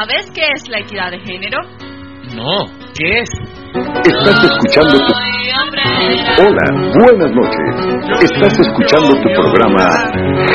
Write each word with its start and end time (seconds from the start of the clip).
¿Sabes 0.00 0.24
qué 0.32 0.40
es 0.56 0.64
la 0.70 0.78
equidad 0.78 1.10
de 1.10 1.18
género? 1.18 1.58
No, 2.34 2.64
¿qué 2.96 3.20
es? 3.20 3.28
Estás 4.08 4.44
escuchando 4.48 4.96
tu... 4.96 5.12
Hola, 6.40 6.64
buenas 7.04 7.28
noches. 7.36 7.68
Estás 8.22 8.56
escuchando 8.60 9.12
tu 9.20 9.28
programa 9.28 9.92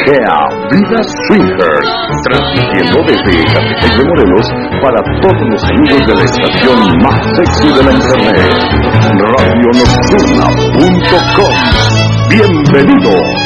Gea 0.02 0.50
Vida 0.71 0.97
Swingers, 1.29 1.89
transmitiendo 2.23 3.04
desde 3.05 3.38
Ecatepec 3.41 3.94
de 3.94 4.04
Morelos 4.09 4.48
para 4.81 4.98
todos 5.21 5.46
los 5.52 5.62
amigos 5.70 6.02
de 6.07 6.14
la 6.16 6.23
estación 6.25 6.80
más 7.04 7.21
sexy 7.38 7.70
de 7.70 7.84
la 7.84 7.93
internet, 7.93 8.50
radionocturna.com. 9.38 11.54
Bienvenidos. 12.32 13.45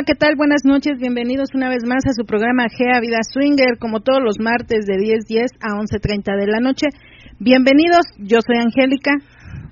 Hola, 0.00 0.06
¿qué 0.06 0.14
tal? 0.14 0.34
Buenas 0.34 0.64
noches, 0.64 0.96
bienvenidos 0.98 1.50
una 1.52 1.68
vez 1.68 1.84
más 1.84 2.06
a 2.08 2.16
su 2.16 2.24
programa 2.24 2.70
Gea 2.70 3.00
Vida 3.00 3.18
Swinger, 3.20 3.76
como 3.78 4.00
todos 4.00 4.20
los 4.24 4.40
martes 4.40 4.86
de 4.86 4.96
10.10 4.96 5.60
a 5.60 5.76
11.30 5.76 6.40
de 6.40 6.46
la 6.46 6.58
noche. 6.58 6.86
Bienvenidos, 7.38 8.06
yo 8.16 8.40
soy 8.40 8.56
Angélica. 8.64 9.10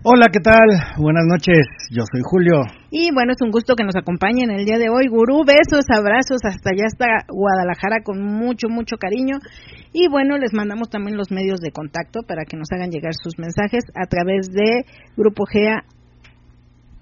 Hola, 0.02 0.26
¿qué 0.30 0.40
tal? 0.40 0.68
Buenas 0.98 1.24
noches, 1.24 1.64
yo 1.90 2.02
soy 2.12 2.20
Julio. 2.24 2.60
Y 2.90 3.08
bueno, 3.14 3.32
es 3.32 3.40
un 3.40 3.50
gusto 3.50 3.74
que 3.74 3.84
nos 3.84 3.96
acompañen 3.96 4.50
el 4.50 4.66
día 4.66 4.76
de 4.76 4.90
hoy. 4.90 5.08
Gurú, 5.08 5.46
besos, 5.46 5.86
abrazos 5.88 6.44
hasta 6.44 6.76
allá 6.76 6.84
hasta 6.92 7.06
Guadalajara 7.32 8.04
con 8.04 8.20
mucho, 8.20 8.68
mucho 8.68 8.98
cariño. 8.98 9.38
Y 9.94 10.08
bueno, 10.10 10.36
les 10.36 10.52
mandamos 10.52 10.90
también 10.90 11.16
los 11.16 11.30
medios 11.30 11.60
de 11.60 11.72
contacto 11.72 12.20
para 12.28 12.44
que 12.44 12.58
nos 12.58 12.68
hagan 12.70 12.90
llegar 12.90 13.14
sus 13.14 13.38
mensajes 13.38 13.84
a 13.94 14.04
través 14.04 14.52
de 14.52 14.84
Grupo 15.16 15.46
Gea 15.46 15.84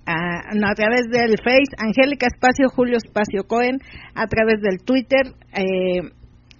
a, 0.06 0.74
través 0.74 1.08
del 1.10 1.36
Face, 1.42 1.74
Angélica 1.78 2.26
Espacio, 2.26 2.68
Julio 2.68 2.96
Espacio 2.96 3.44
Cohen, 3.44 3.78
a 4.14 4.26
través 4.26 4.60
del 4.62 4.78
Twitter, 4.84 5.34
eh, 5.52 6.00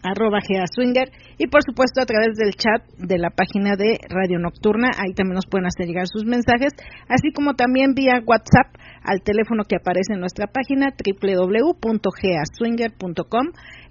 arroba 0.03 0.41
Swinger, 0.41 1.11
y 1.39 1.47
por 1.49 1.63
supuesto 1.65 2.01
a 2.01 2.07
través 2.07 2.37
del 2.37 2.55
chat 2.55 2.83
de 2.99 3.19
la 3.19 3.29
página 3.31 3.75
de 3.77 3.99
Radio 4.09 4.39
Nocturna, 4.39 4.91
ahí 4.99 5.13
también 5.15 5.35
nos 5.35 5.47
pueden 5.47 5.67
hacer 5.67 5.87
llegar 5.87 6.07
sus 6.07 6.25
mensajes, 6.25 6.73
así 7.09 7.33
como 7.33 7.55
también 7.55 7.95
vía 7.95 8.23
WhatsApp 8.25 8.77
al 9.03 9.23
teléfono 9.23 9.65
que 9.65 9.77
aparece 9.77 10.15
en 10.15 10.21
nuestra 10.21 10.47
página 10.47 10.91
www.geaswinger.com. 10.91 13.47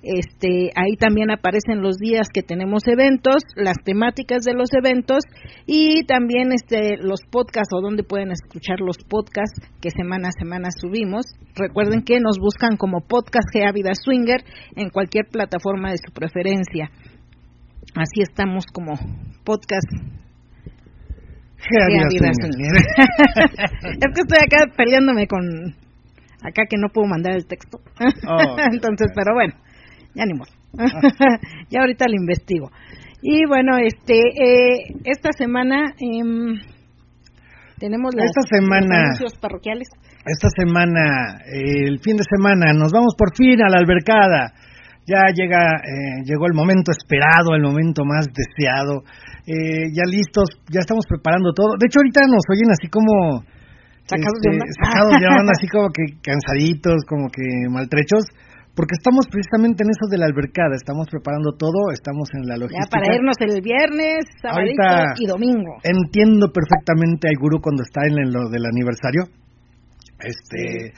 Este, 0.05 0.69
ahí 0.75 0.97
también 0.99 1.31
aparecen 1.31 1.81
los 1.81 1.97
días 1.97 2.27
que 2.31 2.43
tenemos 2.43 2.83
eventos, 2.85 3.41
las 3.55 3.77
temáticas 3.83 4.43
de 4.43 4.53
los 4.53 4.69
eventos 4.71 5.23
y 5.65 6.03
también 6.05 6.51
este, 6.53 6.97
los 6.97 7.21
podcasts 7.31 7.73
o 7.73 7.81
donde 7.81 8.03
pueden 8.03 8.29
escuchar 8.29 8.81
los 8.81 8.97
podcasts 8.99 9.67
que 9.81 9.89
semana 9.89 10.27
a 10.27 10.39
semana 10.39 10.69
subimos. 10.69 11.25
Recuerden 11.55 12.03
que 12.03 12.19
nos 12.19 12.37
buscan 12.37 12.77
como 12.77 13.01
podcast 13.01 13.49
Gea 13.51 13.71
Vida 13.71 13.93
Swinger 13.95 14.43
en 14.75 14.91
cualquier 14.91 15.25
plataforma 15.25 15.89
de 15.89 15.97
su 15.97 16.13
preferencia. 16.13 16.91
Así 17.95 18.21
estamos 18.21 18.65
como 18.71 18.93
podcast 19.43 19.89
Gea 21.57 21.87
Vida 21.87 22.05
Vida 22.11 22.31
Swinger. 22.31 22.53
Swinger. 22.53 23.97
es 24.05 24.13
que 24.13 24.21
estoy 24.21 24.37
acá 24.37 24.71
peleándome 24.77 25.25
con 25.25 25.73
acá 26.43 26.65
que 26.69 26.77
no 26.77 26.89
puedo 26.89 27.07
mandar 27.07 27.33
el 27.33 27.47
texto. 27.47 27.79
Oh, 28.27 28.55
Entonces, 28.71 29.09
pero 29.15 29.33
bueno, 29.33 29.55
ya 30.15 30.25
ni 30.25 30.33
modo. 30.33 30.51
ya 31.69 31.81
ahorita 31.81 32.05
lo 32.07 32.15
investigo. 32.15 32.71
Y 33.21 33.45
bueno, 33.47 33.77
este 33.77 34.17
eh, 34.19 34.95
esta 35.05 35.31
semana 35.37 35.93
em, 35.99 36.59
tenemos 37.79 38.13
las, 38.15 38.25
Esta 38.25 38.57
semana- 38.57 38.85
los 38.85 39.05
anuncios 39.05 39.37
parroquiales. 39.39 39.87
Esta 40.25 40.47
semana, 40.57 41.37
eh, 41.45 41.85
el 41.87 41.99
fin 41.99 42.17
de 42.17 42.23
semana, 42.25 42.73
nos 42.73 42.91
vamos 42.91 43.13
por 43.17 43.35
fin 43.35 43.61
a 43.61 43.69
la 43.69 43.77
albercada. 43.77 44.53
Ya 45.05 45.21
llega, 45.35 45.61
eh, 45.85 46.23
llegó 46.25 46.47
el 46.47 46.55
momento 46.55 46.89
esperado, 46.91 47.53
el 47.53 47.61
momento 47.61 48.03
más 48.05 48.25
deseado. 48.33 49.03
Eh, 49.45 49.93
ya 49.93 50.01
listos, 50.09 50.49
ya 50.73 50.79
estamos 50.79 51.05
preparando 51.07 51.53
todo. 51.53 51.77
De 51.77 51.85
hecho, 51.85 51.99
ahorita 51.99 52.21
nos 52.25 52.41
oyen 52.49 52.71
así 52.71 52.87
como... 52.89 53.43
Sacados 54.09 54.39
de 54.41 54.49
onda. 54.49 54.65
sacados 54.81 55.13
de 55.19 55.27
onda, 55.27 55.51
así 55.53 55.67
como 55.67 55.89
que 55.89 56.03
cansaditos, 56.21 57.05
como 57.07 57.29
que 57.29 57.41
maltrechos. 57.69 58.25
Porque 58.75 58.95
estamos 58.99 59.25
precisamente 59.31 59.83
en 59.83 59.89
eso 59.89 60.05
de 60.11 60.17
la 60.19 60.25
albercada, 60.27 60.75
estamos 60.75 61.07
preparando 61.09 61.55
todo, 61.55 61.91
estamos 61.95 62.27
en 62.35 62.43
la 62.43 62.55
Ya 62.55 62.59
logística. 62.67 62.91
para 62.91 63.15
irnos 63.15 63.37
el 63.39 63.61
viernes, 63.63 64.25
Ahorita- 64.43 65.15
y 65.15 65.25
domingo. 65.27 65.79
Entiendo 65.83 66.51
perfectamente 66.51 67.29
al 67.31 67.39
gurú 67.39 67.61
cuando 67.61 67.83
está 67.83 68.01
en 68.05 68.31
lo 68.35 68.49
del 68.51 68.65
aniversario. 68.67 69.23
Este, 70.19 70.91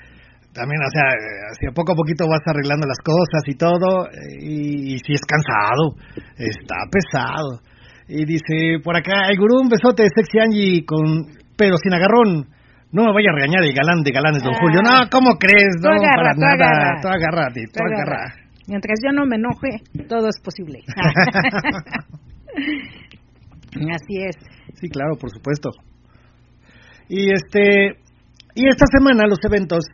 también, 0.54 0.82
o 0.82 0.90
sea, 0.90 1.06
eh, 1.14 1.54
así 1.54 1.66
a 1.70 1.74
poco 1.74 1.94
a 1.94 1.96
poquito 1.96 2.26
vas 2.28 2.42
arreglando 2.46 2.88
las 2.88 2.98
cosas 3.06 3.42
y 3.46 3.56
todo, 3.56 4.08
eh, 4.08 4.42
y, 4.42 4.94
y 4.96 4.98
si 5.00 5.14
es 5.14 5.22
cansado, 5.22 5.96
está 6.38 6.76
pesado. 6.90 7.62
Y 8.08 8.26
dice, 8.26 8.80
por 8.84 8.96
acá, 8.96 9.30
el 9.30 9.38
gurú, 9.38 9.62
un 9.62 9.70
besote 9.70 10.04
de 10.04 10.10
Sexy 10.16 10.40
Angie, 10.40 10.86
con, 10.86 11.28
pero 11.58 11.76
sin 11.78 11.94
agarrón. 11.94 12.48
No 12.98 13.06
me 13.06 13.14
vaya 13.14 13.30
a 13.30 13.36
regañar 13.38 13.62
el 13.64 13.74
galán 13.78 14.02
de 14.02 14.10
galanes, 14.12 14.42
don 14.42 14.56
Ah. 14.56 14.60
Julio. 14.60 14.82
No, 14.82 14.96
¿cómo 15.14 15.38
crees? 15.38 15.78
Tú 15.78 15.86
No, 15.88 15.94
agarra, 15.94 16.18
para 16.18 16.34
tú 16.34 16.42
nada. 16.42 16.66
agarra. 16.66 17.02
Tú 17.02 17.08
agárrate, 17.08 17.62
tú 17.70 17.78
Tú 17.78 17.84
agarra. 17.86 18.18
agarra. 18.26 18.34
Mientras 18.68 18.98
yo 19.06 19.12
no 19.14 19.26
me 19.26 19.36
enoje, 19.38 19.70
todo 20.10 20.28
es 20.28 20.40
posible. 20.42 20.80
Así 23.94 24.16
es. 24.26 24.36
Sí, 24.80 24.90
claro, 24.90 25.16
por 25.20 25.30
supuesto. 25.30 25.70
Y 27.10 27.32
este 27.32 27.96
y 28.56 28.68
esta 28.68 28.86
semana 28.92 29.28
los 29.28 29.40
eventos 29.46 29.86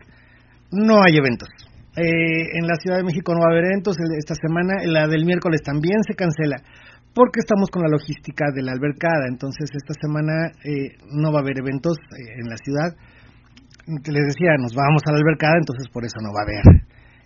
no 0.71 1.03
hay 1.03 1.17
eventos. 1.17 1.49
Eh, 1.95 2.57
en 2.57 2.65
la 2.65 2.75
Ciudad 2.81 2.97
de 2.97 3.03
México 3.03 3.33
no 3.35 3.41
va 3.41 3.47
a 3.49 3.51
haber 3.53 3.65
eventos 3.65 3.95
esta 4.17 4.33
semana, 4.35 4.73
la 4.85 5.07
del 5.07 5.25
miércoles 5.25 5.61
también 5.63 6.01
se 6.07 6.15
cancela 6.15 6.55
porque 7.13 7.39
estamos 7.39 7.69
con 7.69 7.83
la 7.83 7.89
logística 7.89 8.45
de 8.53 8.63
la 8.63 8.71
albercada, 8.73 9.27
entonces 9.29 9.69
esta 9.73 9.93
semana 10.01 10.51
eh, 10.65 10.97
no 11.11 11.31
va 11.31 11.39
a 11.39 11.41
haber 11.41 11.59
eventos 11.59 11.97
eh, 11.97 12.41
en 12.41 12.49
la 12.49 12.57
ciudad. 12.57 12.95
Les 13.85 14.25
decía, 14.27 14.55
nos 14.57 14.73
vamos 14.73 15.01
a 15.05 15.11
la 15.11 15.17
albercada, 15.17 15.55
entonces 15.59 15.87
por 15.91 16.05
eso 16.05 16.15
no 16.21 16.31
va 16.33 16.41
a 16.41 16.47
haber 16.47 16.83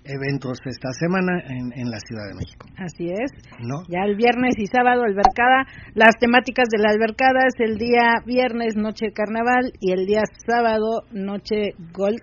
eventos 0.07 0.57
esta 0.65 0.91
semana 0.93 1.39
en, 1.47 1.71
en 1.75 1.91
la 1.91 1.99
Ciudad 1.99 2.27
de 2.29 2.35
México, 2.35 2.65
Así 2.77 3.09
es. 3.11 3.31
¿no? 3.59 3.83
Ya 3.89 4.05
el 4.05 4.15
viernes 4.15 4.55
y 4.57 4.65
sábado, 4.67 5.03
albercada. 5.03 5.65
Las 5.93 6.15
temáticas 6.19 6.67
de 6.69 6.79
la 6.79 6.91
albercada 6.91 7.45
es 7.47 7.59
el 7.59 7.77
día 7.77 8.21
viernes, 8.25 8.75
noche 8.75 9.11
carnaval, 9.13 9.73
y 9.79 9.91
el 9.91 10.05
día 10.05 10.21
sábado, 10.47 11.03
noche 11.11 11.73
gold. 11.93 12.19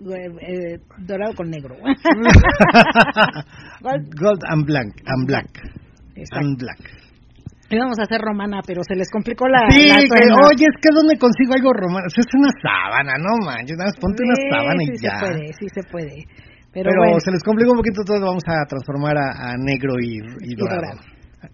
eh, 0.00 0.30
eh, 0.40 0.78
dorado 0.98 1.34
con 1.34 1.50
negro. 1.50 1.74
Gold. 3.82 4.14
Gold 4.14 4.42
and 4.48 4.66
black, 4.66 4.86
and 5.06 5.26
black, 5.26 5.48
Exacto. 6.20 6.46
and 6.46 6.58
black. 6.58 6.80
Íbamos 7.70 7.98
a 8.00 8.02
hacer 8.02 8.18
romana, 8.20 8.60
pero 8.66 8.82
se 8.82 8.96
les 8.96 9.08
complicó 9.10 9.46
la. 9.46 9.70
Sí, 9.70 9.86
la 9.86 9.98
que, 10.02 10.26
oye, 10.26 10.66
es 10.66 10.76
que 10.82 10.90
¿dónde 10.92 11.14
consigo 11.16 11.54
algo 11.54 11.70
romano? 11.72 12.06
Eso 12.10 12.20
es 12.20 12.30
una 12.34 12.50
sábana, 12.58 13.12
no 13.22 13.38
manches, 13.46 13.76
nada 13.78 13.90
más 13.94 13.98
ponte 14.00 14.22
una 14.26 14.34
Sí, 14.34 14.50
sábana 14.50 14.82
y 14.82 14.86
sí 14.86 15.04
ya. 15.06 15.14
se 15.14 15.26
puede, 15.26 15.46
sí 15.54 15.66
se 15.70 15.82
puede. 15.86 16.16
Pero, 16.72 16.90
Pero, 16.90 16.98
bueno, 17.02 17.20
se 17.20 17.30
les 17.30 17.42
complica 17.42 17.70
un 17.70 17.78
poquito 17.78 18.02
todo, 18.04 18.20
vamos 18.26 18.42
a 18.46 18.66
transformar 18.66 19.16
a, 19.18 19.54
a 19.54 19.56
negro 19.58 19.94
y, 20.02 20.18
y 20.18 20.52
y 20.52 20.54
dorado. 20.56 20.82
dorado. 20.82 21.00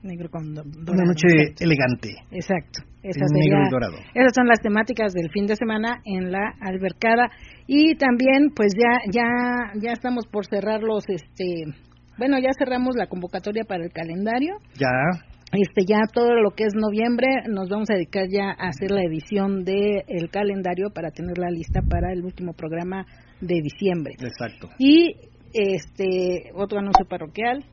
Negro 0.02 0.28
con 0.30 0.52
do- 0.54 0.62
Una 0.62 0.84
dorado. 0.84 1.04
noche 1.06 1.28
exacto. 1.30 1.64
elegante. 1.64 2.08
Exacto. 2.32 2.78
Esa 3.04 3.20
En 3.20 3.28
sería- 3.28 3.54
negro 3.54 3.58
y 3.68 3.70
dorado. 3.70 3.96
Esas 4.14 4.32
son 4.34 4.46
las 4.48 4.60
temáticas 4.60 5.12
del 5.12 5.30
fin 5.30 5.46
de 5.46 5.54
semana 5.56 6.00
en 6.04 6.32
la 6.32 6.52
albercada 6.60 7.28
y 7.66 7.94
también 7.96 8.50
pues 8.56 8.72
ya 8.74 8.98
ya 9.12 9.28
ya 9.80 9.92
estamos 9.92 10.26
por 10.26 10.44
cerrar 10.46 10.82
los 10.82 11.04
este 11.08 11.64
bueno 12.18 12.38
ya 12.38 12.50
cerramos 12.58 12.96
la 12.96 13.06
convocatoria 13.06 13.64
para 13.64 13.84
el 13.84 13.92
calendario 13.92 14.56
Ya, 14.74 14.88
este 15.52 15.84
ya 15.86 16.00
todo 16.12 16.34
lo 16.34 16.50
que 16.50 16.64
es 16.64 16.74
noviembre 16.74 17.28
nos 17.48 17.68
vamos 17.68 17.90
a 17.90 17.94
dedicar 17.94 18.26
ya 18.28 18.50
a 18.50 18.68
hacer 18.68 18.90
la 18.90 19.02
edición 19.02 19.64
del 19.64 20.02
el 20.08 20.30
calendario 20.30 20.90
para 20.90 21.10
tenerla 21.10 21.50
lista 21.50 21.80
para 21.82 22.12
el 22.12 22.24
último 22.24 22.52
programa 22.52 23.06
de 23.40 23.60
diciembre 23.62 24.14
exacto. 24.18 24.68
y 24.78 25.14
este 25.52 26.50
otro 26.54 26.78
anuncio 26.78 27.06
parroquial 27.08 27.64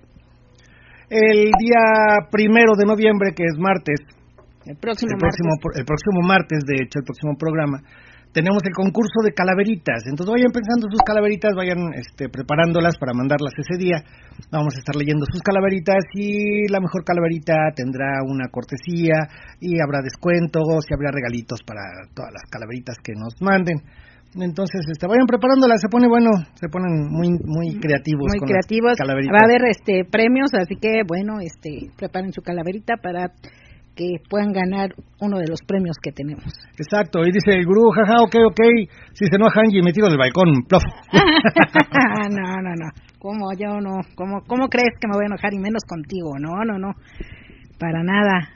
el 1.14 1.52
día 1.60 2.26
primero 2.32 2.74
de 2.76 2.86
noviembre, 2.86 3.34
que 3.36 3.44
es 3.44 3.58
martes. 3.60 4.02
El 4.66 4.78
próximo, 4.78 5.12
el 5.14 5.20
próximo, 5.20 5.50
martes. 5.50 5.80
el 5.80 5.86
próximo 5.86 6.20
martes, 6.26 6.60
de 6.66 6.76
hecho, 6.82 7.00
el 7.00 7.06
próximo 7.06 7.36
programa, 7.38 7.78
tenemos 8.34 8.66
el 8.66 8.74
concurso 8.74 9.22
de 9.24 9.32
calaveritas. 9.32 10.04
Entonces 10.10 10.34
vayan 10.34 10.52
pensando 10.52 10.90
sus 10.90 11.02
calaveritas, 11.06 11.54
vayan 11.56 11.94
este, 11.94 12.28
preparándolas 12.28 12.98
para 12.98 13.14
mandarlas 13.14 13.54
ese 13.56 13.78
día. 13.78 14.02
Vamos 14.52 14.74
a 14.76 14.80
estar 14.80 14.96
leyendo 14.98 15.26
sus 15.30 15.42
calaveritas 15.42 16.02
y 16.18 16.68
la 16.68 16.82
mejor 16.82 17.06
calaverita 17.06 17.54
tendrá 17.76 18.26
una 18.26 18.50
cortesía 18.50 19.30
y 19.62 19.80
habrá 19.80 20.02
descuentos 20.02 20.66
y 20.90 20.94
habrá 20.94 21.14
regalitos 21.14 21.62
para 21.62 22.10
todas 22.14 22.34
las 22.34 22.44
calaveritas 22.50 22.98
que 23.04 23.14
nos 23.14 23.40
manden. 23.40 23.78
Entonces, 24.34 24.82
este, 24.90 25.06
vayan 25.06 25.28
preparándolas, 25.28 25.80
se 25.80 25.90
pone 25.90 26.08
bueno, 26.10 26.32
se 26.56 26.68
ponen 26.68 27.06
muy 27.06 27.38
muy 27.46 27.78
creativos 27.78 28.34
muy 28.34 28.40
con 28.40 28.50
creativos. 28.50 28.98
las 28.98 29.06
calaveritas. 29.06 29.38
Va 29.38 29.46
a 29.46 29.48
haber 29.48 29.70
este 29.70 30.06
premios, 30.10 30.50
así 30.58 30.74
que 30.82 31.06
bueno, 31.06 31.38
este 31.40 31.94
preparen 31.96 32.34
su 32.34 32.42
calaverita 32.42 32.98
para 32.98 33.30
que 33.96 34.18
puedan 34.30 34.52
ganar 34.52 34.94
uno 35.20 35.38
de 35.38 35.48
los 35.48 35.62
premios 35.62 35.98
que 36.02 36.12
tenemos. 36.12 36.52
Exacto, 36.78 37.26
y 37.26 37.32
dice 37.32 37.58
el 37.58 37.66
gurú, 37.66 37.92
jaja, 37.92 38.22
ok, 38.24 38.36
ok, 38.50 38.62
si 39.14 39.26
se 39.26 39.36
enoja 39.36 39.62
Angie, 39.62 39.84
me 39.84 39.92
tiro 39.92 40.08
del 40.08 40.18
balcón, 40.18 40.64
plof. 40.68 40.84
no, 41.14 42.62
no, 42.62 42.76
no, 42.76 42.90
¿cómo 43.20 43.54
yo 43.54 43.80
no? 43.80 44.02
¿Cómo, 44.16 44.42
¿Cómo 44.48 44.68
crees 44.68 44.94
que 45.00 45.08
me 45.08 45.16
voy 45.16 45.26
a 45.26 45.28
enojar 45.28 45.54
y 45.54 45.60
menos 45.60 45.84
contigo? 45.88 46.38
No, 46.40 46.64
no, 46.66 46.80
no, 46.80 46.94
para 47.80 48.04
nada, 48.04 48.50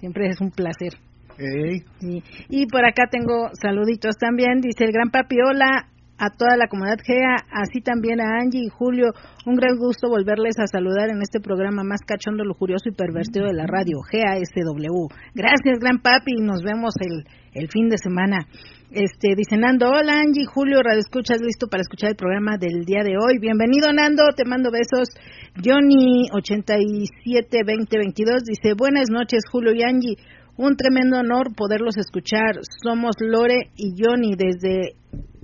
siempre 0.00 0.28
es 0.28 0.40
un 0.40 0.50
placer. 0.50 0.92
Ey. 1.38 1.82
Sí. 2.00 2.22
Y 2.48 2.66
por 2.66 2.84
acá 2.84 3.04
tengo 3.10 3.50
saluditos 3.60 4.16
también, 4.16 4.60
dice 4.60 4.84
el 4.84 4.92
gran 4.92 5.10
papi, 5.10 5.36
hola 5.40 5.86
a 6.18 6.30
toda 6.30 6.56
la 6.56 6.66
comunidad 6.66 6.98
GEA, 7.04 7.36
así 7.50 7.80
también 7.80 8.20
a 8.20 8.40
Angie 8.40 8.66
y 8.66 8.68
Julio. 8.68 9.12
Un 9.46 9.54
gran 9.54 9.78
gusto 9.78 10.08
volverles 10.08 10.58
a 10.58 10.66
saludar 10.66 11.10
en 11.10 11.22
este 11.22 11.40
programa 11.40 11.84
más 11.84 12.00
cachondo, 12.06 12.44
lujurioso 12.44 12.88
y 12.88 12.92
pervertido 12.92 13.46
de 13.46 13.54
la 13.54 13.66
radio, 13.66 14.00
GASW. 14.02 15.08
Gracias, 15.34 15.78
gran 15.78 16.02
papi, 16.02 16.40
nos 16.40 16.62
vemos 16.62 16.94
el, 17.00 17.24
el 17.54 17.68
fin 17.68 17.88
de 17.88 17.98
semana. 17.98 18.48
Este, 18.90 19.34
dice 19.36 19.58
Nando, 19.58 19.90
hola 19.90 20.20
Angie, 20.20 20.46
Julio, 20.46 20.80
Radio 20.82 21.00
Escuchas, 21.00 21.42
listo 21.42 21.68
para 21.68 21.82
escuchar 21.82 22.08
el 22.10 22.16
programa 22.16 22.56
del 22.58 22.86
día 22.86 23.02
de 23.04 23.18
hoy. 23.20 23.38
Bienvenido 23.38 23.92
Nando, 23.92 24.22
te 24.34 24.46
mando 24.46 24.70
besos. 24.70 25.10
Johnny872022 25.56 28.44
dice, 28.48 28.72
buenas 28.76 29.10
noches 29.10 29.42
Julio 29.52 29.74
y 29.74 29.82
Angie. 29.82 30.16
Un 30.56 30.76
tremendo 30.76 31.18
honor 31.18 31.54
poderlos 31.54 31.98
escuchar. 31.98 32.60
Somos 32.82 33.16
Lore 33.20 33.68
y 33.76 33.92
Johnny 33.96 34.36
desde 34.36 34.94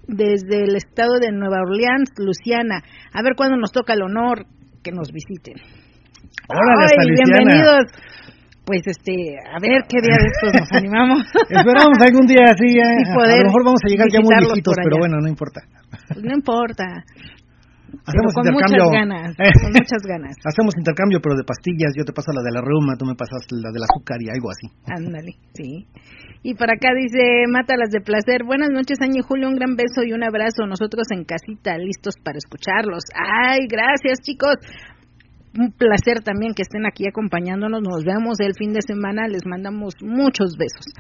desde 0.09 0.65
el 0.65 0.77
estado 0.77 1.19
de 1.21 1.33
Nueva 1.33 1.61
Orleans, 1.63 2.11
Luciana. 2.19 2.83
A 3.13 3.23
ver 3.23 3.35
cuándo 3.37 3.57
nos 3.57 3.73
toca 3.73 3.95
el 3.95 4.03
honor 4.03 4.47
que 4.83 4.93
nos 4.93 5.11
visiten. 5.13 5.55
Luisiana. 7.07 7.45
bienvenidos. 7.45 7.85
Pues 8.65 8.81
este, 8.87 9.37
a 9.45 9.61
ver 9.61 9.85
qué 9.89 10.01
día 10.01 10.17
de 10.17 10.27
estos 10.33 10.53
nos 10.61 10.73
animamos. 10.73 11.21
Esperamos 11.51 11.99
algún 12.01 12.27
día 12.27 12.49
así, 12.49 12.79
eh, 12.79 13.05
a 13.13 13.37
lo 13.37 13.45
mejor 13.45 13.65
vamos 13.65 13.81
a 13.85 13.89
llegar 13.89 14.09
ya 14.11 14.21
muy 14.21 14.35
viejitos, 14.41 14.75
pero 14.83 14.97
bueno, 14.99 15.19
no 15.21 15.29
importa. 15.29 15.61
Pues 16.09 16.25
no 16.25 16.35
importa. 16.35 17.05
Hacemos 18.03 18.33
pero 18.35 18.35
con 18.35 18.45
intercambio. 18.51 18.85
muchas 18.85 18.99
ganas, 18.99 19.27
con 19.63 19.73
muchas 19.73 20.03
ganas. 20.03 20.35
Hacemos 20.45 20.73
intercambio, 20.77 21.19
pero 21.23 21.35
de 21.37 21.45
pastillas. 21.45 21.93
Yo 21.95 22.05
te 22.05 22.13
paso 22.13 22.33
la 22.33 22.43
de 22.43 22.51
la 22.51 22.61
reuma, 22.61 22.97
tú 22.99 23.07
me 23.07 23.15
pasas 23.15 23.47
la 23.51 23.71
del 23.71 23.87
azúcar 23.87 24.19
y 24.21 24.29
algo 24.29 24.51
así. 24.51 24.67
Ándale, 24.87 25.39
sí. 25.55 25.87
Y 26.43 26.55
por 26.55 26.69
acá 26.69 26.93
dice, 26.93 27.49
mátalas 27.49 27.91
de 27.91 28.01
placer. 28.01 28.45
Buenas 28.45 28.69
noches, 28.71 29.01
Año 29.01 29.21
y 29.21 29.27
Julio, 29.27 29.49
un 29.49 29.57
gran 29.57 29.77
beso 29.77 30.05
y 30.05 30.13
un 30.13 30.23
abrazo. 30.23 30.67
Nosotros 30.67 31.09
en 31.11 31.25
casita, 31.25 31.79
listos 31.79 32.17
para 32.23 32.37
escucharlos. 32.37 33.05
Ay, 33.17 33.67
gracias, 33.67 34.21
chicos. 34.21 34.57
Un 35.57 35.73
placer 35.73 36.21
también 36.21 36.53
que 36.53 36.63
estén 36.63 36.85
aquí 36.85 37.07
acompañándonos. 37.09 37.81
Nos 37.81 38.05
vemos 38.05 38.41
el 38.41 38.55
fin 38.59 38.73
de 38.73 38.83
semana. 38.83 39.29
Les 39.29 39.47
mandamos 39.47 39.95
muchos 40.03 40.57
besos. 40.59 40.93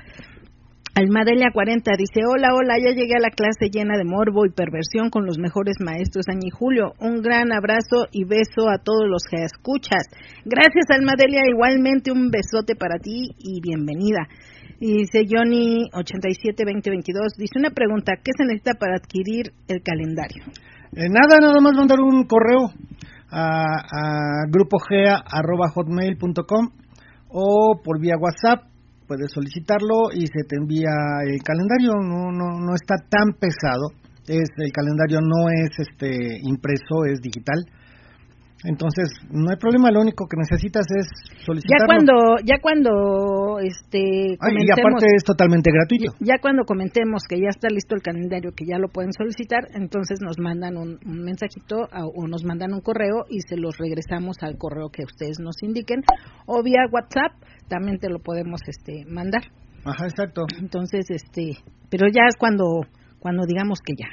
Almadelia 0.96 1.50
40 1.52 1.91
dice, 1.99 2.20
hola, 2.25 2.55
hola, 2.55 2.79
ya 2.79 2.94
llegué 2.94 3.14
a 3.19 3.20
la 3.20 3.31
clase 3.31 3.69
llena 3.69 3.99
de 3.99 4.05
morbo 4.05 4.46
y 4.46 4.50
perversión 4.50 5.11
con 5.11 5.26
los 5.26 5.41
mejores 5.41 5.79
maestros 5.81 6.29
Año 6.29 6.46
y 6.46 6.50
Julio. 6.50 6.93
Un 7.00 7.20
gran 7.20 7.50
abrazo 7.50 8.06
y 8.12 8.23
beso 8.23 8.70
a 8.70 8.79
todos 8.79 9.08
los 9.11 9.25
que 9.29 9.43
escuchas. 9.43 10.06
Gracias, 10.44 10.87
Almadelia, 10.91 11.50
igualmente 11.50 12.12
un 12.12 12.31
besote 12.31 12.76
para 12.76 13.00
ti 13.00 13.31
y 13.38 13.61
bienvenida. 13.61 14.29
Y 14.79 14.99
dice 14.99 15.26
Johnny 15.29 15.91
872022, 15.94 17.32
dice 17.38 17.58
una 17.58 17.70
pregunta, 17.70 18.12
¿qué 18.23 18.31
se 18.37 18.44
necesita 18.44 18.75
para 18.75 18.94
adquirir 18.94 19.52
el 19.67 19.82
calendario? 19.82 20.44
Eh, 20.94 21.08
nada, 21.11 21.41
nada 21.41 21.61
más 21.61 21.75
mandar 21.75 21.99
un 21.99 22.23
correo 22.23 22.70
a, 23.32 23.81
a 23.82 24.46
grupogea.hotmail.com 24.49 26.70
o 27.31 27.81
por 27.82 27.99
vía 27.99 28.14
WhatsApp. 28.17 28.74
Puedes 29.06 29.31
solicitarlo 29.33 30.11
y 30.15 30.27
se 30.27 30.45
te 30.49 30.56
envía 30.56 30.91
el 31.27 31.43
calendario. 31.43 31.93
No, 32.01 32.33
no, 32.33 32.59
no 32.61 32.75
está 32.75 32.97
tan 33.09 33.33
pesado. 33.39 33.89
Es 34.27 34.49
el 34.56 34.73
calendario 34.73 35.21
no 35.21 35.51
es 35.53 35.71
este 35.79 36.39
impreso, 36.43 37.05
es 37.06 37.21
digital. 37.21 37.65
Entonces 38.67 39.11
no 39.31 39.51
hay 39.51 39.56
problema. 39.59 39.91
Lo 39.91 40.01
único 40.01 40.25
que 40.27 40.39
necesitas 40.39 40.87
es 40.97 41.05
Ya 41.37 41.45
solicitarlo. 41.45 41.85
cuando, 41.87 42.15
ya 42.47 42.56
cuando, 42.62 43.59
este, 43.61 44.01
Ay, 44.01 44.56
y 44.56 44.65
comentemos- 44.65 44.81
aparte 44.81 45.06
es 45.17 45.23
totalmente 45.25 45.71
gratuito. 45.71 46.12
Ya 46.21 46.39
cuando 46.41 46.65
comentemos 46.65 47.25
que 47.29 47.37
ya 47.43 47.51
está 47.51 47.69
listo 47.69 47.95
el 47.95 48.01
calendario, 48.01 48.53
que 48.56 48.65
ya 48.65 48.79
lo 48.79 48.89
pueden 48.89 49.12
solicitar, 49.12 49.69
entonces 49.75 50.21
nos 50.23 50.39
mandan 50.39 50.79
un, 50.79 50.99
un 51.05 51.23
mensajito 51.25 51.85
a- 51.93 52.06
o 52.06 52.27
nos 52.27 52.43
mandan 52.45 52.73
un 52.73 52.81
correo 52.81 53.27
y 53.29 53.41
se 53.47 53.59
los 53.59 53.77
regresamos 53.77 54.39
al 54.41 54.56
correo 54.56 54.89
que 54.89 55.05
ustedes 55.05 55.37
nos 55.41 55.62
indiquen. 55.62 56.01
O 56.47 56.62
vía 56.62 56.87
WhatsApp 56.91 57.33
también 57.69 57.99
te 57.99 58.08
lo 58.08 58.19
podemos 58.19 58.61
este, 58.66 59.05
mandar. 59.06 59.43
Ajá, 59.84 60.06
exacto. 60.06 60.46
Entonces, 60.58 61.11
este, 61.11 61.58
pero 61.90 62.06
ya 62.08 62.22
es 62.28 62.37
cuando, 62.38 62.64
cuando 63.20 63.44
digamos 63.46 63.81
que 63.84 63.94
ya, 63.96 64.08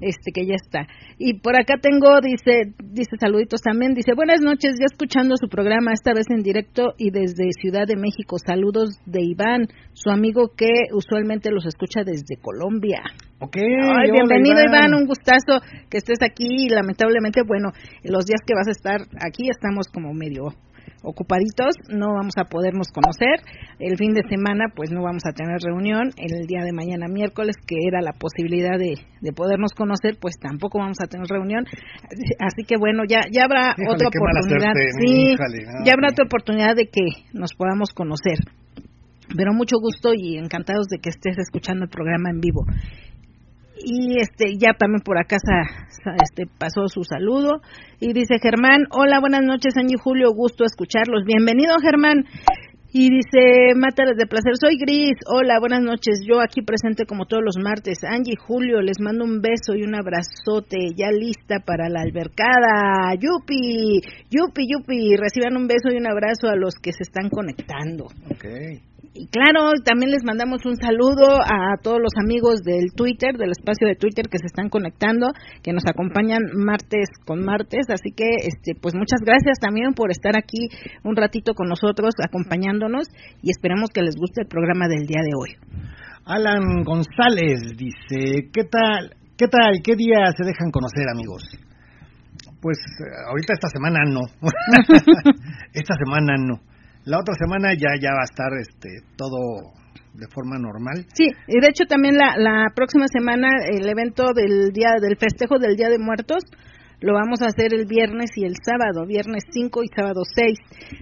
este, 0.00 0.32
que 0.32 0.46
ya 0.46 0.54
está. 0.54 0.86
Y 1.18 1.40
por 1.40 1.56
acá 1.56 1.74
tengo, 1.80 2.20
dice, 2.20 2.74
dice 2.78 3.16
saluditos 3.18 3.60
también, 3.60 3.94
dice, 3.94 4.12
buenas 4.14 4.40
noches, 4.40 4.74
ya 4.78 4.86
escuchando 4.90 5.34
su 5.36 5.48
programa, 5.48 5.92
esta 5.92 6.12
vez 6.12 6.26
en 6.30 6.42
directo 6.42 6.94
y 6.98 7.10
desde 7.10 7.50
Ciudad 7.60 7.86
de 7.86 7.96
México, 7.96 8.36
saludos 8.38 8.98
de 9.06 9.22
Iván, 9.22 9.68
su 9.92 10.10
amigo 10.10 10.52
que 10.56 10.70
usualmente 10.92 11.50
los 11.50 11.66
escucha 11.66 12.02
desde 12.04 12.36
Colombia. 12.40 13.02
Ok. 13.40 13.56
Ay, 13.56 14.10
bienvenido 14.10 14.60
Iván. 14.66 14.94
un 14.94 15.06
gustazo 15.06 15.60
que 15.90 15.98
estés 15.98 16.18
aquí 16.22 16.66
y 16.66 16.68
lamentablemente, 16.68 17.42
bueno, 17.46 17.70
los 18.02 18.24
días 18.26 18.40
que 18.46 18.54
vas 18.54 18.68
a 18.68 18.72
estar 18.72 19.00
aquí 19.20 19.48
estamos 19.50 19.88
como 19.88 20.12
medio 20.12 20.54
ocupaditos, 21.04 21.76
no 21.88 22.14
vamos 22.14 22.34
a 22.36 22.44
podernos 22.44 22.88
conocer. 22.88 23.44
El 23.78 23.96
fin 23.96 24.14
de 24.14 24.22
semana, 24.28 24.72
pues 24.74 24.90
no 24.90 25.02
vamos 25.02 25.22
a 25.26 25.32
tener 25.32 25.60
reunión. 25.62 26.10
El 26.16 26.46
día 26.46 26.64
de 26.64 26.72
mañana, 26.72 27.06
miércoles, 27.08 27.56
que 27.66 27.76
era 27.86 28.00
la 28.00 28.12
posibilidad 28.12 28.78
de, 28.78 28.96
de 29.20 29.32
podernos 29.32 29.72
conocer, 29.72 30.16
pues 30.20 30.34
tampoco 30.40 30.78
vamos 30.78 30.98
a 31.02 31.06
tener 31.06 31.26
reunión. 31.28 31.64
Así 32.40 32.64
que 32.66 32.76
bueno, 32.76 33.02
ya, 33.08 33.20
ya 33.30 33.44
habrá 33.44 33.74
Híjole, 33.76 33.94
otra 33.94 34.08
oportunidad. 34.08 34.72
suerte, 34.72 34.90
sí, 34.98 35.32
híjole, 35.32 35.58
ya 35.84 35.92
habrá 35.92 36.08
otra 36.10 36.24
oportunidad 36.24 36.74
de 36.74 36.86
que 36.88 37.28
nos 37.32 37.54
podamos 37.54 37.92
conocer. 37.92 38.38
Pero 39.36 39.52
mucho 39.52 39.76
gusto 39.80 40.12
y 40.14 40.36
encantados 40.36 40.86
de 40.88 40.98
que 40.98 41.10
estés 41.10 41.38
escuchando 41.38 41.84
el 41.84 41.90
programa 41.90 42.30
en 42.30 42.40
vivo 42.40 42.66
y 43.76 44.20
este 44.20 44.56
ya 44.58 44.74
también 44.78 45.02
por 45.02 45.18
acá 45.18 45.36
este 46.22 46.44
pasó 46.58 46.86
su 46.88 47.04
saludo 47.04 47.60
y 48.00 48.12
dice 48.12 48.38
Germán 48.40 48.84
hola 48.90 49.20
buenas 49.20 49.42
noches 49.42 49.74
Angie 49.76 49.98
Julio 49.98 50.32
gusto 50.32 50.64
escucharlos. 50.64 51.24
Bienvenido 51.24 51.74
Germán. 51.80 52.24
Y 52.96 53.10
dice 53.10 53.74
Mátalas 53.74 54.16
de 54.16 54.26
placer 54.26 54.52
soy 54.60 54.76
Gris. 54.78 55.18
Hola 55.26 55.58
buenas 55.58 55.82
noches. 55.82 56.20
Yo 56.24 56.40
aquí 56.40 56.62
presente 56.62 57.06
como 57.06 57.26
todos 57.26 57.42
los 57.44 57.56
martes. 57.56 58.04
Angie 58.04 58.36
Julio 58.36 58.80
les 58.82 59.00
mando 59.00 59.24
un 59.24 59.40
beso 59.40 59.74
y 59.74 59.82
un 59.82 59.96
abrazote 59.96 60.94
ya 60.96 61.10
lista 61.10 61.58
para 61.58 61.88
la 61.88 62.02
albercada. 62.02 63.14
Yupi 63.18 64.00
yupi 64.30 64.66
yupi. 64.70 65.16
Reciban 65.16 65.56
un 65.56 65.66
beso 65.66 65.88
y 65.92 65.96
un 65.96 66.06
abrazo 66.06 66.46
a 66.46 66.54
los 66.54 66.74
que 66.76 66.92
se 66.92 67.02
están 67.02 67.30
conectando. 67.30 68.04
Ok. 68.30 68.93
Y 69.14 69.28
claro, 69.28 69.70
también 69.84 70.10
les 70.10 70.24
mandamos 70.24 70.66
un 70.66 70.74
saludo 70.74 71.38
a 71.38 71.78
todos 71.80 71.98
los 72.02 72.10
amigos 72.18 72.62
del 72.64 72.90
Twitter, 72.96 73.38
del 73.38 73.52
espacio 73.52 73.86
de 73.86 73.94
Twitter 73.94 74.26
que 74.28 74.38
se 74.38 74.46
están 74.46 74.68
conectando, 74.68 75.28
que 75.62 75.72
nos 75.72 75.86
acompañan 75.86 76.42
martes 76.52 77.06
con 77.24 77.44
martes, 77.44 77.86
así 77.90 78.10
que 78.10 78.26
este 78.42 78.74
pues 78.74 78.94
muchas 78.96 79.20
gracias 79.24 79.60
también 79.60 79.94
por 79.94 80.10
estar 80.10 80.36
aquí 80.36 80.66
un 81.04 81.14
ratito 81.14 81.54
con 81.54 81.68
nosotros 81.68 82.10
acompañándonos 82.18 83.06
y 83.40 83.50
esperemos 83.50 83.90
que 83.90 84.02
les 84.02 84.16
guste 84.16 84.42
el 84.42 84.48
programa 84.48 84.88
del 84.88 85.06
día 85.06 85.22
de 85.22 85.30
hoy. 85.38 85.50
Alan 86.26 86.82
González 86.82 87.76
dice, 87.78 88.50
¿qué 88.52 88.64
tal? 88.64 89.14
¿Qué 89.36 89.46
tal? 89.46 89.78
¿Qué 89.84 89.94
día 89.94 90.26
se 90.36 90.44
dejan 90.44 90.72
conocer, 90.72 91.06
amigos? 91.08 91.42
Pues 92.60 92.78
eh, 92.78 93.14
ahorita 93.28 93.52
esta 93.54 93.68
semana 93.68 94.00
no. 94.10 94.22
esta 95.72 95.94
semana 96.02 96.34
no. 96.36 96.73
La 97.04 97.18
otra 97.18 97.34
semana 97.34 97.74
ya 97.74 98.00
ya 98.00 98.10
va 98.12 98.22
a 98.22 98.30
estar 98.30 98.52
este 98.58 98.88
todo 99.16 99.72
de 100.14 100.26
forma 100.32 100.56
normal. 100.58 101.04
Sí, 101.14 101.28
y 101.48 101.60
de 101.60 101.68
hecho 101.68 101.84
también 101.84 102.16
la, 102.16 102.36
la 102.38 102.66
próxima 102.74 103.06
semana 103.08 103.48
el 103.68 103.88
evento 103.88 104.32
del 104.34 104.72
día 104.72 104.94
del 105.00 105.16
festejo 105.18 105.58
del 105.58 105.76
Día 105.76 105.88
de 105.88 105.98
Muertos 105.98 106.44
Lo 107.00 107.12
vamos 107.12 107.42
a 107.42 107.46
hacer 107.46 107.74
el 107.74 107.86
viernes 107.86 108.30
y 108.36 108.44
el 108.44 108.54
sábado, 108.64 109.06
viernes 109.06 109.44
5 109.50 109.82
y 109.82 109.88
sábado 109.94 110.22
6. 110.24 110.58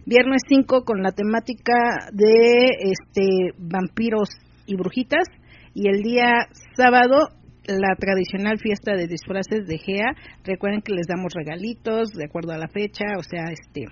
Viernes 0.07 0.43
5 0.49 0.85
con 0.85 1.03
la 1.03 1.13
temática 1.13 2.09
de 2.13 2.71
este 2.81 3.55
vampiros 3.59 4.31
y 4.67 4.75
brujitas 4.77 5.29
y 5.75 5.89
el 5.89 6.03
día 6.03 6.49
sábado 6.75 7.29
la 7.67 7.95
tradicional 7.97 8.59
fiesta 8.59 8.97
de 8.97 9.07
disfraces 9.07 9.67
de 9.67 9.79
GEA. 9.79 10.17
Recuerden 10.45 10.83
que 10.83 10.95
les 10.95 11.07
damos 11.07 11.33
regalitos 11.35 12.09
de 12.11 12.25
acuerdo 12.25 12.53
a 12.53 12.59
la 12.59 12.67
fecha, 12.67 13.05
o 13.19 13.23
sea, 13.23 13.45
este 13.53 13.87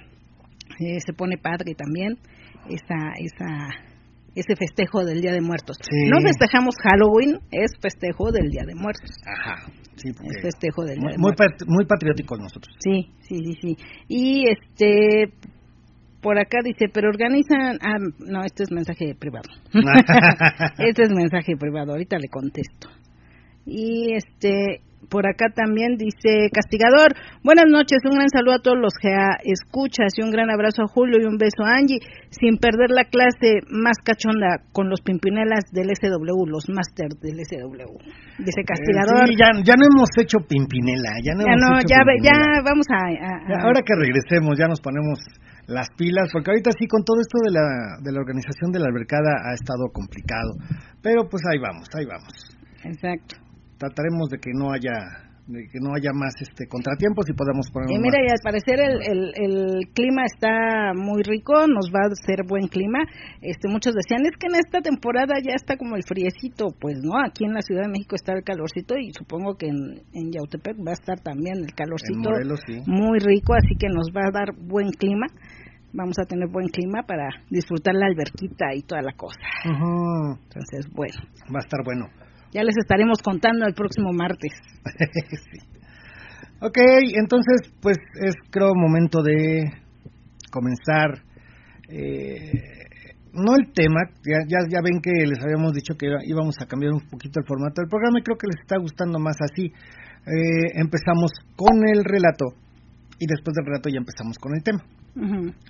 eh, 0.79 0.99
se 1.05 1.12
pone 1.12 1.37
padre 1.39 1.75
también 1.75 2.19
esa 2.69 3.12
esa 3.19 3.69
ese 4.35 4.55
festejo 4.55 5.05
del 5.05 5.21
Día 5.21 5.33
de 5.33 5.41
Muertos. 5.41 5.77
No 6.09 6.21
festejamos 6.21 6.77
Halloween, 6.85 7.41
es 7.50 7.73
festejo 7.81 8.31
del 8.31 8.49
Día 8.49 8.62
de 8.65 8.75
Muertos. 8.75 9.11
Ajá. 9.27 9.73
Sí, 9.97 10.09
es 10.09 10.43
festejo 10.43 10.85
del 10.85 11.00
Día 11.00 11.11
de 11.11 11.19
muy, 11.19 11.33
Muertos. 11.37 11.69
muy 11.69 11.85
patrióticos 11.85 12.39
nosotros. 12.39 12.75
Sí, 12.79 13.11
sí, 13.21 13.39
sí, 13.45 13.59
sí. 13.61 13.77
Y 14.09 14.45
este 14.49 15.33
por 16.21 16.39
acá 16.39 16.59
dice, 16.62 16.87
pero 16.93 17.09
organizan, 17.09 17.79
ah, 17.81 17.97
no, 18.19 18.45
este 18.45 18.65
es 18.65 18.71
mensaje 18.71 19.15
privado. 19.19 19.49
este 20.79 21.03
es 21.03 21.11
mensaje 21.11 21.57
privado, 21.57 21.93
ahorita 21.93 22.19
le 22.19 22.29
contesto. 22.29 22.89
Y 23.65 24.15
este, 24.15 24.83
por 25.09 25.26
acá 25.26 25.49
también 25.54 25.97
dice 25.97 26.50
Castigador, 26.52 27.16
buenas 27.42 27.64
noches, 27.66 27.99
un 28.04 28.19
gran 28.19 28.28
saludo 28.28 28.61
a 28.61 28.62
todos 28.62 28.76
los 28.76 28.92
que 29.00 29.09
escuchas 29.49 30.12
y 30.19 30.23
un 30.23 30.30
gran 30.30 30.50
abrazo 30.50 30.83
a 30.83 30.88
Julio 30.92 31.16
y 31.21 31.25
un 31.25 31.38
beso 31.38 31.64
a 31.64 31.78
Angie, 31.80 32.04
sin 32.28 32.59
perder 32.59 32.90
la 32.90 33.04
clase 33.09 33.64
más 33.71 33.97
cachonda 34.04 34.61
con 34.73 34.90
los 34.90 35.00
pimpinelas 35.00 35.64
del 35.73 35.88
SW, 35.97 36.47
los 36.47 36.69
máster 36.69 37.09
del 37.23 37.40
SW. 37.40 37.97
Dice 38.38 38.61
Castigador. 38.66 39.26
sí, 39.26 39.35
ya, 39.38 39.49
ya, 39.64 39.75
no 39.75 39.85
hemos 39.88 40.11
hecho 40.21 40.38
pimpinela, 40.45 41.16
ya 41.25 41.33
no 41.35 41.49
hemos 41.49 41.85
ya, 41.88 42.04
ya 42.21 42.61
vamos 42.61 42.87
a, 42.92 43.00
Ahora 43.64 43.80
que 43.80 43.95
regresemos 43.97 44.59
ya 44.59 44.69
nos 44.69 44.80
ponemos 44.80 45.19
las 45.66 45.88
pilas, 45.97 46.28
porque 46.33 46.50
ahorita 46.50 46.71
sí 46.78 46.87
con 46.87 47.04
todo 47.04 47.21
esto 47.21 47.38
de 47.47 47.52
la, 47.52 47.66
de 48.02 48.12
la 48.12 48.21
organización 48.21 48.73
de 48.73 48.80
la 48.80 48.87
albercada 48.87 49.49
ha 49.49 49.54
estado 49.54 49.88
complicado, 49.92 50.54
pero 51.02 51.28
pues 51.28 51.42
ahí 51.50 51.59
vamos, 51.59 51.88
ahí 51.95 52.04
vamos. 52.04 52.35
Exacto 52.85 53.50
trataremos 53.81 54.29
de 54.29 54.39
que 54.39 54.53
no 54.53 54.71
haya 54.71 54.93
de 55.51 55.67
que 55.67 55.81
no 55.81 55.97
haya 55.97 56.13
más 56.15 56.31
este 56.39 56.69
contratiempos 56.69 57.27
y 57.27 57.33
podamos 57.33 57.67
poner 57.73 57.91
y 57.91 57.99
mira 57.99 58.23
y 58.23 58.31
al 58.31 58.39
parecer 58.39 58.79
el, 58.79 59.33
el, 59.35 59.89
clima 59.95 60.23
está 60.23 60.93
muy 60.95 61.23
rico 61.25 61.67
nos 61.67 61.91
va 61.91 62.07
a 62.07 62.15
ser 62.15 62.47
buen 62.47 62.69
clima. 62.69 63.01
Este 63.41 63.67
muchos 63.67 63.95
decían 63.95 64.23
es 64.27 64.37
que 64.39 64.47
en 64.47 64.61
esta 64.61 64.81
temporada 64.81 65.35
ya 65.43 65.55
está 65.57 65.77
como 65.77 65.97
el 65.97 66.05
friecito 66.05 66.69
pues 66.79 67.03
no 67.03 67.19
aquí 67.19 67.47
en 67.47 67.55
la 67.55 67.63
Ciudad 67.63 67.83
de 67.83 67.91
México 67.91 68.15
está 68.15 68.35
el 68.35 68.45
calorcito 68.45 68.95
y 68.97 69.11
supongo 69.11 69.57
que 69.57 69.67
en, 69.67 70.05
en 70.13 70.31
Yautepec 70.31 70.77
va 70.87 70.93
a 70.93 71.01
estar 71.01 71.19
también 71.19 71.59
el 71.59 71.75
calorcito 71.75 72.31
muy 72.87 73.19
rico 73.19 73.55
así 73.55 73.75
que 73.75 73.89
nos 73.89 74.15
va 74.15 74.29
a 74.29 74.31
dar 74.31 74.55
buen 74.55 74.91
clima. 74.91 75.27
Vamos 75.93 76.15
a 76.21 76.25
tener 76.25 76.47
buen 76.47 76.69
clima 76.69 77.03
para 77.03 77.27
disfrutar 77.51 77.95
la 77.97 78.07
alberquita 78.07 78.67
y 78.77 78.83
toda 78.83 79.03
la 79.03 79.15
cosa. 79.17 79.41
Entonces 79.65 80.87
bueno. 80.95 81.19
Va 81.51 81.59
a 81.59 81.67
estar 81.67 81.83
bueno 81.83 82.20
ya 82.52 82.62
les 82.62 82.76
estaremos 82.76 83.23
contando 83.23 83.66
el 83.66 83.75
próximo 83.75 84.12
martes. 84.12 84.52
sí. 85.30 85.59
Ok, 86.62 86.78
entonces, 87.16 87.73
pues 87.80 87.97
es 88.21 88.35
creo 88.50 88.75
momento 88.75 89.23
de 89.23 89.71
comenzar. 90.50 91.23
Eh, 91.88 92.52
no 93.33 93.54
el 93.57 93.73
tema, 93.73 94.00
ya, 94.26 94.45
ya, 94.47 94.59
ya, 94.69 94.80
ven 94.83 95.00
que 95.00 95.12
les 95.26 95.40
habíamos 95.42 95.73
dicho 95.73 95.95
que 95.97 96.07
íbamos 96.26 96.57
a 96.61 96.66
cambiar 96.66 96.92
un 96.92 97.00
poquito 97.09 97.40
el 97.40 97.47
formato 97.47 97.80
del 97.80 97.88
programa 97.88 98.19
y 98.19 98.23
creo 98.23 98.37
que 98.37 98.49
les 98.49 98.61
está 98.61 98.76
gustando 98.78 99.19
más 99.19 99.37
así. 99.40 99.66
Eh, 99.66 100.73
empezamos 100.75 101.30
con 101.57 101.87
el 101.88 102.04
relato 102.04 102.47
y 103.19 103.26
después 103.26 103.54
del 103.54 103.66
relato 103.66 103.88
ya 103.88 103.99
empezamos 103.99 104.37
con 104.38 104.54
el 104.54 104.62
tema. 104.62 104.85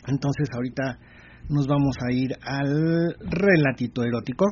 Entonces 0.07 0.49
ahorita 0.53 0.99
nos 1.49 1.67
vamos 1.67 1.97
a 2.01 2.13
ir 2.13 2.37
al 2.43 3.15
relatito 3.21 4.03
erótico 4.05 4.47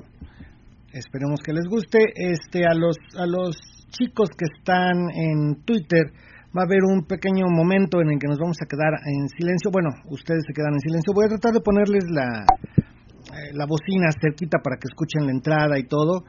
esperemos 0.93 1.41
que 1.45 1.53
les 1.53 1.67
guste. 1.69 1.99
Este 2.15 2.67
a 2.67 2.75
los 2.75 2.97
a 3.19 3.27
los 3.27 3.57
chicos 3.91 4.29
que 4.37 4.47
están 4.59 5.11
en 5.15 5.65
Twitter 5.65 6.13
va 6.57 6.63
a 6.63 6.69
haber 6.69 6.85
un 6.85 7.05
pequeño 7.05 7.47
momento 7.49 8.01
en 8.01 8.11
el 8.11 8.19
que 8.19 8.29
nos 8.29 8.39
vamos 8.39 8.57
a 8.63 8.67
quedar 8.67 8.95
en 9.07 9.29
silencio. 9.29 9.71
Bueno, 9.71 9.91
ustedes 10.11 10.45
se 10.47 10.53
quedan 10.53 10.75
en 10.75 10.81
silencio. 10.81 11.13
Voy 11.15 11.27
a 11.27 11.29
tratar 11.29 11.53
de 11.53 11.61
ponerles 11.61 12.05
la 12.11 12.45
eh, 13.29 13.53
la 13.53 13.67
bocina 13.67 14.09
cerquita 14.21 14.59
para 14.63 14.77
que 14.77 14.89
escuchen 14.89 15.27
la 15.27 15.33
entrada 15.33 15.79
y 15.79 15.85
todo. 15.85 16.25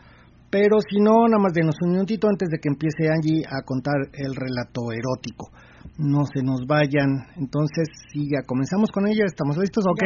Pero 0.49 0.77
si 0.81 0.99
no, 0.99 1.27
nada 1.27 1.41
más 1.41 1.53
denos 1.53 1.75
un 1.85 1.91
minutito 1.91 2.27
antes 2.27 2.49
de 2.49 2.57
que 2.57 2.69
empiece 2.69 3.07
Angie 3.07 3.45
a 3.45 3.61
contar 3.63 4.09
el 4.13 4.35
relato 4.35 4.91
erótico. 4.91 5.51
No 5.97 6.25
se 6.25 6.41
nos 6.41 6.65
vayan. 6.65 7.29
Entonces, 7.37 7.87
si 8.11 8.25
ya 8.25 8.41
comenzamos 8.45 8.89
con 8.91 9.07
ella, 9.07 9.25
¿estamos 9.25 9.57
listos? 9.57 9.85
Ok, 9.85 10.03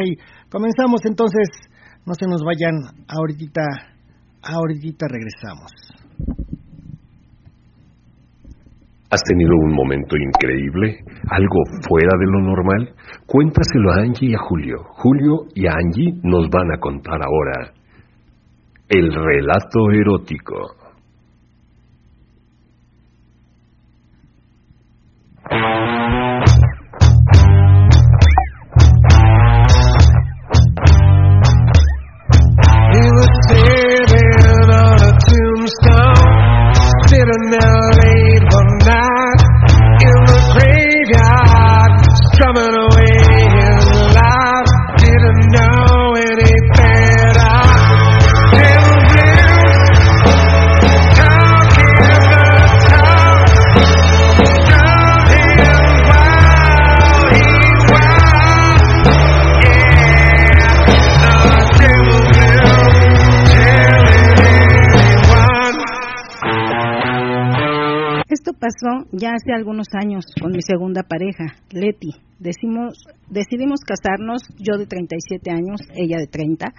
comenzamos 0.50 1.00
entonces. 1.06 1.48
No 2.04 2.12
se 2.12 2.26
nos 2.26 2.42
vayan 2.42 2.76
ahorita 3.08 3.93
Ahorita 4.46 5.06
regresamos. 5.08 5.72
¿Has 9.10 9.22
tenido 9.22 9.52
un 9.56 9.72
momento 9.72 10.16
increíble? 10.16 10.98
¿Algo 11.30 11.62
fuera 11.88 12.10
de 12.18 12.26
lo 12.26 12.40
normal? 12.40 12.94
Cuéntaselo 13.26 13.92
a 13.92 14.02
Angie 14.02 14.30
y 14.30 14.34
a 14.34 14.38
Julio. 14.38 14.78
Julio 14.96 15.46
y 15.54 15.66
Angie 15.66 16.14
nos 16.24 16.50
van 16.50 16.72
a 16.72 16.78
contar 16.78 17.20
ahora 17.22 17.72
el 18.88 19.14
relato 19.14 19.90
erótico. 19.92 20.84
Ya 69.12 69.32
hace 69.32 69.52
algunos 69.52 69.88
años 69.92 70.24
con 70.40 70.52
mi 70.52 70.62
segunda 70.62 71.02
pareja, 71.02 71.56
Leti. 71.70 72.10
Decimos, 72.38 72.94
decidimos 73.28 73.80
casarnos, 73.80 74.42
yo 74.58 74.78
de 74.78 74.86
37 74.86 75.50
años, 75.50 75.80
ella 75.94 76.16
de 76.18 76.26
30. 76.26 76.72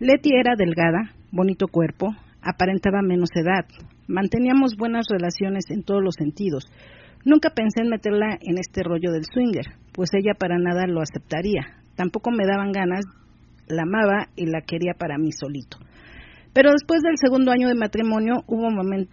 Leti 0.00 0.34
era 0.34 0.54
delgada, 0.56 1.14
bonito 1.32 1.66
cuerpo, 1.68 2.08
aparentaba 2.42 3.00
menos 3.02 3.30
edad. 3.34 3.64
Manteníamos 4.06 4.76
buenas 4.76 5.06
relaciones 5.08 5.64
en 5.70 5.82
todos 5.82 6.02
los 6.02 6.14
sentidos. 6.14 6.70
Nunca 7.24 7.50
pensé 7.50 7.82
en 7.82 7.88
meterla 7.88 8.36
en 8.40 8.58
este 8.58 8.82
rollo 8.82 9.10
del 9.10 9.24
swinger, 9.24 9.64
pues 9.92 10.10
ella 10.12 10.34
para 10.38 10.58
nada 10.58 10.86
lo 10.86 11.00
aceptaría. 11.00 11.62
Tampoco 11.96 12.30
me 12.30 12.44
daban 12.46 12.72
ganas, 12.72 13.04
la 13.66 13.82
amaba 13.84 14.28
y 14.36 14.44
la 14.46 14.60
quería 14.60 14.92
para 14.98 15.16
mí 15.16 15.32
solito. 15.32 15.78
Pero 16.52 16.70
después 16.70 17.00
del 17.02 17.16
segundo 17.16 17.50
año 17.50 17.68
de 17.68 17.74
matrimonio 17.74 18.44
hubo, 18.46 18.68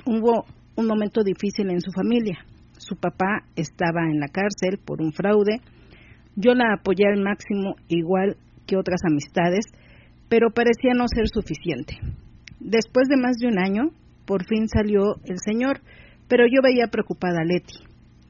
hubo 0.05 0.45
un 0.75 0.87
momento 0.87 1.23
difícil 1.23 1.69
en 1.69 1.81
su 1.81 1.91
familia. 1.91 2.39
Su 2.77 2.95
papá 2.95 3.43
estaba 3.55 4.03
en 4.09 4.19
la 4.19 4.27
cárcel 4.27 4.79
por 4.83 5.01
un 5.01 5.13
fraude. 5.13 5.61
Yo 6.35 6.53
la 6.53 6.73
apoyé 6.73 7.05
al 7.05 7.21
máximo 7.21 7.75
igual 7.87 8.37
que 8.65 8.77
otras 8.77 9.01
amistades, 9.05 9.65
pero 10.29 10.51
parecía 10.51 10.93
no 10.95 11.05
ser 11.07 11.27
suficiente. 11.27 11.99
Después 12.59 13.07
de 13.07 13.17
más 13.17 13.37
de 13.37 13.47
un 13.47 13.59
año, 13.59 13.91
por 14.25 14.45
fin 14.45 14.67
salió 14.67 15.15
el 15.25 15.37
señor, 15.43 15.81
pero 16.27 16.45
yo 16.45 16.61
veía 16.63 16.87
preocupada 16.87 17.41
a 17.41 17.45
Leti, 17.45 17.75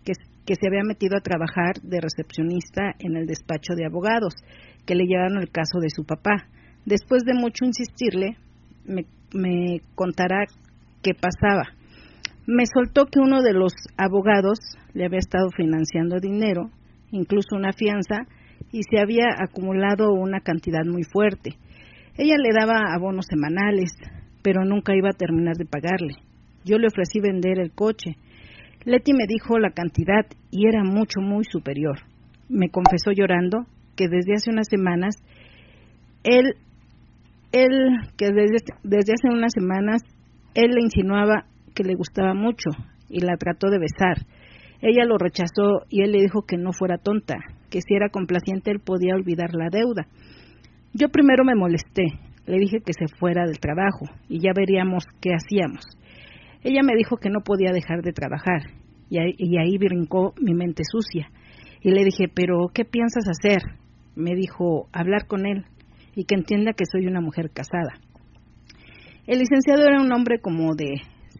que, 0.04 0.14
se 0.56 0.68
había 0.68 0.84
metido 0.84 1.16
a 1.16 1.22
trabajar 1.22 1.76
de 1.82 2.02
recepcionista 2.02 2.92
en 3.00 3.16
el 3.16 3.26
despacho 3.26 3.74
de 3.74 3.86
abogados, 3.86 4.34
que 4.86 4.96
le 4.96 5.06
llevaron 5.06 5.38
el 5.38 5.50
caso 5.50 5.80
de 5.80 5.90
su 5.90 6.04
papá. 6.04 6.48
Después 6.86 7.24
de 7.24 7.36
mucho 7.36 7.64
insistirle, 7.64 8.36
me, 8.84 9.06
me 9.34 9.80
contará 9.96 10.44
qué 11.02 11.14
pasaba 11.14 11.70
me 12.51 12.65
soltó 12.65 13.05
que 13.05 13.20
uno 13.20 13.41
de 13.41 13.53
los 13.53 13.74
abogados 13.98 14.60
le 14.93 15.05
había 15.05 15.20
estado 15.20 15.50
financiando 15.55 16.20
dinero, 16.20 16.70
incluso 17.12 17.55
una 17.55 17.72
fianza, 17.72 18.27
y 18.72 18.81
se 18.84 19.00
había 19.00 19.25
acumulado 19.39 20.12
una 20.12 20.41
cantidad 20.41 20.86
muy 20.86 21.03
fuerte. 21.03 21.51
Ella 22.17 22.36
le 22.38 22.50
daba 22.53 22.93
abonos 22.93 23.25
semanales, 23.29 23.91
pero 24.43 24.65
nunca 24.65 24.93
iba 24.96 25.10
a 25.10 25.17
terminar 25.17 25.55
de 25.55 25.65
pagarle. 25.65 26.15
Yo 26.65 26.77
le 26.77 26.88
ofrecí 26.88 27.20
vender 27.22 27.60
el 27.60 27.72
coche. 27.72 28.17
Leti 28.84 29.13
me 29.13 29.27
dijo 29.27 29.58
la 29.58 29.72
cantidad 29.72 30.25
y 30.51 30.67
era 30.67 30.84
mucho, 30.84 31.22
muy 31.22 31.46
superior. 31.46 32.00
Me 32.50 32.70
confesó 32.70 33.12
llorando 33.12 33.65
que 33.96 34.08
desde 34.10 34.36
hace 34.36 34.51
unas 34.51 34.67
semanas 34.67 35.15
él, 36.24 36.55
él 37.51 37.72
que 38.17 38.25
desde, 38.27 38.58
desde 38.84 39.13
hace 39.13 39.29
unas 39.29 39.53
semanas 39.53 40.01
él 40.53 40.72
le 40.72 40.81
insinuaba 40.81 41.46
que 41.74 41.84
le 41.84 41.96
gustaba 41.96 42.34
mucho 42.34 42.70
y 43.10 43.22
la 43.22 43.38
trató 43.38 43.70
de 43.70 43.80
besar. 43.80 44.25
Ella 44.82 45.06
lo 45.06 45.18
rechazó 45.18 45.86
y 45.90 46.04
él 46.04 46.12
le 46.12 46.22
dijo 46.22 46.44
que 46.44 46.58
no 46.58 46.74
fuera 46.74 46.98
tonta, 46.98 47.38
que 47.70 47.82
si 47.82 47.94
era 47.94 48.10
complaciente 48.10 48.72
él 48.72 48.80
podía 48.80 49.16
olvidar 49.16 49.54
la 49.54 49.70
deuda. 49.70 50.08
Yo 50.94 51.10
primero 51.10 51.44
me 51.44 51.56
molesté, 51.56 52.06
le 52.46 52.58
dije 52.58 52.80
que 52.86 52.94
se 52.94 53.08
fuera 53.18 53.46
del 53.46 53.60
trabajo 53.60 54.06
y 54.28 54.40
ya 54.40 54.51
veríamos 54.56 55.06
qué 55.22 55.32
hacíamos. 55.34 55.86
Ella 56.63 56.82
me 56.84 56.96
dijo 56.96 57.18
que 57.18 57.30
no 57.30 57.42
podía 57.42 57.72
dejar 57.72 58.01
de 58.01 58.12
trabajar 58.12 58.62
y 59.10 59.20
ahí, 59.20 59.58
ahí 59.58 59.78
brincó 59.78 60.34
mi 60.40 60.54
mente 60.54 60.84
sucia. 60.90 61.30
Y 61.82 61.92
le 61.92 62.04
dije, 62.04 62.25
pero 62.34 62.70
¿qué 62.74 62.86
piensas 62.86 63.25
hacer? 63.28 63.62
Me 64.16 64.36
dijo, 64.36 64.88
hablar 64.94 65.28
con 65.28 65.46
él 65.46 65.66
y 66.16 66.25
que 66.25 66.36
entienda 66.36 66.74
que 66.74 66.86
soy 66.86 67.08
una 67.08 67.22
mujer 67.22 67.51
casada. 67.51 67.94
El 69.28 69.40
licenciado 69.40 69.84
era 69.86 70.01
un 70.01 70.12
hombre 70.12 70.40
como 70.40 70.75
de 70.75 70.94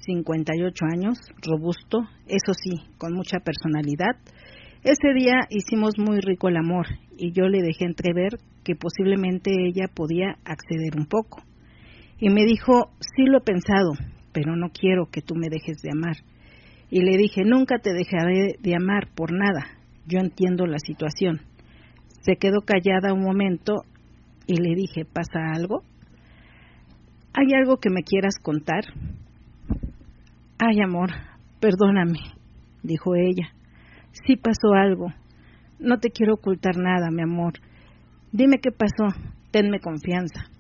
58 0.06 0.86
años, 0.86 1.18
robusto, 1.42 2.00
eso 2.28 2.54
sí, 2.54 2.84
con 2.98 3.14
mucha 3.14 3.40
personalidad. 3.40 4.16
Ese 4.84 5.14
día 5.14 5.48
hicimos 5.50 5.98
muy 5.98 6.20
rico 6.22 6.50
el 6.50 6.58
amor 6.58 6.88
y 7.18 7.32
yo 7.34 7.48
le 7.48 7.62
dejé 7.62 7.86
entrever 7.86 8.38
que 8.64 8.76
posiblemente 8.76 9.52
ella 9.52 9.88
podía 9.94 10.38
acceder 10.44 10.98
un 10.98 11.06
poco. 11.06 11.44
Y 12.20 12.30
me 12.30 12.46
dijo, 12.46 12.92
sí 13.00 13.24
lo 13.26 13.40
he 13.40 13.42
pensado, 13.42 13.94
pero 14.32 14.56
no 14.56 14.70
quiero 14.70 15.08
que 15.12 15.22
tú 15.22 15.36
me 15.36 15.50
dejes 15.50 15.82
de 15.82 15.92
amar. 15.92 16.18
Y 16.90 17.02
le 17.02 17.18
dije, 17.18 17.44
nunca 17.46 17.78
te 17.80 17.94
dejaré 17.94 18.56
de 18.60 18.76
amar 18.76 19.10
por 19.16 19.32
nada, 19.32 19.66
yo 20.08 20.20
entiendo 20.20 20.66
la 20.66 20.80
situación. 20.80 21.42
Se 22.22 22.36
quedó 22.36 22.62
callada 22.62 23.14
un 23.14 23.24
momento 23.24 23.84
y 24.46 24.58
le 24.58 24.76
dije, 24.76 25.06
¿pasa 25.06 25.52
algo? 25.56 25.84
¿Hay 27.34 27.54
algo 27.54 27.78
que 27.78 27.90
me 27.90 28.04
quieras 28.04 28.36
contar? 28.42 28.84
Ay, 30.64 30.80
amor, 30.80 31.10
perdóname, 31.60 32.20
dijo 32.84 33.16
ella. 33.16 33.50
Sí 34.12 34.36
pasó 34.36 34.74
algo. 34.76 35.08
No 35.80 35.98
te 35.98 36.12
quiero 36.12 36.36
ocultar 36.36 36.78
nada, 36.78 37.10
mi 37.10 37.24
amor. 37.24 37.54
Dime 38.32 38.60
qué 38.60 38.70
pasó. 38.70 39.08
Tenme 39.50 39.80
confianza. 39.80 40.52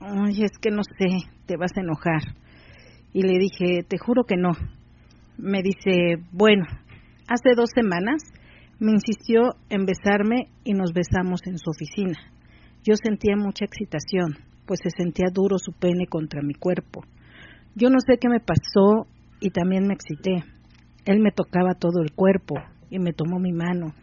Ay, 0.00 0.42
es 0.42 0.50
que 0.60 0.70
no 0.70 0.82
sé, 0.82 1.30
te 1.46 1.56
vas 1.56 1.70
a 1.78 1.80
enojar. 1.80 2.20
Y 3.14 3.22
le 3.22 3.38
dije, 3.38 3.84
te 3.88 3.96
juro 3.96 4.24
que 4.24 4.36
no. 4.36 4.50
Me 5.38 5.62
dice, 5.62 6.22
bueno, 6.30 6.66
hace 7.26 7.54
dos 7.56 7.70
semanas 7.74 8.22
me 8.78 8.92
insistió 8.92 9.54
en 9.70 9.86
besarme 9.86 10.48
y 10.62 10.74
nos 10.74 10.92
besamos 10.92 11.40
en 11.46 11.56
su 11.56 11.70
oficina. 11.70 12.18
Yo 12.84 12.96
sentía 13.02 13.34
mucha 13.34 13.64
excitación, 13.64 14.44
pues 14.66 14.80
se 14.82 14.90
sentía 14.90 15.28
duro 15.32 15.56
su 15.58 15.72
pene 15.72 16.06
contra 16.06 16.42
mi 16.42 16.52
cuerpo. 16.52 17.00
Yo 17.74 17.88
no 17.88 17.96
sé 18.06 18.18
qué 18.20 18.28
me 18.28 18.40
pasó 18.40 19.06
y 19.40 19.50
también 19.50 19.86
me 19.86 19.94
excité. 19.94 20.44
Él 21.04 21.20
me 21.20 21.30
tocaba 21.30 21.74
todo 21.74 22.02
el 22.02 22.12
cuerpo 22.12 22.56
y 22.90 22.98
me 22.98 23.12
tomó 23.12 23.38
mi 23.38 23.52
mano 23.52 23.94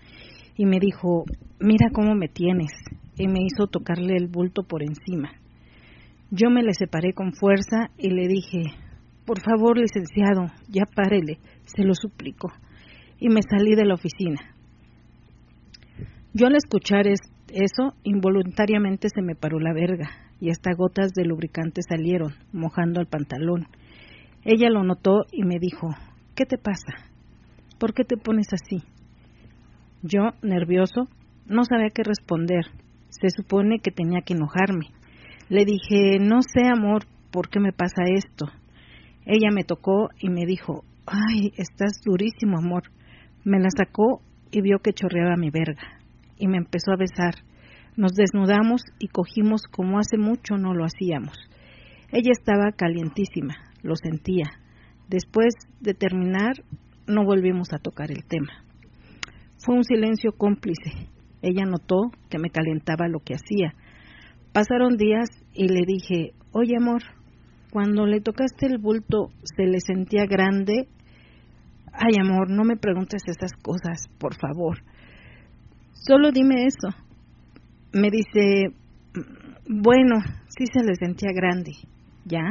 y 0.58 0.66
me 0.66 0.80
dijo, 0.80 1.26
mira 1.60 1.90
cómo 1.94 2.16
me 2.16 2.28
tienes, 2.28 2.72
y 3.18 3.28
me 3.28 3.40
hizo 3.44 3.68
tocarle 3.68 4.16
el 4.16 4.28
bulto 4.28 4.64
por 4.64 4.84
encima. 4.84 5.32
Yo 6.32 6.50
me 6.50 6.64
le 6.64 6.74
separé 6.74 7.14
con 7.14 7.34
fuerza 7.34 7.90
y 7.98 8.10
le 8.10 8.28
dije, 8.28 8.64
por 9.26 9.42
favor, 9.42 9.78
licenciado, 9.78 10.52
ya 10.70 10.84
párele, 10.86 11.40
se 11.66 11.84
lo 11.84 11.94
suplico, 11.94 12.52
y 13.20 13.30
me 13.30 13.42
salí 13.42 13.76
de 13.76 13.86
la 13.86 13.96
oficina. 13.96 14.56
Yo 16.34 16.48
al 16.48 16.56
escuchar 16.56 17.08
eso, 17.08 17.94
involuntariamente 18.04 19.08
se 19.10 19.22
me 19.22 19.36
paró 19.36 19.60
la 19.60 19.74
verga 19.74 20.10
y 20.40 20.50
hasta 20.50 20.74
gotas 20.74 21.14
de 21.14 21.24
lubricante 21.24 21.82
salieron, 21.88 22.34
mojando 22.52 23.00
el 23.00 23.08
pantalón. 23.08 23.68
Ella 24.46 24.70
lo 24.70 24.84
notó 24.84 25.26
y 25.32 25.44
me 25.44 25.58
dijo, 25.60 25.90
¿qué 26.36 26.46
te 26.46 26.60
pasa? 26.60 27.10
¿Por 27.80 27.96
qué 27.96 28.04
te 28.04 28.16
pones 28.16 28.48
así? 28.54 28.84
Yo, 30.04 30.30
nervioso, 30.44 31.08
no 31.48 31.64
sabía 31.66 31.90
qué 31.90 32.04
responder. 32.04 32.66
Se 33.10 33.30
supone 33.32 33.80
que 33.80 33.90
tenía 33.90 34.22
que 34.22 34.36
enojarme. 34.36 34.92
Le 35.50 35.66
dije, 35.66 36.20
no 36.20 36.44
sé, 36.44 36.68
amor, 36.68 37.06
¿por 37.32 37.50
qué 37.50 37.60
me 37.60 37.72
pasa 37.72 38.04
esto? 38.06 38.46
Ella 39.26 39.50
me 39.52 39.64
tocó 39.64 40.10
y 40.20 40.30
me 40.30 40.46
dijo, 40.46 40.84
ay, 41.08 41.52
estás 41.58 42.02
durísimo, 42.06 42.60
amor. 42.60 42.84
Me 43.44 43.60
la 43.60 43.70
sacó 43.76 44.22
y 44.52 44.62
vio 44.62 44.78
que 44.78 44.94
chorreaba 44.94 45.38
mi 45.38 45.50
verga. 45.50 46.00
Y 46.38 46.48
me 46.48 46.58
empezó 46.58 46.92
a 46.92 46.98
besar. 46.98 47.34
Nos 47.98 48.14
desnudamos 48.14 48.84
y 49.00 49.08
cogimos 49.08 49.64
como 49.72 49.98
hace 49.98 50.18
mucho 50.18 50.58
no 50.58 50.76
lo 50.76 50.86
hacíamos. 50.86 51.36
Ella 52.12 52.32
estaba 52.32 52.72
calientísima, 52.72 53.56
lo 53.86 53.96
sentía. 53.96 54.46
Después 55.08 55.54
de 55.80 55.94
terminar, 55.94 56.64
no 57.08 57.24
volvimos 57.24 57.72
a 57.74 57.78
tocar 57.78 58.12
el 58.12 58.26
tema. 58.26 58.66
Fue 59.58 59.76
un 59.76 59.84
silencio 59.84 60.32
cómplice. 60.34 61.10
Ella 61.42 61.64
notó 61.66 62.12
que 62.30 62.40
me 62.40 62.50
calentaba 62.50 63.08
lo 63.08 63.20
que 63.20 63.36
hacía. 63.36 63.74
Pasaron 64.52 64.98
días 64.98 65.30
y 65.54 65.68
le 65.68 65.86
dije, 65.86 66.34
oye 66.52 66.76
amor, 66.78 67.04
cuando 67.72 68.06
le 68.06 68.22
tocaste 68.22 68.66
el 68.66 68.78
bulto, 68.78 69.30
¿se 69.44 69.66
le 69.66 69.80
sentía 69.80 70.26
grande? 70.26 70.88
Ay 71.94 72.16
amor, 72.20 72.50
no 72.50 72.64
me 72.64 72.76
preguntes 72.76 73.22
esas 73.28 73.54
cosas, 73.62 74.08
por 74.18 74.36
favor. 74.36 74.80
Solo 75.94 76.32
dime 76.32 76.66
eso 76.66 76.90
me 77.96 78.10
dice, 78.12 78.76
bueno, 79.70 80.20
sí 80.50 80.66
se 80.68 80.84
le 80.84 80.96
sentía 80.96 81.32
grande, 81.34 81.72
¿ya? 82.26 82.44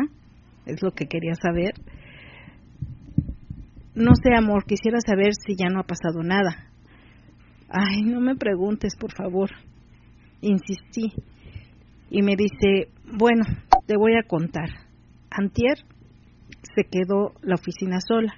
Es 0.67 0.83
lo 0.83 0.93
que 0.93 1.07
quería 1.07 1.35
saber. 1.35 1.75
No 3.95 4.13
sé, 4.15 4.35
amor, 4.37 4.65
quisiera 4.65 4.99
saber 5.01 5.33
si 5.35 5.55
ya 5.57 5.69
no 5.69 5.81
ha 5.81 5.85
pasado 5.85 6.23
nada. 6.23 6.71
Ay, 7.69 8.03
no 8.03 8.21
me 8.21 8.37
preguntes, 8.37 8.95
por 8.99 9.13
favor. 9.13 9.51
Insistí. 10.41 11.13
Y 12.11 12.23
me 12.23 12.37
dice, 12.37 12.91
bueno, 13.13 13.45
te 13.87 13.97
voy 13.97 14.15
a 14.17 14.27
contar. 14.27 14.69
Antier 15.31 15.79
se 16.75 16.85
quedó 16.85 17.35
la 17.43 17.55
oficina 17.55 17.99
sola. 18.01 18.35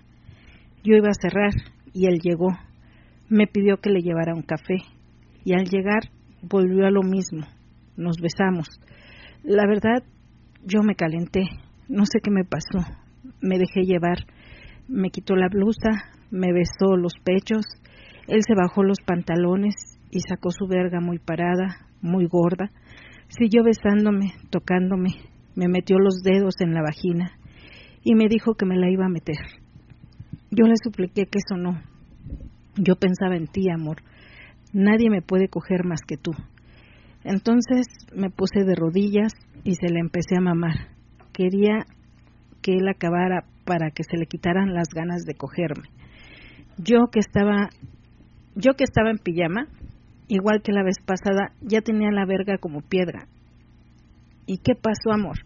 Yo 0.82 0.94
iba 0.94 1.08
a 1.08 1.20
cerrar 1.20 1.52
y 1.92 2.06
él 2.06 2.20
llegó. 2.22 2.48
Me 3.28 3.46
pidió 3.46 3.78
que 3.78 3.90
le 3.90 4.00
llevara 4.00 4.34
un 4.34 4.42
café. 4.42 4.76
Y 5.44 5.54
al 5.54 5.64
llegar 5.64 6.10
volvió 6.42 6.86
a 6.86 6.90
lo 6.90 7.02
mismo. 7.02 7.46
Nos 7.96 8.16
besamos. 8.18 8.68
La 9.42 9.66
verdad, 9.66 10.02
yo 10.64 10.82
me 10.82 10.94
calenté. 10.94 11.42
No 11.88 12.04
sé 12.04 12.20
qué 12.22 12.30
me 12.30 12.44
pasó. 12.44 12.84
Me 13.40 13.58
dejé 13.58 13.82
llevar. 13.82 14.26
Me 14.88 15.10
quitó 15.10 15.36
la 15.36 15.48
blusa, 15.48 15.90
me 16.30 16.52
besó 16.52 16.96
los 16.96 17.14
pechos. 17.24 17.64
Él 18.28 18.40
se 18.46 18.54
bajó 18.54 18.82
los 18.82 18.98
pantalones 19.04 19.74
y 20.10 20.20
sacó 20.20 20.50
su 20.50 20.66
verga 20.66 21.00
muy 21.00 21.18
parada, 21.18 21.86
muy 22.02 22.26
gorda. 22.26 22.70
Siguió 23.28 23.62
besándome, 23.62 24.32
tocándome. 24.50 25.10
Me 25.54 25.68
metió 25.68 25.98
los 25.98 26.22
dedos 26.22 26.54
en 26.60 26.74
la 26.74 26.82
vagina 26.82 27.32
y 28.02 28.14
me 28.14 28.28
dijo 28.28 28.54
que 28.54 28.66
me 28.66 28.76
la 28.76 28.90
iba 28.90 29.06
a 29.06 29.10
meter. 29.10 29.36
Yo 30.50 30.66
le 30.66 30.74
supliqué 30.82 31.26
que 31.26 31.38
eso 31.38 31.56
no. 31.56 31.82
Yo 32.76 32.96
pensaba 32.96 33.36
en 33.36 33.46
ti, 33.46 33.70
amor. 33.70 33.98
Nadie 34.72 35.10
me 35.10 35.22
puede 35.22 35.48
coger 35.48 35.84
más 35.84 36.00
que 36.06 36.16
tú. 36.16 36.32
Entonces 37.24 37.86
me 38.14 38.30
puse 38.30 38.64
de 38.64 38.74
rodillas 38.74 39.32
y 39.64 39.74
se 39.74 39.88
le 39.88 40.00
empecé 40.00 40.36
a 40.36 40.40
mamar. 40.40 40.95
Quería 41.36 41.84
que 42.62 42.72
él 42.72 42.88
acabara 42.88 43.44
para 43.66 43.90
que 43.90 44.04
se 44.04 44.16
le 44.16 44.24
quitaran 44.24 44.72
las 44.72 44.88
ganas 44.88 45.24
de 45.26 45.34
cogerme. 45.34 45.90
Yo 46.78 47.08
que 47.12 47.18
estaba 47.18 47.68
yo 48.54 48.72
que 48.72 48.84
estaba 48.84 49.10
en 49.10 49.18
pijama, 49.18 49.66
igual 50.28 50.62
que 50.62 50.72
la 50.72 50.82
vez 50.82 50.96
pasada, 51.04 51.52
ya 51.60 51.82
tenía 51.82 52.10
la 52.10 52.24
verga 52.24 52.56
como 52.56 52.80
piedra. 52.80 53.26
¿Y 54.46 54.58
qué 54.58 54.74
pasó, 54.74 55.12
amor? 55.12 55.40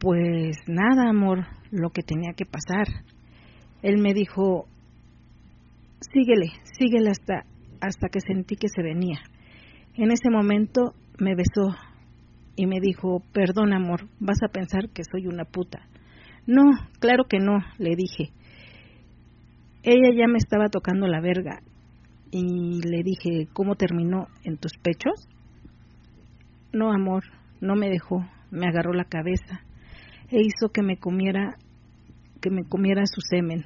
Pues 0.00 0.56
nada, 0.66 1.08
amor, 1.08 1.46
lo 1.70 1.90
que 1.90 2.02
tenía 2.02 2.32
que 2.36 2.44
pasar. 2.44 2.88
Él 3.82 3.98
me 3.98 4.14
dijo, 4.14 4.66
síguele, 6.12 6.50
síguele 6.76 7.10
hasta 7.10 7.44
hasta 7.80 8.08
que 8.08 8.18
sentí 8.18 8.56
que 8.56 8.68
se 8.68 8.82
venía. 8.82 9.20
En 9.94 10.10
ese 10.10 10.28
momento 10.28 10.94
me 11.20 11.36
besó 11.36 11.76
y 12.58 12.66
me 12.66 12.80
dijo, 12.80 13.22
perdón 13.32 13.72
amor, 13.72 14.08
vas 14.18 14.42
a 14.42 14.48
pensar 14.48 14.90
que 14.90 15.04
soy 15.04 15.28
una 15.28 15.44
puta. 15.44 15.78
No, 16.44 16.64
claro 16.98 17.26
que 17.28 17.38
no, 17.38 17.60
le 17.78 17.94
dije. 17.94 18.32
Ella 19.84 20.10
ya 20.12 20.26
me 20.26 20.38
estaba 20.38 20.68
tocando 20.68 21.06
la 21.06 21.20
verga 21.20 21.60
y 22.32 22.82
le 22.82 23.04
dije, 23.04 23.46
¿cómo 23.52 23.76
terminó? 23.76 24.26
¿En 24.42 24.56
tus 24.56 24.72
pechos? 24.82 25.28
No, 26.72 26.92
amor, 26.92 27.22
no 27.60 27.76
me 27.76 27.90
dejó, 27.90 28.26
me 28.50 28.66
agarró 28.66 28.92
la 28.92 29.04
cabeza 29.04 29.60
e 30.28 30.40
hizo 30.40 30.72
que 30.72 30.82
me 30.82 30.96
comiera 30.96 31.54
que 32.40 32.50
me 32.50 32.64
comiera 32.64 33.02
su 33.06 33.20
semen 33.20 33.64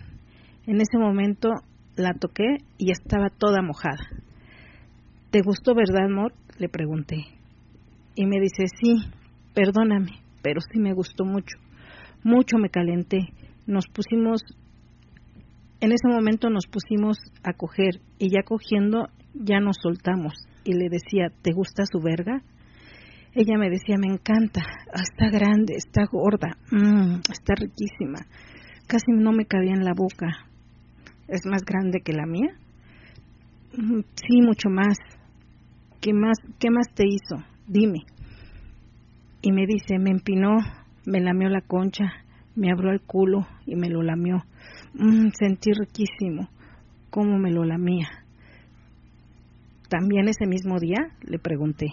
En 0.66 0.81
ese 0.81 0.98
momento 0.98 1.48
la 1.96 2.12
toqué 2.12 2.59
y 2.76 2.90
estaba 2.90 3.31
toda 3.31 3.62
mojada. 3.62 4.07
¿Te 5.31 5.40
gustó, 5.40 5.74
verdad, 5.74 6.05
amor? 6.11 6.35
Le 6.59 6.68
pregunté. 6.68 7.41
Y 8.14 8.27
me 8.27 8.40
dice, 8.40 8.64
sí, 8.81 8.96
perdóname, 9.55 10.20
pero 10.42 10.61
sí 10.61 10.79
me 10.79 10.92
gustó 10.92 11.25
mucho. 11.25 11.57
Mucho 12.22 12.59
me 12.59 12.68
calenté. 12.68 13.18
Nos 13.66 13.87
pusimos, 13.87 14.42
en 15.81 15.92
ese 15.92 16.09
momento 16.09 16.51
nos 16.51 16.66
pusimos 16.66 17.18
a 17.42 17.53
coger 17.55 18.01
y 18.18 18.31
ya 18.31 18.42
cogiendo 18.44 19.09
ya 19.35 19.61
nos 19.61 19.77
soltamos. 19.83 20.35
Y 20.64 20.75
le 20.75 20.88
decía, 20.88 21.29
¿te 21.42 21.53
gusta 21.53 21.85
su 21.90 22.01
verga? 22.01 22.42
Ella 23.35 23.57
me 23.57 23.70
decía, 23.70 23.96
me 23.98 24.12
encanta, 24.12 24.61
está 24.92 25.31
grande, 25.31 25.75
está 25.75 26.05
gorda, 26.05 26.57
mm, 26.70 27.20
está 27.31 27.55
riquísima. 27.55 28.18
Casi 28.87 29.11
no 29.11 29.33
me 29.33 29.46
cabía 29.46 29.72
en 29.72 29.85
la 29.85 29.94
boca. 29.96 30.29
¿Es 31.29 31.46
más 31.46 31.62
grande 31.64 32.01
que 32.05 32.12
la 32.12 32.27
mía? 32.27 32.55
Mm, 33.77 34.01
sí, 34.14 34.42
mucho 34.42 34.68
más. 34.68 34.98
¿Qué 36.03 36.12
más, 36.12 36.37
qué 36.59 36.70
más 36.70 36.88
te 36.94 37.05
hizo? 37.07 37.42
Dime. 37.72 38.00
Y 39.40 39.50
me 39.50 39.64
dice, 39.66 39.98
me 39.98 40.11
empinó, 40.11 40.58
me 41.06 41.20
lamió 41.20 41.48
la 41.48 41.62
concha, 41.62 42.04
me 42.54 42.70
abrió 42.70 42.90
el 42.90 43.00
culo 43.00 43.46
y 43.64 43.76
me 43.76 43.88
lo 43.88 44.02
lamió. 44.02 44.44
Mm, 44.92 45.28
sentí 45.32 45.70
riquísimo 45.72 46.50
cómo 47.08 47.38
me 47.38 47.50
lo 47.50 47.64
lamía. 47.64 48.08
¿También 49.88 50.28
ese 50.28 50.46
mismo 50.46 50.78
día? 50.80 50.98
Le 51.22 51.38
pregunté. 51.38 51.87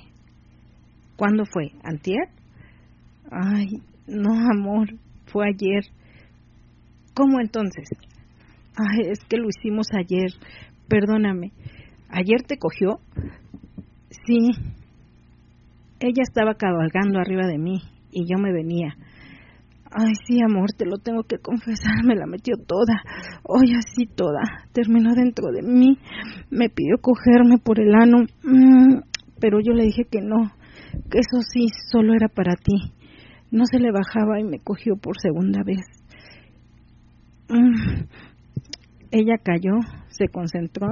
¿Cuándo 1.16 1.46
fue? 1.46 1.72
¿Antier? 1.82 2.28
Ay, 3.32 3.68
no, 4.06 4.34
amor, 4.52 4.90
fue 5.28 5.48
ayer. 5.48 5.86
¿Cómo 7.14 7.40
entonces? 7.40 7.88
Ay, 8.76 9.12
es 9.12 9.20
que 9.30 9.38
lo 9.38 9.48
hicimos 9.48 9.88
ayer. 9.98 10.32
Perdóname. 10.90 11.54
¿Ayer 12.10 12.42
te 12.46 12.58
cogió? 12.58 13.00
Sí. 14.26 14.79
Ella 16.00 16.24
estaba 16.24 16.56
cabalgando 16.56 17.20
arriba 17.20 17.46
de 17.46 17.58
mí 17.58 17.82
y 18.12 18.24
yo 18.26 18.38
me 18.42 18.54
venía. 18.54 18.96
Ay, 19.92 20.14
sí, 20.26 20.40
amor, 20.42 20.70
te 20.78 20.86
lo 20.86 20.98
tengo 20.98 21.24
que 21.24 21.40
confesar, 21.40 22.06
me 22.06 22.16
la 22.16 22.26
metió 22.26 22.56
toda. 22.56 23.02
Hoy 23.44 23.74
así 23.76 24.06
toda. 24.06 24.42
Terminó 24.72 25.14
dentro 25.14 25.52
de 25.52 25.62
mí. 25.62 25.98
Me 26.52 26.70
pidió 26.70 26.98
cogerme 27.02 27.58
por 27.58 27.82
el 27.82 27.94
ano. 27.96 28.20
Mm, 28.44 29.02
pero 29.42 29.60
yo 29.60 29.74
le 29.74 29.84
dije 29.84 30.06
que 30.10 30.22
no 30.22 30.52
que 31.12 31.20
eso 31.20 31.42
sí 31.42 31.68
solo 31.92 32.14
era 32.14 32.30
para 32.30 32.56
ti. 32.56 32.94
No 33.52 33.66
se 33.66 33.80
le 33.80 33.92
bajaba 33.92 34.40
y 34.40 34.44
me 34.44 34.60
cogió 34.60 34.96
por 34.96 35.20
segunda 35.20 35.64
vez. 35.64 35.86
Mm. 37.50 38.06
Ella 39.12 39.38
cayó, 39.44 39.80
se 40.08 40.28
concentró 40.28 40.88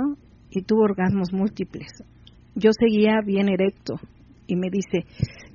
y 0.49 0.63
tuvo 0.63 0.81
orgasmos 0.81 1.31
múltiples. 1.31 1.91
Yo 2.55 2.71
seguía 2.73 3.21
bien 3.23 3.47
erecto 3.47 3.99
y 4.47 4.55
me 4.55 4.69
dice, 4.69 5.05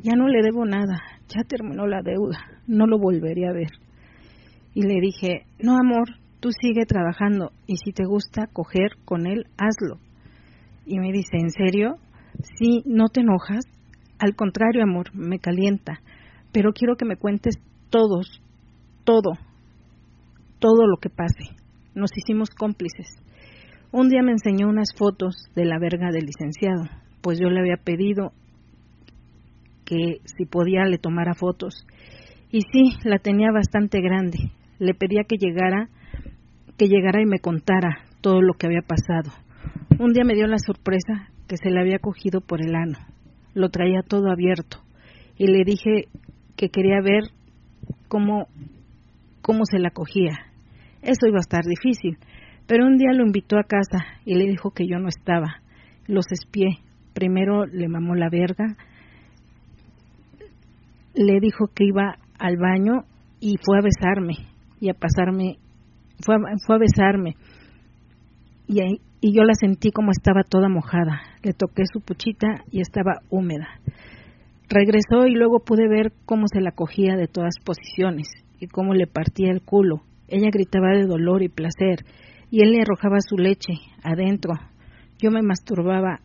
ya 0.03 0.13
no 0.15 0.29
le 0.29 0.43
debo 0.43 0.65
nada, 0.65 1.03
ya 1.29 1.43
terminó 1.49 1.87
la 1.87 2.03
deuda, 2.03 2.39
no 2.67 2.87
lo 2.87 2.99
volveré 2.99 3.49
a 3.49 3.53
ver. 3.53 3.71
Y 4.75 4.83
le 4.83 5.01
dije, 5.01 5.47
no 5.59 5.77
amor, 5.77 6.09
tú 6.41 6.51
sigue 6.53 6.87
trabajando 6.87 7.53
y 7.67 7.77
si 7.77 7.93
te 7.93 8.05
gusta 8.05 8.47
coger 8.53 8.93
con 9.05 9.27
él, 9.27 9.47
hazlo. 9.57 9.99
Y 10.87 10.99
me 10.99 11.13
dice, 11.13 11.37
¿en 11.39 11.51
serio? 11.51 11.97
Sí, 12.59 12.83
¿no 12.85 13.09
te 13.09 13.21
enojas? 13.21 13.65
Al 14.19 14.35
contrario, 14.35 14.83
amor, 14.83 15.15
me 15.15 15.39
calienta, 15.39 16.01
pero 16.53 16.73
quiero 16.73 16.97
que 16.97 17.05
me 17.05 17.17
cuentes 17.17 17.57
todos, 17.91 18.41
todo, 19.05 19.33
todo 20.59 20.87
lo 20.87 20.97
que 20.97 21.11
pase. 21.11 21.57
Nos 21.95 22.11
hicimos 22.17 22.51
cómplices. 22.51 23.17
Un 23.91 24.09
día 24.09 24.23
me 24.23 24.33
enseñó 24.33 24.69
unas 24.69 24.95
fotos 24.97 25.35
de 25.55 25.65
la 25.65 25.79
verga 25.79 26.11
del 26.11 26.25
licenciado, 26.25 26.85
pues 27.21 27.39
yo 27.39 27.49
le 27.51 27.61
había 27.61 27.77
pedido 27.77 28.33
que 29.85 30.19
si 30.25 30.45
podía 30.45 30.85
le 30.85 30.99
tomara 30.99 31.35
fotos. 31.35 31.87
Y 32.51 32.61
sí, 32.73 32.97
la 33.05 33.19
tenía 33.19 33.51
bastante 33.53 34.01
grande. 34.01 34.39
Le 34.79 34.95
pedía 34.95 35.25
que 35.29 35.37
llegara, 35.37 35.89
que 36.77 36.89
llegara 36.89 37.23
y 37.23 37.27
me 37.27 37.39
contara 37.39 38.05
todo 38.21 38.43
lo 38.43 38.55
que 38.55 38.67
había 38.67 38.83
pasado. 38.83 39.31
Un 39.99 40.13
día 40.13 40.25
me 40.25 40.35
dio 40.35 40.47
la 40.47 40.59
sorpresa 40.59 41.31
que 41.49 41.57
se 41.57 41.71
le 41.71 41.81
había 41.81 41.99
cogido 41.99 42.41
por 42.41 42.61
el 42.61 42.75
ano 42.75 42.99
lo 43.55 43.69
traía 43.71 44.01
todo 44.07 44.31
abierto 44.31 44.79
y 45.37 45.47
le 45.47 45.65
dije 45.65 46.09
que 46.57 46.69
quería 46.69 47.01
ver 47.03 47.25
cómo, 48.09 48.47
cómo 49.41 49.65
se 49.65 49.79
la 49.79 49.91
cogía. 49.91 50.39
Eso 51.03 51.27
iba 51.27 51.39
a 51.39 51.41
estar 51.41 51.65
difícil, 51.65 52.19
pero 52.67 52.87
un 52.87 52.97
día 52.97 53.13
lo 53.13 53.25
invitó 53.25 53.59
a 53.59 53.65
casa 53.65 54.05
y 54.25 54.35
le 54.35 54.47
dijo 54.47 54.71
que 54.71 54.87
yo 54.87 54.99
no 54.99 55.09
estaba. 55.09 55.63
Los 56.07 56.31
espié. 56.31 56.79
Primero 57.15 57.67
le 57.67 57.89
mamó 57.89 58.15
la 58.15 58.29
verga, 58.31 58.77
le 61.15 61.41
dijo 61.41 61.67
que 61.75 61.85
iba 61.85 62.17
al 62.39 62.57
baño 62.57 63.05
y 63.41 63.57
fue 63.63 63.79
a 63.79 63.83
besarme 63.83 64.35
y 64.81 64.91
a 64.91 64.95
pasarme, 64.95 65.59
fue 66.25 66.37
a, 66.37 66.39
fue 66.67 66.77
a 66.77 66.79
besarme 66.79 67.37
y, 68.67 68.81
y 69.21 69.35
yo 69.35 69.45
la 69.45 69.55
sentí 69.55 69.91
como 69.91 70.11
estaba 70.11 70.43
toda 70.43 70.69
mojada. 70.69 71.21
Le 71.43 71.53
toqué 71.53 71.85
su 71.93 72.01
puchita 72.01 72.65
y 72.71 72.81
estaba 72.81 73.21
húmeda. 73.31 73.69
Regresó 74.69 75.27
y 75.27 75.35
luego 75.35 75.61
pude 75.61 75.89
ver 75.89 76.13
cómo 76.25 76.47
se 76.47 76.61
la 76.61 76.73
cogía 76.73 77.17
de 77.17 77.29
todas 77.29 77.55
posiciones 77.65 78.29
y 78.59 78.69
cómo 78.69 78.95
le 78.95 79.07
partía 79.07 79.51
el 79.51 79.63
culo. 79.63 80.03
Ella 80.29 80.49
gritaba 80.51 80.97
de 80.97 81.07
dolor 81.07 81.43
y 81.43 81.49
placer 81.49 82.05
y 82.51 82.63
él 82.63 82.73
le 82.73 82.83
arrojaba 82.83 83.19
su 83.21 83.37
leche 83.37 83.75
adentro. 84.03 84.55
Yo 85.19 85.31
me 85.31 85.43
masturbaba. 85.43 86.21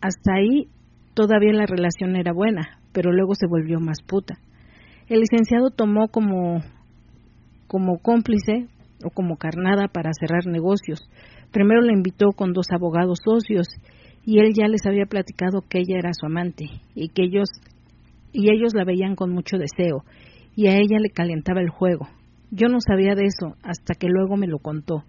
Hasta 0.00 0.34
ahí 0.34 0.68
todavía 1.14 1.52
la 1.52 1.66
relación 1.66 2.16
era 2.16 2.32
buena, 2.32 2.79
pero 2.92 3.12
luego 3.12 3.34
se 3.34 3.46
volvió 3.46 3.80
más 3.80 4.02
puta. 4.02 4.38
El 5.08 5.20
licenciado 5.20 5.70
tomó 5.70 6.08
como 6.08 6.62
como 7.66 7.98
cómplice 7.98 8.66
o 9.04 9.10
como 9.10 9.36
carnada 9.36 9.86
para 9.86 10.10
cerrar 10.12 10.46
negocios. 10.46 11.08
Primero 11.52 11.80
la 11.80 11.92
invitó 11.92 12.32
con 12.36 12.52
dos 12.52 12.66
abogados 12.74 13.18
socios 13.24 13.68
y 14.24 14.40
él 14.40 14.52
ya 14.54 14.66
les 14.66 14.84
había 14.86 15.06
platicado 15.06 15.62
que 15.68 15.78
ella 15.78 15.98
era 15.98 16.10
su 16.12 16.26
amante 16.26 16.66
y 16.94 17.08
que 17.10 17.22
ellos 17.22 17.48
y 18.32 18.52
ellos 18.52 18.74
la 18.74 18.84
veían 18.84 19.16
con 19.16 19.32
mucho 19.32 19.56
deseo 19.56 20.04
y 20.56 20.68
a 20.68 20.74
ella 20.74 20.98
le 21.00 21.10
calentaba 21.10 21.60
el 21.60 21.70
juego. 21.70 22.08
Yo 22.50 22.68
no 22.68 22.78
sabía 22.80 23.14
de 23.14 23.24
eso 23.24 23.56
hasta 23.62 23.94
que 23.94 24.08
luego 24.08 24.36
me 24.36 24.48
lo 24.48 24.58
contó. 24.58 25.04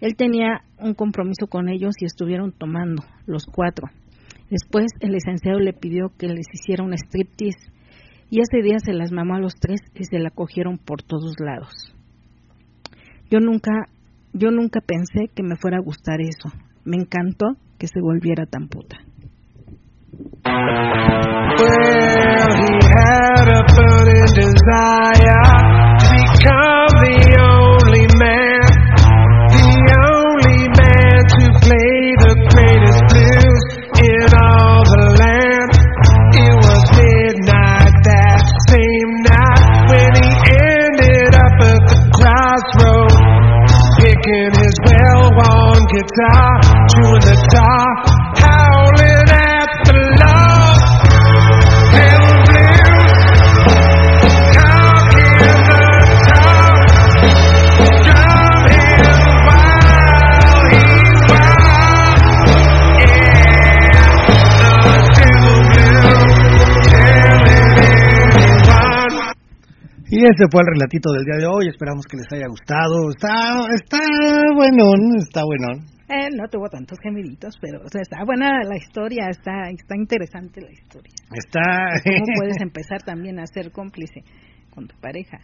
Él 0.00 0.16
tenía 0.16 0.62
un 0.78 0.94
compromiso 0.94 1.46
con 1.46 1.68
ellos 1.68 1.94
y 2.00 2.04
estuvieron 2.04 2.52
tomando, 2.52 3.04
los 3.26 3.46
cuatro. 3.46 3.88
Después 4.50 4.86
el 5.00 5.12
licenciado 5.12 5.58
le 5.58 5.72
pidió 5.72 6.12
que 6.18 6.28
les 6.28 6.46
hiciera 6.52 6.84
un 6.84 6.92
striptease 6.92 7.72
y 8.30 8.40
ese 8.40 8.62
día 8.62 8.78
se 8.78 8.92
las 8.92 9.12
mamó 9.12 9.34
a 9.34 9.40
los 9.40 9.54
tres 9.54 9.80
y 9.94 10.04
se 10.04 10.18
la 10.18 10.30
cogieron 10.30 10.78
por 10.78 11.02
todos 11.02 11.34
lados. 11.38 11.94
Yo 13.30 13.40
nunca, 13.40 13.88
yo 14.32 14.50
nunca 14.50 14.80
pensé 14.80 15.28
que 15.34 15.42
me 15.42 15.56
fuera 15.56 15.78
a 15.78 15.82
gustar 15.82 16.20
eso. 16.20 16.50
Me 16.84 16.96
encantó 16.96 17.56
que 17.78 17.86
se 17.86 18.00
volviera 18.00 18.46
tan 18.46 18.68
puta. 18.68 18.96
Y 70.14 70.24
ese 70.26 70.44
fue 70.50 70.60
el 70.60 70.66
relatito 70.74 71.10
del 71.12 71.24
día 71.24 71.36
de 71.38 71.46
hoy. 71.46 71.68
Esperamos 71.68 72.04
que 72.06 72.18
les 72.18 72.30
haya 72.32 72.46
gustado. 72.46 73.08
Está, 73.10 73.64
está 73.74 73.98
bueno, 74.54 74.92
está 75.18 75.42
bueno. 75.44 75.91
Eh, 76.12 76.28
no 76.36 76.46
tuvo 76.48 76.68
tantos 76.68 76.98
gemiditos, 77.02 77.56
pero 77.58 77.80
o 77.80 77.88
sea, 77.88 78.02
está 78.02 78.22
buena 78.26 78.62
la 78.68 78.76
historia, 78.76 79.28
está, 79.30 79.70
está 79.70 79.96
interesante 79.96 80.60
la 80.60 80.70
historia. 80.70 81.10
Está. 81.32 81.62
¿Cómo 82.04 82.26
puedes 82.38 82.60
empezar 82.60 83.00
también 83.02 83.38
a 83.40 83.46
ser 83.46 83.72
cómplice 83.72 84.20
con 84.74 84.88
tu 84.88 84.94
pareja? 85.00 85.38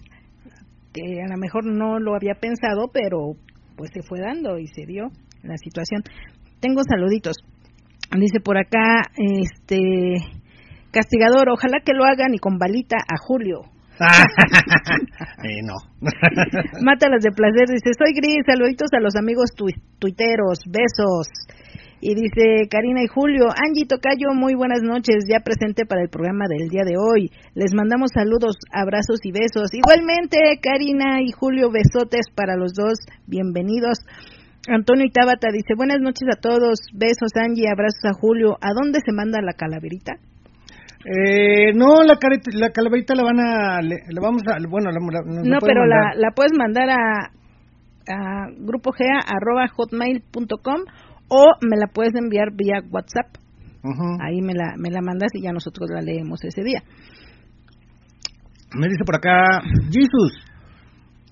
Que 0.93 1.23
a 1.23 1.33
lo 1.33 1.39
mejor 1.39 1.65
no 1.65 1.99
lo 1.99 2.15
había 2.15 2.35
pensado, 2.35 2.91
pero 2.93 3.33
pues 3.79 3.91
se 3.95 4.03
fue 4.03 4.21
dando 4.21 4.59
y 4.59 4.67
se 4.67 4.85
dio 4.85 5.05
la 5.43 5.57
situación. 5.57 6.03
Tengo 6.61 6.83
saluditos. 6.87 7.37
Dice 8.19 8.41
por 8.45 8.59
acá, 8.59 9.05
este 9.17 10.17
castigador, 10.91 11.49
ojalá 11.51 11.81
que 11.83 11.95
lo 11.95 12.05
hagan 12.05 12.35
y 12.35 12.39
con 12.39 12.59
balita 12.59 12.97
a 12.97 13.17
Julio. 13.19 13.63
eh, 15.43 15.63
no. 15.65 15.75
Mátalas 16.83 17.23
de 17.23 17.33
placer, 17.33 17.67
dice, 17.69 17.91
soy 17.99 18.15
Gris, 18.15 18.47
saluditos 18.47 18.91
a 18.93 19.01
los 19.01 19.17
amigos 19.17 19.51
tuiteros, 19.99 20.61
besos. 20.67 21.29
Y 22.01 22.15
dice 22.15 22.69
Karina 22.71 23.03
y 23.03 23.09
Julio, 23.09 23.47
Angie 23.51 23.87
Tocayo, 23.89 24.31
muy 24.33 24.55
buenas 24.55 24.83
noches, 24.83 25.27
ya 25.29 25.41
presente 25.41 25.85
para 25.85 26.03
el 26.03 26.09
programa 26.09 26.45
del 26.49 26.69
día 26.69 26.85
de 26.85 26.95
hoy. 26.97 27.33
Les 27.55 27.75
mandamos 27.75 28.13
saludos, 28.15 28.55
abrazos 28.73 29.19
y 29.25 29.33
besos. 29.33 29.75
Igualmente, 29.75 30.39
Karina 30.63 31.21
y 31.21 31.33
Julio, 31.33 31.73
besotes 31.73 32.31
para 32.37 32.55
los 32.57 32.73
dos, 32.75 33.01
bienvenidos. 33.27 33.99
Antonio 34.69 35.07
y 35.07 35.11
Tabata 35.11 35.49
dice, 35.51 35.75
buenas 35.77 35.99
noches 36.01 36.29
a 36.31 36.41
todos, 36.41 36.79
besos 36.93 37.33
Angie, 37.35 37.67
abrazos 37.67 38.05
a 38.05 38.13
Julio. 38.13 38.59
¿A 38.61 38.71
dónde 38.75 39.01
se 39.05 39.13
manda 39.13 39.41
la 39.43 39.55
calaverita? 39.55 40.13
Eh, 41.05 41.73
no, 41.75 42.03
la, 42.03 42.19
la 42.55 42.71
calaverita 42.71 43.15
la 43.15 43.23
van 43.23 43.39
a, 43.39 43.81
le, 43.81 43.99
vamos 44.21 44.43
a, 44.47 44.57
bueno, 44.69 44.91
la, 44.91 44.99
no, 44.99 45.59
pero 45.65 45.87
la, 45.87 46.11
la, 46.17 46.33
puedes 46.35 46.51
mandar 46.59 46.91
a, 46.91 47.31
a 48.09 48.49
grupogea@hotmail.com 48.59 50.81
o 51.29 51.45
me 51.63 51.77
la 51.77 51.87
puedes 51.93 52.15
enviar 52.15 52.53
vía 52.55 52.81
WhatsApp. 52.91 53.37
Ahí 54.21 54.41
me 54.43 54.55
la, 54.55 54.75
me 54.77 54.91
la 54.91 55.01
mandas 55.01 55.31
y 55.35 55.43
ya 55.43 55.53
nosotros 55.53 55.89
la 55.91 56.01
leemos 56.01 56.43
ese 56.45 56.63
día. 56.63 56.83
Me 58.75 58.89
dice 58.89 59.05
por 59.07 59.17
acá, 59.17 59.63
Jesus, 59.91 60.33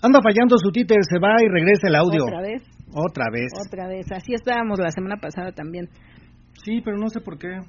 anda 0.01 0.23
fallando 0.23 0.57
su 0.59 0.71
títer, 0.71 0.99
se 1.03 1.19
va 1.19 1.43
y 1.43 1.49
regresa 1.49 1.89
el 1.89 1.97
audio. 1.97 2.25
¿Otra 2.25 2.41
vez? 2.41 2.63
Otra 2.95 3.25
vez. 3.31 3.53
Otra 3.67 3.89
vez, 3.89 4.11
así 4.13 4.33
estábamos 4.33 4.79
la 4.79 4.91
semana 4.91 5.17
pasada 5.17 5.53
también. 5.53 5.89
Sí, 6.65 6.81
pero 6.85 6.97
no 6.97 7.09
sé 7.09 7.21
por 7.21 7.37
qué. 7.39 7.61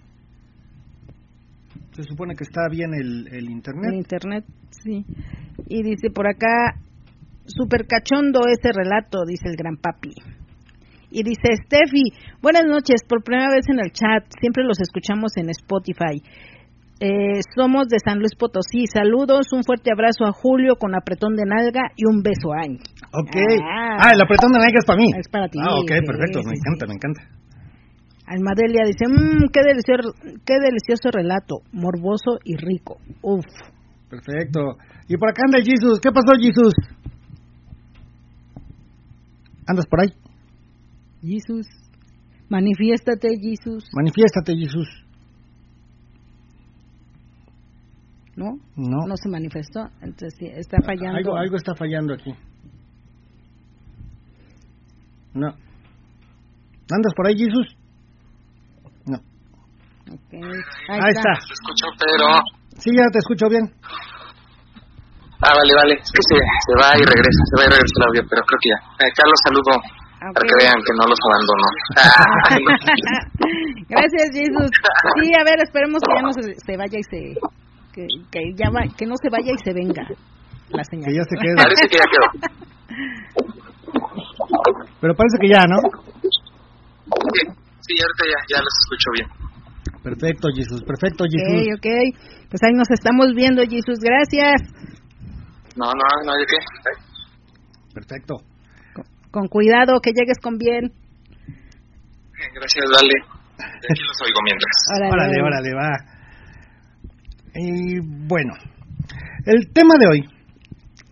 Se 1.98 2.04
supone 2.04 2.36
que 2.36 2.44
está 2.44 2.70
bien 2.70 2.94
el, 2.94 3.28
el 3.34 3.50
internet. 3.50 3.90
El 3.90 3.98
internet, 3.98 4.46
sí. 4.70 5.04
Y 5.66 5.82
dice 5.82 6.12
por 6.14 6.28
acá, 6.28 6.78
super 7.48 7.88
cachondo 7.88 8.42
ese 8.46 8.72
relato, 8.72 9.26
dice 9.26 9.50
el 9.50 9.56
gran 9.56 9.78
papi. 9.78 10.14
Y 11.10 11.24
dice 11.24 11.58
Steffi, 11.66 12.14
buenas 12.40 12.66
noches, 12.66 13.02
por 13.02 13.24
primera 13.24 13.50
vez 13.50 13.66
en 13.70 13.80
el 13.80 13.92
chat, 13.92 14.30
siempre 14.40 14.64
los 14.64 14.80
escuchamos 14.80 15.32
en 15.38 15.50
Spotify. 15.50 16.22
Eh, 17.00 17.42
somos 17.56 17.88
de 17.88 17.98
San 17.98 18.20
Luis 18.20 18.36
Potosí. 18.38 18.86
Saludos, 18.86 19.48
un 19.52 19.64
fuerte 19.64 19.90
abrazo 19.92 20.26
a 20.26 20.32
Julio 20.34 20.76
con 20.76 20.94
apretón 20.94 21.36
de 21.36 21.46
nalga 21.46 21.82
y 21.96 22.06
un 22.06 22.22
beso 22.22 22.54
a 22.54 22.62
Angie. 22.62 22.86
Ok. 23.10 23.38
Ah, 23.64 23.98
ah 24.02 24.12
el 24.14 24.22
apretón 24.22 24.52
de 24.52 24.60
nalga 24.60 24.78
es 24.78 24.86
para 24.86 24.98
mí. 24.98 25.10
Es 25.18 25.30
para 25.30 25.50
ti. 25.50 25.58
Ah, 25.62 25.82
ok, 25.82 25.92
perfecto. 26.06 26.46
me 26.46 26.54
encanta, 26.54 26.86
me 26.86 26.94
encanta. 26.94 27.22
Almadelia 28.28 28.84
dice, 28.86 29.08
mmm, 29.08 29.48
qué 29.54 29.62
delicioso, 29.64 30.12
qué 30.46 30.60
delicioso 30.60 31.10
relato, 31.12 31.62
morboso 31.72 32.40
y 32.44 32.58
rico. 32.58 32.98
Uf. 33.22 33.46
Perfecto. 34.10 34.78
Y 35.08 35.16
por 35.16 35.30
acá 35.30 35.44
anda 35.46 35.60
Jesus. 35.64 36.02
¿Qué 36.02 36.12
pasó, 36.12 36.34
Jesus? 36.38 36.74
¿Andas 39.66 39.86
por 39.88 40.02
ahí? 40.02 40.10
Jesus. 41.22 41.68
Manifiéstate, 42.50 43.30
Jesus. 43.42 43.90
Manifiéstate, 43.94 44.54
Jesus. 44.58 44.88
¿No? 48.36 48.58
No. 48.76 49.08
No 49.08 49.16
se 49.16 49.30
manifestó. 49.30 49.88
Entonces 50.02 50.58
está 50.58 50.78
fallando. 50.86 51.18
Algo, 51.18 51.38
algo 51.38 51.56
está 51.56 51.76
fallando 51.76 52.14
aquí. 52.14 52.32
No. 55.34 55.48
¿Andas 56.90 57.14
por 57.16 57.28
ahí, 57.28 57.38
Jesus? 57.38 57.78
Okay. 60.08 60.42
Ahí, 60.42 61.00
ahí 61.04 61.12
está. 61.12 61.34
Te 61.36 61.54
escucho, 61.54 61.88
pero... 62.00 62.26
Sí, 62.80 62.90
ya 62.96 63.08
te 63.12 63.20
escucho 63.20 63.50
bien. 63.50 63.66
Ah, 65.44 65.54
vale, 65.54 65.74
vale. 65.76 65.94
Es 66.00 66.12
que 66.12 66.24
se, 66.24 66.38
se 66.40 66.74
va 66.80 66.96
y 66.98 67.04
regresa, 67.04 67.42
se 67.52 67.56
va 67.60 67.64
y 67.68 67.70
regresa 67.70 67.96
el 67.98 68.08
audio, 68.08 68.22
pero 68.30 68.42
creo 68.48 68.60
que 68.62 68.70
ya. 68.72 68.80
Eh, 69.06 69.12
Carlos, 69.14 69.40
saludo 69.46 69.72
Okay. 70.18 70.34
Para 70.34 70.48
que 70.50 70.56
vean 70.58 70.82
que 70.82 70.94
no 70.98 71.06
los 71.06 71.20
abandono. 71.30 71.68
Gracias, 73.88 74.34
Jesús. 74.34 74.72
Sí, 75.22 75.30
a 75.30 75.44
ver, 75.46 75.62
esperemos 75.62 76.02
que 76.02 76.16
ya 76.16 76.22
no 76.24 76.34
se, 76.34 76.56
se 76.58 76.76
vaya 76.76 76.98
y 76.98 77.04
se. 77.04 77.38
Que, 77.94 78.08
que, 78.32 78.52
ya 78.56 78.72
va, 78.72 78.82
que 78.98 79.06
no 79.06 79.14
se 79.22 79.30
vaya 79.30 79.54
y 79.54 79.58
se 79.64 79.74
venga 79.74 80.10
la 80.70 80.84
señal. 80.86 81.06
Que 81.06 81.16
ya 81.18 81.24
se 81.24 81.36
quede. 81.38 81.56
Parece 81.56 81.88
que 81.88 81.98
ya 81.98 82.08
quedó. 82.10 82.28
Pero 85.02 85.14
parece 85.14 85.38
que 85.40 85.50
ya, 85.50 85.64
¿no? 85.70 85.78
Sí, 87.36 87.46
sí 87.82 87.94
ahorita 88.02 88.26
ya, 88.26 88.58
ya 88.58 88.60
los 88.64 88.74
escucho 88.74 89.12
bien. 89.14 89.30
Perfecto, 90.10 90.48
Jesús. 90.56 90.84
Perfecto, 90.84 91.26
Jesús. 91.26 91.68
Ok, 91.76 91.84
ok. 91.84 91.88
Pues 92.50 92.64
ahí 92.64 92.74
nos 92.74 92.90
estamos 92.92 93.34
viendo, 93.36 93.62
Jesús. 93.64 94.00
Gracias. 94.00 94.62
No, 95.76 95.86
no, 95.86 96.06
no 96.26 96.32
hay 96.32 96.40
de 96.40 96.46
qué. 96.46 97.94
Perfecto 97.94 98.36
con 99.32 99.48
cuidado, 99.48 100.00
que 100.02 100.12
llegues 100.12 100.38
con 100.42 100.58
bien. 100.58 100.92
Gracias, 102.56 102.86
dale. 102.90 103.14
Aquí 103.58 104.02
los 104.02 104.22
oigo 104.26 104.40
mientras. 104.44 104.76
Órale, 105.14 105.42
órale, 105.42 105.74
va. 105.74 105.94
Y 107.56 108.00
bueno, 108.28 108.54
el 109.46 109.72
tema 109.74 109.96
de 110.00 110.08
hoy, 110.08 110.22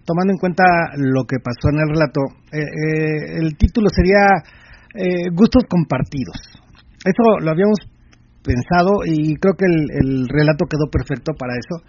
tomando 0.05 0.33
en 0.33 0.37
cuenta 0.37 0.63
lo 0.97 1.23
que 1.25 1.37
pasó 1.43 1.69
en 1.69 1.79
el 1.79 1.89
relato, 1.89 2.21
eh, 2.51 2.59
eh, 2.59 3.37
el 3.41 3.57
título 3.57 3.89
sería 3.89 4.25
eh, 4.93 5.29
Gustos 5.33 5.63
compartidos. 5.67 6.37
Eso 7.03 7.39
lo 7.41 7.51
habíamos 7.51 7.79
pensado 8.45 9.01
y 9.05 9.35
creo 9.35 9.53
que 9.57 9.65
el, 9.65 10.05
el 10.05 10.27
relato 10.29 10.65
quedó 10.69 10.85
perfecto 10.91 11.33
para 11.33 11.53
eso. 11.57 11.81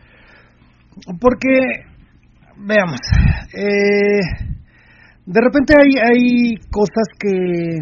Porque, 1.20 1.52
veamos, 2.56 3.00
eh, 3.52 4.24
de 5.26 5.40
repente 5.40 5.74
hay, 5.76 5.92
hay 6.00 6.54
cosas 6.70 7.04
que 7.18 7.76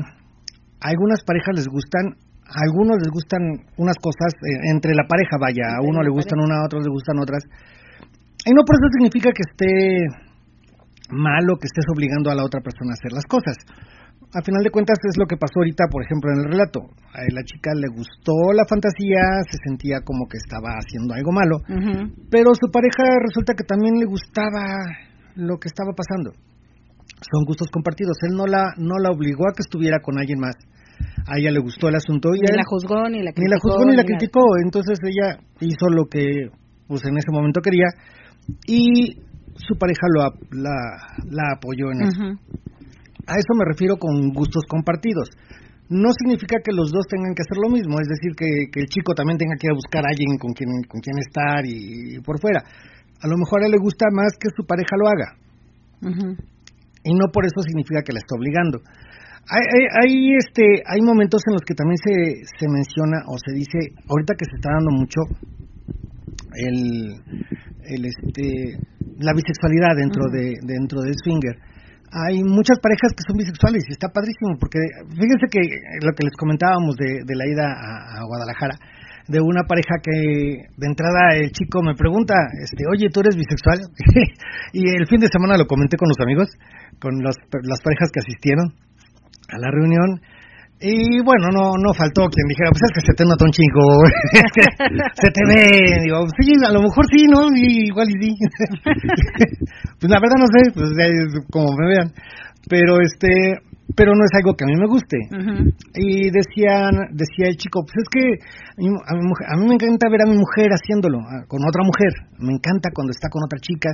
a 0.81 0.89
algunas 0.89 1.23
parejas 1.23 1.55
les 1.55 1.69
gustan, 1.69 2.19
a 2.43 2.59
algunos 2.67 2.99
les 2.99 3.11
gustan 3.13 3.41
unas 3.79 3.97
cosas, 4.03 4.35
eh, 4.43 4.73
entre 4.73 4.95
la 4.95 5.07
pareja, 5.07 5.39
vaya, 5.39 5.79
a 5.79 5.81
uno 5.81 6.03
le 6.03 6.11
gustan 6.11 6.41
una, 6.41 6.59
a 6.61 6.67
otros 6.67 6.83
le 6.83 6.91
gustan 6.91 7.21
otras. 7.21 7.45
Y 8.45 8.53
no 8.53 8.63
por 8.67 8.77
eso 8.77 8.89
significa 8.99 9.31
que 9.31 9.47
esté 9.47 10.25
malo 11.11 11.57
que 11.61 11.67
estés 11.69 11.85
obligando 11.95 12.31
a 12.31 12.35
la 12.35 12.45
otra 12.45 12.61
persona 12.61 12.93
a 12.93 12.99
hacer 12.99 13.13
las 13.13 13.25
cosas. 13.25 13.57
A 14.35 14.43
final 14.43 14.65
de 14.65 14.71
cuentas 14.71 14.99
es 15.07 15.17
lo 15.17 15.27
que 15.27 15.37
pasó 15.37 15.61
ahorita, 15.63 15.85
por 15.91 16.03
ejemplo, 16.03 16.31
en 16.33 16.39
el 16.43 16.51
relato. 16.51 16.81
A 17.15 17.23
la 17.31 17.45
chica 17.45 17.71
le 17.75 17.87
gustó 17.87 18.51
la 18.53 18.67
fantasía, 18.67 19.47
se 19.47 19.59
sentía 19.63 20.03
como 20.03 20.27
que 20.27 20.39
estaba 20.39 20.75
haciendo 20.75 21.15
algo 21.15 21.31
malo, 21.31 21.63
pero 22.31 22.51
su 22.55 22.67
pareja 22.71 23.05
resulta 23.23 23.55
que 23.55 23.63
también 23.63 23.95
le 23.95 24.07
gustaba 24.07 24.91
lo 25.37 25.59
que 25.59 25.69
estaba 25.69 25.95
pasando 25.95 26.33
son 27.31 27.45
gustos 27.45 27.69
compartidos. 27.71 28.17
Él 28.29 28.37
no 28.37 28.47
la, 28.47 28.75
no 28.77 28.99
la 28.99 29.11
obligó 29.11 29.49
a 29.49 29.55
que 29.55 29.63
estuviera 29.63 30.01
con 30.01 30.19
alguien 30.19 30.41
más. 30.41 30.55
A 31.27 31.39
ella 31.39 31.51
le 31.51 31.61
gustó 31.61 31.89
el 31.89 31.97
asunto 31.97 32.31
y 32.35 32.41
ni 32.41 32.57
la 32.57 32.65
juzgó 32.67 33.09
ni 33.09 33.23
la 33.23 33.33
criticó. 33.33 33.43
Ni 33.43 33.49
la 33.49 33.59
juzgó 33.61 33.85
ni, 33.91 33.97
la 33.97 34.05
criticó. 34.05 34.45
Entonces 34.63 34.99
ella 35.03 35.39
hizo 35.61 35.89
lo 35.89 36.07
que 36.07 36.51
pues 36.87 37.05
en 37.05 37.17
ese 37.17 37.31
momento 37.33 37.61
quería 37.61 37.89
y 38.67 39.17
su 39.57 39.77
pareja 39.79 40.07
lo, 40.13 40.23
la, 40.53 40.75
la 41.31 41.55
apoyó 41.57 41.91
en 41.93 42.03
eso. 42.03 42.23
A 43.27 43.35
eso 43.37 43.53
me 43.57 43.65
refiero 43.65 43.97
con 43.97 44.33
gustos 44.33 44.65
compartidos. 44.69 45.31
No 45.89 46.09
significa 46.17 46.57
que 46.65 46.73
los 46.73 46.91
dos 46.91 47.05
tengan 47.09 47.35
que 47.35 47.45
hacer 47.45 47.59
lo 47.61 47.69
mismo, 47.69 48.01
es 48.01 48.09
decir, 48.09 48.33
que, 48.37 48.71
que 48.73 48.81
el 48.81 48.87
chico 48.87 49.15
también 49.15 49.37
tenga 49.37 49.55
que 49.61 49.69
ir 49.69 49.73
a 49.73 49.77
buscar 49.77 50.03
a 50.05 50.11
alguien 50.11 50.39
con 50.39 50.53
quien, 50.53 50.71
con 50.89 51.01
quien 51.01 51.19
estar 51.21 51.61
y, 51.65 52.19
por 52.25 52.41
fuera. 52.41 52.65
A 53.21 53.27
lo 53.29 53.37
mejor 53.37 53.63
a 53.63 53.67
él 53.67 53.73
le 53.73 53.79
gusta 53.79 54.07
más 54.13 54.33
que 54.41 54.49
su 54.57 54.65
pareja 54.67 54.97
lo 54.97 55.09
haga 55.09 55.29
y 57.05 57.13
no 57.13 57.29
por 57.33 57.45
eso 57.45 57.61
significa 57.61 58.03
que 58.03 58.13
la 58.13 58.21
está 58.21 58.35
obligando. 58.37 58.81
Hay, 59.45 59.85
hay, 60.01 60.37
este, 60.37 60.65
hay 60.89 61.01
momentos 61.03 61.43
en 61.47 61.53
los 61.53 61.63
que 61.63 61.75
también 61.75 61.99
se, 62.01 62.49
se 62.49 62.67
menciona 62.67 63.29
o 63.29 63.37
se 63.37 63.53
dice, 63.53 63.93
ahorita 64.09 64.35
que 64.39 64.49
se 64.49 64.57
está 64.57 64.73
dando 64.73 64.91
mucho 64.91 65.21
el, 66.57 67.13
el 67.85 68.05
este, 68.09 68.81
la 69.21 69.33
bisexualidad 69.37 70.01
dentro 70.01 70.25
de 70.33 70.57
dentro 70.65 71.03
del 71.03 71.15
swinger. 71.23 71.57
Hay 72.13 72.43
muchas 72.45 72.79
parejas 72.81 73.13
que 73.17 73.27
son 73.27 73.37
bisexuales 73.37 73.85
y 73.89 73.93
está 73.93 74.09
padrísimo 74.09 74.57
porque 74.59 74.79
fíjense 75.09 75.47
que 75.51 75.61
lo 76.03 76.13
que 76.13 76.25
les 76.25 76.37
comentábamos 76.37 76.97
de, 76.97 77.25
la 77.35 77.47
ida 77.47 77.67
a, 77.71 78.25
Guadalajara, 78.27 78.77
de 79.29 79.41
una 79.41 79.63
pareja 79.65 79.99
que 80.03 80.69
de 80.77 80.87
entrada 80.87 81.35
el 81.35 81.51
chico 81.51 81.83
me 81.83 81.95
pregunta, 81.95 82.35
este, 82.63 82.85
oye, 82.87 83.09
¿tú 83.11 83.21
eres 83.21 83.37
bisexual? 83.37 83.81
y 84.73 84.89
el 84.95 85.07
fin 85.07 85.21
de 85.21 85.29
semana 85.29 85.57
lo 85.57 85.67
comenté 85.67 85.97
con 85.97 86.09
los 86.09 86.21
amigos 86.21 86.49
con 87.01 87.23
las 87.23 87.81
parejas 87.83 88.11
que 88.13 88.21
asistieron 88.21 88.75
a 89.51 89.59
la 89.59 89.71
reunión. 89.71 90.21
Y 90.81 91.21
bueno, 91.25 91.49
no 91.53 91.73
no 91.81 91.95
faltó 91.95 92.27
quien 92.29 92.47
dijera, 92.49 92.71
pues 92.71 92.83
es 92.85 92.93
que 92.95 93.07
se 93.07 93.15
te 93.17 93.25
nota 93.25 93.45
un 93.47 93.53
chingo, 93.53 93.87
se 95.15 95.29
te 95.31 95.43
ve, 95.49 96.03
digo, 96.05 96.27
sí, 96.39 96.53
a 96.67 96.73
lo 96.73 96.83
mejor 96.83 97.05
sí, 97.11 97.25
¿no? 97.27 97.47
igual 97.57 98.09
y 98.11 98.17
sí. 98.23 98.35
pues 100.01 100.11
la 100.11 100.19
verdad 100.21 100.37
no 100.39 100.47
sé, 100.51 100.71
pues 100.75 100.91
como 101.51 101.69
me 101.77 101.89
vean. 101.89 102.13
Pero 102.69 103.01
este, 103.01 103.61
pero 103.95 104.13
no 104.15 104.25
es 104.25 104.33
algo 104.37 104.55
que 104.57 104.65
a 104.65 104.69
mí 104.69 104.75
me 104.81 104.89
guste. 104.89 105.19
Y 105.95 106.31
decían, 106.31 107.13
decía 107.13 107.49
el 107.49 107.57
chico, 107.57 107.85
pues 107.85 107.95
es 108.01 108.09
que 108.09 108.25
a 108.41 108.81
mí, 108.81 108.89
a 108.89 109.15
mi 109.15 109.25
mujer- 109.29 109.49
a 109.53 109.57
mí 109.57 109.69
me 109.69 109.75
encanta 109.75 110.09
ver 110.11 110.23
a 110.23 110.27
mi 110.31 110.37
mujer 110.37 110.71
haciéndolo, 110.73 111.19
a- 111.21 111.45
con 111.47 111.61
otra 111.63 111.83
mujer. 111.85 112.13
Me 112.41 112.53
encanta 112.55 112.89
cuando 112.95 113.11
está 113.13 113.29
con 113.29 113.45
otra 113.45 113.59
chica. 113.61 113.91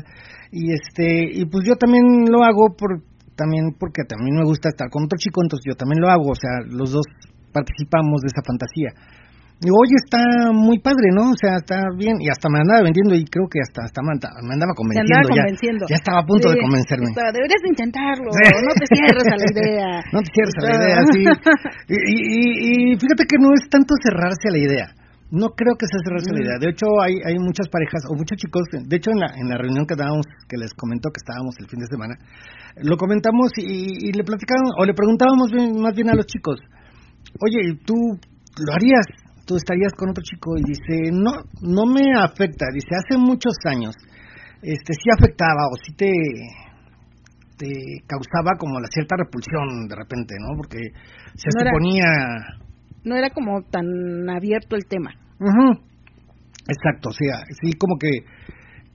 Y 0.53 0.73
este, 0.73 1.35
y 1.35 1.45
pues 1.47 1.67
yo 1.67 1.75
también 1.75 2.05
lo 2.31 2.43
hago 2.45 2.75
por, 2.79 3.03
también 3.41 3.73
porque 3.81 4.05
también 4.05 4.37
me 4.37 4.45
gusta 4.45 4.69
estar 4.69 4.91
con 4.93 5.05
otro 5.09 5.17
chico, 5.17 5.41
entonces 5.41 5.65
yo 5.65 5.75
también 5.81 6.01
lo 6.05 6.09
hago. 6.13 6.29
O 6.29 6.37
sea, 6.37 6.61
los 6.69 6.93
dos 6.93 7.07
participamos 7.57 8.21
de 8.21 8.29
esa 8.29 8.43
fantasía. 8.45 8.93
Digo, 9.61 9.77
oye, 9.77 9.93
está 10.01 10.21
muy 10.57 10.81
padre, 10.81 11.13
¿no? 11.13 11.33
O 11.33 11.37
sea, 11.37 11.61
está 11.61 11.77
bien. 11.93 12.17
Y 12.21 12.33
hasta 12.33 12.49
me 12.49 12.65
andaba 12.65 12.81
vendiendo 12.81 13.13
y 13.13 13.29
creo 13.29 13.45
que 13.45 13.61
hasta, 13.61 13.85
hasta 13.85 14.01
me 14.01 14.17
andaba- 14.17 14.73
convenciendo. 14.73 15.05
andaba 15.13 15.37
ya. 15.37 15.43
convenciendo. 15.45 15.83
Ya, 15.85 15.97
estaba 16.01 16.19
a 16.21 16.27
punto 16.27 16.49
Sí, 16.49 16.55
de 16.57 16.61
convencerme. 16.65 17.07
estaba, 17.13 17.29
deberías 17.29 17.61
de 17.61 17.69
intentarlo, 17.69 18.29
Sí. 18.33 18.41
no 18.41 18.73
te 18.81 18.87
cierres 18.89 19.27
a 19.29 19.37
la 19.37 19.47
idea. 19.53 19.91
No 20.17 20.19
te 20.25 20.31
cierres 20.33 20.57
a 20.57 20.63
la 20.65 20.73
idea, 20.81 20.97
sí. 21.13 21.23
Y- 21.93 22.05
y- 22.25 22.57
y 22.65 22.97
fíjate 22.97 23.23
que 23.29 23.37
no 23.37 23.49
es 23.53 23.69
tanto 23.69 23.93
cerrarse 24.01 24.49
a 24.49 24.53
la 24.57 24.61
idea. 24.65 24.87
No 25.31 25.49
creo 25.55 25.75
que 25.79 25.87
sea 25.87 26.01
la 26.35 26.43
idea. 26.43 26.59
De 26.59 26.71
hecho, 26.71 26.87
hay, 27.01 27.15
hay 27.25 27.39
muchas 27.39 27.69
parejas 27.69 28.03
o 28.11 28.15
muchos 28.17 28.37
chicos. 28.37 28.63
De 28.73 28.97
hecho, 28.97 29.11
en 29.13 29.21
la, 29.21 29.27
en 29.37 29.49
la 29.49 29.57
reunión 29.59 29.87
que 29.87 29.95
dábamos, 29.95 30.27
que 30.49 30.57
les 30.59 30.75
comentó 30.75 31.11
que 31.11 31.23
estábamos 31.23 31.55
el 31.61 31.69
fin 31.69 31.79
de 31.79 31.87
semana, 31.87 32.15
lo 32.83 32.97
comentamos 32.97 33.51
y, 33.57 34.09
y 34.09 34.13
le 34.13 34.25
platicaban, 34.25 34.67
o 34.79 34.85
le 34.85 34.93
preguntábamos 34.95 35.51
bien- 35.53 35.81
más 35.81 35.95
bien 35.95 36.11
a 36.11 36.15
los 36.15 36.27
chicos, 36.27 36.59
oye, 37.47 37.79
¿tú 37.87 37.95
lo 37.95 38.73
harías? 38.75 39.07
¿Tú 39.47 39.57
estarías 39.57 39.93
con 39.95 40.11
otro 40.11 40.23
chico? 40.23 40.57
Y 40.59 40.63
dice, 40.67 41.11
no, 41.13 41.31
no 41.63 41.87
me 41.87 42.11
afecta. 42.19 42.67
Dice, 42.75 42.91
hace 42.95 43.19
muchos 43.19 43.55
años, 43.67 43.95
este, 44.63 44.93
sí 44.95 45.11
afectaba 45.17 45.67
o 45.71 45.77
sí 45.85 45.93
te, 45.95 46.11
te 47.57 47.71
causaba 48.07 48.57
como 48.59 48.81
la 48.81 48.89
cierta 48.91 49.17
repulsión 49.17 49.87
de 49.89 49.95
repente, 49.97 50.35
¿no? 50.41 50.57
Porque 50.57 50.79
se 51.35 51.49
No 51.55 51.61
era- 51.63 51.71
suponía... 51.71 52.67
No 53.05 53.17
era 53.17 53.31
como 53.31 53.63
tan 53.63 54.29
abierto 54.29 54.77
el 54.77 54.87
tema. 54.87 55.11
Ujú. 55.41 55.81
Exacto, 56.69 57.09
o 57.09 57.13
sea, 57.13 57.43
sí 57.63 57.73
como 57.75 57.97
que 57.99 58.11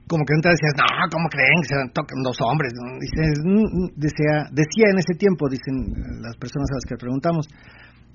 como 0.06 0.22
que 0.24 0.34
entonces 0.38 0.60
decías, 0.62 0.78
no, 0.78 0.86
¿cómo 1.10 1.26
creen 1.28 1.58
que 1.66 1.68
se 1.74 1.76
tocan 1.90 2.22
dos 2.22 2.38
hombres? 2.46 2.70
Dices, 3.02 3.42
mm, 3.42 3.66
mm, 3.66 3.88
decía, 3.98 4.46
decía 4.54 4.86
en 4.94 4.98
ese 5.02 5.18
tiempo, 5.18 5.50
dicen 5.50 6.22
las 6.22 6.38
personas 6.38 6.70
a 6.70 6.78
las 6.78 6.86
que 6.86 6.94
preguntamos, 6.94 7.50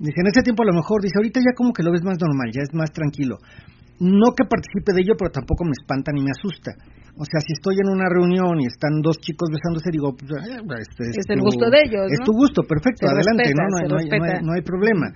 dice, 0.00 0.16
en 0.24 0.28
ese 0.32 0.40
tiempo 0.40 0.64
a 0.64 0.72
lo 0.72 0.76
mejor, 0.80 1.02
dice, 1.04 1.20
ahorita 1.20 1.40
ya 1.44 1.52
como 1.52 1.72
que 1.76 1.84
lo 1.84 1.92
ves 1.92 2.00
más 2.02 2.16
normal, 2.16 2.48
ya 2.48 2.64
es 2.64 2.72
más 2.72 2.90
tranquilo. 2.96 3.36
No 4.00 4.32
que 4.32 4.48
participe 4.48 4.96
de 4.96 5.04
ello, 5.04 5.14
pero 5.20 5.30
tampoco 5.30 5.64
me 5.68 5.76
espanta 5.76 6.10
ni 6.16 6.24
me 6.24 6.32
asusta. 6.32 6.72
O 7.12 7.28
sea, 7.28 7.44
si 7.44 7.52
estoy 7.52 7.76
en 7.76 7.92
una 7.92 8.08
reunión 8.08 8.56
y 8.58 8.66
están 8.72 9.04
dos 9.04 9.20
chicos 9.20 9.52
besándose, 9.52 9.92
digo, 9.92 10.16
pues, 10.16 10.32
eh, 10.32 10.64
este 10.80 11.12
Es 11.12 11.28
el 11.28 11.44
gusto 11.44 11.68
de 11.68 11.76
ellos, 11.84 12.08
Es 12.08 12.24
tu 12.24 12.32
gusto, 12.32 12.64
perfecto, 12.64 13.04
Se 13.04 13.12
adelante, 13.12 13.52
respeta, 13.52 13.68
¿no? 13.68 13.68
No, 13.68 13.96
hay- 14.00 14.08
no 14.08 14.24
hay- 14.24 14.42
no 14.48 14.52
hay 14.56 14.62
problema. 14.64 15.06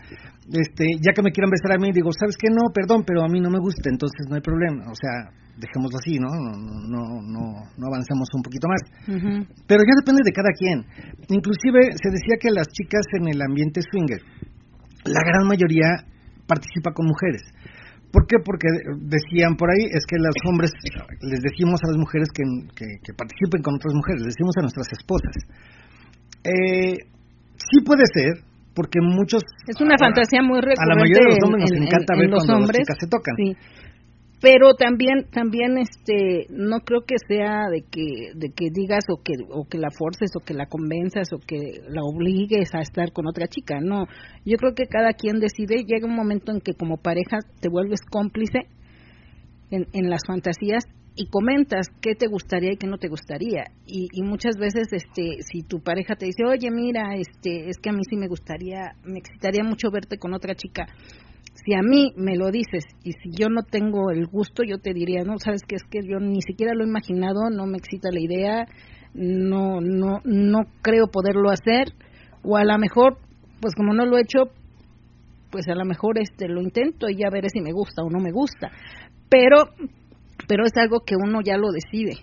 Este, 0.47 0.87
ya 1.03 1.13
que 1.13 1.23
me 1.23 1.33
quieran 1.33 1.51
besar 1.51 1.75
a 1.75 1.79
mí, 1.79 1.91
digo, 1.91 2.11
¿sabes 2.15 2.37
qué? 2.39 2.49
No, 2.51 2.71
perdón, 2.73 3.03
pero 3.05 3.23
a 3.23 3.29
mí 3.29 3.41
no 3.41 3.51
me 3.51 3.59
gusta, 3.59 3.91
entonces 3.91 4.27
no 4.29 4.37
hay 4.37 4.43
problema. 4.43 4.87
O 4.87 4.95
sea, 4.95 5.35
dejémoslo 5.59 5.99
así, 5.99 6.19
¿no? 6.23 6.31
No, 6.31 6.53
no, 6.55 7.03
no, 7.23 7.43
no 7.67 7.85
avancemos 7.91 8.29
un 8.35 8.43
poquito 8.43 8.69
más. 8.69 8.83
Pero 9.67 9.81
ya 9.83 9.95
depende 9.99 10.23
de 10.23 10.33
cada 10.33 10.53
quien. 10.55 10.87
Inclusive 11.29 11.99
se 11.99 12.09
decía 12.15 12.37
que 12.39 12.55
las 12.55 12.69
chicas 12.69 13.03
en 13.19 13.29
el 13.29 13.43
ambiente 13.43 13.81
swinger, 13.83 14.23
la 15.05 15.23
gran 15.25 15.49
mayoría 15.49 16.07
participa 16.47 16.93
con 16.93 17.07
mujeres. 17.07 17.43
¿Por 18.13 18.27
qué? 18.27 18.39
Porque 18.39 18.69
decían 19.03 19.57
por 19.57 19.69
ahí, 19.69 19.91
es 19.91 20.07
que 20.07 20.17
los 20.17 20.37
hombres 20.49 20.71
les 21.21 21.41
decimos 21.43 21.81
a 21.83 21.89
las 21.91 21.99
mujeres 21.99 22.29
que, 22.33 22.45
que, 22.75 22.87
que 23.03 23.13
participen 23.13 23.63
con 23.63 23.75
otras 23.75 23.93
mujeres, 23.93 24.23
les 24.23 24.33
decimos 24.33 24.55
a 24.57 24.63
nuestras 24.63 24.89
esposas. 24.95 25.37
Eh, 26.47 26.97
sí 27.59 27.83
puede 27.85 28.07
ser, 28.15 28.47
porque 28.77 29.01
muchos... 29.01 29.43
Es 29.67 29.81
una 29.81 29.95
a- 29.95 30.05
fantasía 30.05 30.43
muy 30.43 30.61
recurrente 30.61 30.85
A 30.85 30.87
la 30.87 30.95
mayoría 31.01 31.25
de 31.25 31.35
los 31.35 31.43
hombres 31.43 31.63
nos 31.65 31.71
en- 31.73 31.77
en- 31.79 31.89
encanta 31.89 32.13
en 32.15 32.21
ver 32.21 32.29
los 32.31 32.45
cuando 32.45 32.63
hombres. 32.63 32.79
las 32.79 32.87
chicas 32.87 32.99
se 33.01 33.09
tocan. 33.09 33.35
Sí. 33.37 33.57
Pero 34.39 34.75
también, 34.75 35.25
también, 35.33 35.79
este, 35.79 36.47
no 36.51 36.81
creo 36.81 37.01
que 37.07 37.17
sea 37.27 37.71
de 37.73 37.81
que, 37.91 38.33
de 38.37 38.51
que 38.55 38.69
digas 38.71 39.05
o 39.09 39.23
que, 39.25 39.33
o 39.51 39.65
que 39.65 39.79
la 39.79 39.89
forces 39.91 40.31
o 40.37 40.41
que 40.45 40.53
la 40.53 40.67
convenzas 40.67 41.33
o 41.33 41.39
que 41.39 41.81
la 41.89 42.03
obligues 42.05 42.69
a 42.75 42.81
estar 42.83 43.13
con 43.13 43.27
otra 43.27 43.47
chica. 43.49 43.81
No, 43.81 44.05
yo 44.45 44.59
creo 44.59 44.75
que 44.75 44.85
cada 44.87 45.15
quien 45.15 45.41
decide. 45.41 45.85
Llega 45.89 46.07
un 46.07 46.15
momento 46.15 46.53
en 46.53 46.61
que 46.61 46.75
como 46.75 46.99
pareja 46.99 47.39
te 47.61 47.71
vuelves 47.71 48.01
cómplice 48.11 48.59
en, 49.71 49.87
en 49.95 50.11
las 50.11 50.21
fantasías 50.27 50.85
y 51.17 51.29
comentas 51.29 51.89
qué 52.01 52.15
te 52.15 52.29
gustaría 52.29 52.73
y 52.73 52.77
qué 52.77 52.87
no 52.87 52.99
te 52.99 53.09
gustaría. 53.09 53.65
Y, 53.87 54.09
y 54.13 54.23
muchas 54.23 54.57
veces 54.57 54.89
este 54.93 55.43
si 55.43 55.63
tu 55.63 55.81
pareja 55.81 56.15
te 56.15 56.27
dice 56.27 56.45
oye 56.45 56.71
mira 56.71 57.17
este 57.17 57.69
es 57.69 57.79
que 57.79 57.91
a 57.91 57.93
mí 57.93 58.03
sí 58.09 58.17
me 58.17 58.29
gustaría 58.29 58.93
me 59.05 59.19
excitaría 59.19 59.65
mucho 59.65 59.91
verte 59.91 60.19
con 60.19 60.35
otra 60.35 60.55
chica 60.55 60.87
si 61.65 61.75
a 61.75 61.81
mí 61.83 62.13
me 62.17 62.37
lo 62.37 62.51
dices 62.51 62.85
y 63.03 63.13
si 63.13 63.31
yo 63.31 63.49
no 63.49 63.63
tengo 63.63 64.11
el 64.11 64.27
gusto 64.27 64.63
yo 64.63 64.79
te 64.79 64.93
diría 64.93 65.25
no 65.25 65.39
sabes 65.39 65.63
que 65.67 65.77
es 65.77 65.85
que 65.91 66.01
yo 66.07 66.19
ni 66.21 66.43
siquiera 66.43 66.75
lo 66.75 66.85
he 66.85 66.89
imaginado 66.89 67.49
no 67.51 67.67
me 67.67 67.79
excita 67.79 68.11
la 68.13 68.21
idea 68.21 68.67
no 69.15 69.81
no 69.81 70.21
no 70.25 70.59
creo 70.83 71.07
poderlo 71.07 71.51
hacer 71.51 71.95
o 72.43 72.57
a 72.57 72.65
lo 72.65 72.79
mejor 72.79 73.19
pues 73.61 73.75
como 73.75 73.95
no 73.95 74.05
lo 74.05 74.19
he 74.19 74.23
hecho 74.23 74.53
pues 75.51 75.69
a 75.69 75.75
lo 75.75 75.85
mejor 75.85 76.19
este 76.19 76.49
lo 76.49 76.61
intento 76.61 77.09
y 77.09 77.17
ya 77.17 77.31
veré 77.31 77.49
si 77.49 77.61
me 77.61 77.73
gusta 77.73 78.03
o 78.03 78.11
no 78.11 78.19
me 78.19 78.31
gusta. 78.31 78.71
Pero 79.29 79.57
pero 80.49 80.65
es 80.65 80.73
algo 80.77 81.01
que 81.01 81.15
uno 81.17 81.41
ya 81.43 81.57
lo 81.57 81.71
decide. 81.73 82.17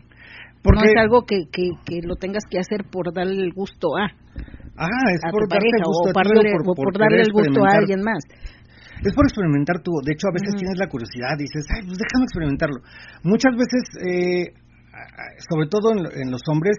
Porque, 0.64 0.80
no 0.80 0.92
es 0.92 0.98
algo 0.98 1.26
que, 1.26 1.44
que, 1.52 1.72
que 1.86 2.00
lo 2.08 2.16
tengas 2.16 2.44
que 2.50 2.58
hacer 2.58 2.86
por 2.90 3.14
darle 3.14 3.44
el 3.44 3.52
gusto 3.52 3.98
a, 3.98 4.06
ah, 4.78 5.06
es 5.12 5.20
a 5.26 5.30
por 5.32 5.44
tu 5.44 5.50
pareja 5.50 5.84
gusto 5.84 6.08
o, 6.08 6.10
a 6.10 6.14
por 6.14 6.24
darle, 6.24 6.52
por- 6.52 6.62
o 6.62 6.66
por 6.74 6.76
por 6.88 6.94
darle 7.00 7.18
querer 7.20 7.28
el 7.28 7.34
gusto 7.34 7.60
a 7.66 7.72
alguien 7.84 8.02
más. 8.02 8.24
Es 9.04 9.12
por 9.14 9.26
experimentar 9.28 9.82
tú. 9.84 9.92
De 10.06 10.14
hecho, 10.14 10.28
a 10.30 10.32
veces 10.32 10.56
tienes 10.56 10.78
la 10.80 10.88
curiosidad, 10.88 11.36
dices, 11.38 11.66
ay, 11.76 11.84
pues 11.86 12.00
déjame 12.00 12.24
experimentarlo. 12.24 12.80
Muchas 13.24 13.52
veces, 13.60 13.84
eh, 14.08 14.46
sobre 15.52 15.68
todo 15.68 15.92
en, 15.92 16.00
en 16.24 16.32
los 16.32 16.40
hombres, 16.48 16.78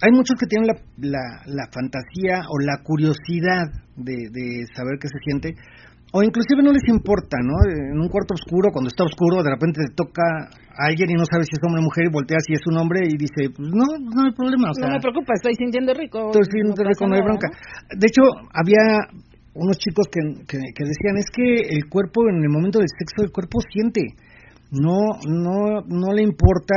hay 0.00 0.10
muchos 0.10 0.40
que 0.40 0.46
tienen 0.46 0.68
la, 0.68 0.76
la, 0.96 1.24
la 1.44 1.68
fantasía 1.70 2.48
o 2.48 2.56
la 2.64 2.80
curiosidad 2.82 3.68
de, 3.96 4.16
de 4.32 4.64
saber 4.74 4.96
qué 4.98 5.08
se 5.08 5.20
siente, 5.22 5.52
o 6.14 6.22
inclusive 6.22 6.62
no 6.62 6.70
les 6.70 6.86
importa, 6.86 7.42
¿no? 7.42 7.58
En 7.66 7.98
un 7.98 8.06
cuarto 8.06 8.38
oscuro, 8.38 8.70
cuando 8.70 8.86
está 8.86 9.02
oscuro, 9.02 9.42
de 9.42 9.50
repente 9.50 9.82
te 9.82 9.94
toca 9.98 10.22
a 10.46 10.86
alguien 10.86 11.10
y 11.10 11.18
no 11.18 11.26
sabes 11.26 11.50
si 11.50 11.58
es 11.58 11.62
hombre 11.66 11.82
o 11.82 11.90
mujer, 11.90 12.06
y 12.06 12.14
volteas 12.14 12.46
si 12.46 12.54
es 12.54 12.62
un 12.70 12.78
hombre 12.78 13.02
y 13.02 13.18
dice, 13.18 13.50
pues 13.50 13.66
no, 13.66 13.82
no 13.98 14.18
hay 14.22 14.30
problema. 14.30 14.70
O 14.70 14.74
sea, 14.78 14.86
no 14.86 14.94
me 14.94 15.02
preocupa 15.02 15.34
estoy 15.34 15.58
sintiendo 15.58 15.90
rico 15.90 16.30
entonces, 16.30 16.54
sí, 16.54 16.62
no 16.62 16.70
rico, 16.78 17.10
no 17.10 17.18
hay 17.18 17.22
bronca. 17.26 17.50
De 17.98 18.06
hecho, 18.06 18.22
había 18.54 19.10
unos 19.58 19.74
chicos 19.82 20.06
que, 20.06 20.22
que, 20.46 20.62
que 20.62 20.84
decían, 20.86 21.18
es 21.18 21.26
que 21.34 21.74
el 21.74 21.90
cuerpo, 21.90 22.30
en 22.30 22.46
el 22.46 22.50
momento 22.50 22.78
del 22.78 22.90
sexo, 22.94 23.26
el 23.26 23.34
cuerpo 23.34 23.58
siente. 23.74 24.14
No, 24.74 24.98
no, 25.28 25.82
no 25.86 26.12
le 26.12 26.22
importa 26.22 26.74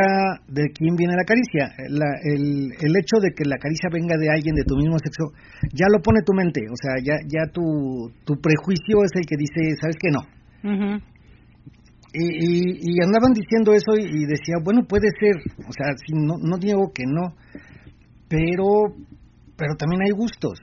de 0.48 0.70
quién 0.70 0.96
viene 0.96 1.16
la 1.16 1.24
caricia. 1.26 1.74
La- 1.90 2.20
el, 2.24 2.70
el 2.80 2.94
hecho 2.96 3.18
de 3.22 3.32
que 3.36 3.44
la 3.46 3.58
caricia 3.58 3.90
venga 3.92 4.16
de 4.18 4.30
alguien 4.30 4.56
de 4.56 4.64
tu 4.64 4.76
mismo 4.76 4.98
sexo, 5.00 5.34
ya 5.74 5.88
lo 5.92 6.00
pone 6.02 6.22
tu 6.26 6.34
mente. 6.34 6.62
O 6.70 6.76
sea, 6.78 7.02
ya, 7.04 7.16
ya 7.28 7.52
tu, 7.52 8.12
tu 8.26 8.36
prejuicio 8.40 9.04
es 9.04 9.12
el 9.16 9.26
que 9.26 9.38
dice, 9.38 9.76
¿sabes 9.82 9.96
qué? 10.00 10.10
No. 10.12 10.22
Y, 12.14 12.24
y, 12.24 12.62
y 12.82 13.04
andaban 13.04 13.34
diciendo 13.34 13.74
eso 13.74 13.98
y, 13.98 14.06
y 14.06 14.26
decía, 14.26 14.56
bueno, 14.64 14.82
puede 14.88 15.10
ser, 15.20 15.36
o 15.60 15.72
sea, 15.74 15.94
si 16.06 16.14
no, 16.14 16.38
no 16.38 16.58
digo 16.58 16.92
que 16.94 17.04
no, 17.06 17.36
pero, 18.30 18.94
pero 19.58 19.76
también 19.76 20.02
hay 20.04 20.12
gustos. 20.12 20.60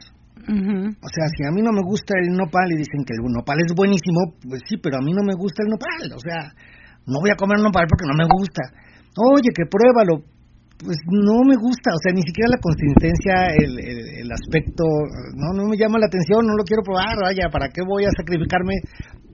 O 1.01 1.09
sea, 1.09 1.27
si 1.37 1.45
a 1.45 1.51
mí 1.53 1.63
no 1.63 1.73
me 1.73 1.81
gusta 1.83 2.15
el 2.21 2.37
nopal 2.37 2.69
y 2.73 2.77
dicen 2.77 3.05
que 3.07 3.15
el 3.15 3.23
nopal 3.33 3.57
es 3.65 3.73
buenísimo, 3.75 4.35
pues 4.47 4.61
sí, 4.69 4.77
pero 4.77 4.99
a 4.99 5.01
mí 5.01 5.13
no 5.13 5.23
me 5.25 5.35
gusta 5.35 5.63
el 5.63 5.71
nopal. 5.71 6.13
O 6.17 6.21
sea, 6.21 6.53
no 7.07 7.21
voy 7.21 7.31
a 7.31 7.37
comer 7.37 7.61
nopal 7.61 7.87
porque 7.89 8.09
no 8.09 8.17
me 8.17 8.27
gusta. 8.29 8.63
Oye, 9.17 9.51
que 9.55 9.67
pruébalo. 9.69 10.25
Pues 10.75 10.99
no 11.07 11.47
me 11.47 11.55
gusta, 11.55 11.95
o 11.95 12.01
sea, 12.03 12.13
ni 12.13 12.21
siquiera 12.27 12.51
la 12.51 12.59
consistencia, 12.59 13.55
el, 13.55 13.79
el, 13.79 14.27
el 14.27 14.29
aspecto, 14.29 14.83
no, 15.39 15.55
no 15.55 15.71
me 15.71 15.79
llama 15.79 16.03
la 16.03 16.11
atención, 16.11 16.45
no 16.45 16.59
lo 16.59 16.65
quiero 16.67 16.83
probar, 16.83 17.15
vaya, 17.23 17.47
¿para 17.49 17.71
qué 17.71 17.81
voy 17.87 18.05
a 18.05 18.11
sacrificarme 18.11 18.83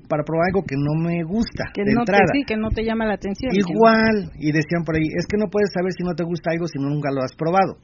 para 0.05 0.23
probar 0.23 0.53
algo 0.53 0.69
que 0.69 0.77
no 0.77 0.93
me 1.01 1.25
gusta 1.25 1.73
que 1.73 1.83
de 1.83 1.97
no 1.97 2.05
te, 2.05 2.13
entrada? 2.13 2.29
sí, 2.35 2.45
que 2.45 2.59
no 2.61 2.69
te 2.69 2.85
llama 2.85 3.07
la 3.07 3.15
atención 3.15 3.51
Igual, 3.57 4.31
y 4.37 4.53
decían 4.53 4.85
por 4.85 4.97
ahí, 4.97 5.09
es 5.17 5.25
que 5.25 5.39
no 5.39 5.49
puedes 5.49 5.73
saber 5.73 5.91
si 5.97 6.05
no 6.05 6.13
te 6.13 6.29
gusta 6.29 6.53
algo 6.53 6.69
si 6.69 6.79
nunca 6.79 7.09
lo 7.11 7.25
has 7.25 7.35
probado. 7.35 7.81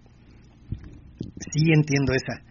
Sí 1.41 1.73
entiendo 1.73 2.13
esa, 2.13 2.45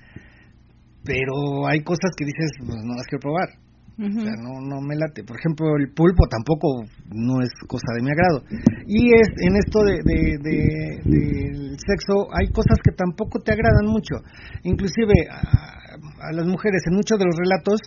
pero 1.05 1.67
hay 1.67 1.85
cosas 1.85 2.17
que 2.17 2.25
dices, 2.25 2.49
pues 2.65 2.81
no 2.81 2.97
las 2.97 3.05
quiero 3.05 3.21
probar. 3.21 3.64
O 3.97 4.21
sea, 4.23 4.35
no, 4.43 4.59
no 4.59 4.81
me 4.81 4.95
late. 4.95 5.23
Por 5.23 5.37
ejemplo, 5.39 5.65
el 5.79 5.87
pulpo 5.93 6.27
tampoco 6.29 6.83
no 7.13 7.39
es 7.41 7.49
cosa 7.67 7.87
de 7.95 8.03
mi 8.03 8.11
agrado. 8.11 8.43
Y 8.87 9.13
es 9.15 9.27
en 9.39 9.55
esto 9.55 9.79
de, 9.83 10.03
de- 10.03 10.37
de- 10.43 10.99
del 11.05 11.77
sexo 11.79 12.27
hay 12.35 12.47
cosas 12.51 12.77
que 12.83 12.91
tampoco 12.91 13.39
te 13.39 13.53
agradan 13.53 13.87
mucho. 13.87 14.15
Inclusive 14.63 15.13
a, 15.31 16.27
a 16.27 16.31
las 16.33 16.45
mujeres 16.45 16.81
en 16.89 16.95
muchos 16.95 17.17
de 17.19 17.25
los 17.25 17.35
relatos 17.37 17.79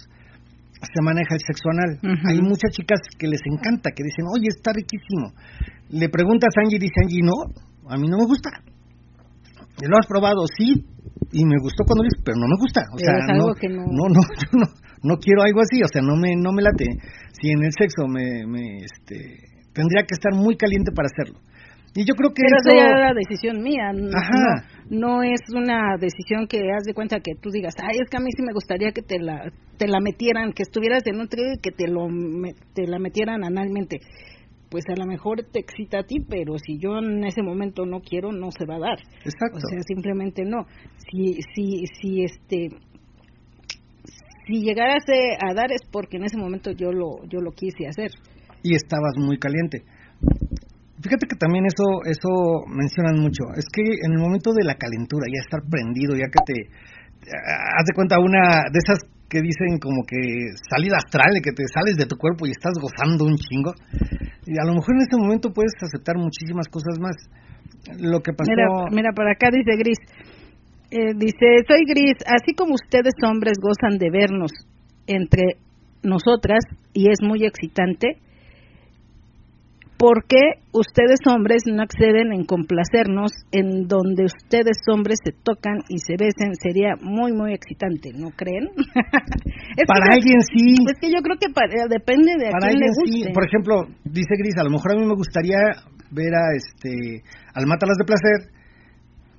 se 0.81 1.03
maneja 1.03 1.35
el 1.35 1.41
sexo 1.41 1.69
anal. 1.71 1.99
Hay 2.25 2.41
muchas 2.41 2.71
chicas 2.73 3.01
que 3.19 3.27
les 3.29 3.41
encanta, 3.45 3.91
que 3.91 4.03
dicen, 4.05 4.25
oye, 4.33 4.49
está 4.49 4.73
riquísimo. 4.73 5.33
Le 5.91 6.09
preguntas 6.09 6.51
a 6.57 6.61
Angie 6.65 6.77
y 6.77 6.81
dice 6.81 7.01
Angie, 7.03 7.21
no, 7.23 7.35
a 7.91 7.97
mí 7.99 8.09
no 8.09 8.17
me 8.17 8.25
gusta. 8.25 8.51
¿Lo 9.83 9.97
has 9.99 10.07
probado? 10.07 10.43
Sí, 10.57 10.87
y 11.33 11.45
me 11.45 11.57
gustó 11.61 11.85
cuando 11.85 12.03
lo 12.03 12.09
hice, 12.09 12.23
pero 12.25 12.37
no 12.39 12.47
me 12.49 12.57
gusta. 12.59 12.81
O 12.95 12.99
sea, 12.99 13.13
es 13.19 13.29
algo 13.31 13.49
no, 13.49 13.55
que 13.55 13.69
no... 13.69 13.83
no, 13.85 14.05
no, 14.09 14.21
yo 14.41 14.49
no, 14.59 14.67
no 15.03 15.17
quiero 15.17 15.43
algo 15.43 15.61
así, 15.61 15.83
o 15.83 15.89
sea, 15.89 16.03
no 16.03 16.17
me, 16.17 16.35
no 16.37 16.53
me 16.53 16.63
late. 16.63 16.87
Si 17.41 17.51
en 17.51 17.65
el 17.65 17.73
sexo 17.73 18.07
me, 18.09 18.47
me, 18.47 18.79
este, 18.79 19.39
tendría 19.73 20.03
que 20.03 20.15
estar 20.15 20.35
muy 20.35 20.57
caliente 20.57 20.93
para 20.95 21.07
hacerlo. 21.07 21.41
Y 21.95 22.05
yo 22.05 22.15
creo 22.15 22.31
que 22.31 22.43
Pero 22.43 22.57
eso... 22.63 22.77
ya 22.79 22.87
era 22.91 23.09
la 23.09 23.15
decisión 23.15 23.63
mía. 23.63 23.91
Ajá. 23.91 24.67
No, 24.91 25.17
no 25.17 25.23
es 25.23 25.41
una 25.55 25.97
decisión 25.99 26.47
que 26.47 26.59
haz 26.71 26.85
de 26.85 26.95
cuenta 26.95 27.19
que 27.21 27.33
tú 27.41 27.51
digas, 27.51 27.75
ay, 27.83 27.97
es 28.03 28.11
que 28.11 28.17
a 28.19 28.21
mí 28.21 28.29
sí 28.37 28.43
me 28.43 28.53
gustaría 28.53 28.93
que 28.93 29.03
te 29.03 29.19
la, 29.19 29.51
te 29.79 29.89
la 29.89 29.99
metieran, 29.99 30.53
que 30.53 30.63
estuvieras 30.63 31.03
en 31.07 31.19
un 31.19 31.29
trío 31.29 31.53
y 31.55 31.59
que 31.61 31.71
te, 31.71 31.89
lo, 31.89 32.09
me- 32.09 32.55
te 32.75 32.87
la 32.87 32.99
metieran 32.99 33.43
analmente. 33.43 33.99
Pues 34.71 34.85
a 34.95 35.01
lo 35.01 35.07
mejor 35.07 35.43
te 35.51 35.61
excita 35.61 36.01
a 36.01 36.03
ti, 36.05 36.17
pero 36.29 36.59
si 36.59 36.79
yo 36.79 36.99
en 36.99 37.25
ese 37.25 37.43
momento 37.43 37.87
no 37.87 38.01
quiero, 38.01 38.33
no 38.33 38.51
se 38.53 38.67
va 38.67 38.77
a 38.77 38.81
dar. 38.81 38.99
Exacto. 39.25 39.57
O 39.57 39.61
sea, 39.61 39.81
simplemente 39.87 40.45
no. 40.45 40.67
Si, 41.11 41.39
si, 41.55 41.85
si 42.01 42.23
este, 42.23 42.69
si 44.49 44.65
llegárase 44.65 45.37
a 45.45 45.53
dar 45.53 45.71
es 45.71 45.85
porque 45.93 46.17
en 46.17 46.25
ese 46.25 46.39
momento 46.39 46.73
yo 46.73 46.91
lo, 46.91 47.23
yo 47.29 47.41
lo 47.41 47.53
quise 47.53 47.87
hacer. 47.87 48.11
y 48.63 48.75
estabas 48.75 49.15
muy 49.21 49.39
caliente. 49.39 49.85
Fíjate 50.99 51.29
que 51.29 51.37
también 51.39 51.65
eso 51.67 52.03
eso 52.11 52.67
mencionan 52.67 53.21
mucho. 53.21 53.45
Es 53.55 53.67
que 53.71 53.83
en 54.03 54.13
el 54.17 54.19
momento 54.19 54.51
de 54.51 54.65
la 54.65 54.75
calentura, 54.75 55.29
ya 55.29 55.45
estar 55.45 55.63
prendido, 55.69 56.17
ya 56.17 56.27
que 56.27 56.43
te 56.43 56.57
haz 57.29 57.85
de 57.87 57.95
cuenta 57.95 58.19
una 58.19 58.67
de 58.73 58.79
esas 58.83 58.99
que 59.29 59.45
dicen 59.45 59.79
como 59.79 60.03
que 60.09 60.17
salida 60.73 60.97
astral, 60.97 61.31
de 61.35 61.45
que 61.45 61.53
te 61.53 61.63
sales 61.69 61.95
de 62.01 62.07
tu 62.07 62.17
cuerpo 62.17 62.47
y 62.47 62.51
estás 62.51 62.73
gozando 62.81 63.29
un 63.29 63.37
chingo. 63.37 63.77
Y 64.49 64.59
a 64.59 64.65
lo 64.65 64.75
mejor 64.75 64.97
en 64.97 65.03
este 65.05 65.21
momento 65.21 65.53
puedes 65.53 65.77
aceptar 65.85 66.17
muchísimas 66.17 66.67
cosas 66.67 66.99
más. 66.99 67.15
Lo 68.01 68.21
que 68.21 68.33
pasó 68.33 68.51
Mira, 68.51 68.67
mira, 68.91 69.11
por 69.15 69.29
acá 69.29 69.51
dice 69.53 69.77
Gris. 69.77 70.01
Eh, 70.91 71.13
dice, 71.17 71.47
soy 71.69 71.85
Gris, 71.87 72.17
así 72.27 72.55
como 72.55 72.75
ustedes 72.75 73.13
hombres 73.23 73.55
gozan 73.61 73.99
de 73.99 74.11
vernos 74.11 74.53
entre 75.07 75.57
nosotras 76.03 76.61
y 76.95 77.11
es 77.11 77.19
muy 77.23 77.45
excitante, 77.45 78.17
¿por 79.99 80.25
qué 80.27 80.63
ustedes 80.73 81.19
hombres 81.29 81.65
no 81.67 81.83
acceden 81.83 82.33
en 82.33 82.45
complacernos 82.47 83.33
en 83.53 83.89
donde 83.89 84.25
ustedes 84.25 84.79
hombres 84.91 85.19
se 85.23 85.33
tocan 85.33 85.79
y 85.91 85.99
se 85.99 86.15
besen? 86.17 86.55
Sería 86.55 86.95
muy, 87.03 87.33
muy 87.33 87.53
excitante, 87.53 88.13
¿no 88.15 88.31
creen? 88.31 88.69
Es 89.77 89.85
para 89.87 90.15
alguien 90.15 90.41
sí, 90.41 90.75
Es 90.89 90.99
que 91.01 91.11
yo 91.13 91.21
creo 91.21 91.37
que 91.39 91.53
para- 91.53 91.87
depende 91.91 92.33
de 92.39 92.49
a 92.49 92.51
para 92.51 92.69
quién 92.71 92.81
le 92.81 92.87
alguien 92.89 92.95
sí. 92.95 93.19
guste. 93.21 93.33
Por 93.35 93.45
ejemplo, 93.47 93.75
dice 94.05 94.35
Gris, 94.39 94.57
a 94.59 94.65
lo 94.65 94.71
mejor 94.71 94.93
a 94.93 94.99
mí 94.99 95.07
me 95.07 95.15
gustaría 95.15 95.59
ver 96.11 96.33
a 96.35 96.57
este 96.57 97.23
al 97.55 97.67
Mátalas 97.67 97.99
de 97.99 98.05
placer 98.07 98.39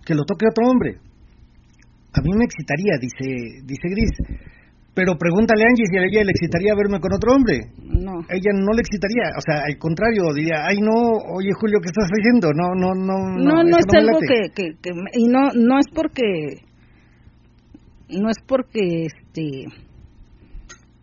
que 0.06 0.14
lo 0.14 0.24
toque 0.26 0.46
otro 0.48 0.70
hombre. 0.70 1.09
A 2.14 2.22
mí 2.22 2.32
me 2.36 2.46
excitaría, 2.46 2.98
dice 3.00 3.62
dice 3.66 3.88
Gris. 3.90 4.12
Pero 4.96 5.16
pregúntale 5.18 5.64
a 5.64 5.68
Angie 5.70 5.86
si 5.86 5.98
a 5.98 6.04
ella 6.04 6.24
le 6.26 6.32
excitaría 6.32 6.74
verme 6.76 7.00
con 7.00 7.14
otro 7.14 7.32
hombre. 7.34 7.72
No. 7.78 8.20
Ella 8.28 8.52
no 8.52 8.74
le 8.74 8.82
excitaría, 8.82 9.32
o 9.38 9.42
sea, 9.42 9.64
al 9.64 9.78
contrario, 9.78 10.34
diría, 10.34 10.66
ay 10.66 10.78
no, 10.82 11.14
oye 11.38 11.52
Julio, 11.60 11.80
¿qué 11.82 11.88
estás 11.88 12.10
haciendo? 12.10 12.52
No, 12.52 12.74
no, 12.76 12.96
no. 12.96 13.16
no, 13.38 13.64
no, 13.64 13.78
es 13.78 13.86
algo 13.94 14.20
late". 14.20 14.52
que, 14.56 14.74
que, 14.74 14.82
que 14.82 14.90
y 15.14 15.28
no, 15.28 15.52
no 15.54 15.80
es 15.80 15.86
porque, 15.94 16.66
no 18.10 18.30
es 18.30 18.38
porque, 18.46 19.06
este, 19.06 19.68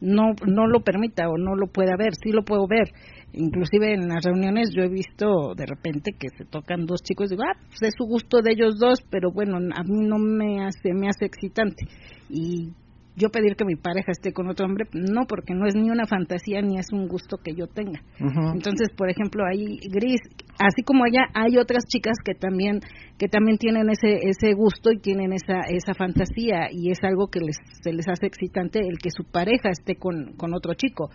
no, 0.01 0.35
no 0.47 0.67
lo 0.67 0.81
permita 0.81 1.29
o 1.29 1.39
no 1.39 1.55
lo 1.55 1.69
pueda 1.69 1.97
ver, 1.97 2.13
sí 2.23 2.33
lo 2.33 2.45
puedo 2.45 2.67
ver. 2.67 2.91
Inclusive 3.37 3.95
en 3.95 4.09
las 4.09 4.25
reuniones 4.25 4.71
yo 4.75 4.83
he 4.83 4.89
visto 4.89 5.55
de 5.55 5.67
repente 5.67 6.13
que 6.19 6.29
se 6.37 6.45
tocan 6.45 6.87
dos 6.87 7.03
chicos 7.03 7.27
y 7.27 7.35
digo, 7.35 7.43
ah, 7.45 7.59
pues 7.69 7.83
es 7.83 7.95
su 7.97 8.05
gusto 8.07 8.41
de 8.43 8.53
ellos 8.53 8.79
dos, 8.79 9.01
pero 9.11 9.31
bueno, 9.31 9.59
a 9.59 9.83
mí 9.83 10.07
no 10.07 10.19
me 10.19 10.65
hace, 10.65 10.95
me 10.95 11.09
hace 11.09 11.27
excitante. 11.27 11.87
Y 12.31 12.73
yo 13.17 13.31
pedir 13.31 13.57
que 13.57 13.65
mi 13.65 13.77
pareja 13.77 14.13
esté 14.13 14.33
con 14.33 14.49
otro 14.49 14.67
hombre, 14.67 14.85
no, 14.93 15.25
porque 15.27 15.55
no 15.55 15.67
es 15.67 15.75
ni 15.75 15.91
una 15.91 16.07
fantasía 16.07 16.61
ni 16.61 16.79
es 16.79 16.87
un 16.93 17.09
gusto 17.09 17.39
que 17.43 17.55
yo 17.55 17.67
tenga. 17.67 18.01
Entonces, 18.19 18.89
por 18.95 19.09
ejemplo, 19.11 19.43
ahí 19.47 19.79
Gris, 19.91 20.21
así 20.59 20.83
como 20.85 21.07
ella, 21.07 21.25
hay 21.33 21.57
otras 21.57 21.85
chicas 21.89 22.17
que 22.23 22.35
también 22.35 22.81
que 23.19 23.29
también 23.29 23.57
tienen 23.57 23.89
ese 23.89 24.19
ese 24.29 24.53
gusto 24.53 24.93
y 24.93 24.99
tienen 24.99 25.33
esa 25.33 25.61
esa 25.69 25.95
fantasía 25.95 26.69
y 26.71 26.91
es 26.91 27.03
algo 27.03 27.29
que 27.29 27.41
les 27.41 27.57
se 27.83 27.95
les 27.95 28.07
hace 28.07 28.27
excitante 28.27 28.81
el 28.81 28.99
que 28.99 29.11
su 29.11 29.25
pareja 29.25 29.71
esté 29.71 29.97
con 29.97 30.35
con 30.37 30.53
otro 30.53 30.75
chico, 30.75 31.09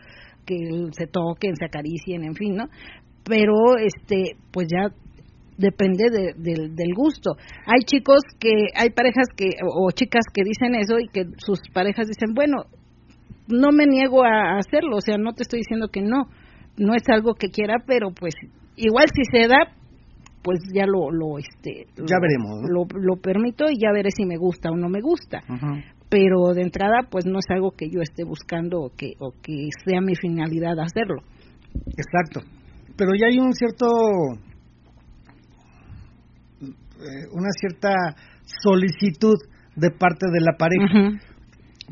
que 0.45 0.55
se 0.91 1.07
toquen, 1.07 1.55
se 1.55 1.65
acaricien, 1.65 2.23
en 2.23 2.35
fin, 2.35 2.55
¿no? 2.55 2.65
Pero 3.23 3.77
este 3.77 4.35
pues 4.51 4.67
ya 4.71 4.93
depende 5.57 6.05
de- 6.09 6.33
del- 6.37 6.75
del 6.75 6.93
gusto. 6.95 7.31
Hay 7.65 7.81
chicos 7.85 8.21
que, 8.39 8.49
hay 8.75 8.89
parejas 8.89 9.27
que, 9.35 9.49
o, 9.63 9.87
o 9.87 9.91
chicas 9.91 10.23
que 10.33 10.43
dicen 10.43 10.75
eso 10.75 10.97
y 10.99 11.07
que 11.07 11.25
sus 11.37 11.59
parejas 11.73 12.07
dicen, 12.07 12.33
bueno, 12.33 12.63
no 13.47 13.71
me 13.71 13.85
niego 13.85 14.23
a 14.23 14.57
hacerlo, 14.57 14.97
o 14.97 15.01
sea, 15.01 15.17
no 15.17 15.33
te 15.33 15.43
estoy 15.43 15.59
diciendo 15.59 15.89
que 15.91 16.01
no, 16.01 16.23
no 16.77 16.93
es 16.95 17.03
algo 17.09 17.33
que 17.35 17.49
quiera, 17.49 17.75
pero 17.85 18.09
pues 18.11 18.33
igual 18.75 19.05
si 19.13 19.23
se 19.31 19.47
da, 19.47 19.75
pues 20.41 20.59
ya 20.73 20.85
lo, 20.87 21.11
lo 21.11 21.37
este, 21.37 21.85
Ya 21.95 22.15
lo- 22.15 22.21
veremos, 22.21 22.61
¿no? 22.61 22.67
Lo, 22.67 22.85
lo 22.99 23.21
permito 23.21 23.65
y 23.69 23.79
ya 23.79 23.91
veré 23.93 24.09
si 24.09 24.25
me 24.25 24.37
gusta 24.37 24.71
o 24.71 24.75
no 24.75 24.89
me 24.89 25.01
gusta. 25.01 25.41
Ujú. 25.47 25.81
Pero 26.11 26.53
de 26.53 26.61
entrada, 26.61 27.07
pues 27.09 27.25
no 27.25 27.39
es 27.39 27.45
algo 27.49 27.71
que 27.71 27.89
yo 27.89 28.01
esté 28.01 28.23
buscando 28.23 28.81
o 28.81 28.89
que, 28.95 29.13
o 29.19 29.31
que 29.41 29.69
sea 29.85 30.01
mi 30.01 30.13
finalidad 30.15 30.77
hacerlo. 30.77 31.23
Exacto. 31.97 32.41
Pero 32.97 33.11
ya 33.17 33.27
hay 33.27 33.39
un 33.39 33.53
cierto 33.53 33.87
eh, 37.01 37.25
una 37.33 37.49
cierta 37.57 37.89
solicitud 38.61 39.37
de 39.75 39.89
parte 39.89 40.27
de 40.29 40.41
la 40.41 40.53
pareja. 40.53 41.17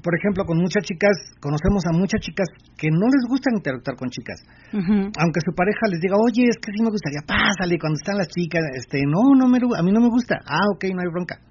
Por 0.03 0.13
ejemplo, 0.15 0.45
con 0.45 0.59
muchas 0.59 0.83
chicas, 0.85 1.17
conocemos 1.41 1.83
a 1.89 1.97
muchas 1.97 2.21
chicas 2.21 2.47
que 2.77 2.89
no 2.91 3.07
les 3.09 3.25
gusta 3.27 3.49
interactuar 3.51 3.97
con 3.97 4.09
chicas. 4.09 4.39
Aunque 4.71 5.41
su 5.43 5.51
pareja 5.55 5.89
les 5.89 5.99
diga, 5.99 6.15
oye, 6.15 6.45
es 6.45 6.57
que 6.61 6.71
sí 6.71 6.83
me 6.83 6.91
gustaría, 6.93 7.25
pásale, 7.25 7.79
cuando 7.79 7.97
están 7.97 8.17
las 8.17 8.27
chicas, 8.29 8.61
este, 8.75 9.01
no, 9.03 9.33
no 9.35 9.47
me, 9.49 9.57
a 9.57 9.81
mí 9.81 9.91
no 9.91 9.99
me 9.99 10.09
gusta. 10.09 10.37
Ah, 10.45 10.69
ok, 10.75 10.83
no 10.93 11.01
hay 11.01 11.09
bronca. 11.11 11.41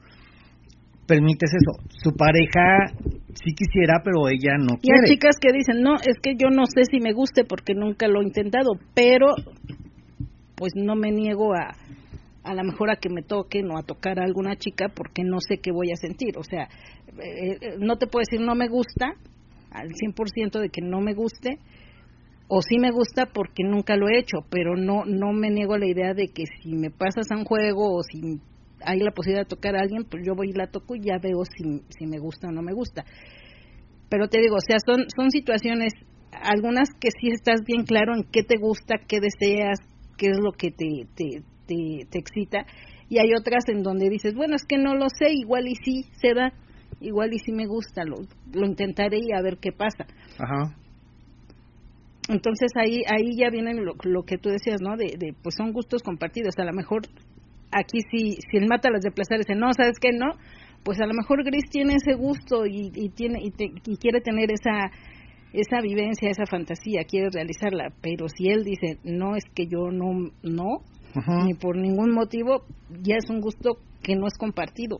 Permites 1.09 1.50
eso. 1.54 1.82
Su 2.04 2.14
pareja 2.14 2.92
sí 3.34 3.54
quisiera, 3.54 4.02
pero 4.04 4.28
ella 4.28 4.59
no 4.59 4.74
Y 4.82 4.92
hay 4.92 5.00
quiere. 5.00 5.09
chicas 5.09 5.36
que 5.40 5.52
dicen, 5.52 5.82
no, 5.82 5.94
es 5.94 6.20
que 6.22 6.34
yo 6.36 6.50
no 6.50 6.66
sé 6.66 6.82
si 6.90 7.00
me 7.00 7.14
guste 7.14 7.44
porque 7.44 7.72
nunca 7.74 8.06
lo 8.09 8.20
he 8.20 8.24
intentado, 8.24 8.72
pero 8.94 9.28
pues 10.54 10.72
no 10.76 10.94
me 10.96 11.11
niego 11.11 11.54
a 11.54 11.74
a 12.44 12.54
lo 12.54 12.64
mejor 12.64 12.90
a 12.90 12.96
que 12.96 13.11
me 13.11 13.22
toquen 13.22 13.70
o 13.70 13.78
a 13.78 13.82
tocar 13.82 14.18
a 14.18 14.24
alguna 14.24 14.56
chica 14.56 14.86
porque 14.94 15.22
no 15.22 15.38
sé 15.40 15.59
qué 15.59 15.70
voy 15.70 15.90
a 15.92 15.96
sentir. 15.96 16.38
O 16.38 16.42
sea, 16.44 16.62
eh, 17.22 17.59
eh, 17.61 17.76
no 17.78 17.96
te 17.96 18.06
puedo 18.06 18.24
decir 18.26 18.40
no 18.44 18.54
me 18.54 18.68
gusta 18.68 19.12
al 19.70 19.88
100% 19.90 20.59
de 20.59 20.70
que 20.70 20.80
no 20.80 21.00
me 21.00 21.12
guste 21.14 21.59
o 22.48 22.62
sí 22.62 22.78
me 22.78 22.90
gusta 22.90 23.26
porque 23.26 23.62
nunca 23.64 23.96
lo 23.96 24.09
he 24.09 24.18
hecho, 24.18 24.38
pero 24.50 24.76
no 24.76 25.04
no 25.04 25.32
me 25.32 25.50
niego 25.50 25.74
a 25.74 25.78
la 25.78 25.86
idea 25.88 26.14
de 26.14 26.28
que 26.28 26.44
si 26.62 26.74
me 26.74 26.90
pasas 26.90 27.30
a 27.30 27.36
un 27.36 27.44
juego 27.44 27.94
o 27.96 28.02
si 28.02 28.40
hay 28.84 29.00
la 29.00 29.10
posibilidad 29.10 29.44
de 29.44 29.48
tocar 29.48 29.76
a 29.76 29.80
alguien, 29.80 30.04
pues 30.04 30.22
yo 30.26 30.34
voy 30.34 30.50
y 30.50 30.52
la 30.52 30.68
toco 30.68 30.94
y 30.94 31.00
ya 31.00 31.18
veo 31.22 31.44
si, 31.44 31.82
si 31.88 32.06
me 32.06 32.18
gusta 32.18 32.48
o 32.48 32.52
no 32.52 32.62
me 32.62 32.72
gusta 32.72 33.04
pero 34.08 34.28
te 34.28 34.40
digo, 34.40 34.56
o 34.56 34.60
sea, 34.60 34.76
son, 34.84 35.04
son 35.14 35.30
situaciones, 35.30 35.92
algunas 36.32 36.88
que 37.00 37.10
sí 37.10 37.28
estás 37.30 37.62
bien 37.66 37.84
claro 37.84 38.14
en 38.14 38.24
qué 38.24 38.42
te 38.42 38.58
gusta, 38.58 38.96
qué 39.06 39.18
deseas, 39.20 39.78
qué 40.16 40.28
es 40.30 40.38
lo 40.38 40.52
que 40.52 40.70
te, 40.70 41.06
te, 41.14 41.42
te, 41.66 42.06
te 42.10 42.18
excita, 42.18 42.66
y 43.08 43.18
hay 43.18 43.34
otras 43.34 43.64
en 43.68 43.82
donde 43.82 44.08
dices, 44.08 44.34
bueno, 44.34 44.56
es 44.56 44.64
que 44.64 44.78
no 44.78 44.94
lo 44.94 45.08
sé, 45.08 45.32
igual 45.32 45.68
y 45.68 45.74
sí 45.76 46.04
se 46.20 46.34
da, 46.34 46.52
igual 47.00 47.32
y 47.32 47.38
sí 47.38 47.52
me 47.52 47.66
gusta, 47.66 48.04
lo, 48.04 48.16
lo 48.52 48.66
intentaré 48.66 49.18
y 49.18 49.32
a 49.36 49.42
ver 49.42 49.58
qué 49.58 49.72
pasa. 49.72 50.06
Ajá. 50.38 50.74
Entonces 52.28 52.70
ahí 52.76 53.00
ahí 53.08 53.38
ya 53.38 53.48
viene 53.48 53.72
lo, 53.72 53.94
lo 54.02 54.22
que 54.24 54.36
tú 54.36 54.50
decías, 54.50 54.82
¿no? 54.82 54.98
De, 54.98 55.16
de, 55.18 55.34
pues 55.42 55.54
son 55.56 55.72
gustos 55.72 56.02
compartidos. 56.02 56.58
A 56.58 56.64
lo 56.64 56.74
mejor 56.74 57.06
aquí 57.70 57.98
si 58.10 58.36
si 58.50 58.56
el 58.56 58.66
mata 58.68 58.90
las 58.90 59.02
de 59.02 59.10
placer 59.10 59.38
dice 59.38 59.54
no, 59.54 59.72
sabes 59.72 59.98
qué 60.00 60.12
no, 60.12 60.32
pues 60.84 61.00
a 61.00 61.06
lo 61.06 61.14
mejor 61.14 61.44
Gris 61.44 61.68
tiene 61.70 61.94
ese 61.96 62.14
gusto 62.14 62.66
y, 62.66 62.90
y 62.94 63.08
tiene 63.10 63.38
y, 63.42 63.50
te- 63.50 63.72
y 63.86 63.96
quiere 63.96 64.20
tener 64.20 64.50
esa 64.52 64.90
esa 65.52 65.80
vivencia, 65.80 66.28
esa 66.30 66.44
fantasía, 66.44 67.04
quiere 67.08 67.30
realizarla. 67.32 67.88
Pero 68.02 68.28
si 68.28 68.48
él 68.50 68.64
dice 68.64 68.98
no 69.04 69.34
es 69.36 69.44
que 69.54 69.66
yo 69.66 69.90
no 69.90 70.30
no 70.42 70.82
ni 71.44 71.54
por 71.54 71.76
ningún 71.76 72.12
motivo, 72.12 72.64
ya 73.02 73.16
es 73.16 73.28
un 73.30 73.40
gusto 73.40 73.78
que 74.02 74.14
no 74.14 74.26
es 74.26 74.34
compartido. 74.38 74.98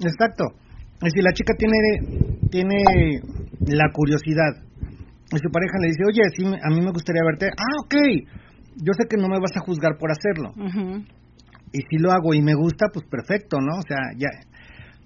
Exacto. 0.00 0.44
Y 1.02 1.10
si 1.10 1.20
la 1.22 1.32
chica 1.32 1.54
tiene 1.58 1.78
tiene 2.50 2.76
la 3.66 3.90
curiosidad 3.92 4.62
y 5.32 5.38
su 5.38 5.50
pareja 5.50 5.78
le 5.80 5.88
dice, 5.88 6.04
oye, 6.06 6.22
sí, 6.36 6.44
a 6.44 6.68
mí 6.68 6.80
me 6.84 6.90
gustaría 6.92 7.22
verte, 7.24 7.46
ah, 7.48 7.76
ok, 7.84 7.94
yo 8.76 8.92
sé 8.98 9.06
que 9.08 9.16
no 9.16 9.28
me 9.28 9.38
vas 9.38 9.56
a 9.56 9.64
juzgar 9.64 9.98
por 9.98 10.10
hacerlo. 10.10 10.52
Y 11.72 11.80
si 11.88 11.98
lo 11.98 12.12
hago 12.12 12.34
y 12.34 12.42
me 12.42 12.54
gusta, 12.54 12.86
pues 12.92 13.06
perfecto, 13.06 13.58
¿no? 13.60 13.78
O 13.78 13.82
sea, 13.82 13.98
ya, 14.16 14.28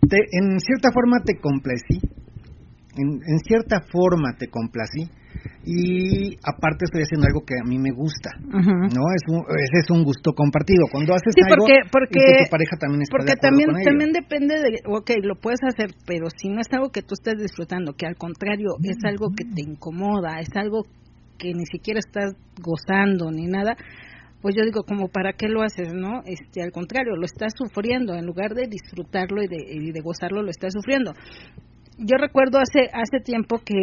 te, 0.08 0.16
en 0.32 0.58
cierta 0.58 0.90
forma 0.92 1.18
te 1.24 1.38
complací, 1.38 2.00
en, 2.96 3.08
en 3.26 3.38
cierta 3.46 3.80
forma 3.92 4.34
te 4.38 4.48
complací, 4.48 5.08
y 5.64 6.36
aparte 6.46 6.86
estoy 6.86 7.02
haciendo 7.02 7.26
algo 7.26 7.42
que 7.44 7.54
a 7.58 7.66
mí 7.68 7.78
me 7.78 7.90
gusta, 7.90 8.30
¿no? 8.40 9.02
Es 9.14 9.24
un, 9.28 9.42
ese 9.50 9.78
es 9.82 9.90
un 9.90 10.04
gusto 10.04 10.32
compartido. 10.32 10.86
Cuando 10.90 11.14
haces 11.14 11.34
Sí, 11.34 11.42
algo, 11.42 11.66
porque, 11.66 11.74
porque, 11.90 12.44
tu 12.46 12.50
pareja 12.50 12.76
también 12.78 13.02
está 13.02 13.16
porque 13.16 13.34
de 13.34 13.42
también, 13.42 13.70
con 13.70 13.76
ello. 13.80 13.90
también 13.90 14.12
depende 14.12 14.54
de, 14.62 14.80
ok, 14.86 15.10
lo 15.22 15.34
puedes 15.36 15.60
hacer, 15.66 15.90
pero 16.06 16.26
si 16.30 16.48
no 16.48 16.60
es 16.60 16.68
algo 16.72 16.90
que 16.90 17.02
tú 17.02 17.14
estés 17.14 17.38
disfrutando, 17.38 17.94
que 17.94 18.06
al 18.06 18.16
contrario 18.16 18.78
es 18.82 18.96
algo 19.04 19.30
que 19.36 19.44
te 19.44 19.62
incomoda, 19.62 20.38
es 20.40 20.50
algo 20.54 20.82
que 21.39 21.53
ni 21.53 21.66
siquiera 21.66 21.99
estás 21.99 22.34
gozando 22.61 23.30
ni 23.30 23.47
nada, 23.47 23.76
pues 24.43 24.55
yo 24.55 24.64
digo, 24.64 24.82
como 24.84 25.09
para 25.09 25.32
qué 25.32 25.49
lo 25.49 25.62
haces, 25.62 25.93
¿no? 25.93 26.22
Este, 26.24 26.62
al 26.62 26.70
contrario, 26.70 27.16
lo 27.16 27.24
estás 27.24 27.53
sufriendo, 27.57 28.14
en 28.14 28.26
lugar 28.26 28.55
de 28.55 28.68
disfrutarlo 28.68 29.43
y 29.43 29.49
de, 29.49 29.57
y 29.68 29.93
de 29.93 30.01
gozarlo, 30.01 30.43
lo 30.43 30.51
estás 30.51 30.72
sufriendo. 30.72 31.12
Yo 31.99 32.16
recuerdo 32.18 32.59
hace 32.59 32.91
hace 32.93 33.20
tiempo 33.24 33.59
que 33.64 33.74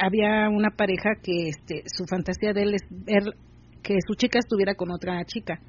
había 0.00 0.48
una 0.48 0.70
pareja 0.70 1.10
que 1.22 1.48
este, 1.48 1.82
su 1.86 2.04
fantasía 2.06 2.52
de 2.54 2.62
él 2.62 2.74
es 2.74 2.82
ver 2.90 3.34
que 3.82 3.96
su 4.06 4.14
chica 4.14 4.38
estuviera 4.38 4.74
con 4.74 4.90
otra 4.90 5.22
chica 5.24 5.60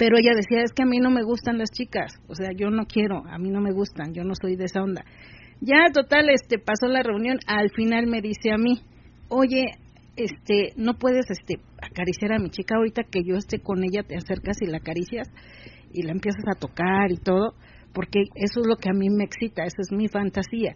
pero 0.00 0.16
ella 0.16 0.32
decía 0.34 0.62
es 0.62 0.72
que 0.72 0.82
a 0.82 0.86
mí 0.86 0.98
no 0.98 1.10
me 1.10 1.22
gustan 1.22 1.58
las 1.58 1.70
chicas 1.70 2.14
o 2.26 2.34
sea 2.34 2.52
yo 2.56 2.70
no 2.70 2.86
quiero 2.86 3.22
a 3.26 3.36
mí 3.36 3.50
no 3.50 3.60
me 3.60 3.70
gustan 3.70 4.14
yo 4.14 4.24
no 4.24 4.32
soy 4.34 4.56
de 4.56 4.64
esa 4.64 4.82
onda 4.82 5.04
ya 5.60 5.92
total 5.92 6.30
este 6.30 6.58
pasó 6.58 6.86
la 6.86 7.02
reunión 7.02 7.38
al 7.46 7.68
final 7.70 8.06
me 8.06 8.22
dice 8.22 8.50
a 8.50 8.56
mí 8.56 8.80
oye 9.28 9.66
este 10.24 10.72
no 10.76 10.94
puedes 10.94 11.26
este 11.30 11.60
acariciar 11.82 12.32
a 12.32 12.38
mi 12.38 12.50
chica 12.50 12.76
ahorita 12.76 13.02
que 13.04 13.22
yo 13.24 13.36
esté 13.36 13.60
con 13.60 13.82
ella 13.84 14.02
te 14.02 14.16
acercas 14.16 14.56
y 14.60 14.66
la 14.66 14.78
acaricias 14.78 15.28
y 15.92 16.02
la 16.02 16.12
empiezas 16.12 16.44
a 16.46 16.58
tocar 16.58 17.10
y 17.10 17.16
todo 17.16 17.54
porque 17.92 18.22
eso 18.34 18.60
es 18.60 18.66
lo 18.66 18.76
que 18.76 18.90
a 18.90 18.92
mí 18.92 19.08
me 19.10 19.24
excita 19.24 19.64
esa 19.64 19.82
es 19.82 19.92
mi 19.92 20.08
fantasía 20.08 20.74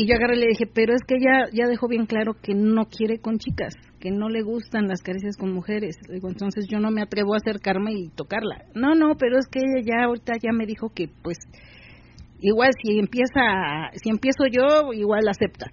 y 0.00 0.06
yo 0.06 0.14
agarré 0.14 0.36
y 0.36 0.40
le 0.40 0.46
dije, 0.48 0.66
pero 0.72 0.94
es 0.94 1.02
que 1.02 1.16
ella 1.16 1.50
ya 1.52 1.66
dejó 1.66 1.88
bien 1.88 2.06
claro 2.06 2.34
que 2.40 2.54
no 2.54 2.86
quiere 2.86 3.18
con 3.18 3.38
chicas, 3.38 3.74
que 3.98 4.12
no 4.12 4.28
le 4.28 4.42
gustan 4.42 4.86
las 4.86 5.02
caricias 5.02 5.36
con 5.36 5.52
mujeres. 5.52 5.96
Digo, 6.08 6.28
entonces 6.28 6.66
yo 6.70 6.78
no 6.78 6.92
me 6.92 7.02
atrevo 7.02 7.34
a 7.34 7.38
acercarme 7.38 7.94
y 7.94 8.08
tocarla. 8.10 8.64
No, 8.76 8.94
no, 8.94 9.16
pero 9.18 9.38
es 9.38 9.46
que 9.50 9.58
ella 9.58 9.84
ya 9.84 10.04
ahorita 10.04 10.34
ya 10.40 10.52
me 10.52 10.66
dijo 10.66 10.90
que 10.94 11.08
pues 11.22 11.38
igual 12.38 12.70
si 12.80 12.96
empieza, 12.96 13.90
si 13.94 14.10
empiezo 14.10 14.46
yo, 14.46 14.92
igual 14.92 15.26
acepta. 15.28 15.66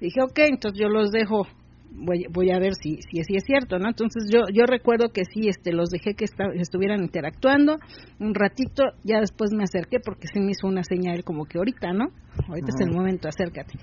Dije, 0.00 0.22
ok, 0.22 0.38
entonces 0.50 0.80
yo 0.80 0.88
los 0.88 1.12
dejo, 1.12 1.46
voy, 1.90 2.26
voy 2.30 2.50
a 2.50 2.58
ver 2.58 2.74
si, 2.74 2.98
si 3.02 3.20
es 3.36 3.44
cierto, 3.44 3.78
¿no? 3.78 3.88
Entonces 3.88 4.24
yo, 4.32 4.40
yo 4.52 4.64
recuerdo 4.66 5.10
que 5.10 5.24
sí, 5.24 5.48
este, 5.48 5.72
los 5.72 5.90
dejé 5.90 6.14
que 6.14 6.24
esta- 6.24 6.52
estuvieran 6.54 7.02
interactuando 7.02 7.76
un 8.18 8.34
ratito, 8.34 8.84
ya 9.04 9.20
después 9.20 9.50
me 9.52 9.64
acerqué 9.64 9.98
porque 10.00 10.28
sí 10.32 10.40
me 10.40 10.52
hizo 10.52 10.66
una 10.66 10.82
señal 10.84 11.24
como 11.24 11.44
que 11.46 11.58
ahorita, 11.58 11.92
¿no? 11.92 12.06
Ahorita 12.48 12.68
es 12.68 12.80
el 12.86 12.92
momento, 12.94 13.28
acércate. 13.28 13.78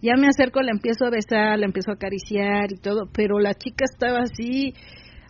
Ya 0.00 0.14
me 0.16 0.28
acerco, 0.28 0.62
la 0.62 0.70
empiezo 0.70 1.04
a 1.06 1.10
besar, 1.10 1.58
la 1.58 1.66
empiezo 1.66 1.90
a 1.90 1.94
acariciar 1.94 2.72
y 2.72 2.76
todo, 2.76 3.08
pero 3.12 3.38
la 3.38 3.54
chica 3.54 3.84
estaba 3.84 4.20
así, 4.20 4.72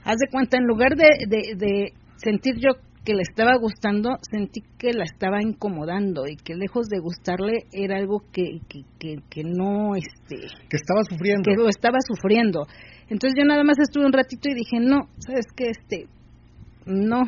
haz 0.04 0.16
de 0.18 0.28
cuenta, 0.30 0.58
en 0.58 0.64
lugar 0.64 0.94
de, 0.94 1.08
de, 1.26 1.54
de 1.56 1.92
sentir 2.16 2.56
yo 2.58 2.70
que 3.08 3.14
le 3.14 3.22
estaba 3.22 3.56
gustando, 3.56 4.18
sentí 4.20 4.60
que 4.78 4.92
la 4.92 5.04
estaba 5.04 5.40
incomodando 5.40 6.26
y 6.26 6.36
que 6.36 6.54
lejos 6.54 6.88
de 6.88 6.98
gustarle 6.98 7.60
era 7.72 7.96
algo 7.96 8.20
que, 8.30 8.60
que, 8.68 8.82
que, 8.98 9.16
que 9.30 9.44
no, 9.44 9.96
este, 9.96 10.36
Que 10.68 10.76
estaba 10.76 11.00
sufriendo. 11.08 11.42
que 11.42 11.56
lo 11.56 11.70
estaba 11.70 11.96
sufriendo. 12.06 12.66
Entonces 13.08 13.32
yo 13.38 13.46
nada 13.46 13.64
más 13.64 13.78
estuve 13.78 14.04
un 14.04 14.12
ratito 14.12 14.50
y 14.50 14.54
dije, 14.54 14.78
no, 14.80 15.08
sabes 15.20 15.46
qué, 15.56 15.70
este, 15.70 16.04
no, 16.84 17.22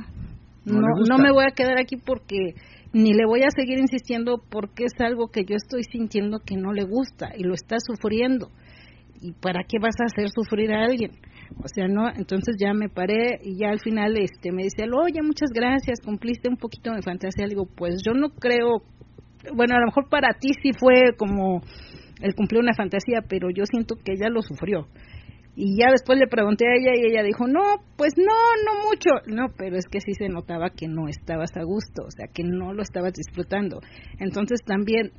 No 0.66 0.80
no, 0.82 0.86
no 1.08 1.16
me 1.16 1.32
voy 1.32 1.46
a 1.48 1.54
quedar 1.54 1.80
aquí 1.80 1.96
porque 1.96 2.52
ni 2.92 3.14
le 3.14 3.24
voy 3.24 3.40
a 3.44 3.50
seguir 3.50 3.78
insistiendo 3.78 4.36
porque 4.50 4.84
es 4.84 4.92
algo 5.00 5.28
que 5.28 5.46
yo 5.46 5.56
estoy 5.56 5.84
sintiendo 5.90 6.40
que 6.44 6.58
no 6.58 6.74
le 6.74 6.84
gusta 6.84 7.30
y 7.34 7.44
lo 7.44 7.54
está 7.54 7.76
sufriendo. 7.78 8.50
¿Y 9.22 9.32
para 9.32 9.64
qué 9.64 9.78
vas 9.80 9.96
a 9.98 10.04
hacer 10.04 10.28
sufrir 10.28 10.74
a 10.74 10.84
alguien? 10.84 11.12
O 11.62 11.68
sea, 11.68 11.88
no, 11.88 12.08
entonces 12.08 12.56
ya 12.58 12.72
me 12.72 12.88
paré 12.88 13.38
y 13.42 13.58
ya 13.58 13.70
al 13.70 13.80
final 13.80 14.16
este 14.16 14.52
me 14.52 14.62
dice, 14.62 14.84
oye, 14.92 15.22
muchas 15.22 15.50
gracias, 15.52 16.00
cumpliste 16.04 16.48
un 16.48 16.56
poquito 16.56 16.92
mi 16.92 17.02
fantasía. 17.02 17.44
Le 17.44 17.50
digo, 17.50 17.66
pues 17.66 17.96
yo 18.04 18.12
no 18.12 18.30
creo, 18.30 18.82
bueno, 19.54 19.76
a 19.76 19.80
lo 19.80 19.86
mejor 19.86 20.08
para 20.08 20.34
ti 20.38 20.50
sí 20.62 20.70
fue 20.78 21.14
como 21.16 21.62
el 22.22 22.34
cumplir 22.34 22.60
una 22.60 22.74
fantasía, 22.74 23.22
pero 23.28 23.48
yo 23.50 23.64
siento 23.66 23.96
que 23.96 24.12
ella 24.12 24.28
lo 24.30 24.42
sufrió. 24.42 24.86
Y 25.56 25.76
ya 25.76 25.90
después 25.90 26.18
le 26.18 26.26
pregunté 26.26 26.64
a 26.66 26.74
ella 26.74 26.92
y 26.96 27.10
ella 27.10 27.22
dijo, 27.22 27.46
no, 27.46 27.60
pues 27.96 28.14
no, 28.16 28.24
no 28.64 28.88
mucho. 28.88 29.10
No, 29.26 29.52
pero 29.58 29.76
es 29.76 29.86
que 29.90 30.00
sí 30.00 30.14
se 30.14 30.28
notaba 30.28 30.70
que 30.70 30.88
no 30.88 31.08
estabas 31.08 31.50
a 31.56 31.64
gusto, 31.64 32.04
o 32.06 32.10
sea, 32.10 32.28
que 32.32 32.44
no 32.44 32.72
lo 32.72 32.82
estabas 32.82 33.12
disfrutando. 33.12 33.80
Entonces 34.18 34.60
también 34.64 35.12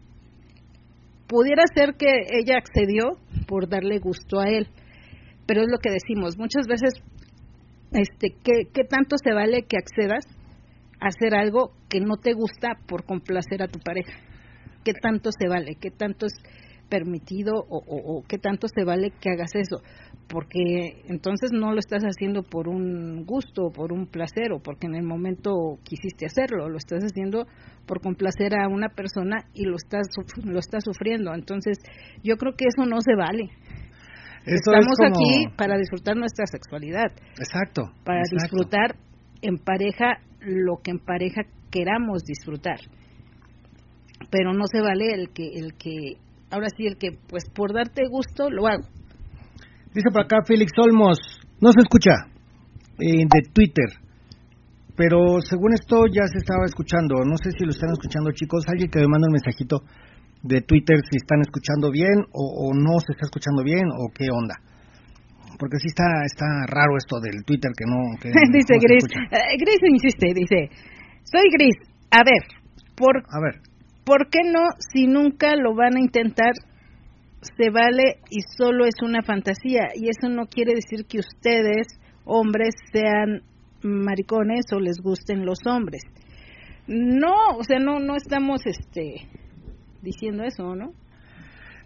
pudiera 1.27 1.63
ser 1.75 1.95
que 1.95 2.11
ella 2.31 2.57
accedió 2.57 3.17
por 3.47 3.69
darle 3.69 3.99
gusto 3.99 4.39
a 4.39 4.49
él, 4.49 4.67
pero 5.45 5.61
es 5.61 5.67
lo 5.69 5.79
que 5.79 5.91
decimos, 5.91 6.37
muchas 6.37 6.67
veces, 6.67 6.93
este, 7.91 8.35
¿qué, 8.43 8.83
tanto 8.83 9.17
se 9.17 9.33
vale 9.33 9.63
que 9.63 9.77
accedas 9.77 10.25
a 10.99 11.07
hacer 11.07 11.35
algo 11.35 11.73
que 11.89 11.99
no 11.99 12.17
te 12.17 12.33
gusta 12.33 12.79
por 12.87 13.05
complacer 13.05 13.61
a 13.61 13.67
tu 13.67 13.79
pareja? 13.79 14.13
¿Qué 14.83 14.93
tanto 14.93 15.29
se 15.31 15.47
vale? 15.47 15.75
¿Qué 15.79 15.91
tanto 15.91 16.25
es 16.25 16.33
permitido 16.89 17.53
o, 17.69 17.77
o, 17.87 18.23
qué 18.27 18.37
tanto 18.37 18.67
se 18.67 18.83
vale 18.83 19.11
que 19.19 19.29
hagas 19.29 19.53
eso? 19.55 19.81
Porque 20.27 21.03
entonces 21.09 21.51
no 21.51 21.73
lo 21.73 21.79
estás 21.79 22.03
haciendo 22.03 22.43
por 22.43 22.67
un 22.67 23.25
gusto, 23.25 23.65
o 23.65 23.71
por 23.71 23.91
un 23.91 24.07
placer 24.07 24.53
o 24.53 24.59
porque 24.59 24.87
en 24.87 24.95
el 24.95 25.03
momento 25.03 25.79
quisiste 25.83 26.25
hacerlo, 26.25 26.69
lo 26.69 26.77
estás 26.77 27.03
haciendo 27.03 27.45
por 27.85 28.01
complacer 28.01 28.55
a 28.55 28.69
una 28.69 28.89
persona 28.89 29.45
y 29.53 29.65
lo 29.65 29.75
estás 29.75 30.07
lo 30.43 30.59
estás 30.59 30.85
sufriendo. 30.85 31.33
Entonces, 31.33 31.77
yo 32.23 32.37
creo 32.37 32.53
que 32.55 32.65
eso 32.65 32.85
no 32.87 33.01
se 33.01 33.15
vale. 33.15 33.49
Estamos 34.45 34.85
es 34.91 34.97
como- 34.97 35.09
aquí 35.15 35.55
para 35.55 35.77
disfrutar 35.77 36.15
nuestra 36.17 36.45
sexualidad, 36.47 37.11
Exacto. 37.37 37.83
para 38.03 38.19
exacto. 38.21 38.35
disfrutar 38.57 38.95
en 39.41 39.57
pareja 39.57 40.17
lo 40.41 40.77
que 40.83 40.91
en 40.91 40.99
pareja 40.99 41.41
queramos 41.71 42.23
disfrutar. 42.23 42.79
Pero 44.29 44.53
no 44.53 44.65
se 44.71 44.81
vale 44.81 45.13
el 45.13 45.29
que 45.33 45.47
el 45.53 45.73
que 45.77 46.17
ahora 46.51 46.67
sí 46.75 46.85
el 46.85 46.97
que 46.97 47.09
pues 47.29 47.43
por 47.53 47.73
darte 47.73 48.03
gusto 48.09 48.49
lo 48.49 48.67
hago. 48.67 48.83
Dice 49.93 50.09
por 50.11 50.21
acá 50.23 50.37
Félix 50.45 50.71
Olmos, 50.77 51.17
no 51.59 51.71
se 51.71 51.81
escucha 51.81 52.11
eh, 52.99 53.25
de 53.27 53.41
Twitter, 53.51 53.89
pero 54.95 55.41
según 55.41 55.73
esto 55.73 56.05
ya 56.07 56.25
se 56.27 56.37
estaba 56.37 56.65
escuchando. 56.65 57.15
No 57.25 57.35
sé 57.37 57.51
si 57.51 57.65
lo 57.65 57.71
están 57.71 57.91
escuchando, 57.91 58.31
chicos. 58.31 58.63
Alguien 58.67 58.89
que 58.89 58.99
me 58.99 59.07
manda 59.07 59.27
un 59.27 59.33
mensajito 59.33 59.77
de 60.43 60.61
Twitter 60.61 60.97
si 61.09 61.17
están 61.17 61.41
escuchando 61.41 61.91
bien 61.91 62.25
o, 62.33 62.69
o 62.69 62.73
no 62.73 62.99
se 62.99 63.13
está 63.13 63.25
escuchando 63.25 63.63
bien 63.63 63.85
o 63.87 64.11
qué 64.13 64.29
onda. 64.31 64.55
Porque 65.59 65.77
sí 65.77 65.87
está 65.89 66.25
está 66.25 66.45
raro 66.67 66.97
esto 66.97 67.19
del 67.19 67.43
Twitter 67.45 67.71
que 67.77 67.85
no. 67.85 68.17
Que 68.19 68.29
dice 68.51 68.75
no 68.75 68.81
Gris, 68.81 69.03
eh, 69.31 69.57
Gris 69.59 69.79
insiste, 69.87 70.33
dice, 70.33 70.69
soy 71.23 71.49
Gris, 71.51 71.75
a 72.09 72.23
ver, 72.23 72.43
¿por, 72.95 73.17
A 73.29 73.39
ver, 73.39 73.61
¿por 74.03 74.29
qué 74.29 74.39
no 74.45 74.61
si 74.79 75.05
nunca 75.07 75.55
lo 75.55 75.75
van 75.75 75.97
a 75.97 75.99
intentar? 75.99 76.53
Se 77.41 77.71
vale 77.71 78.19
y 78.29 78.41
solo 78.55 78.85
es 78.85 78.95
una 79.01 79.23
fantasía 79.23 79.89
y 79.95 80.09
eso 80.09 80.29
no 80.29 80.45
quiere 80.45 80.73
decir 80.75 81.05
que 81.07 81.19
ustedes, 81.19 81.87
hombres, 82.23 82.75
sean 82.91 83.41
maricones 83.81 84.65
o 84.73 84.79
les 84.79 84.97
gusten 85.01 85.43
los 85.45 85.59
hombres. 85.65 86.03
No, 86.87 87.33
o 87.57 87.63
sea, 87.63 87.79
no 87.79 87.99
no 87.99 88.15
estamos 88.15 88.61
este 88.65 89.27
diciendo 90.01 90.43
eso, 90.43 90.75
¿no? 90.75 90.91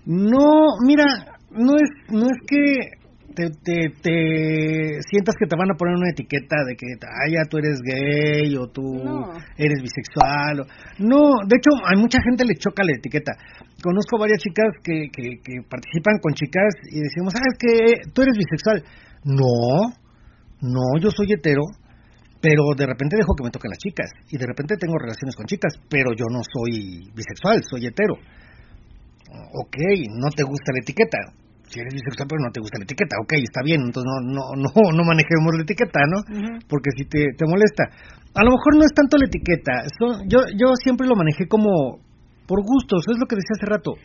No, 0.06 0.78
mira, 0.86 1.06
no 1.52 1.76
es, 1.76 1.90
no 2.12 2.26
es 2.26 2.38
que 2.48 3.04
te, 3.34 3.50
te, 3.50 3.90
te 4.02 5.02
sientas 5.10 5.36
que 5.38 5.48
te 5.48 5.58
van 5.58 5.72
a 5.72 5.76
poner 5.78 5.96
una 5.96 6.10
etiqueta 6.12 6.58
de 6.68 6.76
que 6.76 6.86
ah, 7.02 7.28
ya 7.30 7.44
tú 7.50 7.58
eres 7.58 7.80
gay 7.84 8.56
o 8.56 8.68
tú 8.68 8.84
No. 9.04 9.32
eres 9.58 9.82
bisexual. 9.82 10.62
o- 10.62 10.66
No, 11.00 11.20
de 11.48 11.58
hecho, 11.58 11.72
a 11.86 12.00
mucha 12.00 12.20
gente 12.22 12.46
le 12.46 12.56
choca 12.56 12.84
la 12.84 12.94
etiqueta. 12.96 13.34
Conozco 13.84 14.18
varias 14.20 14.40
chicas 14.40 14.68
que, 14.84 15.10
que, 15.12 15.42
que 15.44 15.54
participan 15.70 16.20
con 16.22 16.34
chicas 16.34 16.74
y 16.92 17.00
decimos, 17.02 17.34
ah, 17.36 17.44
es 17.52 17.58
que 17.60 18.12
tú 18.14 18.22
eres 18.22 18.38
bisexual. 18.38 18.84
No, 19.26 19.90
no, 20.62 21.00
yo 21.02 21.10
soy 21.12 21.28
hetero, 21.34 21.64
pero 22.46 22.78
de 22.78 22.86
repente 22.86 23.18
dejo 23.18 23.34
que 23.34 23.44
me 23.44 23.50
toquen 23.50 23.74
las 23.74 23.82
chicas 23.82 24.14
y 24.30 24.38
de 24.38 24.46
repente 24.46 24.78
tengo 24.78 24.94
relaciones 25.02 25.34
con 25.36 25.50
chicas, 25.50 25.74
pero 25.90 26.14
yo 26.14 26.30
no 26.30 26.46
soy 26.46 27.10
bisexual, 27.18 27.66
soy 27.66 27.88
hetero 27.90 28.22
ok, 29.54 29.78
no 30.16 30.30
te 30.30 30.44
gusta 30.44 30.72
la 30.72 30.82
etiqueta. 30.82 31.18
Si 31.68 31.80
eres 31.80 31.94
bisexual, 31.94 32.28
pero 32.30 32.42
no 32.46 32.52
te 32.54 32.62
gusta 32.62 32.78
la 32.78 32.86
etiqueta, 32.86 33.18
ok, 33.26 33.34
está 33.42 33.62
bien, 33.66 33.82
entonces 33.82 34.06
no, 34.06 34.22
no, 34.22 34.44
no, 34.54 34.70
no 34.70 35.04
manejemos 35.04 35.50
la 35.58 35.64
etiqueta, 35.66 36.00
¿no? 36.06 36.22
Porque 36.70 36.94
si 36.96 37.06
te, 37.10 37.34
te 37.34 37.46
molesta. 37.50 37.90
A 38.36 38.44
lo 38.44 38.52
mejor 38.54 38.78
no 38.78 38.84
es 38.86 38.94
tanto 38.94 39.18
la 39.18 39.26
etiqueta, 39.26 39.82
eso, 39.82 40.22
yo, 40.28 40.46
yo 40.54 40.76
siempre 40.78 41.08
lo 41.08 41.16
manejé 41.16 41.48
como 41.48 42.00
por 42.46 42.62
gustos, 42.62 43.02
es 43.10 43.18
lo 43.18 43.26
que 43.26 43.36
decía 43.36 43.58
hace 43.58 43.66
rato. 43.66 43.98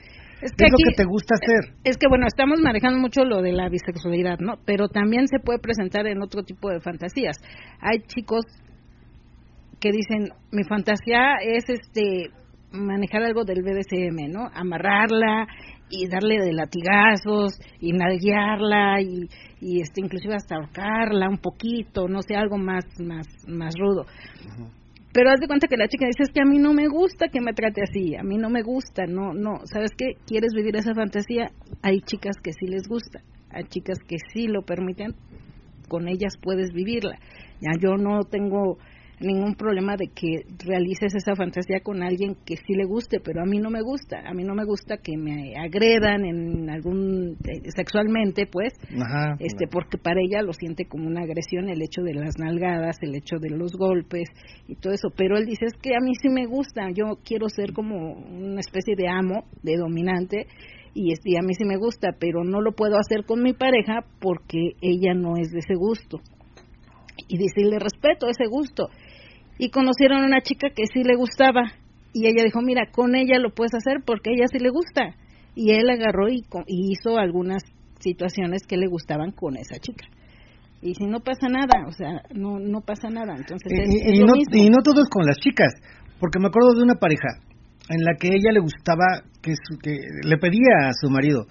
Es 0.43 0.53
Es 0.53 0.71
lo 0.71 0.79
que 0.89 0.97
te 0.97 1.05
gusta 1.05 1.35
hacer. 1.35 1.75
Es 1.85 1.97
que 1.99 2.09
bueno, 2.09 2.27
estamos 2.27 2.61
manejando 2.61 2.99
mucho 2.99 3.25
lo 3.25 3.43
de 3.43 3.53
la 3.53 3.69
bisexualidad, 3.69 4.39
¿no? 4.39 4.55
Pero 4.65 4.89
también 4.89 5.29
se 5.29 5.39
puede 5.39 5.59
presentar 5.59 6.07
en 6.07 6.23
otro 6.23 6.43
tipo 6.43 6.71
de 6.71 6.81
fantasías. 6.81 7.37
Hay 7.81 8.01
chicos 8.07 8.45
que 9.81 9.91
dicen, 9.91 10.31
mi 10.51 10.65
fantasía 10.65 11.37
es 11.43 11.69
este 11.69 12.31
manejar 12.73 13.23
algo 13.23 13.45
del 13.45 13.63
BDSM, 13.63 14.33
¿no? 14.33 14.49
Amarrarla 14.55 15.47
y 15.91 16.09
darle 16.09 16.39
de 16.39 16.53
latigazos 16.53 17.59
y 17.81 17.93
nalguearla 17.93 19.01
y, 19.03 19.29
y 19.61 19.81
este 19.81 20.01
inclusive 20.01 20.37
hasta 20.37 20.57
ahorcarla 20.57 21.29
un 21.29 21.39
poquito, 21.39 22.07
no 22.09 22.23
sé, 22.23 22.37
algo 22.37 22.57
más 22.57 22.85
más 23.01 23.27
más 23.49 23.75
rudo. 23.79 24.07
Pero 25.13 25.31
haz 25.31 25.41
de 25.41 25.49
cuenta 25.49 25.67
que 25.67 25.77
la 25.77 25.89
chica 25.89 26.07
dice, 26.07 26.23
es 26.23 26.31
que 26.31 26.41
a 26.41 26.45
mí 26.45 26.59
no 26.59 26.73
me 26.73 26.87
gusta 26.87 27.29
que 27.29 27.41
me 27.41 27.53
trate 27.53 27.83
así, 27.83 28.15
a 28.15 28.23
mí 28.23 28.37
no 28.39 28.49
me 28.49 28.63
gusta, 28.63 29.07
no, 29.07 29.33
no, 29.35 29.61
¿sabes 29.65 29.91
qué? 29.97 30.15
¿Quieres 30.25 30.53
vivir 30.55 30.77
esa 30.77 30.95
fantasía? 30.95 31.51
Hay 31.83 32.01
chicas 32.03 32.37
que 32.43 32.53
sí 32.53 32.67
les 32.67 32.87
gusta, 32.87 33.21
hay 33.51 33.65
chicas 33.65 33.99
que 34.07 34.17
sí 34.33 34.47
lo 34.47 34.63
permiten, 34.63 35.17
con 35.89 36.07
ellas 36.07 36.35
puedes 36.41 36.73
vivirla. 36.73 37.19
Ya 37.61 37.73
yo 37.81 37.97
no 37.97 38.23
tengo 38.23 38.79
ningún 39.21 39.55
problema 39.55 39.97
de 39.97 40.09
que 40.15 40.45
realices 40.65 41.15
esa 41.15 41.35
fantasía 41.35 41.81
con 41.81 42.03
alguien 42.03 42.37
que 42.45 42.57
sí 42.57 42.75
le 42.75 42.85
guste, 42.85 43.19
pero 43.23 43.43
a 43.43 43.47
mí 43.47 43.59
no 43.59 43.71
me 43.71 43.83
gusta, 43.83 44.21
a 44.27 44.33
mí 44.33 44.45
no 44.45 44.55
me 44.55 44.65
gusta 44.65 44.97
que 44.99 45.17
me 45.17 45.55
agredan 45.57 46.25
en 46.25 46.71
algún 46.71 47.37
eh, 47.45 47.71
sexualmente, 47.75 48.47
pues, 48.47 48.73
Ajá. 48.91 49.37
este 49.39 49.67
porque 49.71 49.99
para 49.99 50.21
ella 50.21 50.43
lo 50.43 50.53
siente 50.53 50.87
como 50.87 51.07
una 51.07 51.23
agresión 51.23 51.69
el 51.69 51.83
hecho 51.83 52.03
de 52.03 52.15
las 52.15 52.39
nalgadas, 52.39 52.97
el 53.03 53.15
hecho 53.15 53.37
de 53.39 53.51
los 53.51 53.73
golpes 53.73 54.29
y 54.67 54.77
todo 54.77 54.93
eso, 54.93 55.09
pero 55.17 55.37
él 55.37 55.47
dice 55.47 55.67
es 55.67 55.75
que 55.81 55.95
a 55.95 56.01
mí 56.01 56.13
sí 56.21 56.29
me 56.29 56.47
gusta, 56.47 56.91
yo 56.95 57.19
quiero 57.25 57.49
ser 57.49 57.73
como 57.73 58.13
una 58.15 58.61
especie 58.61 58.95
de 58.97 59.09
amo, 59.09 59.45
de 59.63 59.77
dominante 59.77 60.47
y, 60.95 61.13
este, 61.13 61.39
a 61.39 61.43
mí 61.43 61.55
sí 61.55 61.65
me 61.65 61.77
gusta, 61.77 62.09
pero 62.19 62.45
no 62.45 62.61
lo 62.61 62.73
puedo 62.73 62.97
hacer 62.99 63.25
con 63.25 63.43
mi 63.43 63.53
pareja 63.53 64.05
porque 64.21 64.73
ella 64.81 65.15
no 65.15 65.37
es 65.37 65.51
de 65.51 65.61
ese 65.61 65.75
gusto. 65.75 66.21
Y 67.29 67.39
dice, 67.39 67.63
le 67.63 67.79
respeto 67.79 68.29
ese 68.29 68.47
gusto. 68.49 68.89
Y 69.61 69.71
conocieron 69.71 70.23
a 70.23 70.27
una 70.27 70.41
chica 70.41 70.69
que 70.75 70.85
sí 70.93 71.03
le 71.05 71.17
gustaba. 71.17 71.63
Y 72.13 72.27
ella 72.27 72.43
dijo, 72.45 72.61
mira, 72.63 72.91
con 72.91 73.15
ella 73.15 73.39
lo 73.39 73.51
puedes 73.55 73.75
hacer 73.75 73.99
porque 74.07 74.31
a 74.31 74.33
ella 74.35 74.47
sí 74.51 74.59
le 74.59 74.71
gusta. 74.71 75.15
Y 75.55 75.73
él 75.73 75.89
agarró 75.91 76.29
y, 76.29 76.43
y 76.67 76.93
hizo 76.93 77.19
algunas 77.19 77.63
situaciones 78.01 78.63
que 78.67 78.77
le 78.79 78.87
gustaban 78.89 79.33
con 79.33 79.57
esa 79.57 79.79
chica. 79.79 80.07
Y 80.81 80.95
si 80.95 81.05
no 81.05 81.21
pasa 81.21 81.49
nada, 81.49 81.87
o 81.87 81.93
sea, 81.93 82.23
no 82.35 82.59
no 82.59 82.81
pasa 82.81 83.09
nada. 83.11 83.35
Entonces, 83.37 83.71
Y, 83.71 83.81
es, 83.81 84.15
y- 84.17 84.25
no, 84.25 84.33
mismo. 84.33 84.55
y 84.57 84.71
no 84.71 84.79
todo 84.83 85.03
es 85.03 85.11
con 85.11 85.27
las 85.27 85.37
chicas, 85.37 85.75
porque 86.19 86.39
me 86.41 86.47
acuerdo 86.49 86.73
de 86.79 86.83
una 86.85 86.95
pareja 86.95 87.29
en 87.91 88.01
la 88.03 88.15
que 88.19 88.29
ella 88.29 88.53
le 88.53 88.61
gustaba 88.61 89.05
que, 89.43 89.53
su- 89.53 89.79
que 89.79 89.93
le 90.25 90.39
pedía 90.39 90.89
a 90.89 90.93
su 90.95 91.11
marido, 91.11 91.45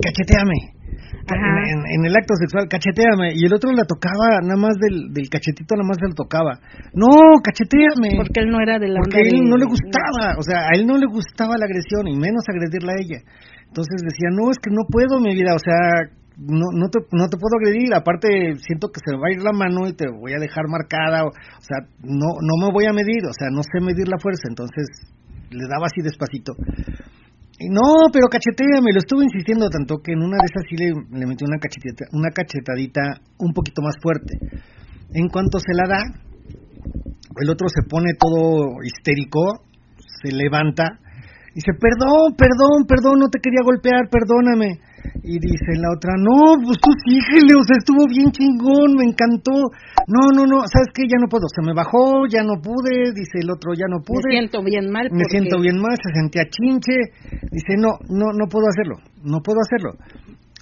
cacheteame. 0.00 0.81
En, 1.28 1.78
en- 1.78 1.86
en 1.86 2.00
el 2.06 2.14
acto 2.16 2.34
sexual, 2.36 2.68
cacheteame. 2.68 3.34
Y 3.34 3.44
el 3.46 3.54
otro 3.54 3.70
la 3.72 3.84
tocaba, 3.84 4.40
nada 4.42 4.56
más 4.58 4.74
del, 4.80 5.12
del 5.12 5.28
cachetito, 5.28 5.74
nada 5.76 5.86
más 5.86 5.98
se 6.00 6.08
lo 6.08 6.14
tocaba. 6.14 6.58
No, 6.94 7.38
cacheteame. 7.42 8.16
Porque 8.16 8.40
él 8.40 8.50
no 8.50 8.60
era 8.60 8.78
de 8.78 8.88
la 8.88 9.00
Porque 9.00 9.18
a 9.18 9.22
él 9.22 9.44
no 9.48 9.56
le 9.56 9.66
gustaba, 9.66 10.36
o 10.38 10.42
sea, 10.42 10.66
a 10.68 10.72
él 10.74 10.86
no 10.86 10.96
le 10.98 11.06
gustaba 11.06 11.54
la 11.58 11.66
agresión 11.66 12.08
y 12.08 12.16
menos 12.16 12.42
agredirla 12.48 12.92
a 12.92 13.00
ella. 13.00 13.20
Entonces 13.68 14.02
decía, 14.02 14.28
no, 14.32 14.50
es 14.50 14.58
que 14.58 14.70
no 14.70 14.82
puedo, 14.90 15.18
mi 15.20 15.32
vida, 15.34 15.54
o 15.54 15.58
sea, 15.62 16.10
no, 16.36 16.68
no, 16.76 16.88
te, 16.88 16.98
no 17.12 17.28
te 17.28 17.36
puedo 17.36 17.56
agredir, 17.60 17.94
aparte 17.94 18.28
siento 18.60 18.88
que 18.92 19.00
se 19.04 19.14
me 19.14 19.20
va 19.20 19.28
a 19.28 19.32
ir 19.32 19.42
la 19.42 19.52
mano 19.52 19.88
y 19.88 19.92
te 19.94 20.08
voy 20.10 20.32
a 20.34 20.38
dejar 20.38 20.64
marcada, 20.68 21.24
o, 21.24 21.28
o 21.28 21.62
sea, 21.64 21.78
no, 22.02 22.36
no 22.40 22.54
me 22.60 22.72
voy 22.72 22.84
a 22.86 22.92
medir, 22.92 23.24
o 23.24 23.32
sea, 23.32 23.48
no 23.50 23.62
sé 23.62 23.80
medir 23.80 24.08
la 24.08 24.18
fuerza, 24.18 24.48
entonces 24.48 24.88
le 25.50 25.64
daba 25.68 25.86
así 25.86 26.00
despacito. 26.02 26.52
No, 27.70 28.10
pero 28.12 28.26
cacheteame, 28.28 28.92
lo 28.92 28.98
estuve 28.98 29.24
insistiendo 29.24 29.68
tanto 29.68 29.98
que 30.02 30.12
en 30.12 30.22
una 30.22 30.36
de 30.38 30.46
esas 30.48 30.64
sí 30.68 30.76
le, 30.76 30.90
le 31.18 31.26
metí 31.26 31.44
una, 31.44 31.58
una 32.12 32.30
cachetadita 32.30 33.20
un 33.38 33.52
poquito 33.52 33.82
más 33.82 33.94
fuerte. 34.00 34.38
En 35.14 35.28
cuanto 35.28 35.58
se 35.58 35.74
la 35.74 35.88
da, 35.88 36.02
el 37.40 37.50
otro 37.50 37.68
se 37.68 37.82
pone 37.88 38.14
todo 38.18 38.82
histérico, 38.82 39.64
se 40.22 40.32
levanta, 40.32 40.98
y 41.52 41.60
dice, 41.60 41.72
perdón, 41.78 42.34
perdón, 42.36 42.86
perdón, 42.88 43.18
no 43.20 43.28
te 43.28 43.38
quería 43.40 43.60
golpear, 43.62 44.08
perdóname. 44.08 44.80
Y 45.22 45.38
dice 45.38 45.70
la 45.78 45.90
otra, 45.94 46.12
no, 46.18 46.58
pues 46.62 46.78
tú 46.82 46.90
síguele, 47.06 47.54
o 47.54 47.62
sea, 47.64 47.76
estuvo 47.78 48.06
bien 48.08 48.30
chingón, 48.32 48.94
me 48.98 49.04
encantó. 49.04 49.70
No, 50.08 50.22
no, 50.34 50.46
no, 50.46 50.62
¿sabes 50.66 50.90
qué? 50.94 51.02
Ya 51.06 51.18
no 51.20 51.28
puedo, 51.28 51.46
se 51.54 51.62
me 51.62 51.74
bajó, 51.74 52.26
ya 52.26 52.42
no 52.42 52.60
pude, 52.60 53.12
dice 53.14 53.38
el 53.42 53.50
otro, 53.50 53.74
ya 53.74 53.86
no 53.88 53.98
Me 53.98 54.04
pude. 54.04 54.30
siento 54.30 54.62
bien 54.62 54.90
mal. 54.90 55.04
Me 55.10 55.22
porque- 55.22 55.38
siento 55.38 55.60
bien 55.60 55.78
mal, 55.78 55.94
se 56.02 56.10
sentía 56.14 56.44
chinche. 56.50 56.96
Dice, 57.50 57.74
no, 57.78 57.98
no, 58.08 58.32
no 58.34 58.46
puedo 58.50 58.66
hacerlo, 58.68 58.96
no 59.22 59.38
puedo 59.42 59.58
hacerlo. 59.62 59.94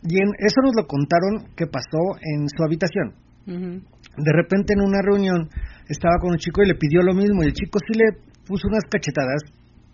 Y 0.04 0.16
en, 0.20 0.28
eso 0.38 0.60
nos 0.62 0.74
lo 0.76 0.86
contaron 0.86 1.52
que 1.56 1.66
pasó 1.66 2.16
en 2.20 2.48
su 2.48 2.64
habitación. 2.64 3.12
De 3.46 4.32
repente 4.32 4.74
en 4.74 4.80
una 4.86 5.00
reunión 5.02 5.48
estaba 5.88 6.16
con 6.20 6.30
un 6.32 6.38
chico 6.38 6.62
y 6.62 6.68
le 6.68 6.74
pidió 6.74 7.02
lo 7.02 7.14
mismo 7.14 7.42
y 7.42 7.46
el 7.46 7.52
chico 7.52 7.78
sí 7.80 7.98
le 7.98 8.12
puso 8.46 8.68
unas 8.68 8.84
cachetadas, 8.90 9.42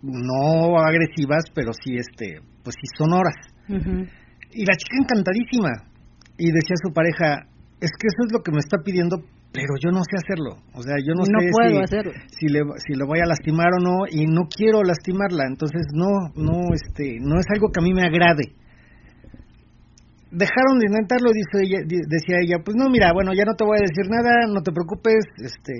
no 0.01 0.77
agresivas, 0.79 1.45
pero 1.53 1.71
sí, 1.73 1.95
este, 1.95 2.39
pues 2.63 2.75
sí 2.79 2.87
sonoras. 2.97 3.35
Ujú. 3.69 4.05
Y 4.51 4.65
la 4.65 4.75
chica 4.75 4.97
encantadísima. 5.01 5.71
Y 6.37 6.51
decía 6.51 6.75
a 6.77 6.87
su 6.87 6.93
pareja, 6.93 7.47
es 7.81 7.91
que 7.97 8.07
eso 8.07 8.25
es 8.27 8.31
lo 8.33 8.41
que 8.43 8.51
me 8.51 8.59
está 8.59 8.77
pidiendo, 8.83 9.17
pero 9.51 9.73
yo 9.83 9.89
no 9.91 10.01
sé 10.05 10.17
hacerlo. 10.17 10.61
O 10.73 10.81
sea, 10.81 10.95
yo 11.01 11.13
no, 11.15 11.23
No 11.25 11.39
sé 11.39 11.49
puedo 11.51 11.77
si, 11.77 11.83
hacerlo. 11.83 12.11
si 12.29 12.45
le 12.47 12.59
si 12.85 12.93
lo 12.93 13.05
voy 13.07 13.19
a 13.19 13.25
lastimar 13.25 13.69
o 13.73 13.81
no 13.83 14.05
y 14.09 14.25
no 14.27 14.47
quiero 14.49 14.83
lastimarla, 14.83 15.45
entonces 15.47 15.81
no 15.93 16.29
no 16.35 16.73
este 16.73 17.17
no 17.21 17.39
es 17.39 17.45
algo 17.53 17.69
que 17.73 17.79
a 17.79 17.83
mí 17.83 17.93
me 17.93 18.05
agrade. 18.05 18.53
Dejaron 20.29 20.77
de 20.79 20.87
intentarlo, 20.91 21.31
dice 21.31 21.63
ella, 21.63 21.79
decía 21.87 22.37
ella, 22.43 22.57
pues 22.63 22.75
no, 22.75 22.89
mira, 22.89 23.13
bueno, 23.13 23.31
ya 23.33 23.45
no 23.47 23.55
te 23.55 23.63
voy 23.63 23.77
a 23.79 23.87
decir 23.87 24.11
nada, 24.11 24.45
no 24.51 24.61
te 24.61 24.73
preocupes, 24.73 25.23
este 25.39 25.73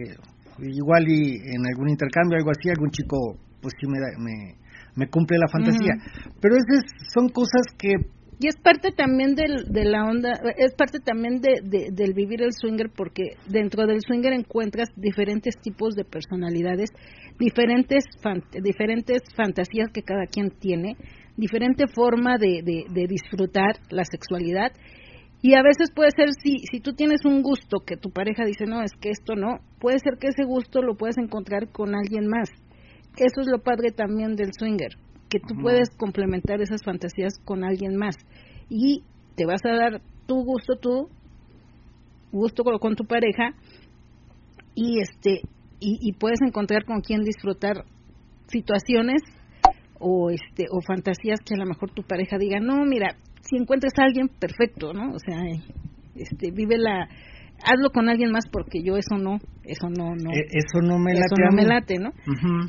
igual 0.63 1.03
y 1.07 1.35
en 1.53 1.61
algún 1.67 1.89
intercambio 1.89 2.37
algo 2.37 2.49
así 2.49 2.69
algún 2.69 2.89
chico 2.89 3.37
pues 3.61 3.73
sí 3.79 3.85
me 3.87 3.99
da- 3.99 4.17
me, 4.17 4.55
me 4.95 5.07
cumple 5.09 5.37
la 5.37 5.47
fantasía. 5.51 5.93
Pero 6.41 6.55
esas 6.55 6.81
son 7.13 7.29
cosas 7.29 7.61
que 7.77 7.91
Y 8.39 8.47
es 8.47 8.55
parte 8.61 8.91
también 8.91 9.33
del, 9.33 9.65
de 9.67 9.83
la 9.85 10.03
onda, 10.05 10.33
es 10.57 10.73
parte 10.75 10.99
también 10.99 11.41
de, 11.41 11.59
de- 11.63 11.89
del 11.91 12.13
vivir 12.13 12.43
el 12.43 12.53
swinger 12.53 12.91
porque 12.95 13.31
dentro 13.47 13.87
del 13.87 13.99
swinger 14.01 14.31
encuentras 14.33 14.89
diferentes 14.95 15.55
tipos 15.59 15.95
de 15.95 16.03
personalidades, 16.05 16.89
diferentes, 17.39 18.03
diferentes 18.61 19.23
fantasías 19.35 19.89
que 19.91 20.03
cada 20.03 20.27
quien 20.27 20.51
tiene, 20.51 20.97
diferente 21.35 21.85
forma 21.87 22.37
de, 22.37 22.61
de, 22.63 22.85
de 22.93 23.07
disfrutar 23.07 23.77
la 23.89 24.03
sexualidad. 24.05 24.71
Y 25.41 25.55
a 25.55 25.63
veces 25.63 25.89
puede 25.95 26.09
ser 26.15 26.29
si 26.43 26.57
si 26.71 26.79
tú 26.79 26.93
tienes 26.93 27.25
un 27.25 27.41
gusto 27.41 27.79
que 27.85 27.97
tu 27.97 28.09
pareja 28.11 28.43
dice 28.45 28.65
no 28.65 28.81
es 28.83 28.91
que 28.99 29.09
esto 29.09 29.35
no 29.35 29.59
puede 29.79 29.97
ser 29.99 30.17
que 30.19 30.27
ese 30.27 30.43
gusto 30.45 30.81
lo 30.81 30.95
puedes 30.95 31.17
encontrar 31.17 31.71
con 31.71 31.95
alguien 31.95 32.27
más. 32.27 32.49
Eso 33.17 33.41
es 33.41 33.47
lo 33.47 33.63
padre 33.63 33.89
también 33.91 34.35
del 34.35 34.51
swinger 34.57 34.91
que 35.29 35.39
tú 35.39 35.55
puedes 35.61 35.89
complementar 35.97 36.61
esas 36.61 36.83
fantasías 36.83 37.39
con 37.43 37.63
alguien 37.63 37.95
más. 37.95 38.15
Y 38.69 39.03
te 39.35 39.45
vas 39.45 39.61
a 39.65 39.75
dar 39.75 40.01
tu 40.25 40.43
gusto 40.43 40.75
tú 40.75 41.09
gusto 42.31 42.63
con, 42.63 42.95
tu 42.95 43.05
pareja 43.05 43.53
y 44.75 44.99
este 44.99 45.41
y, 45.79 45.97
y 46.01 46.13
puedes 46.13 46.39
encontrar 46.41 46.83
con 46.85 47.01
quien 47.01 47.21
disfrutar 47.21 47.85
situaciones 48.47 49.21
o 49.99 50.29
este 50.29 50.65
o 50.71 50.81
fantasías 50.81 51.39
que 51.39 51.55
a 51.55 51.57
lo 51.57 51.65
mejor 51.65 51.91
tu 51.91 52.03
pareja 52.03 52.37
diga 52.37 52.59
no 52.59 52.85
mira 52.85 53.15
si 53.41 53.57
encuentras 53.57 53.93
a 53.97 54.03
alguien 54.03 54.27
perfecto 54.27 54.93
no 54.93 55.13
o 55.13 55.19
sea 55.19 55.41
este 56.15 56.51
vive 56.51 56.77
la 56.77 57.07
hazlo 57.63 57.89
con 57.91 58.09
alguien 58.09 58.31
más 58.31 58.45
porque 58.51 58.79
yo 58.83 58.97
eso 58.97 59.17
no 59.17 59.37
eso 59.63 59.89
no 59.89 60.15
no 60.15 60.31
eh, 60.31 60.45
eso 60.51 60.81
no 60.81 60.99
me 60.99 61.13
eso 61.13 61.21
late 61.21 61.41
no 61.41 61.47
a 61.47 61.49
mí. 61.49 61.55
me 61.55 61.67
late 61.67 61.95
no 61.99 62.11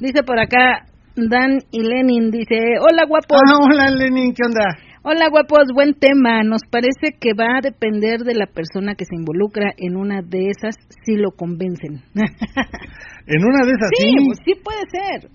dice 0.00 0.22
por 0.22 0.38
acá 0.38 0.86
Dan 1.26 1.58
y 1.72 1.82
Lenin 1.82 2.30
dice 2.30 2.78
hola 2.78 3.04
guapos 3.08 3.40
Ah, 3.42 3.58
hola 3.60 3.90
Lenin, 3.90 4.32
¿qué 4.34 4.46
onda? 4.46 4.78
Hola 5.02 5.28
guapos, 5.30 5.72
buen 5.74 5.94
tema. 5.94 6.42
Nos 6.44 6.62
parece 6.70 7.16
que 7.18 7.32
va 7.32 7.58
a 7.58 7.60
depender 7.62 8.20
de 8.20 8.34
la 8.34 8.46
persona 8.46 8.94
que 8.94 9.04
se 9.04 9.16
involucra 9.16 9.72
en 9.76 9.96
una 9.96 10.22
de 10.22 10.50
esas 10.50 10.76
si 11.04 11.16
lo 11.16 11.30
convencen. 11.32 12.02
En 13.28 13.44
una 13.44 13.60
de 13.66 13.72
esas 13.72 13.90
sí, 13.92 14.08
sí. 14.08 14.24
pues 14.24 14.38
sí 14.42 14.52
puede 14.64 14.84
ser. 14.88 15.30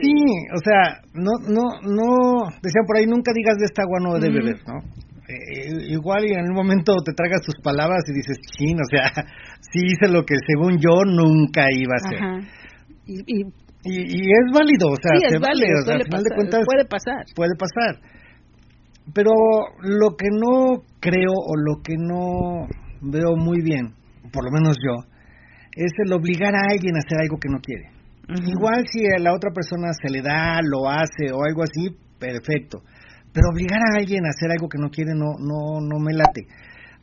Sí, 0.00 0.14
o 0.54 0.60
sea, 0.64 1.02
no, 1.12 1.32
no, 1.44 1.76
no, 1.84 2.48
decían 2.62 2.86
por 2.86 2.96
ahí, 2.96 3.04
nunca 3.06 3.32
digas 3.34 3.56
de 3.58 3.66
esta 3.66 3.82
agua 3.82 4.00
no 4.00 4.18
de 4.18 4.30
Ujú. 4.30 4.38
beber, 4.38 4.56
¿no? 4.66 4.80
Eh, 5.28 5.92
igual 5.92 6.24
y 6.24 6.32
en 6.32 6.48
un 6.48 6.54
momento 6.54 6.94
te 7.04 7.12
tragas 7.12 7.42
tus 7.44 7.56
palabras 7.62 8.00
y 8.08 8.14
dices, 8.14 8.38
chin, 8.56 8.78
o 8.80 8.88
sea, 8.88 9.12
sí 9.60 9.80
hice 9.84 10.08
lo 10.10 10.24
que 10.24 10.36
según 10.46 10.78
yo 10.78 11.04
nunca 11.04 11.66
iba 11.70 11.92
a 11.92 12.06
hacer. 12.06 12.22
Ajá. 12.22 12.40
Y, 13.06 13.20
y 13.26 13.44
Y, 13.84 14.00
y 14.00 14.20
es 14.32 14.46
válido, 14.52 14.88
o 14.88 14.96
sea, 14.96 15.12
sí, 15.14 15.28
se 15.28 15.34
es 15.36 15.40
vale, 15.40 15.60
válido, 15.60 15.78
o 15.78 15.84
sea, 15.84 15.94
al 15.96 16.04
final 16.04 16.22
de 16.24 16.34
cuentas 16.34 16.60
puede 16.64 16.84
pasar. 16.86 17.24
puede 17.36 17.54
pasar. 17.56 18.00
Pero 19.12 19.30
lo 19.82 20.16
que 20.16 20.28
no 20.32 20.82
creo 21.00 21.32
o 21.36 21.56
lo 21.56 21.82
que 21.82 21.94
no 21.98 22.66
veo 23.02 23.36
muy 23.36 23.60
bien, 23.60 23.92
por 24.32 24.44
lo 24.44 24.50
menos 24.50 24.76
yo, 24.80 25.04
es 25.76 25.92
el 26.04 26.12
obligar 26.12 26.54
a 26.54 26.70
alguien 26.70 26.96
a 26.96 27.00
hacer 27.00 27.20
algo 27.20 27.36
que 27.38 27.50
no 27.50 27.60
quiere. 27.60 27.90
Igual 28.28 28.84
si 28.90 29.04
a 29.04 29.20
la 29.20 29.34
otra 29.34 29.50
persona 29.50 29.92
se 29.92 30.10
le 30.10 30.22
da, 30.22 30.60
lo 30.62 30.88
hace 30.88 31.30
o 31.32 31.44
algo 31.44 31.62
así, 31.62 31.94
perfecto. 32.18 32.80
Pero 33.32 33.50
obligar 33.52 33.80
a 33.80 33.98
alguien 33.98 34.24
a 34.24 34.30
hacer 34.30 34.50
algo 34.50 34.68
que 34.68 34.78
no 34.78 34.88
quiere 34.88 35.12
no 35.12 35.34
no 35.38 35.80
no 35.82 35.98
me 35.98 36.14
late. 36.14 36.46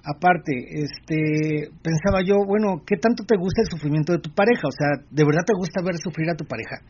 Aparte, 0.03 0.51
este 0.81 1.69
pensaba 1.83 2.21
yo, 2.25 2.41
bueno, 2.45 2.81
¿qué 2.85 2.97
tanto 2.97 3.23
te 3.23 3.37
gusta 3.37 3.61
el 3.61 3.69
sufrimiento 3.69 4.13
de 4.13 4.19
tu 4.19 4.33
pareja? 4.33 4.67
O 4.67 4.71
sea, 4.73 4.89
¿de 5.09 5.23
verdad 5.23 5.45
te 5.45 5.53
gusta 5.53 5.81
ver 5.85 5.97
sufrir 5.97 6.29
a 6.29 6.35
tu 6.35 6.45
pareja? 6.45 6.81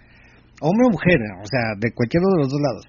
Hombre 0.61 0.87
o 0.87 0.91
mujer, 0.91 1.19
o 1.41 1.47
sea, 1.47 1.75
de 1.77 1.91
cualquiera 1.91 2.23
de 2.23 2.41
los 2.43 2.49
dos 2.49 2.61
lados. 2.61 2.85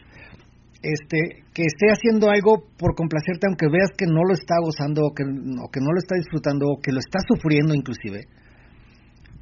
este, 0.82 1.46
que 1.54 1.62
esté 1.62 1.94
haciendo 1.94 2.28
algo 2.28 2.66
por 2.76 2.94
complacerte 2.94 3.46
aunque 3.46 3.70
veas 3.70 3.90
que 3.96 4.06
no 4.06 4.26
lo 4.26 4.34
está 4.34 4.58
gozando 4.58 5.06
o 5.06 5.14
que, 5.14 5.22
o 5.22 5.70
que 5.70 5.80
no 5.80 5.94
lo 5.94 5.98
está 5.98 6.16
disfrutando 6.18 6.66
o 6.66 6.80
que 6.82 6.90
lo 6.92 6.98
está 6.98 7.20
sufriendo 7.26 7.74
inclusive, 7.74 8.26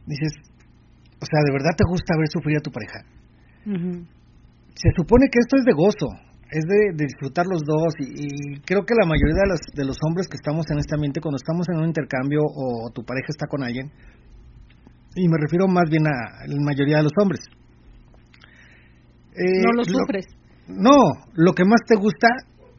dices, 0.07 0.33
o 1.17 1.25
sea, 1.25 1.41
¿de 1.45 1.53
verdad 1.53 1.73
te 1.77 1.89
gusta 1.89 2.15
ver 2.19 2.29
sufrir 2.29 2.59
a 2.59 2.61
tu 2.61 2.71
pareja? 2.71 3.01
Se 4.77 4.91
supone 4.97 5.29
que 5.33 5.41
esto 5.41 5.57
es 5.57 5.65
de 5.65 5.73
gozo, 5.73 6.09
es 6.53 6.65
de, 6.67 7.05
disfrutar 7.05 7.47
los 7.47 7.63
dos 7.63 7.95
y, 8.01 8.61
creo 8.67 8.85
que 8.85 8.95
la 8.99 9.07
mayoría 9.07 9.43
de 9.45 9.49
los, 9.49 9.61
de 9.75 9.85
los 9.85 9.99
hombres 10.07 10.27
que 10.29 10.37
estamos 10.37 10.67
en 10.71 10.79
este 10.79 10.95
ambiente, 10.95 11.21
cuando 11.21 11.37
estamos 11.37 11.67
en 11.69 11.79
un 11.79 11.87
intercambio 11.87 12.43
o 12.43 12.91
tu 12.91 13.05
pareja 13.05 13.27
está 13.29 13.47
con 13.47 13.63
alguien, 13.63 13.91
y 15.15 15.29
me 15.29 15.39
refiero 15.41 15.67
más 15.67 15.89
bien 15.91 16.07
a 16.07 16.47
la 16.47 16.63
mayoría 16.63 16.99
de 16.99 17.03
los 17.05 17.13
hombres. 17.21 17.41
Eh, 19.35 19.63
no 19.65 19.73
lo 19.73 19.85
sufres. 19.85 20.27
no, 20.67 21.13
lo 21.35 21.53
que 21.55 21.65
más 21.65 21.81
te 21.87 21.97
gusta 21.97 22.29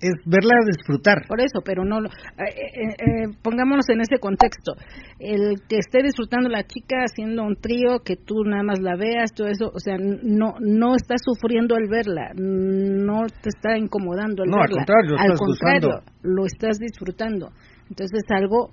es 0.02 0.14
verla 0.26 0.56
disfrutar. 0.66 1.28
Por 1.28 1.40
eso, 1.40 1.62
pero 1.64 1.86
no. 1.86 2.00
Eh, 2.00 2.10
eh, 2.38 2.96
eh, 2.98 3.28
pongámonos 3.42 3.88
en 3.90 4.02
ese 4.02 4.18
contexto. 4.20 4.74
El 5.20 5.62
que 5.70 5.78
esté 5.78 6.02
disfrutando 6.04 6.50
la 6.50 6.64
chica 6.64 7.04
haciendo 7.06 7.44
un 7.44 7.56
trío, 7.56 8.00
que 8.04 8.16
tú 8.16 8.44
nada 8.44 8.64
más 8.64 8.80
la 8.80 8.96
veas, 8.96 9.32
todo 9.34 9.48
eso, 9.48 9.72
o 9.74 9.80
sea, 9.80 9.96
no 9.98 10.56
no 10.60 10.96
estás 10.96 11.22
sufriendo 11.24 11.76
al 11.76 11.88
verla, 11.88 12.32
no 12.36 13.28
te 13.42 13.50
está 13.50 13.78
incomodando 13.78 14.44
al 14.44 14.50
no, 14.50 14.58
verla. 14.58 14.82
Al 14.82 14.88
contrario, 14.88 15.16
al 15.18 15.38
contrario, 15.38 15.90
lo 16.24 16.46
estás 16.46 16.78
disfrutando. 16.80 17.50
Entonces 17.90 18.24
es 18.24 18.32
algo 18.32 18.72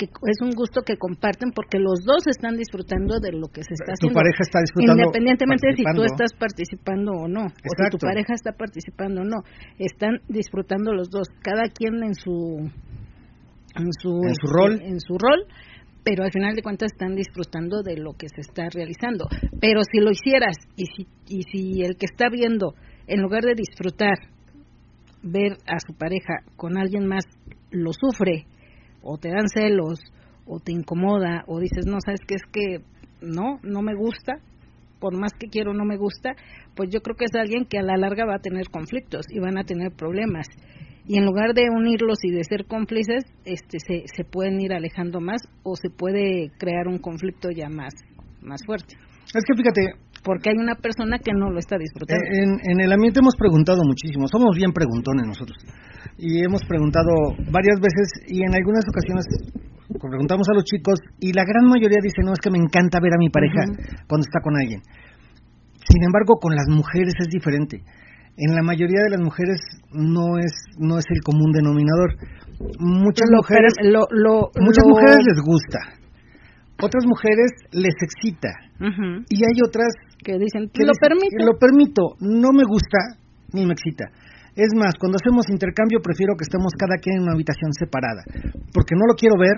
que 0.00 0.06
es 0.06 0.40
un 0.40 0.52
gusto 0.56 0.80
que 0.80 0.96
comparten 0.96 1.52
porque 1.52 1.78
los 1.78 2.00
dos 2.04 2.24
están 2.26 2.56
disfrutando 2.56 3.20
de 3.20 3.32
lo 3.32 3.48
que 3.48 3.60
se 3.60 3.74
está 3.76 3.92
haciendo. 3.92 4.16
Tu 4.16 4.20
pareja 4.20 4.40
está 4.40 4.60
disfrutando. 4.60 5.02
Independientemente 5.02 5.68
de 5.68 5.76
si 5.76 5.84
tú 5.84 6.02
estás 6.04 6.32
participando 6.32 7.12
o 7.12 7.28
no, 7.28 7.44
o 7.44 7.70
si 7.76 7.90
tu 7.90 7.98
pareja 7.98 8.32
está 8.32 8.52
participando 8.52 9.20
o 9.20 9.24
no, 9.24 9.44
están 9.78 10.20
disfrutando 10.28 10.94
los 10.94 11.10
dos, 11.10 11.28
cada 11.42 11.68
quien 11.68 12.02
en 12.02 12.14
su 12.14 12.64
en 13.76 13.92
su, 14.00 14.20
¿En 14.24 14.34
su 14.34 14.46
rol, 14.48 14.72
este, 14.72 14.88
en 14.88 15.00
su 15.00 15.18
rol, 15.18 15.44
pero 16.02 16.24
al 16.24 16.32
final 16.32 16.56
de 16.56 16.62
cuentas 16.62 16.90
están 16.92 17.14
disfrutando 17.14 17.82
de 17.82 17.98
lo 17.98 18.14
que 18.14 18.28
se 18.28 18.40
está 18.40 18.68
realizando. 18.72 19.28
Pero 19.60 19.82
si 19.84 20.00
lo 20.00 20.10
hicieras 20.10 20.56
y 20.76 20.86
si 20.86 21.06
y 21.28 21.42
si 21.44 21.82
el 21.82 21.96
que 21.96 22.06
está 22.06 22.30
viendo 22.30 22.74
en 23.06 23.20
lugar 23.20 23.44
de 23.44 23.54
disfrutar 23.54 24.16
ver 25.22 25.58
a 25.68 25.78
su 25.78 25.92
pareja 25.92 26.40
con 26.56 26.78
alguien 26.78 27.06
más 27.06 27.24
lo 27.70 27.92
sufre 27.92 28.46
o 29.02 29.18
te 29.18 29.28
dan 29.28 29.48
celos 29.48 30.00
o 30.46 30.58
te 30.60 30.72
incomoda 30.72 31.44
o 31.46 31.60
dices, 31.60 31.86
no, 31.86 31.98
sabes 32.04 32.20
que 32.26 32.34
es 32.34 32.42
que 32.52 32.84
no, 33.20 33.58
no 33.62 33.82
me 33.82 33.94
gusta, 33.94 34.40
por 34.98 35.18
más 35.18 35.32
que 35.38 35.48
quiero 35.48 35.72
no 35.72 35.84
me 35.84 35.96
gusta, 35.96 36.34
pues 36.74 36.90
yo 36.90 37.00
creo 37.00 37.16
que 37.16 37.24
es 37.24 37.34
alguien 37.34 37.64
que 37.64 37.78
a 37.78 37.82
la 37.82 37.96
larga 37.96 38.26
va 38.26 38.36
a 38.36 38.40
tener 38.42 38.68
conflictos 38.68 39.26
y 39.30 39.38
van 39.38 39.58
a 39.58 39.64
tener 39.64 39.92
problemas. 39.92 40.46
Y 41.06 41.18
en 41.18 41.24
lugar 41.24 41.54
de 41.54 41.68
unirlos 41.70 42.18
y 42.22 42.30
de 42.30 42.44
ser 42.44 42.66
cómplices, 42.66 43.24
este, 43.44 43.78
se, 43.80 44.04
se 44.14 44.24
pueden 44.24 44.60
ir 44.60 44.72
alejando 44.72 45.20
más 45.20 45.40
o 45.62 45.74
se 45.74 45.88
puede 45.90 46.50
crear 46.58 46.86
un 46.86 46.98
conflicto 46.98 47.50
ya 47.50 47.68
más, 47.68 47.94
más 48.42 48.60
fuerte. 48.64 48.94
Es 49.34 49.44
que 49.46 49.56
fíjate, 49.56 49.94
porque 50.24 50.50
hay 50.50 50.56
una 50.56 50.74
persona 50.74 51.18
que 51.18 51.32
no 51.32 51.50
lo 51.50 51.58
está 51.58 51.76
disfrutando. 51.78 52.22
En, 52.30 52.58
en, 52.70 52.80
el 52.80 52.92
ambiente 52.92 53.20
hemos 53.20 53.36
preguntado 53.36 53.82
muchísimo, 53.84 54.26
somos 54.28 54.56
bien 54.56 54.72
preguntones 54.72 55.26
nosotros, 55.26 55.56
y 56.18 56.44
hemos 56.44 56.62
preguntado 56.64 57.10
varias 57.50 57.80
veces 57.80 58.08
y 58.28 58.42
en 58.42 58.54
algunas 58.54 58.84
ocasiones 58.88 59.26
preguntamos 59.98 60.46
a 60.48 60.54
los 60.54 60.64
chicos 60.64 61.00
y 61.18 61.32
la 61.32 61.44
gran 61.44 61.66
mayoría 61.66 61.98
dice, 62.02 62.22
no, 62.22 62.32
es 62.32 62.40
que 62.40 62.50
me 62.50 62.58
encanta 62.58 63.00
ver 63.00 63.12
a 63.14 63.18
mi 63.18 63.28
pareja 63.28 63.64
cuando 64.06 64.24
está 64.24 64.40
con 64.42 64.56
alguien. 64.56 64.80
Sin 65.88 66.04
embargo, 66.04 66.38
con 66.40 66.54
las 66.54 66.68
mujeres 66.68 67.14
es 67.18 67.28
diferente. 67.28 67.82
En 68.36 68.54
la 68.54 68.62
mayoría 68.62 69.02
de 69.04 69.10
las 69.10 69.20
mujeres 69.20 69.58
no 69.92 70.38
es 70.38 70.52
no 70.78 70.98
es 70.98 71.04
el 71.10 71.20
común 71.20 71.52
denominador. 71.52 72.14
Muchas 72.78 73.28
mujeres 73.32 73.74
muchas 74.60 74.84
mujeres 74.86 75.18
les 75.26 75.40
gusta. 75.42 75.78
Otras 76.82 77.04
mujeres 77.06 77.50
les 77.72 77.94
excita. 78.00 78.48
Y 79.28 79.36
hay 79.44 79.56
otras 79.66 79.92
que 80.24 80.38
dicen, 80.38 80.70
que 80.72 80.84
lo 80.84 80.92
permito. 80.94 81.44
Lo 81.44 81.58
permito, 81.58 82.02
no 82.20 82.52
me 82.52 82.64
gusta 82.64 83.20
ni 83.52 83.66
me 83.66 83.72
excita. 83.72 84.06
Es 84.60 84.76
más, 84.76 84.92
cuando 85.00 85.16
hacemos 85.16 85.48
intercambio 85.48 86.04
prefiero 86.04 86.36
que 86.36 86.44
estemos 86.44 86.76
cada 86.76 87.00
quien 87.00 87.16
en 87.16 87.22
una 87.24 87.32
habitación 87.32 87.72
separada, 87.72 88.20
porque 88.76 88.92
no 88.92 89.08
lo 89.08 89.16
quiero 89.16 89.40
ver 89.40 89.56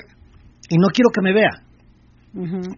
y 0.70 0.78
no 0.78 0.86
quiero 0.94 1.10
que 1.10 1.22
me 1.26 1.34
vea. 1.34 1.50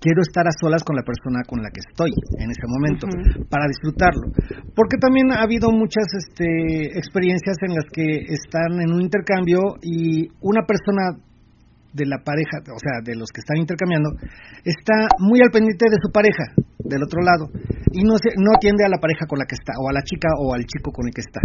Quiero 0.01 0.21
estar 0.25 0.49
a 0.49 0.57
solas 0.59 0.83
con 0.83 0.97
la 0.97 1.05
persona 1.05 1.45
con 1.47 1.63
la 1.63 1.71
que 1.71 1.85
estoy 1.85 2.11
en 2.43 2.51
ese 2.51 2.67
momento 2.67 3.07
para 3.47 3.69
disfrutarlo. 3.69 4.33
Porque 4.75 4.97
también 4.99 5.31
ha 5.31 5.45
habido 5.45 5.71
muchas 5.71 6.09
este, 6.17 6.99
experiencias 6.99 7.55
en 7.63 7.77
las 7.77 7.85
que 7.93 8.25
están 8.35 8.81
en 8.81 8.91
un 8.91 9.03
intercambio 9.05 9.79
y 9.85 10.27
una 10.41 10.65
persona 10.67 11.21
de 11.93 12.07
la 12.07 12.19
pareja, 12.25 12.59
o 12.67 12.81
sea, 12.81 13.05
de 13.05 13.15
los 13.15 13.31
que 13.31 13.45
están 13.45 13.61
intercambiando, 13.61 14.11
está 14.65 15.07
muy 15.21 15.39
al 15.45 15.53
pendiente 15.53 15.87
de 15.87 16.03
su 16.03 16.11
pareja 16.11 16.51
del 16.81 17.05
otro 17.05 17.23
lado 17.23 17.47
y 17.93 18.03
no 18.03 18.17
se, 18.19 18.35
no 18.35 18.51
atiende 18.57 18.83
a 18.83 18.91
la 18.91 18.99
pareja 18.99 19.29
con 19.29 19.39
la 19.39 19.47
que 19.47 19.55
está 19.55 19.77
o 19.79 19.89
a 19.89 19.93
la 19.93 20.03
chica 20.03 20.27
o 20.41 20.55
al 20.55 20.65
chico 20.67 20.91
con 20.91 21.07
el 21.07 21.15
que 21.15 21.23
está 21.23 21.39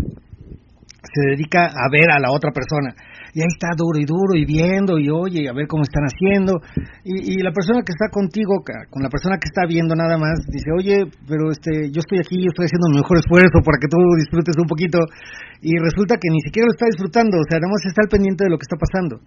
se 1.03 1.21
dedica 1.31 1.71
a 1.71 1.87
ver 1.91 2.11
a 2.11 2.19
la 2.19 2.31
otra 2.31 2.51
persona. 2.51 2.93
Y 3.33 3.41
ahí 3.41 3.51
está 3.51 3.77
duro 3.77 3.99
y 3.99 4.05
duro 4.05 4.33
y 4.33 4.43
viendo 4.43 4.97
y 4.97 5.09
oye, 5.09 5.47
a 5.47 5.53
ver 5.53 5.67
cómo 5.67 5.83
están 5.83 6.03
haciendo. 6.03 6.59
Y, 7.05 7.39
la 7.39 7.53
persona 7.53 7.85
que 7.85 7.93
está 7.93 8.09
contigo, 8.09 8.65
con 8.89 9.03
la 9.03 9.09
persona 9.09 9.37
que 9.37 9.47
está 9.47 9.69
viendo 9.69 9.95
nada 9.95 10.17
más, 10.17 10.43
dice, 10.49 10.69
oye, 10.73 11.05
pero 11.27 11.51
este, 11.51 11.93
yo 11.93 12.01
estoy 12.01 12.19
aquí, 12.19 12.41
yo 12.41 12.49
estoy 12.49 12.65
haciendo 12.65 12.89
mi 12.89 12.97
mejor 12.99 13.21
esfuerzo 13.21 13.61
para 13.61 13.77
que 13.77 13.87
tú 13.87 13.97
disfrutes 14.17 14.57
un 14.57 14.67
poquito. 14.67 14.97
Y 15.61 15.77
resulta 15.77 16.17
que 16.17 16.29
ni 16.31 16.41
siquiera 16.41 16.67
lo 16.67 16.73
está 16.73 16.87
disfrutando, 16.89 17.37
o 17.37 17.45
sea, 17.47 17.61
además 17.61 17.85
está 17.85 18.01
al 18.01 18.09
pendiente 18.09 18.43
de 18.45 18.49
lo 18.49 18.57
que 18.57 18.65
está 18.65 18.79
pasando. 18.79 19.21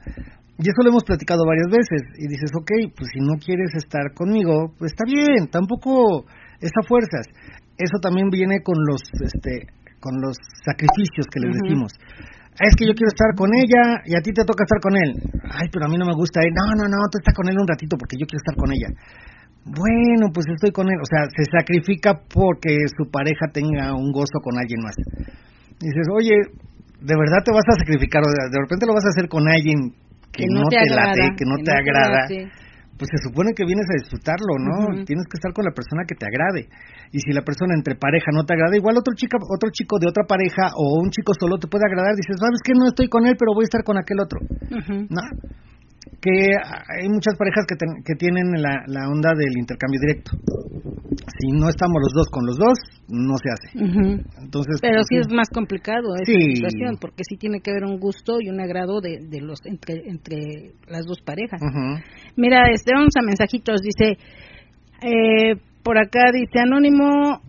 Y 0.59 0.67
eso 0.67 0.83
lo 0.83 0.91
hemos 0.91 1.05
platicado 1.05 1.47
varias 1.47 1.71
veces. 1.71 2.03
Y 2.19 2.27
dices, 2.27 2.51
ok, 2.59 2.93
pues 2.97 3.07
si 3.15 3.21
no 3.21 3.39
quieres 3.39 3.71
estar 3.79 4.13
conmigo, 4.15 4.75
pues 4.79 4.93
está 4.93 5.05
bien, 5.07 5.49
tampoco 5.49 6.27
es 6.61 6.73
a 6.75 6.83
fuerzas. 6.87 7.31
Eso 7.79 7.99
también 8.03 8.31
viene 8.31 8.63
con 8.63 8.77
los, 8.83 9.03
este, 9.23 9.71
con 10.03 10.19
los 10.19 10.35
sacrificios 10.67 11.31
que 11.31 11.39
les 11.39 11.55
decimos. 11.63 11.95
Es 12.59 12.75
que 12.77 12.85
yo 12.85 12.93
quiero 12.93 13.15
estar 13.15 13.31
con 13.39 13.49
ella 13.55 14.03
y 14.05 14.19
a 14.19 14.21
ti 14.21 14.35
te 14.35 14.45
toca 14.45 14.67
estar 14.67 14.83
con 14.83 14.93
él. 14.99 15.11
Ay, 15.49 15.71
pero 15.73 15.87
a 15.87 15.89
mí 15.89 15.97
no 15.97 16.05
me 16.05 16.19
gusta 16.19 16.43
él. 16.43 16.51
No, 16.53 16.75
no, 16.75 16.85
no, 16.91 16.99
tú 17.09 17.17
estás 17.23 17.33
con 17.33 17.49
él 17.49 17.57
un 17.57 17.67
ratito 17.67 17.97
porque 17.97 18.19
yo 18.19 18.27
quiero 18.27 18.43
estar 18.43 18.57
con 18.59 18.69
ella. 18.75 18.91
Bueno, 19.65 20.35
pues 20.35 20.45
estoy 20.51 20.75
con 20.75 20.91
él. 20.91 20.99
O 21.01 21.09
sea, 21.09 21.31
se 21.33 21.47
sacrifica 21.49 22.19
porque 22.29 22.77
su 22.93 23.09
pareja 23.09 23.49
tenga 23.55 23.95
un 23.95 24.13
gozo 24.13 24.43
con 24.43 24.59
alguien 24.59 24.83
más. 24.83 24.99
dices, 25.81 26.07
oye, 26.13 26.37
¿de 27.01 27.15
verdad 27.17 27.41
te 27.41 27.55
vas 27.55 27.65
a 27.65 27.79
sacrificar? 27.79 28.21
O 28.21 28.29
de 28.29 28.59
repente 28.59 28.85
lo 28.85 28.93
vas 28.93 29.07
a 29.07 29.15
hacer 29.17 29.31
con 29.31 29.49
alguien 29.49 29.97
que, 30.29 30.45
no, 30.51 30.69
te, 30.69 30.85
late, 30.93 31.33
que 31.39 31.47
no 31.49 31.57
te 31.63 31.73
agrada 31.73 32.29
pues 33.03 33.19
se 33.19 33.27
supone 33.27 33.51
que 33.51 33.67
vienes 33.67 33.83
a 33.91 33.99
disfrutarlo, 33.99 34.63
¿no? 34.63 35.03
Tienes 35.03 35.27
que 35.27 35.35
estar 35.35 35.51
con 35.51 35.67
la 35.67 35.75
persona 35.75 36.07
que 36.07 36.15
te 36.15 36.23
agrade. 36.23 36.71
Y 37.11 37.19
si 37.19 37.35
la 37.35 37.43
persona 37.43 37.75
entre 37.75 37.99
pareja 37.99 38.31
no 38.31 38.47
te 38.47 38.55
agrada, 38.55 38.79
igual 38.79 38.95
otro 38.95 39.11
chica, 39.19 39.43
otro 39.43 39.75
chico 39.75 39.99
de 39.99 40.07
otra 40.07 40.23
pareja 40.23 40.71
o 40.79 41.03
un 41.03 41.11
chico 41.11 41.35
solo 41.35 41.59
te 41.59 41.67
puede 41.67 41.83
agradar, 41.83 42.15
dices, 42.15 42.39
"¿Sabes 42.39 42.63
qué? 42.63 42.79
No 42.79 42.87
estoy 42.87 43.09
con 43.11 43.27
él, 43.27 43.35
pero 43.35 43.59
voy 43.59 43.67
a 43.67 43.71
estar 43.75 43.83
con 43.83 43.99
aquel 43.99 44.21
otro." 44.23 44.39
¿No? 45.11 45.23
que 46.23 46.55
hay 46.55 47.09
muchas 47.09 47.35
parejas 47.37 47.67
que, 47.67 47.75
que 47.75 48.15
tienen 48.15 48.63
la, 48.63 48.85
la, 48.87 49.09
onda 49.11 49.35
del 49.35 49.59
intercambio 49.59 49.99
directo. 50.01 50.39
Si 51.39 51.53
no 51.53 51.69
estamos 51.69 52.01
los 52.03 52.13
dos 52.13 52.29
con 52.29 52.47
los 52.47 52.59
dos, 52.59 52.79
no 53.09 53.35
se 53.37 53.51
hace. 53.51 53.79
Entonces, 54.43 54.81
Pero 54.81 54.99
pues, 54.99 55.07
sí 55.09 55.17
es 55.17 55.29
más 55.33 55.49
complicado 55.51 56.15
esa 56.17 56.33
situación, 56.33 56.97
porque 57.01 57.23
sí 57.29 57.37
tiene 57.37 57.61
que 57.61 57.71
haber 57.71 57.85
un 57.85 57.99
gusto 57.99 58.39
y 58.41 58.49
un 58.49 58.61
agrado 58.61 59.01
de, 59.01 59.19
de 59.29 59.41
los 59.41 59.65
entre, 59.65 60.09
entre 60.09 60.73
las 60.89 61.07
dos 61.07 61.21
parejas. 61.21 61.61
Mira, 62.37 62.71
este, 62.73 62.93
vamos 62.95 63.15
a 63.19 63.23
mensajitos, 63.23 63.81
dice, 63.83 64.19
eh, 65.03 65.57
por 65.83 65.99
acá 65.99 66.31
dice 66.33 66.61
Anónimo, 66.61 67.41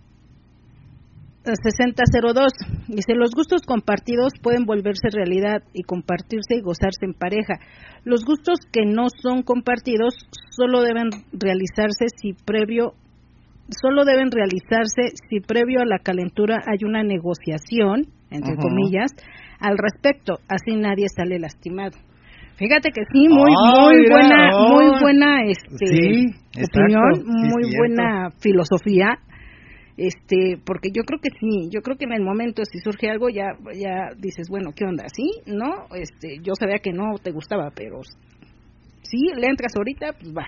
6002. 1.44 2.54
Dice, 2.88 3.16
los 3.16 3.32
gustos 3.32 3.62
compartidos 3.66 4.34
pueden 4.42 4.66
volverse 4.66 5.10
realidad 5.12 5.64
y 5.74 5.84
compartirse 5.84 6.56
y 6.56 6.62
gozarse 6.62 7.06
en 7.06 7.14
pareja. 7.14 7.60
Los 8.06 8.24
gustos 8.24 8.60
que 8.72 8.86
no 8.86 9.08
son 9.22 9.44
compartidos 9.44 10.16
solo 10.52 10.82
deben 10.82 11.10
realizarse 11.34 12.06
si 12.16 12.34
previo 12.34 12.94
solo 13.70 14.06
deben 14.06 14.32
realizarse 14.32 15.16
si 15.30 15.40
previo 15.40 15.82
a 15.82 15.86
la 15.86 16.00
calentura 16.00 16.60
hay 16.66 16.84
una 16.84 17.04
negociación, 17.04 18.08
entre 18.30 18.56
comillas, 18.56 19.12
al 19.60 19.78
respecto, 19.78 20.40
así 20.48 20.76
nadie 20.76 21.08
sale 21.08 21.40
lastimado. 21.40 21.98
Fíjate 22.56 22.92
que 22.92 23.02
sí, 23.12 23.28
muy 23.28 23.52
ah, 23.58 23.90
muy 23.90 24.10
buena, 24.10 24.52
muy 24.70 24.86
oh. 24.86 25.00
buena 25.02 25.44
este 25.46 26.36
opinión, 26.62 27.26
muy 27.26 27.76
buena 27.76 28.30
filosofía. 28.40 29.18
Este 29.98 30.58
porque 30.66 30.90
yo 30.92 31.04
creo 31.04 31.20
que 31.20 31.30
sí 31.40 31.70
yo 31.72 31.82
creo 31.82 31.98
que 31.98 32.06
en 32.06 32.14
el 32.14 32.24
momento 32.24 32.64
si 32.66 32.80
surge 32.80 33.12
algo 33.12 33.30
ya 33.30 33.54
ya 33.76 34.10
dices 34.18 34.50
bueno 34.50 34.72
qué 34.76 34.86
onda 34.86 35.06
sí 35.16 35.30
no 35.46 35.86
este 35.94 36.40
yo 36.42 36.54
sabía 36.60 36.80
que 36.80 36.92
no 36.92 37.20
te 37.22 37.30
gustaba 37.30 37.70
pero 37.76 38.02
sí 39.04 39.20
le 39.38 39.46
entras 39.46 39.74
ahorita 39.78 40.14
pues 40.14 40.34
va 40.36 40.48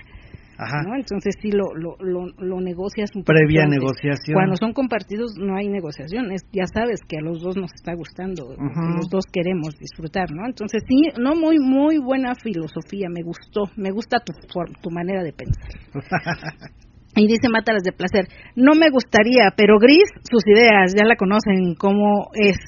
Ajá. 0.58 0.82
¿no? 0.86 0.96
Entonces 0.96 1.34
sí 1.40 1.50
lo, 1.50 1.74
lo, 1.74 1.96
lo, 2.00 2.26
lo 2.38 2.60
negocias 2.60 3.10
un 3.14 3.24
Previa 3.24 3.64
antes. 3.64 3.78
negociación. 3.78 4.34
Cuando 4.34 4.56
son 4.56 4.72
compartidos 4.72 5.32
no 5.38 5.56
hay 5.56 5.68
negociación, 5.68 6.32
es, 6.32 6.42
ya 6.52 6.66
sabes 6.66 7.00
que 7.08 7.18
a 7.18 7.22
los 7.22 7.42
dos 7.42 7.56
nos 7.56 7.72
está 7.74 7.94
gustando, 7.94 8.56
los 8.56 9.08
dos 9.10 9.24
queremos 9.32 9.78
disfrutar, 9.78 10.30
¿no? 10.32 10.46
Entonces 10.46 10.82
sí, 10.88 11.12
no 11.20 11.34
muy 11.34 11.58
muy 11.58 11.98
buena 11.98 12.34
filosofía, 12.34 13.08
me 13.08 13.22
gustó, 13.22 13.64
me 13.76 13.90
gusta 13.90 14.18
tu 14.20 14.32
tu 14.80 14.90
manera 14.90 15.22
de 15.22 15.32
pensar. 15.32 15.70
Y 17.18 17.26
dice 17.26 17.48
Mátalas 17.48 17.82
de 17.82 17.92
placer, 17.92 18.28
no 18.56 18.74
me 18.74 18.90
gustaría, 18.90 19.48
pero 19.56 19.78
Gris, 19.78 20.04
sus 20.30 20.46
ideas, 20.46 20.92
ya 20.94 21.06
la 21.06 21.16
conocen, 21.16 21.74
cómo 21.74 22.28
es 22.34 22.58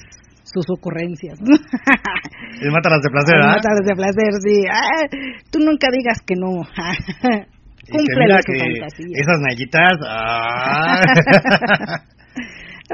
sus 0.43 0.65
ocurrencias. 0.75 1.39
Y 1.39 2.69
mátalas 2.73 3.01
de 3.03 3.09
placer, 3.11 3.35
¿ah? 3.43 3.55
Mátalas 3.55 3.85
de 3.85 3.95
placer, 3.95 4.33
sí. 4.43 4.63
Ah, 4.67 5.05
tú 5.51 5.59
nunca 5.59 5.89
digas 5.91 6.17
que 6.25 6.33
no. 6.35 6.65
Y 7.91 8.05
que 8.05 8.19
mira 8.19 8.39
su 8.41 8.51
que 8.51 8.59
fantasía. 8.59 9.15
esas 9.15 9.39
nallitas, 9.39 9.97
ah. 10.07 11.01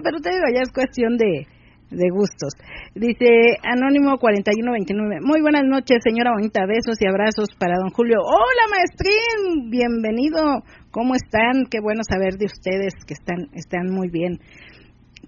Pero 0.03 0.19
te 0.19 0.29
digo, 0.29 0.43
ya 0.53 0.61
es 0.61 0.71
cuestión 0.71 1.17
de, 1.17 1.47
de 1.89 2.09
gustos. 2.11 2.53
Dice 2.93 3.57
Anónimo 3.63 4.17
4129. 4.17 5.21
Muy 5.21 5.41
buenas 5.41 5.63
noches, 5.63 5.99
señora 6.03 6.31
bonita. 6.33 6.65
Besos 6.65 6.97
y 6.99 7.07
abrazos 7.07 7.49
para 7.57 7.75
don 7.79 7.89
Julio. 7.91 8.19
Hola, 8.19 8.65
maestrín. 8.71 9.69
Bienvenido. 9.69 10.63
¿Cómo 10.91 11.15
están? 11.15 11.65
Qué 11.69 11.79
bueno 11.81 12.01
saber 12.07 12.37
de 12.37 12.45
ustedes 12.45 12.93
que 13.07 13.13
están, 13.13 13.47
están 13.53 13.89
muy 13.89 14.09
bien. 14.09 14.39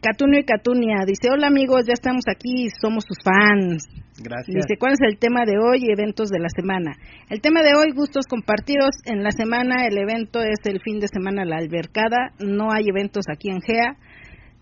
Catunio 0.01 0.39
y 0.39 0.43
Catunia. 0.45 1.03
Dice, 1.05 1.29
hola 1.31 1.47
amigos, 1.47 1.85
ya 1.87 1.93
estamos 1.93 2.23
aquí, 2.29 2.67
somos 2.81 3.03
sus 3.07 3.17
fans. 3.23 3.83
Gracias. 4.21 4.47
Dice, 4.55 4.77
¿cuál 4.79 4.93
es 4.93 4.99
el 5.01 5.17
tema 5.19 5.41
de 5.45 5.53
hoy 5.59 5.79
y 5.81 5.91
eventos 5.91 6.29
de 6.29 6.39
la 6.39 6.49
semana? 6.49 6.93
El 7.29 7.39
tema 7.41 7.61
de 7.61 7.73
hoy, 7.77 7.91
gustos 7.95 8.25
compartidos. 8.27 8.89
En 9.05 9.23
la 9.23 9.31
semana, 9.31 9.85
el 9.85 9.97
evento 9.97 10.41
es 10.41 10.57
el 10.65 10.81
fin 10.81 10.99
de 10.99 11.07
semana, 11.07 11.45
la 11.45 11.57
albercada. 11.57 12.31
No 12.39 12.71
hay 12.71 12.85
eventos 12.89 13.25
aquí 13.31 13.49
en 13.49 13.61
GEA. 13.61 13.95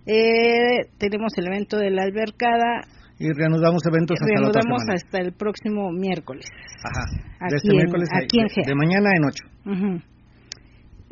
Eh, 0.06 0.88
tenemos 0.98 1.32
el 1.38 1.48
evento 1.48 1.78
de 1.78 1.90
la 1.92 2.04
albercada. 2.04 2.82
Y 3.18 3.32
reanudamos 3.32 3.82
eventos 3.88 4.18
hasta 4.22 4.42
la 4.42 4.50
otra 4.50 4.62
Reanudamos 4.62 4.82
semana. 4.82 4.94
hasta 4.96 5.18
el 5.20 5.32
próximo 5.34 5.90
miércoles. 5.92 6.46
Ajá. 6.84 7.06
Aquí 7.40 7.56
este 7.56 7.70
en- 7.72 7.78
miércoles 7.78 8.10
a- 8.12 8.18
aquí 8.26 8.40
en 8.42 8.50
Gea. 8.50 8.64
de 8.68 8.76
mañana 8.76 9.10
en 9.16 9.24
ocho. 9.24 9.46
Ujú. 9.66 10.02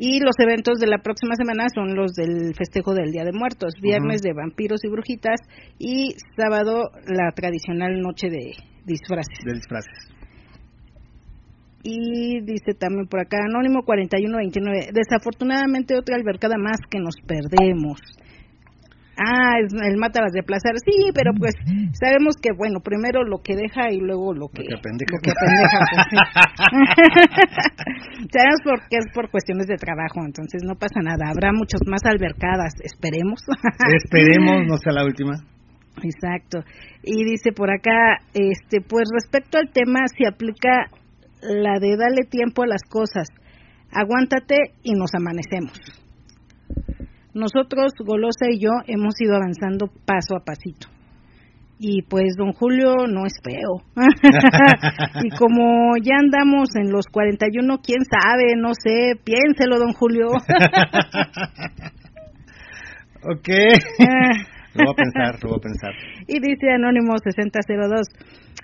Y 0.05 0.19
los 0.19 0.35
eventos 0.37 0.79
de 0.79 0.87
la 0.87 0.97
próxima 0.97 1.33
semana 1.37 1.67
son 1.73 1.95
los 1.95 2.11
del 2.11 2.53
festejo 2.55 2.93
del 2.93 3.13
Día 3.13 3.23
de 3.23 3.31
Muertos, 3.31 3.71
viernes 3.81 4.21
de 4.21 4.33
vampiros 4.33 4.83
y 4.83 4.89
brujitas 4.89 5.39
y 5.79 6.09
sábado 6.35 6.91
la 7.07 7.31
tradicional 7.31 8.01
noche 8.01 8.27
de 8.27 8.51
disfraces. 8.83 9.39
de 9.45 9.53
disfraces. 9.53 10.11
Y 11.83 12.41
dice 12.41 12.73
también 12.77 13.07
por 13.07 13.21
acá, 13.21 13.37
Anónimo 13.47 13.83
4129, 13.85 14.91
desafortunadamente 14.91 15.97
otra 15.97 16.17
albercada 16.17 16.57
más 16.57 16.79
que 16.91 16.99
nos 16.99 17.15
perdemos. 17.25 18.01
Ah, 19.17 19.59
es 19.61 19.71
el 19.73 19.97
Mátalas 19.97 20.31
de 20.33 20.41
Placer. 20.41 20.73
Sí, 20.83 21.11
pero 21.13 21.33
pues 21.37 21.53
sabemos 21.93 22.35
que, 22.41 22.49
bueno, 22.57 22.79
primero 22.79 23.23
lo 23.23 23.41
que 23.41 23.55
deja 23.55 23.91
y 23.91 23.99
luego 23.99 24.33
lo 24.33 24.47
que, 24.49 24.63
que 24.63 24.73
apendeja. 24.73 25.13
lo 25.13 25.19
que 25.21 25.29
apendeja, 25.31 25.79
pues, 25.93 26.07
sí. 26.09 26.17
sabemos 28.33 28.61
porque 28.63 28.97
es 28.97 29.05
por 29.13 29.29
cuestiones 29.29 29.67
de 29.67 29.77
trabajo, 29.77 30.25
entonces 30.25 30.63
no 30.63 30.73
pasa 30.75 31.01
nada. 31.01 31.29
Habrá 31.29 31.51
muchas 31.53 31.81
más 31.85 32.03
albercadas, 32.05 32.73
esperemos. 32.83 33.43
Esperemos 34.03 34.65
no 34.67 34.77
sea 34.77 34.93
la 34.93 35.05
última. 35.05 35.33
Exacto. 36.01 36.63
Y 37.03 37.23
dice 37.23 37.51
por 37.51 37.69
acá, 37.69 38.17
este, 38.33 38.81
pues 38.81 39.07
respecto 39.13 39.59
al 39.59 39.69
tema, 39.71 39.99
se 40.17 40.25
aplica 40.27 40.89
la 41.41 41.77
de 41.79 41.95
darle 41.97 42.23
tiempo 42.29 42.63
a 42.63 42.67
las 42.67 42.81
cosas. 42.89 43.27
Aguántate 43.91 44.57
y 44.81 44.93
nos 44.93 45.13
amanecemos. 45.13 45.79
Nosotros, 47.33 47.93
Golosa 47.99 48.45
y 48.49 48.59
yo, 48.59 48.69
hemos 48.87 49.19
ido 49.19 49.35
avanzando 49.35 49.87
paso 50.05 50.35
a 50.35 50.43
pasito. 50.43 50.87
Y 51.79 52.03
pues 52.03 52.35
don 52.37 52.53
Julio 52.53 53.07
no 53.07 53.25
es 53.25 53.33
feo. 53.43 53.81
y 55.23 55.29
como 55.31 55.97
ya 56.01 56.17
andamos 56.19 56.69
en 56.75 56.91
los 56.91 57.07
41, 57.07 57.79
quién 57.83 58.05
sabe, 58.05 58.55
no 58.55 58.73
sé, 58.73 59.19
piénselo 59.23 59.79
don 59.79 59.93
Julio. 59.93 60.27
ok. 63.23 63.49
Lo 64.75 64.85
voy 64.85 64.93
a 64.93 64.95
pensar, 64.95 65.43
lo 65.43 65.49
voy 65.49 65.59
a 65.59 65.61
pensar. 65.61 65.91
Y 66.25 66.39
dice 66.39 66.71
Anónimo 66.71 67.13
6002, 67.23 68.07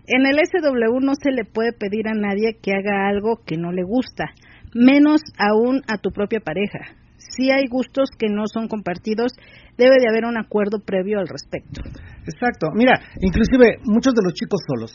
en 0.07 0.26
el 0.26 0.39
SW 0.39 0.99
no 1.01 1.13
se 1.13 1.32
le 1.32 1.45
puede 1.45 1.72
pedir 1.72 2.07
a 2.07 2.13
nadie 2.15 2.57
que 2.59 2.74
haga 2.74 3.07
algo 3.07 3.41
que 3.45 3.57
no 3.57 3.72
le 3.72 3.84
gusta, 3.84 4.26
menos 4.74 5.22
aún 5.38 5.84
a 5.88 5.99
tu 5.99 6.09
propia 6.09 6.39
pareja. 6.39 6.80
Si 7.20 7.51
hay 7.51 7.67
gustos 7.67 8.09
que 8.17 8.28
no 8.30 8.47
son 8.47 8.67
compartidos, 8.67 9.34
debe 9.78 9.95
de 9.99 10.09
haber 10.09 10.26
un 10.26 10.38
acuerdo 10.38 10.80
previo 10.80 11.20
al 11.20 11.28
respecto. 11.28 11.82
Exacto. 12.26 12.72
Mira, 12.74 12.99
inclusive 13.22 13.78
muchos 13.84 14.13
de 14.13 14.24
los 14.24 14.34
chicos 14.34 14.61
solos, 14.65 14.91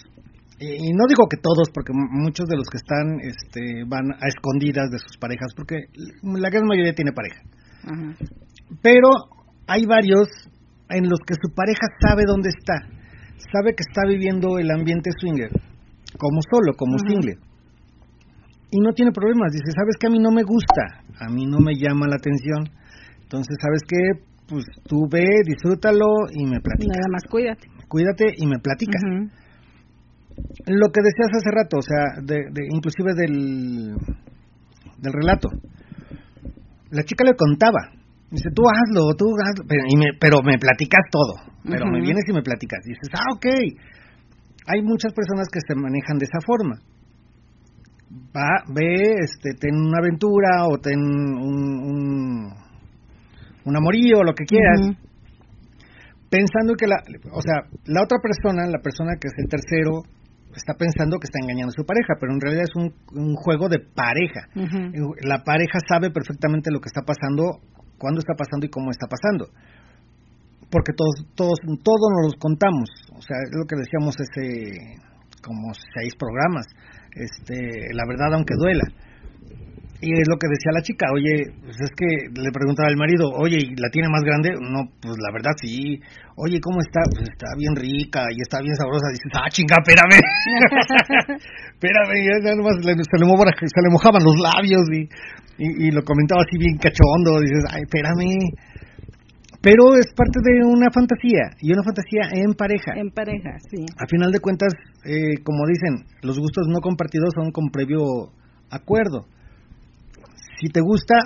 y 0.58 0.92
no 0.92 1.04
digo 1.08 1.26
que 1.28 1.36
todos, 1.36 1.68
porque 1.74 1.92
muchos 1.92 2.46
de 2.46 2.56
los 2.56 2.68
que 2.68 2.78
están 2.78 3.20
este, 3.20 3.84
van 3.86 4.12
a 4.12 4.28
escondidas 4.28 4.90
de 4.90 4.98
sus 4.98 5.16
parejas, 5.18 5.52
porque 5.54 5.76
la 6.22 6.48
gran 6.48 6.66
mayoría 6.66 6.94
tiene 6.94 7.12
pareja. 7.12 7.42
Ajá. 7.84 8.14
Pero 8.80 9.08
hay 9.66 9.84
varios 9.84 10.28
en 10.90 11.08
los 11.08 11.20
que 11.26 11.34
su 11.34 11.54
pareja 11.54 11.86
sabe 12.00 12.22
dónde 12.26 12.50
está, 12.50 12.86
sabe 13.52 13.74
que 13.74 13.82
está 13.82 14.02
viviendo 14.06 14.58
el 14.58 14.70
ambiente 14.70 15.10
swinger, 15.18 15.50
como 16.18 16.40
solo, 16.50 16.72
como 16.76 16.96
Ujú. 16.96 17.08
single. 17.08 17.38
Y 18.74 18.80
no 18.80 18.90
tiene 18.92 19.12
problemas, 19.12 19.52
dice, 19.52 19.70
¿sabes 19.70 19.94
que 20.00 20.08
a 20.08 20.10
mí 20.10 20.18
no 20.18 20.32
me 20.32 20.42
gusta? 20.42 20.82
A 21.22 21.30
mí 21.30 21.46
no 21.46 21.58
me 21.62 21.78
llama 21.78 22.08
la 22.10 22.16
atención. 22.16 22.66
Entonces, 23.22 23.54
¿sabes 23.62 23.82
qué? 23.86 24.02
Pues 24.48 24.64
tú 24.88 25.06
ve, 25.08 25.22
disfrútalo 25.46 26.26
y 26.34 26.44
me 26.44 26.58
platicas. 26.58 26.90
Nada 26.98 27.06
más 27.12 27.22
cuídate. 27.30 27.68
Cuídate 27.86 28.34
y 28.36 28.46
me 28.46 28.58
platicas. 28.58 29.00
Lo 30.66 30.90
que 30.90 31.00
decías 31.06 31.30
hace 31.38 31.50
rato, 31.54 31.78
o 31.78 31.82
sea, 31.86 32.18
de, 32.26 32.50
de- 32.50 32.66
inclusive 32.74 33.14
del, 33.14 33.94
del 34.98 35.12
relato. 35.12 35.50
La 36.90 37.04
chica 37.04 37.22
le 37.22 37.36
contaba. 37.36 37.94
Dice, 38.30 38.50
tú 38.54 38.62
hazlo, 38.66 39.14
tú 39.14 39.26
hazlo. 39.38 39.64
Pero, 39.68 39.82
y 39.86 39.96
me, 39.96 40.06
pero 40.18 40.38
me 40.42 40.58
platicas 40.58 41.04
todo. 41.12 41.34
Pero 41.62 41.86
me 41.86 42.00
vienes 42.00 42.24
y 42.28 42.32
me 42.32 42.42
platicas. 42.42 42.80
Dices, 42.84 43.08
ah, 43.14 43.34
ok. 43.36 43.46
Hay 44.66 44.82
muchas 44.82 45.12
personas 45.12 45.46
que 45.52 45.60
se 45.62 45.74
manejan 45.78 46.18
de 46.18 46.24
esa 46.26 46.40
forma. 46.44 46.74
Va, 48.14 48.62
ve, 48.72 49.14
este, 49.22 49.54
ten 49.58 49.74
una 49.74 49.98
aventura 49.98 50.66
o 50.66 50.78
ten 50.78 50.98
un, 50.98 51.78
un, 51.90 52.54
un 53.64 53.76
amorío 53.76 54.22
lo 54.22 54.34
que 54.34 54.44
quieras 54.44 54.96
pensando 56.34 56.74
que 56.74 56.90
la, 56.90 56.98
o 57.30 57.40
sea, 57.40 57.62
la 57.86 58.02
otra 58.02 58.18
persona, 58.18 58.66
la 58.66 58.82
persona 58.82 59.14
que 59.22 59.30
es 59.30 59.36
el 59.38 59.46
tercero, 59.46 60.02
está 60.50 60.74
pensando 60.74 61.18
que 61.22 61.30
está 61.30 61.38
engañando 61.38 61.70
a 61.70 61.78
su 61.78 61.86
pareja, 61.86 62.18
pero 62.18 62.34
en 62.34 62.40
realidad 62.42 62.66
es 62.66 62.74
un, 62.74 62.90
un 63.14 63.34
juego 63.34 63.68
de 63.68 63.78
pareja. 63.78 64.50
La 65.22 65.42
pareja 65.46 65.78
sabe 65.86 66.10
perfectamente 66.10 66.74
lo 66.74 66.80
que 66.80 66.90
está 66.90 67.02
pasando, 67.02 67.62
cuándo 67.98 68.18
está 68.18 68.34
pasando 68.34 68.66
y 68.66 68.70
cómo 68.70 68.90
está 68.90 69.06
pasando. 69.06 69.46
Porque 70.70 70.90
todos, 70.94 71.22
todos, 71.34 71.58
todos 71.62 72.08
nos 72.18 72.34
los 72.34 72.36
contamos. 72.38 72.90
O 73.14 73.22
sea, 73.22 73.38
es 73.38 73.54
lo 73.54 73.66
que 73.66 73.78
decíamos 73.78 74.14
ese, 74.18 74.98
como 75.42 75.70
seis 75.74 76.14
programas. 76.18 76.66
Este, 77.14 77.94
la 77.94 78.04
verdad 78.06 78.34
aunque 78.34 78.54
duela. 78.58 78.84
Y 80.04 80.12
es 80.12 80.28
lo 80.28 80.36
que 80.36 80.52
decía 80.52 80.68
la 80.74 80.82
chica, 80.82 81.06
oye, 81.14 81.48
pues 81.64 81.80
es 81.80 81.90
que 81.96 82.28
le 82.28 82.52
preguntaba 82.52 82.92
al 82.92 82.96
marido, 82.96 83.30
oye, 83.32 83.56
¿y 83.56 83.72
¿la 83.80 83.88
tiene 83.88 84.10
más 84.12 84.20
grande? 84.20 84.52
No, 84.60 84.84
pues 85.00 85.16
la 85.16 85.32
verdad 85.32 85.56
sí. 85.56 85.96
Oye, 86.36 86.60
¿cómo 86.60 86.82
está? 86.82 87.00
Pues 87.08 87.24
está 87.24 87.56
bien 87.56 87.72
rica 87.74 88.26
y 88.28 88.42
está 88.42 88.60
bien 88.60 88.76
sabrosa. 88.76 89.08
Dices, 89.08 89.32
ah, 89.32 89.48
chinga, 89.48 89.80
espérame. 89.80 90.20
espérame, 91.80 92.16
ya, 92.20 92.52
nomás 92.52 92.84
se, 92.84 93.16
le 93.16 93.24
mojaban, 93.24 93.54
se 93.56 93.80
le 93.80 93.88
mojaban 93.88 94.20
los 94.20 94.36
labios 94.36 94.84
y, 94.92 95.08
y, 95.56 95.88
y 95.88 95.90
lo 95.90 96.04
comentaba 96.04 96.42
así 96.44 96.58
bien 96.58 96.76
cachondo. 96.76 97.40
Dices, 97.40 97.64
ay, 97.72 97.88
espérame. 97.88 98.52
Pero 99.64 99.96
es 99.96 100.12
parte 100.12 100.44
de 100.44 100.60
una 100.60 100.92
fantasía 100.92 101.56
y 101.58 101.72
una 101.72 101.82
fantasía 101.82 102.28
en 102.36 102.52
pareja. 102.52 102.92
En 103.00 103.10
pareja, 103.10 103.56
sí. 103.70 103.80
A 103.96 104.04
final 104.06 104.30
de 104.30 104.38
cuentas, 104.38 104.74
eh, 105.06 105.40
como 105.42 105.64
dicen, 105.66 106.04
los 106.20 106.38
gustos 106.38 106.68
no 106.68 106.80
compartidos 106.80 107.32
son 107.34 107.50
con 107.50 107.70
previo 107.72 108.28
acuerdo. 108.68 109.24
Si 110.60 110.68
te 110.68 110.80
gusta 110.80 111.16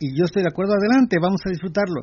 y 0.00 0.18
yo 0.18 0.24
estoy 0.24 0.42
de 0.42 0.50
acuerdo, 0.50 0.74
adelante, 0.74 1.16
vamos 1.22 1.40
a 1.46 1.50
disfrutarlo. 1.50 2.02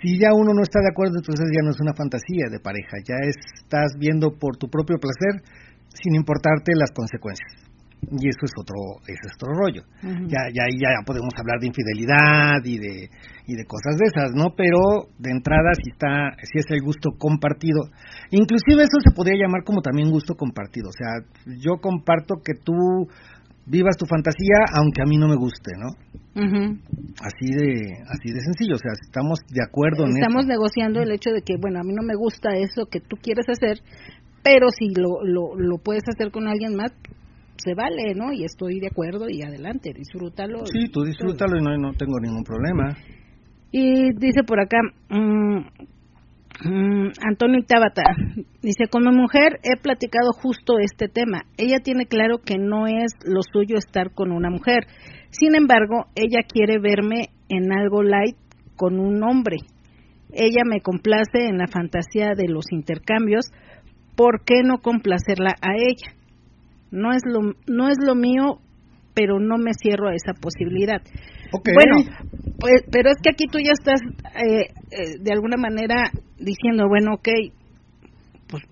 Si 0.00 0.20
ya 0.20 0.30
uno 0.32 0.54
no 0.54 0.62
está 0.62 0.78
de 0.78 0.90
acuerdo, 0.94 1.18
entonces 1.18 1.50
ya 1.50 1.66
no 1.66 1.70
es 1.70 1.80
una 1.80 1.94
fantasía 1.94 2.46
de 2.48 2.60
pareja, 2.60 3.02
ya 3.02 3.18
estás 3.26 3.98
viendo 3.98 4.38
por 4.38 4.56
tu 4.56 4.68
propio 4.70 4.98
placer 5.02 5.42
sin 5.90 6.14
importarte 6.14 6.78
las 6.78 6.92
consecuencias. 6.92 7.67
Y 8.10 8.28
eso 8.28 8.44
es 8.44 8.52
otro, 8.56 8.76
es 9.06 9.18
otro 9.34 9.52
rollo. 9.54 9.82
Ya, 10.28 10.48
ya, 10.54 10.64
ya 10.70 10.88
podemos 11.04 11.34
hablar 11.36 11.58
de 11.60 11.66
infidelidad 11.66 12.62
y 12.64 12.78
de, 12.78 13.10
y 13.46 13.54
de 13.56 13.64
cosas 13.66 13.96
de 13.98 14.06
esas, 14.06 14.30
¿no? 14.34 14.54
Pero 14.56 15.10
de 15.18 15.30
entrada 15.30 15.74
si 15.74 15.90
está, 15.90 16.30
si 16.42 16.58
es 16.58 16.66
el 16.70 16.80
gusto 16.82 17.10
compartido. 17.18 17.90
Inclusive 18.30 18.82
eso 18.82 18.98
se 19.04 19.14
podría 19.14 19.42
llamar 19.42 19.64
como 19.64 19.82
también 19.82 20.10
gusto 20.10 20.34
compartido. 20.34 20.88
O 20.88 20.92
sea, 20.92 21.26
yo 21.58 21.80
comparto 21.80 22.36
que 22.44 22.54
tú 22.54 22.72
vivas 23.66 23.96
tu 23.98 24.06
fantasía 24.06 24.64
aunque 24.72 25.02
a 25.02 25.04
mí 25.06 25.18
no 25.18 25.28
me 25.28 25.36
guste, 25.36 25.72
¿no? 25.76 25.88
Ujú. 26.40 26.78
Así 27.20 27.46
de 27.52 27.92
así 28.08 28.32
de 28.32 28.40
sencillo, 28.40 28.76
o 28.76 28.78
sea, 28.78 28.92
estamos 29.02 29.40
de 29.50 29.62
acuerdo 29.62 30.04
en 30.04 30.16
Estamos 30.16 30.44
eso. 30.44 30.52
negociando 30.52 31.02
el 31.02 31.12
hecho 31.12 31.30
de 31.30 31.42
que, 31.42 31.56
bueno, 31.60 31.80
a 31.80 31.82
mí 31.84 31.92
no 31.92 32.02
me 32.02 32.14
gusta 32.14 32.54
eso 32.56 32.86
que 32.86 33.00
tú 33.00 33.16
quieres 33.20 33.46
hacer, 33.48 33.80
pero 34.42 34.70
si 34.70 34.94
lo, 34.94 35.22
lo, 35.24 35.54
lo 35.56 35.78
puedes 35.78 36.04
hacer 36.08 36.30
con 36.30 36.48
alguien 36.48 36.76
más, 36.76 36.92
se 37.62 37.74
vale, 37.74 38.14
¿no? 38.14 38.32
Y 38.32 38.44
estoy 38.44 38.80
de 38.80 38.88
acuerdo 38.88 39.26
y 39.28 39.42
adelante, 39.42 39.92
disfrútalo. 39.94 40.66
Sí, 40.66 40.88
tú 40.90 41.02
disfrútalo 41.02 41.56
y 41.58 41.62
no, 41.62 41.76
no 41.76 41.92
tengo 41.94 42.18
ningún 42.20 42.44
problema. 42.44 42.96
Y 43.70 44.12
dice 44.14 44.44
por 44.46 44.60
acá, 44.60 44.78
mm, 45.10 45.58
mm, 46.64 47.12
Antonio 47.26 47.62
Tabata, 47.66 48.02
dice, 48.62 48.88
con 48.90 49.04
mi 49.04 49.14
mujer 49.14 49.60
he 49.62 49.80
platicado 49.80 50.32
justo 50.32 50.78
este 50.78 51.08
tema. 51.08 51.42
Ella 51.56 51.80
tiene 51.80 52.06
claro 52.06 52.38
que 52.38 52.56
no 52.58 52.86
es 52.86 53.12
lo 53.24 53.40
suyo 53.42 53.76
estar 53.76 54.12
con 54.14 54.32
una 54.32 54.50
mujer. 54.50 54.86
Sin 55.30 55.54
embargo, 55.54 56.06
ella 56.14 56.40
quiere 56.48 56.78
verme 56.78 57.30
en 57.48 57.72
algo 57.72 58.02
light 58.02 58.36
con 58.76 58.98
un 58.98 59.22
hombre. 59.22 59.58
Ella 60.32 60.62
me 60.64 60.80
complace 60.80 61.46
en 61.46 61.58
la 61.58 61.66
fantasía 61.66 62.34
de 62.34 62.48
los 62.48 62.66
intercambios. 62.70 63.46
¿Por 64.16 64.44
qué 64.44 64.62
no 64.64 64.78
complacerla 64.78 65.54
a 65.60 65.74
ella? 65.76 66.17
No 66.90 67.12
es 67.12 67.22
lo, 67.24 67.54
no 67.66 67.88
es 67.88 67.98
lo 68.04 68.14
mío, 68.14 68.58
pero 69.14 69.40
no 69.40 69.58
me 69.58 69.72
cierro 69.74 70.08
a 70.08 70.14
esa 70.14 70.32
posibilidad. 70.32 71.02
Ok. 71.52 71.68
Bueno, 71.74 72.08
pues, 72.60 72.82
pero 72.90 73.10
es 73.10 73.16
que 73.22 73.30
aquí 73.30 73.44
tú 73.50 73.58
ya 73.58 73.72
estás 73.72 74.00
eh, 74.36 74.68
eh, 74.90 75.18
de 75.20 75.32
alguna 75.32 75.56
manera 75.56 76.10
diciendo, 76.38 76.86
bueno, 76.88 77.14
ok, 77.14 77.28
pues 78.48 78.62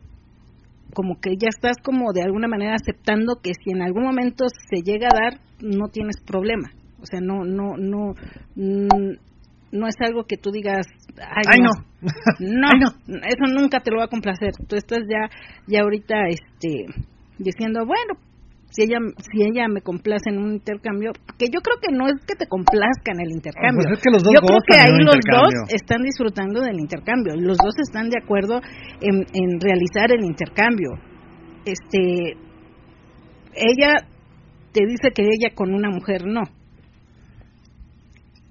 como 0.94 1.20
que 1.20 1.36
ya 1.36 1.48
estás 1.48 1.76
como 1.82 2.12
de 2.12 2.22
alguna 2.22 2.48
manera 2.48 2.74
aceptando 2.74 3.40
que 3.42 3.52
si 3.54 3.72
en 3.72 3.82
algún 3.82 4.04
momento 4.04 4.44
se 4.70 4.82
llega 4.82 5.08
a 5.08 5.18
dar, 5.20 5.40
no 5.60 5.88
tienes 5.88 6.16
problema. 6.24 6.70
O 7.00 7.06
sea, 7.06 7.20
no, 7.20 7.44
no, 7.44 7.76
no, 7.76 8.14
mm, 8.54 9.16
no 9.72 9.86
es 9.86 9.94
algo 10.00 10.24
que 10.24 10.36
tú 10.36 10.50
digas, 10.50 10.86
ay, 11.18 11.44
Ay, 11.46 11.60
no. 11.60 11.70
no. 11.70 11.86
No, 12.40 12.68
Ay, 12.72 12.80
no. 12.80 13.16
eso 13.18 13.52
nunca 13.52 13.80
te 13.80 13.90
lo 13.90 13.98
va 13.98 14.04
a 14.04 14.08
complacer. 14.08 14.52
Tú 14.68 14.76
estás 14.76 15.00
ya, 15.08 15.28
ya 15.66 15.82
ahorita, 15.82 16.14
este, 16.28 16.86
diciendo, 17.39 17.84
bueno, 17.87 18.14
si 18.70 18.82
ella, 18.82 18.99
si 19.32 19.43
ella 19.43 19.68
me 19.68 19.80
complace 19.80 20.28
en 20.28 20.39
un 20.39 20.53
intercambio, 20.53 21.12
que 21.39 21.47
yo 21.47 21.61
creo 21.61 21.78
que 21.80 21.95
no 21.95 22.07
es 22.09 22.14
que 22.26 22.34
te 22.34 22.47
complazca 22.47 23.12
en 23.12 23.20
el 23.20 23.32
intercambio. 23.32 23.89
Pues 23.89 23.99
es 23.99 24.03
que 24.03 24.11
los 24.11 24.22
dos 24.22 24.32
yo 24.34 24.41
creo 24.47 24.61
que 24.66 24.76
ahí 24.76 25.05
los 25.05 25.16
dos 25.16 25.53
están 25.72 26.03
disfrutando 26.03 26.61
del 26.61 26.78
intercambio, 26.78 27.34
y 27.34 27.41
los 27.41 27.57
dos 27.57 27.74
están 27.78 28.11
de 28.11 28.18
acuerdo 28.22 28.61
en, 29.01 29.24
en 29.32 29.61
realizar 29.61 30.12
el 30.12 30.24
intercambio. 30.24 30.91
Este, 31.64 32.37
ella 33.55 34.07
te 34.72 34.87
dice 34.87 35.11
que 35.14 35.22
ella 35.22 35.55
con 35.55 35.72
una 35.72 35.91
mujer 35.91 36.26
no, 36.26 36.43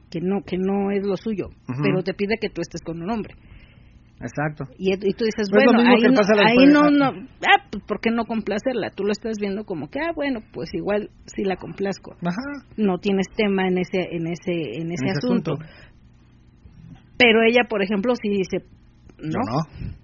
que 0.10 0.22
no, 0.22 0.42
que 0.42 0.58
no 0.58 0.92
es 0.92 1.06
lo 1.06 1.18
suyo, 1.18 1.50
pero 1.84 2.02
te 2.04 2.14
pide 2.14 2.38
que 2.40 2.50
tú 2.50 2.62
estés 2.62 2.82
con 2.82 3.02
un 3.02 3.12
hombre. 3.12 3.36
Exacto. 4.22 4.64
Y, 4.78 4.94
y 4.94 5.14
tú 5.14 5.26
dices, 5.26 5.50
No 5.52 5.60
bueno, 5.60 5.80
ahí, 5.90 6.02
no, 6.04 6.22
ahí 6.48 6.68
no, 6.72 6.90
no, 6.90 7.28
ah, 7.42 7.64
pues, 7.70 7.84
¿por 7.86 8.00
qué 8.00 8.12
no 8.12 8.24
complacerla? 8.26 8.90
Tú 8.96 9.04
lo 9.04 9.12
estás 9.12 9.38
viendo 9.40 9.66
como 9.66 9.90
que, 9.90 10.00
ah, 10.00 10.14
bueno, 10.16 10.40
pues 10.54 10.70
igual 10.74 11.10
sí 11.26 11.44
la 11.44 11.58
complazco. 11.58 12.14
Ajá. 12.22 12.66
No 12.78 12.98
tienes 13.00 13.28
tema 13.36 13.68
en 13.68 13.78
ese, 13.78 14.00
en 14.12 14.28
ese, 14.28 14.52
en 14.80 14.92
ese, 14.92 15.04
En 15.04 15.08
ese 15.10 15.18
asunto. 15.18 15.54
asunto. 15.54 15.66
Pero 17.18 17.44
ella, 17.48 17.64
por 17.70 17.82
ejemplo, 17.84 18.14
sí 18.16 18.30
dice, 18.30 18.66
no. 19.20 19.32
Yo 19.32 19.40
no. 19.40 19.96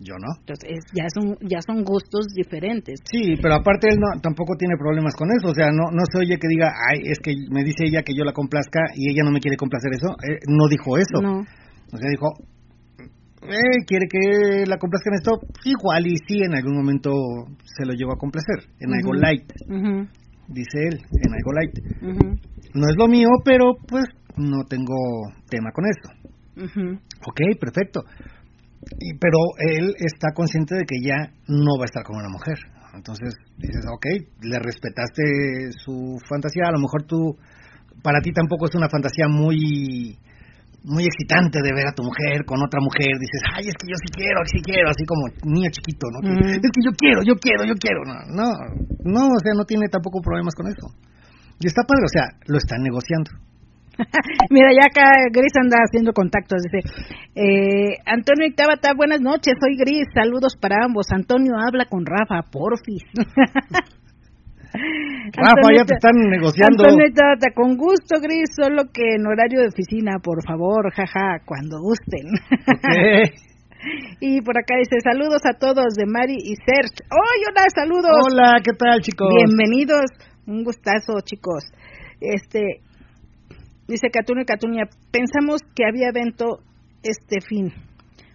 Yo 0.00 0.14
no. 0.14 0.28
Entonces, 0.40 0.70
es- 0.70 0.92
ya 0.94 1.06
son, 1.12 1.36
ya 1.42 1.58
son 1.60 1.82
gustos 1.82 2.26
diferentes. 2.36 3.00
Sí, 3.10 3.34
pero 3.42 3.54
aparte 3.56 3.88
él 3.90 3.98
no, 3.98 4.20
tampoco 4.20 4.54
tiene 4.56 4.76
problemas 4.78 5.14
con 5.16 5.28
eso, 5.32 5.48
o 5.50 5.54
sea, 5.54 5.68
no, 5.72 5.90
no 5.90 6.02
se 6.10 6.18
oye 6.18 6.38
que 6.38 6.46
diga, 6.48 6.70
ay, 6.90 7.00
es 7.04 7.18
que 7.18 7.32
me 7.50 7.64
dice 7.64 7.84
ella 7.84 8.02
que 8.02 8.14
yo 8.16 8.22
la 8.24 8.32
complazca 8.32 8.80
y 8.94 9.10
ella 9.10 9.24
no 9.24 9.32
me 9.32 9.40
quiere 9.40 9.56
complacer 9.56 9.90
eso, 9.92 10.08
Eh, 10.22 10.38
no 10.46 10.68
dijo 10.68 10.96
eso, 10.98 11.20
No. 11.20 11.40
o 11.40 11.96
sea, 11.96 12.10
dijo, 12.10 12.28
eh, 13.42 13.84
quiere 13.86 14.06
que 14.08 14.64
la 14.66 14.78
complazca 14.78 15.10
en 15.10 15.16
esto, 15.16 15.40
igual 15.64 16.06
y 16.06 16.16
sí, 16.26 16.42
en 16.42 16.54
algún 16.54 16.76
momento 16.76 17.10
se 17.64 17.84
lo 17.86 17.92
llevo 17.94 18.12
a 18.12 18.18
complacer, 18.18 18.68
en 18.80 18.94
algo 18.94 19.12
light, 19.14 19.50
Ujú, 19.68 20.08
dice 20.48 20.78
él, 20.88 21.00
en 21.24 21.32
algo 21.34 21.52
light. 21.52 21.78
ujú, 22.02 22.38
No 22.74 22.88
es 22.88 22.96
lo 22.96 23.08
mío, 23.08 23.28
pero 23.44 23.74
pues 23.86 24.04
no 24.36 24.64
tengo 24.68 24.94
tema 25.48 25.70
con 25.72 25.84
eso. 25.86 26.12
Ok, 27.26 27.40
perfecto. 27.60 28.00
Y, 29.00 29.16
pero 29.18 29.38
él 29.58 29.94
está 29.98 30.32
consciente 30.34 30.74
de 30.74 30.84
que 30.84 30.96
ya 31.02 31.32
no 31.46 31.78
va 31.78 31.84
a 31.84 31.86
estar 31.86 32.02
con 32.02 32.16
una 32.16 32.28
mujer. 32.28 32.56
Entonces 32.94 33.34
dices, 33.56 33.84
ok, 33.92 34.06
le 34.42 34.58
respetaste 34.58 35.22
su 35.84 36.18
fantasía. 36.28 36.64
A 36.66 36.72
lo 36.72 36.78
mejor 36.80 37.04
tú, 37.04 37.36
para 38.02 38.20
ti 38.20 38.32
tampoco 38.32 38.66
es 38.66 38.74
una 38.74 38.88
fantasía 38.88 39.28
muy 39.28 40.18
muy 40.88 41.04
excitante 41.04 41.60
de 41.62 41.70
ver 41.72 41.86
a 41.86 41.92
tu 41.92 42.02
mujer 42.02 42.44
con 42.44 42.58
otra 42.64 42.80
mujer. 42.80 43.12
Dices, 43.20 43.40
ay, 43.52 43.68
es 43.68 43.76
que 43.76 43.86
yo 43.86 43.96
sí 44.00 44.08
quiero, 44.10 44.40
sí 44.48 44.58
quiero, 44.64 44.88
así 44.88 45.04
como 45.04 45.28
niño 45.44 45.70
chiquito, 45.70 46.08
¿no? 46.10 46.18
Es 46.24 46.72
que 46.72 46.82
yo 46.84 46.92
quiero, 46.96 47.20
yo 47.22 47.34
quiero, 47.36 47.64
yo 47.68 47.76
quiero. 47.76 48.00
No, 48.08 48.16
no, 48.32 48.48
no, 49.04 49.22
o 49.28 49.40
sea, 49.44 49.52
no 49.54 49.64
tiene 49.64 49.88
tampoco 49.88 50.20
problemas 50.24 50.54
con 50.54 50.66
eso. 50.66 50.88
Y 51.60 51.66
está 51.66 51.82
padre, 51.84 52.04
o 52.04 52.12
sea, 52.12 52.26
lo 52.46 52.58
están 52.58 52.82
negociando. 52.82 53.30
Mira, 54.50 54.70
ya 54.72 54.86
acá 54.86 55.10
Gris 55.32 55.52
anda 55.60 55.78
haciendo 55.84 56.12
contactos. 56.12 56.62
Dice, 56.62 56.86
eh, 57.34 57.98
Antonio 58.06 58.46
y 58.46 58.54
Tabata, 58.54 58.94
buenas 58.96 59.20
noches, 59.20 59.54
soy 59.60 59.76
Gris, 59.76 60.06
saludos 60.14 60.56
para 60.60 60.84
ambos. 60.84 61.06
Antonio 61.10 61.54
habla 61.58 61.86
con 61.86 62.06
Rafa, 62.06 62.48
porfis. 62.50 63.04
Rafa, 65.32 65.68
ya 65.74 65.84
te 65.84 65.94
están 65.94 66.16
negociando. 66.28 66.84
Tabata, 67.14 67.50
con 67.54 67.76
gusto, 67.76 68.20
Gris, 68.20 68.50
solo 68.54 68.84
que 68.92 69.16
en 69.16 69.26
horario 69.26 69.60
de 69.60 69.68
oficina, 69.68 70.18
por 70.22 70.44
favor, 70.44 70.92
jaja, 70.92 71.40
cuando 71.44 71.80
gusten. 71.80 72.26
Ok. 72.68 73.32
y 74.20 74.40
por 74.42 74.58
acá 74.58 74.76
dice, 74.78 75.00
saludos 75.02 75.42
a 75.46 75.58
todos 75.58 75.94
de 75.96 76.06
Mari 76.06 76.36
y 76.36 76.54
Serge. 76.56 77.00
¡Oh, 77.10 77.16
hola, 77.48 77.64
saludos! 77.74 78.12
Hola, 78.30 78.60
¿qué 78.62 78.72
tal, 78.72 79.00
chicos? 79.00 79.28
Bienvenidos, 79.34 80.10
un 80.46 80.64
gustazo, 80.64 81.20
chicos. 81.24 81.64
Este 82.20 82.82
dice 83.88 84.10
Catuno 84.10 84.42
y 84.42 84.44
Catuña, 84.44 84.84
pensamos 85.10 85.62
que 85.74 85.84
había 85.86 86.08
evento 86.08 86.60
este 87.02 87.40
fin. 87.40 87.72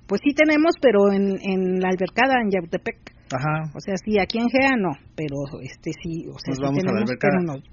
Pues 0.07 0.21
sí 0.23 0.34
tenemos, 0.34 0.73
pero 0.81 1.11
en, 1.11 1.38
en 1.41 1.79
la 1.79 1.89
albercada 1.89 2.41
en 2.41 2.49
Yautepec. 2.49 3.12
Ajá. 3.32 3.71
O 3.76 3.80
sea, 3.80 3.95
sí, 4.03 4.19
aquí 4.19 4.38
en 4.38 4.49
Gea 4.49 4.76
no, 4.78 4.91
pero 5.15 5.36
este 5.61 5.91
sí, 6.01 6.26
o 6.28 6.38
sea, 6.39 6.53
Nos 6.53 6.57
sí 6.57 6.63
vamos 6.63 6.84
a 6.84 6.91
la 6.91 6.99
albercada. 6.99 7.32
pero 7.32 7.41
nos, 7.43 7.63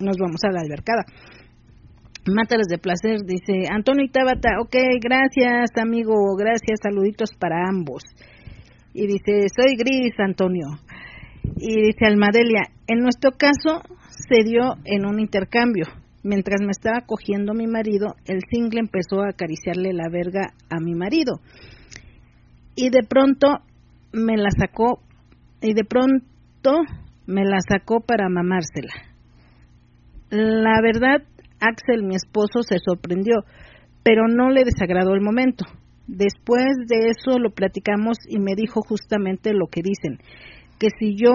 nos 0.00 0.16
vamos 0.18 0.40
a 0.44 0.50
la 0.50 0.60
albercada. 0.60 1.04
Mátalas 2.26 2.66
de 2.68 2.78
placer, 2.78 3.20
dice 3.26 3.68
Antonio 3.70 4.04
y 4.06 4.08
Tabata, 4.10 4.58
ok, 4.60 4.74
gracias 5.00 5.70
amigo, 5.76 6.14
gracias, 6.36 6.80
saluditos 6.82 7.34
para 7.38 7.68
ambos. 7.68 8.02
Y 8.94 9.06
dice, 9.06 9.46
soy 9.54 9.76
Gris, 9.76 10.14
Antonio. 10.18 10.66
Y 11.56 11.74
dice 11.74 12.06
Almadelia, 12.06 12.62
en 12.86 13.00
nuestro 13.00 13.32
caso 13.32 13.82
se 14.08 14.42
dio 14.44 14.76
en 14.84 15.04
un 15.06 15.20
intercambio. 15.20 15.86
Mientras 16.22 16.62
me 16.62 16.70
estaba 16.70 17.02
cogiendo 17.06 17.52
mi 17.52 17.66
marido, 17.66 18.14
el 18.24 18.40
single 18.50 18.80
empezó 18.80 19.20
a 19.20 19.28
acariciarle 19.30 19.92
la 19.92 20.08
verga 20.08 20.54
a 20.70 20.80
mi 20.80 20.94
marido. 20.94 21.40
Y 22.74 22.88
de 22.88 23.02
pronto 23.06 23.58
me 24.14 24.36
la 24.36 24.50
sacó, 24.50 25.00
y 25.60 25.74
de 25.74 25.84
pronto 25.84 26.82
me 27.26 27.44
la 27.44 27.58
sacó 27.60 28.00
para 28.00 28.28
mamársela. 28.28 28.92
La 30.30 30.80
verdad, 30.82 31.22
Axel, 31.60 32.04
mi 32.04 32.14
esposo, 32.14 32.62
se 32.62 32.78
sorprendió, 32.78 33.44
pero 34.02 34.28
no 34.28 34.50
le 34.50 34.64
desagradó 34.64 35.14
el 35.14 35.20
momento. 35.20 35.64
Después 36.06 36.64
de 36.86 37.08
eso 37.08 37.38
lo 37.38 37.50
platicamos 37.50 38.18
y 38.28 38.38
me 38.38 38.54
dijo 38.54 38.80
justamente 38.86 39.52
lo 39.52 39.66
que 39.66 39.80
dicen, 39.82 40.18
que 40.78 40.88
si 40.98 41.16
yo 41.16 41.32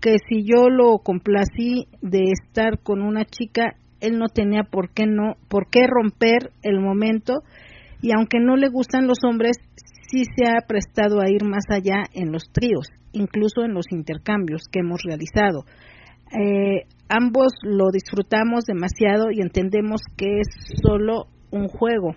que 0.00 0.18
si 0.28 0.44
yo 0.44 0.68
lo 0.68 0.98
complací 0.98 1.88
de 2.02 2.22
estar 2.30 2.78
con 2.84 3.02
una 3.02 3.24
chica, 3.24 3.74
él 4.00 4.16
no 4.16 4.28
tenía 4.28 4.62
por 4.62 4.90
qué 4.90 5.06
no, 5.06 5.34
por 5.48 5.68
qué 5.68 5.88
romper 5.88 6.52
el 6.62 6.78
momento 6.78 7.42
y 8.00 8.12
aunque 8.16 8.38
no 8.38 8.56
le 8.56 8.68
gustan 8.68 9.08
los 9.08 9.18
hombres, 9.28 9.56
sí 10.10 10.24
se 10.36 10.46
ha 10.46 10.66
prestado 10.66 11.20
a 11.20 11.30
ir 11.30 11.44
más 11.44 11.64
allá 11.70 12.04
en 12.14 12.32
los 12.32 12.50
tríos, 12.52 12.88
incluso 13.12 13.64
en 13.64 13.74
los 13.74 13.86
intercambios 13.90 14.62
que 14.70 14.80
hemos 14.80 15.02
realizado. 15.02 15.64
Eh, 16.32 16.84
ambos 17.08 17.52
lo 17.62 17.90
disfrutamos 17.90 18.64
demasiado 18.64 19.30
y 19.30 19.40
entendemos 19.40 20.02
que 20.16 20.40
es 20.40 20.48
solo 20.82 21.26
un 21.50 21.68
juego 21.68 22.14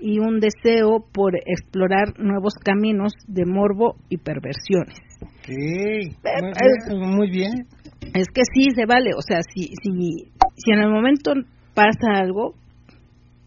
y 0.00 0.18
un 0.18 0.40
deseo 0.40 1.04
por 1.12 1.36
explorar 1.36 2.18
nuevos 2.18 2.54
caminos 2.54 3.12
de 3.26 3.44
morbo 3.46 3.96
y 4.08 4.18
perversiones. 4.18 4.98
Ok. 5.22 5.48
Muy 5.48 6.50
eh, 6.50 6.88
bien, 6.88 7.10
muy 7.16 7.30
bien. 7.30 7.66
Es 8.14 8.28
que 8.28 8.42
sí 8.52 8.70
se 8.74 8.86
vale, 8.86 9.12
o 9.16 9.22
sea, 9.22 9.40
si, 9.42 9.68
si, 9.82 10.30
si 10.56 10.72
en 10.72 10.80
el 10.80 10.90
momento 10.90 11.32
pasa 11.74 12.20
algo 12.20 12.54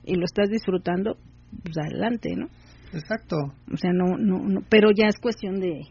y 0.03 0.15
lo 0.15 0.25
estás 0.25 0.49
disfrutando, 0.49 1.17
pues 1.63 1.77
adelante, 1.77 2.33
¿no? 2.35 2.47
Exacto. 2.93 3.35
O 3.73 3.77
sea, 3.77 3.91
no, 3.93 4.17
no, 4.17 4.39
no, 4.47 4.61
pero 4.69 4.89
ya 4.91 5.07
es 5.07 5.17
cuestión 5.21 5.59
de, 5.59 5.81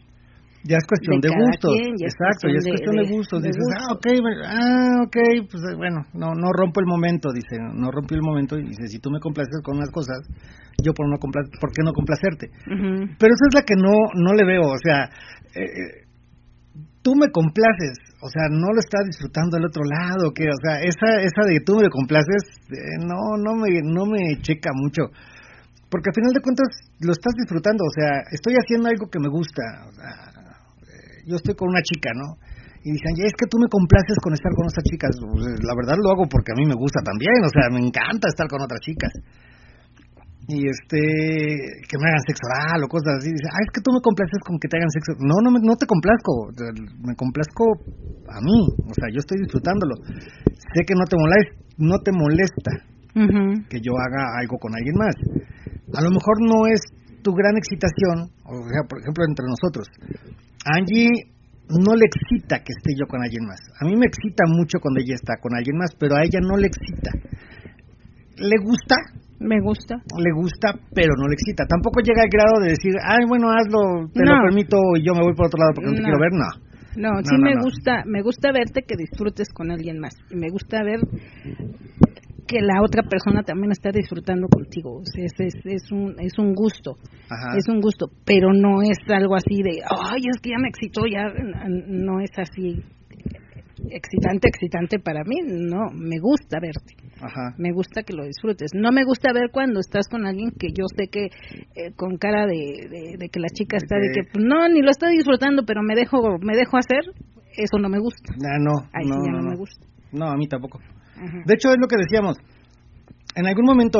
ya 0.63 0.77
es 0.77 0.85
cuestión 0.87 1.21
de, 1.21 1.29
cada 1.29 1.45
gustos. 1.45 1.71
quien, 1.71 1.95
ya 1.97 2.07
es 2.07 2.13
Exacto, 2.13 2.47
ya 2.49 2.57
es 2.57 2.67
cuestión 2.67 2.95
de, 2.97 3.03
de- 3.03 3.11
gustos. 3.15 3.41
de 3.41 3.47
Dices, 3.49 3.67
ah, 3.77 3.93
ok, 3.93 4.05
ah, 4.43 4.95
ok, 5.05 5.17
pues 5.51 5.63
eh, 5.63 5.75
bueno, 5.77 6.01
no, 6.13 6.33
no 6.33 6.51
rompo 6.51 6.79
el 6.81 6.87
momento, 6.87 7.29
dice, 7.31 7.55
no 7.59 7.91
rompo 7.91 8.15
el 8.15 8.21
momento. 8.21 8.57
Y 8.57 8.63
dice, 8.67 8.87
si 8.87 8.99
tú 8.99 9.09
me 9.11 9.19
complaces 9.19 9.61
con 9.63 9.77
unas 9.77 9.91
cosas, 9.91 10.17
yo 10.83 10.93
por, 10.93 11.07
no 11.09 11.17
compla- 11.17 11.47
¿por 11.59 11.71
qué 11.71 11.83
no 11.83 11.93
complacerte? 11.93 12.49
Pero 13.17 13.31
esa 13.33 13.45
es 13.49 13.53
la 13.55 13.61
que 13.61 13.75
no, 13.75 13.93
no 14.15 14.33
le 14.33 14.45
veo, 14.45 14.63
o 14.67 14.77
sea, 14.83 15.05
eh, 15.55 15.63
eh, 15.63 16.07
tú 17.01 17.15
me 17.15 17.31
complaces, 17.31 17.97
o 18.21 18.29
sea, 18.29 18.49
no 18.49 18.67
lo 18.73 18.79
estás 18.79 19.05
disfrutando 19.05 19.55
del 19.57 19.65
otro 19.67 19.83
lado, 19.85 20.33
que, 20.33 20.49
o 20.49 20.59
sea, 20.61 20.79
esa, 20.81 21.21
esa 21.21 21.41
de 21.47 21.61
tú 21.65 21.77
me 21.77 21.89
complaces, 21.89 22.43
eh, 22.69 22.99
no, 22.99 23.37
no 23.37 23.55
me, 23.55 23.69
no 23.83 24.05
me 24.05 24.41
checa 24.41 24.71
mucho, 24.73 25.03
porque 25.89 26.09
al 26.11 26.17
final 26.19 26.33
de 26.33 26.41
cuentas 26.43 26.67
lo 26.99 27.11
estás 27.11 27.33
disfrutando, 27.39 27.83
o 27.85 27.93
sea, 27.95 28.11
estoy 28.31 28.53
haciendo 28.59 28.89
algo 28.89 29.07
que 29.07 29.19
me 29.19 29.29
gusta, 29.31 29.63
o 29.87 29.93
sea, 29.95 30.13
eh, 30.83 31.23
yo 31.27 31.35
estoy 31.39 31.55
con 31.55 31.69
una 31.69 31.81
chica, 31.81 32.11
¿no? 32.13 32.35
Y 32.83 32.91
dicen, 32.95 33.13
es 33.19 33.35
que 33.35 33.47
tú 33.51 33.57
me 33.59 33.67
complaces 33.67 34.15
con 34.23 34.31
estar 34.31 34.51
con 34.55 34.63
otras 34.67 34.83
chicas. 34.87 35.11
Pues, 35.19 35.59
La 35.63 35.75
verdad 35.75 35.99
lo 35.99 36.11
hago 36.15 36.23
porque 36.31 36.51
a 36.55 36.57
mí 36.59 36.63
me 36.65 36.75
gusta 36.79 37.03
también, 37.03 37.35
o 37.43 37.51
sea, 37.51 37.67
me 37.71 37.83
encanta 37.83 38.27
estar 38.31 38.47
con 38.47 38.61
otras 38.63 38.79
chicas 38.79 39.11
y 40.47 40.63
este 40.63 41.01
que 41.91 41.95
me 41.99 42.07
hagan 42.07 42.23
sexo 42.23 42.47
oral 42.47 42.79
o 42.83 42.87
cosas 42.87 43.19
así 43.19 43.27
dice 43.35 43.51
ah 43.51 43.59
es 43.67 43.71
que 43.75 43.81
tú 43.83 43.91
me 43.91 43.99
complaces 43.99 44.39
con 44.47 44.55
que 44.55 44.69
te 44.71 44.77
hagan 44.79 44.87
sexo 44.95 45.11
no 45.19 45.43
no 45.43 45.51
me- 45.51 45.59
no 45.59 45.75
te 45.75 45.83
complazco 45.85 46.55
me 47.03 47.15
complazco 47.19 47.65
a 48.31 48.39
mí 48.39 48.59
o 48.79 48.93
sea 48.95 49.11
yo 49.11 49.19
estoy 49.19 49.39
disfrutándolo. 49.43 49.95
Sé 50.71 50.87
que 50.87 50.95
no 50.95 51.03
te 51.03 51.17
molesta 51.19 51.51
no 51.83 51.99
te 51.99 52.11
molesta 52.15 52.71
que 53.67 53.79
yo 53.83 53.91
haga 53.99 54.39
algo 54.39 54.55
con 54.57 54.71
alguien 54.71 54.95
más 54.95 55.15
a 55.93 56.01
lo 56.03 56.09
mejor 56.11 56.35
no 56.41 56.67
es 56.67 56.81
tu 57.23 57.31
gran 57.33 57.55
excitación 57.57 58.31
o 58.43 58.55
sea 58.67 58.83
por 58.87 58.99
ejemplo 58.99 59.23
entre 59.27 59.45
nosotros 59.47 59.87
Angie 60.65 61.31
no 61.69 61.95
le 61.95 62.05
excita 62.05 62.59
que 62.63 62.71
esté 62.75 62.95
yo 62.97 63.05
con 63.07 63.21
alguien 63.21 63.45
más 63.45 63.59
a 63.79 63.85
mí 63.85 63.95
me 63.95 64.05
excita 64.07 64.43
mucho 64.47 64.79
cuando 64.79 64.99
ella 65.01 65.15
está 65.15 65.35
con 65.41 65.55
alguien 65.55 65.77
más 65.77 65.91
pero 65.99 66.15
a 66.15 66.23
ella 66.23 66.39
no 66.41 66.57
le 66.57 66.67
excita 66.67 67.11
le 68.37 68.57
gusta 68.63 68.95
Me 69.39 69.59
gusta. 69.61 69.95
le 70.17 70.31
gusta, 70.33 70.73
pero 70.93 71.13
no 71.17 71.27
le 71.27 71.33
excita. 71.33 71.65
Tampoco 71.67 72.01
llega 72.01 72.21
al 72.23 72.29
grado 72.29 72.59
de 72.61 72.69
decir, 72.73 72.93
ay, 73.05 73.21
bueno, 73.27 73.49
hazlo, 73.53 74.09
te 74.13 74.23
No. 74.23 74.33
lo 74.33 74.41
permito 74.49 74.77
y 74.97 75.05
yo 75.05 75.13
me 75.13 75.21
voy 75.21 75.35
por 75.35 75.45
otro 75.45 75.59
lado 75.61 75.73
porque 75.75 75.89
no, 75.91 75.95
te 75.97 76.01
quiero 76.01 76.19
ver. 76.19 76.33
No. 76.33 76.49
No, 76.97 77.11
No, 77.13 77.23
sí 77.23 77.37
me 77.37 77.53
gusta, 77.61 78.03
me 78.05 78.21
gusta 78.23 78.51
verte 78.51 78.81
que 78.81 78.95
disfrutes 78.97 79.49
con 79.53 79.69
alguien 79.69 79.99
más. 79.99 80.13
Y 80.31 80.35
me 80.37 80.49
gusta 80.49 80.81
ver 80.83 81.01
que 82.47 82.61
la 82.61 82.81
otra 82.81 83.03
persona 83.03 83.43
también 83.43 83.71
está 83.71 83.91
disfrutando 83.91 84.47
contigo. 84.47 84.99
O 84.99 85.05
sea, 85.05 85.25
es, 85.25 85.33
es, 85.39 85.53
es 85.65 85.91
un, 85.91 86.15
es 86.19 86.37
un 86.39 86.53
gusto. 86.53 86.95
Ajá. 87.29 87.57
Es 87.57 87.67
un 87.67 87.81
gusto, 87.81 88.07
pero 88.25 88.53
no 88.53 88.81
es 88.81 88.97
algo 89.09 89.35
así 89.35 89.61
de, 89.61 89.81
ay, 89.83 90.21
es 90.33 90.41
que 90.41 90.51
ya 90.51 90.57
me 90.59 90.69
excitó, 90.69 91.01
ya 91.05 91.27
no 91.87 92.19
es 92.21 92.31
así 92.37 92.81
excitante, 93.89 94.47
excitante 94.49 94.99
para 94.99 95.23
mí. 95.23 95.35
No, 95.45 95.89
me 95.93 96.19
gusta 96.19 96.59
verte. 96.59 96.95
Ajá. 97.21 97.55
Me 97.57 97.71
gusta 97.71 98.03
que 98.03 98.13
lo 98.13 98.25
disfrutes. 98.25 98.71
No 98.73 98.91
me 98.91 99.03
gusta 99.03 99.33
ver 99.33 99.49
cuando 99.51 99.79
estás 99.79 100.07
con 100.09 100.25
alguien 100.25 100.51
que 100.51 100.67
yo 100.69 100.85
sé 100.95 101.07
que 101.09 101.25
eh, 101.75 101.91
con 101.95 102.17
cara 102.17 102.45
de, 102.45 102.87
de, 102.89 103.17
de 103.17 103.29
que 103.29 103.39
la 103.39 103.49
chica 103.53 103.77
está 103.77 103.95
de 103.97 104.09
que- 104.13 104.29
pues, 104.31 104.45
no 104.45 104.67
ni 104.69 104.81
lo 104.81 104.89
estoy 104.91 105.15
disfrutando, 105.17 105.63
pero 105.65 105.81
me 105.83 105.95
dejo 105.95 106.17
me 106.41 106.55
dejo 106.55 106.77
hacer. 106.77 107.01
Eso 107.57 107.79
no 107.79 107.89
me 107.89 107.97
gusta. 107.99 108.33
Ah, 108.35 108.59
no, 108.59 108.87
Ahí 108.93 109.07
no, 109.07 109.15
sí 109.15 109.29
no, 109.31 109.37
no, 109.37 109.43
no. 109.43 109.49
me 109.49 109.55
gusta. 109.57 109.87
No, 110.11 110.25
a 110.29 110.35
mí 110.37 110.47
tampoco. 110.47 110.79
De 111.45 111.53
hecho, 111.53 111.69
es 111.69 111.77
lo 111.79 111.87
que 111.87 111.97
decíamos. 111.97 112.37
En 113.35 113.47
algún 113.47 113.65
momento 113.65 113.99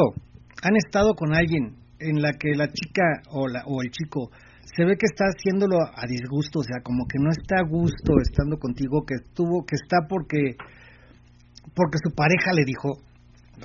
han 0.61 0.75
estado 0.75 1.13
con 1.13 1.33
alguien 1.33 1.75
en 1.99 2.21
la 2.21 2.33
que 2.33 2.55
la 2.55 2.67
chica 2.67 3.03
o, 3.31 3.47
la, 3.47 3.63
o 3.65 3.81
el 3.81 3.89
chico 3.91 4.29
se 4.63 4.85
ve 4.85 4.97
que 4.97 5.05
está 5.05 5.25
haciéndolo 5.25 5.77
a 5.81 6.05
disgusto, 6.05 6.59
o 6.59 6.63
sea, 6.63 6.81
como 6.83 7.05
que 7.07 7.17
no 7.19 7.31
está 7.31 7.57
a 7.57 7.67
gusto 7.67 8.13
estando 8.21 8.57
contigo, 8.57 9.05
que 9.05 9.15
estuvo, 9.15 9.65
que 9.65 9.75
está 9.75 10.05
porque 10.07 10.55
porque 11.73 11.97
su 12.03 12.13
pareja 12.15 12.51
le 12.53 12.65
dijo, 12.65 12.97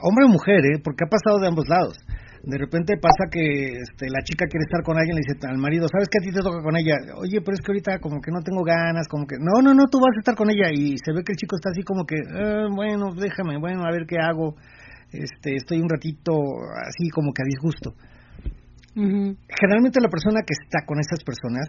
hombre 0.03 0.27
o 0.27 0.29
mujer, 0.29 0.61
¿eh? 0.67 0.81
porque 0.85 1.05
ha 1.05 1.11
pasado 1.11 1.41
de 1.41 1.49
ambos 1.49 1.69
lados. 1.69 1.97
De 2.43 2.59
repente 2.59 2.99
pasa 2.99 3.31
que 3.31 3.79
este, 3.79 4.11
la 4.11 4.19
chica 4.27 4.47
quiere 4.51 4.67
estar 4.67 4.83
con 4.83 4.99
alguien, 4.99 5.15
le 5.15 5.23
dice 5.23 5.39
al 5.47 5.59
marido, 5.63 5.87
¿sabes 5.87 6.09
qué 6.11 6.19
a 6.19 6.27
ti 6.27 6.35
te 6.35 6.43
toca 6.43 6.59
con 6.59 6.75
ella? 6.75 6.99
Oye, 7.15 7.39
pero 7.39 7.55
es 7.55 7.63
que 7.63 7.71
ahorita 7.71 8.03
como 8.03 8.21
que 8.21 8.33
no 8.35 8.43
tengo 8.43 8.65
ganas, 8.67 9.07
como 9.07 9.27
que, 9.31 9.39
no, 9.39 9.63
no, 9.63 9.71
no, 9.75 9.87
tú 9.87 10.03
vas 10.03 10.11
a 10.19 10.21
estar 10.27 10.35
con 10.35 10.51
ella. 10.51 10.67
Y 10.75 10.99
se 10.99 11.15
ve 11.15 11.23
que 11.23 11.33
el 11.33 11.39
chico 11.39 11.55
está 11.55 11.71
así 11.71 11.87
como 11.87 12.03
que, 12.05 12.19
"Ah, 12.19 12.67
bueno, 12.67 13.15
déjame, 13.15 13.59
bueno, 13.63 13.87
a 13.87 13.93
ver 13.93 14.07
qué 14.11 14.19
hago. 14.19 14.57
Este, 15.13 15.55
estoy 15.55 15.79
un 15.79 15.89
ratito 15.89 16.35
así 16.83 17.11
como 17.15 17.31
que 17.33 17.43
a 17.43 17.47
disgusto. 17.47 17.95
Generalmente 19.47 20.01
la 20.03 20.11
persona 20.11 20.43
que 20.43 20.53
está 20.67 20.85
con 20.85 20.99
esas 20.99 21.23
personas 21.23 21.69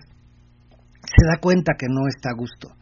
se 1.05 1.24
da 1.28 1.38
cuenta 1.39 1.74
que 1.78 1.88
no 1.88 2.07
está 2.07 2.32
a 2.32 2.36
gusto. 2.36 2.74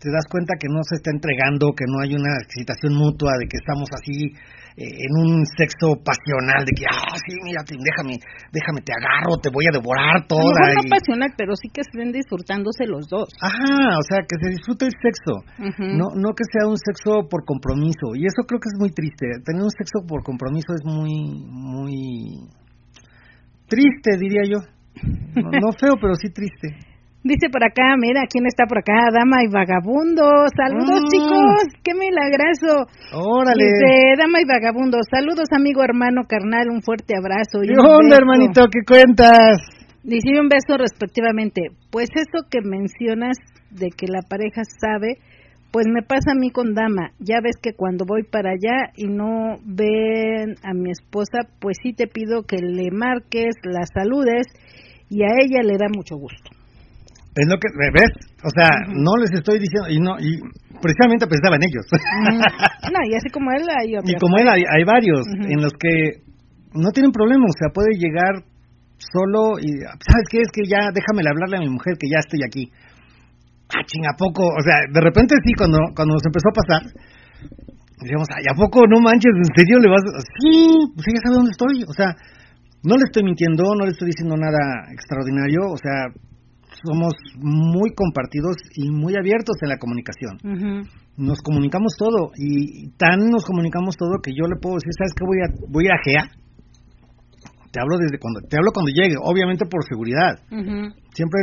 Te 0.00 0.10
das 0.10 0.24
cuenta 0.30 0.54
que 0.58 0.68
no 0.68 0.82
se 0.82 0.96
está 0.96 1.10
entregando, 1.12 1.74
que 1.76 1.84
no 1.86 2.00
hay 2.00 2.14
una 2.14 2.40
excitación 2.42 2.94
mutua, 2.94 3.36
de 3.38 3.46
que 3.46 3.56
estamos 3.58 3.88
así 3.92 4.32
eh, 4.76 4.82
en 4.82 5.12
un 5.22 5.46
sexo 5.46 5.94
pasional, 6.02 6.64
de 6.66 6.72
que, 6.74 6.84
ah, 6.90 7.14
sí, 7.14 7.32
mírate, 7.46 7.76
déjame, 7.78 8.18
déjame, 8.50 8.80
te 8.82 8.90
agarro, 8.90 9.38
te 9.38 9.50
voy 9.54 9.64
a 9.70 9.72
devorar 9.78 10.16
A 10.16 10.18
lo 10.18 10.26
toda. 10.26 10.42
mejor 10.50 10.74
no 10.74 10.82
y- 10.86 10.90
pasional, 10.90 11.30
pero 11.38 11.52
sí 11.54 11.68
que 11.70 11.82
estén 11.82 12.10
disfrutándose 12.10 12.86
los 12.86 13.06
dos. 13.06 13.28
Ajá, 13.40 13.94
o 13.98 14.04
sea, 14.08 14.18
que 14.26 14.34
se 14.42 14.50
disfrute 14.50 14.86
el 14.86 14.94
sexo, 14.98 15.46
no, 15.78 16.10
no 16.18 16.34
que 16.34 16.44
sea 16.50 16.66
un 16.66 16.76
sexo 16.76 17.28
por 17.30 17.44
compromiso. 17.44 18.18
Y 18.18 18.26
eso 18.26 18.42
creo 18.46 18.58
que 18.58 18.70
es 18.72 18.78
muy 18.78 18.90
triste. 18.90 19.26
Tener 19.46 19.62
un 19.62 19.70
sexo 19.70 20.02
por 20.06 20.24
compromiso 20.24 20.74
es 20.74 20.82
muy, 20.84 21.12
muy 21.46 22.50
triste, 23.68 24.16
diría 24.18 24.42
yo. 24.50 24.58
No, 25.36 25.50
no 25.50 25.72
feo, 25.78 25.94
pero 26.00 26.14
sí 26.14 26.30
triste. 26.30 26.93
Dice 27.24 27.48
por 27.48 27.64
acá, 27.64 27.96
mira, 27.98 28.20
¿quién 28.30 28.44
está 28.46 28.66
por 28.68 28.78
acá? 28.80 29.08
Dama 29.10 29.42
y 29.42 29.48
Vagabundo. 29.48 30.28
Saludos, 30.54 31.00
Mm. 31.00 31.08
chicos. 31.08 31.56
¡Qué 31.82 31.94
milagroso! 31.94 32.84
Órale. 33.16 33.64
Dice 33.64 34.12
Dama 34.20 34.42
y 34.42 34.44
Vagabundo. 34.44 34.98
Saludos, 35.10 35.48
amigo, 35.56 35.82
hermano, 35.82 36.24
carnal. 36.28 36.68
Un 36.68 36.82
fuerte 36.82 37.14
abrazo. 37.16 37.64
y 37.64 37.68
¿Qué 37.68 37.80
onda, 37.80 38.16
hermanito? 38.18 38.66
¿Qué 38.70 38.80
cuentas? 38.86 39.56
Dice 40.02 40.38
un 40.38 40.50
beso 40.50 40.76
respectivamente. 40.76 41.62
Pues 41.90 42.10
eso 42.14 42.44
que 42.50 42.60
mencionas 42.60 43.38
de 43.70 43.88
que 43.88 44.06
la 44.06 44.20
pareja 44.28 44.60
sabe, 44.64 45.16
pues 45.72 45.86
me 45.88 46.02
pasa 46.02 46.32
a 46.32 46.38
mí 46.38 46.50
con 46.50 46.74
Dama. 46.74 47.12
Ya 47.20 47.40
ves 47.42 47.56
que 47.56 47.72
cuando 47.72 48.04
voy 48.06 48.24
para 48.24 48.50
allá 48.50 48.92
y 48.98 49.06
no 49.06 49.56
ven 49.64 50.56
a 50.62 50.74
mi 50.74 50.90
esposa, 50.90 51.48
pues 51.58 51.78
sí 51.82 51.94
te 51.94 52.06
pido 52.06 52.42
que 52.42 52.58
le 52.60 52.90
marques, 52.92 53.54
la 53.64 53.86
saludes 53.86 54.44
y 55.08 55.22
a 55.22 55.28
ella 55.40 55.62
le 55.62 55.78
da 55.78 55.88
mucho 55.88 56.16
gusto. 56.16 56.50
Es 57.34 57.46
lo 57.50 57.58
que, 57.58 57.66
¿ves? 57.90 58.12
O 58.46 58.50
sea, 58.54 58.70
no 58.94 59.18
les 59.18 59.30
estoy 59.34 59.58
diciendo, 59.58 59.90
y 59.90 59.98
no, 59.98 60.14
y 60.22 60.38
precisamente 60.78 61.26
pensaba 61.26 61.56
en 61.58 61.66
ellos. 61.66 61.86
No, 62.94 63.00
y 63.10 63.16
así 63.16 63.28
como 63.32 63.50
él 63.50 63.66
hay 63.66 63.96
y 63.96 64.14
como 64.20 64.38
él, 64.38 64.46
hay, 64.46 64.62
hay 64.62 64.84
varios 64.84 65.26
en 65.26 65.58
los 65.60 65.72
que 65.72 66.22
no 66.74 66.90
tienen 66.92 67.10
problema, 67.10 67.42
o 67.42 67.56
sea, 67.58 67.72
puede 67.74 67.96
llegar 67.98 68.44
solo 68.98 69.58
y, 69.58 69.82
¿sabes 69.82 70.26
qué? 70.30 70.38
Es 70.38 70.52
que 70.52 70.62
ya, 70.68 70.94
déjame 70.94 71.26
hablarle 71.26 71.58
a 71.58 71.66
mi 71.66 71.70
mujer 71.70 71.96
que 71.98 72.06
ya 72.06 72.20
estoy 72.20 72.40
aquí. 72.46 72.70
Ah, 73.74 73.82
ching, 73.86 74.06
¿a 74.06 74.14
poco? 74.14 74.46
O 74.46 74.62
sea, 74.62 74.86
de 74.86 75.00
repente 75.00 75.34
sí, 75.42 75.54
cuando, 75.58 75.78
cuando 75.96 76.14
nos 76.14 76.26
empezó 76.26 76.46
a 76.52 76.58
pasar, 76.60 76.82
decíamos, 77.98 78.28
ay, 78.30 78.44
¿a 78.46 78.54
poco 78.54 78.86
no 78.86 79.00
manches? 79.00 79.34
¿En 79.34 79.50
serio 79.56 79.80
le 79.80 79.88
vas? 79.90 80.04
a-?" 80.06 80.22
Sí, 80.38 80.92
pues 80.94 81.08
ella 81.08 81.20
sabe 81.24 81.40
dónde 81.40 81.56
estoy. 81.56 81.82
O 81.88 81.94
sea, 81.96 82.14
no 82.84 82.94
le 82.94 83.04
estoy 83.08 83.24
mintiendo, 83.24 83.64
no 83.74 83.84
le 83.88 83.92
estoy 83.96 84.12
diciendo 84.12 84.36
nada 84.36 84.92
extraordinario, 84.92 85.72
o 85.72 85.78
sea, 85.80 86.12
somos 86.84 87.12
muy 87.40 87.90
compartidos 87.94 88.56
y 88.76 88.90
muy 88.90 89.16
abiertos 89.16 89.56
en 89.62 89.68
la 89.70 89.78
comunicación 89.78 90.38
nos 91.16 91.38
comunicamos 91.42 91.94
todo 91.96 92.32
y 92.36 92.90
tan 92.98 93.30
nos 93.30 93.44
comunicamos 93.44 93.96
todo 93.96 94.18
que 94.22 94.32
yo 94.34 94.46
le 94.50 94.56
puedo 94.60 94.76
decir, 94.76 94.90
¿sabes 94.98 95.12
qué? 95.16 95.24
Voy 95.24 95.38
a 95.42 95.48
voy 95.70 95.84
a 95.84 95.86
ir 95.86 95.92
a 95.92 96.02
GEA. 96.04 96.24
Te 97.70 97.80
hablo 97.80 97.98
desde 97.98 98.18
cuando 98.18 98.40
te 98.48 98.56
hablo 98.56 98.70
cuando 98.72 98.90
llegue, 98.94 99.14
obviamente 99.22 99.66
por 99.66 99.82
seguridad. 99.84 100.38
Siempre 101.14 101.38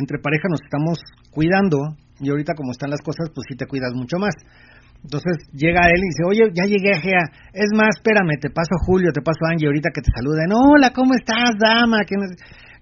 entre 0.00 0.18
pareja 0.20 0.48
nos 0.50 0.60
estamos 0.62 1.00
cuidando 1.30 1.96
y 2.20 2.28
ahorita 2.30 2.52
como 2.54 2.72
están 2.72 2.90
las 2.90 3.00
cosas, 3.00 3.28
pues 3.34 3.44
sí 3.48 3.56
te 3.56 3.66
cuidas 3.66 3.92
mucho 3.94 4.18
más. 4.18 4.34
Entonces 5.02 5.48
llega 5.52 5.88
él 5.88 5.98
y 5.98 6.08
dice, 6.12 6.22
oye, 6.28 6.44
ya 6.54 6.64
llegué 6.64 6.92
a 6.94 7.00
GEA. 7.00 7.24
Es 7.52 7.70
más, 7.74 7.96
espérame, 7.96 8.38
te 8.40 8.50
paso 8.50 8.70
a 8.76 8.84
Julio, 8.86 9.10
te 9.12 9.20
paso 9.20 9.40
a 9.44 9.52
Angie 9.52 9.66
ahorita 9.66 9.90
que 9.92 10.00
te 10.02 10.12
saluden. 10.14 10.52
Hola, 10.52 10.90
¿cómo 10.94 11.12
estás, 11.14 11.52
dama? 11.58 11.98
¿Qué 12.06 12.16
no- 12.16 12.32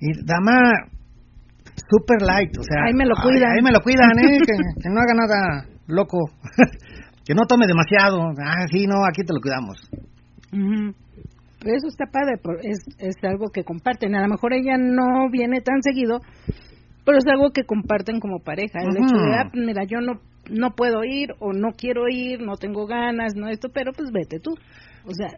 Y 0.01 0.09
dama, 0.27 0.59
super 1.89 2.21
light, 2.23 2.57
o 2.59 2.63
sea. 2.63 2.85
Ahí 2.85 2.95
me 2.95 3.07
lo 3.07 3.15
ay, 3.17 3.23
cuidan. 3.23 3.51
Ahí 3.53 3.63
me 3.63 3.73
lo 3.73 3.81
cuidan, 3.81 4.19
¿eh? 4.19 4.39
que, 4.47 4.83
que 4.83 4.89
no 4.89 5.01
haga 5.01 5.15
nada 5.15 5.67
loco. 5.87 6.19
que 7.25 7.35
no 7.35 7.47
tome 7.47 7.67
demasiado. 7.67 8.31
Ah, 8.43 8.67
sí, 8.71 8.87
no, 8.87 9.05
aquí 9.05 9.23
te 9.25 9.33
lo 9.33 9.41
cuidamos. 9.41 9.89
Pero 10.51 11.77
eso 11.77 11.89
está 11.89 12.07
padre, 12.07 12.41
es, 12.63 12.79
es 12.99 13.17
algo 13.23 13.51
que 13.53 13.65
comparten. 13.65 14.15
A 14.15 14.23
lo 14.23 14.29
mejor 14.29 14.53
ella 14.55 14.77
no 14.79 15.29
viene 15.31 15.61
tan 15.61 15.83
seguido, 15.83 16.21
pero 17.05 17.19
es 17.19 17.27
algo 17.27 17.51
que 17.51 17.65
comparten 17.65 18.19
como 18.19 18.41
pareja. 18.41 18.81
El 18.81 18.97
Ujú. 18.97 19.05
hecho 19.05 19.17
de, 19.17 19.35
ah, 19.35 19.51
mira, 19.55 19.85
yo 19.85 20.01
no 20.01 20.21
no 20.51 20.71
puedo 20.71 21.05
ir 21.05 21.35
o 21.39 21.53
no 21.53 21.69
quiero 21.77 22.09
ir, 22.09 22.41
no 22.41 22.57
tengo 22.57 22.87
ganas, 22.87 23.35
no 23.37 23.49
esto, 23.49 23.69
pero 23.73 23.93
pues 23.93 24.11
vete 24.11 24.41
tú. 24.41 24.53
O 25.05 25.15
sea, 25.15 25.29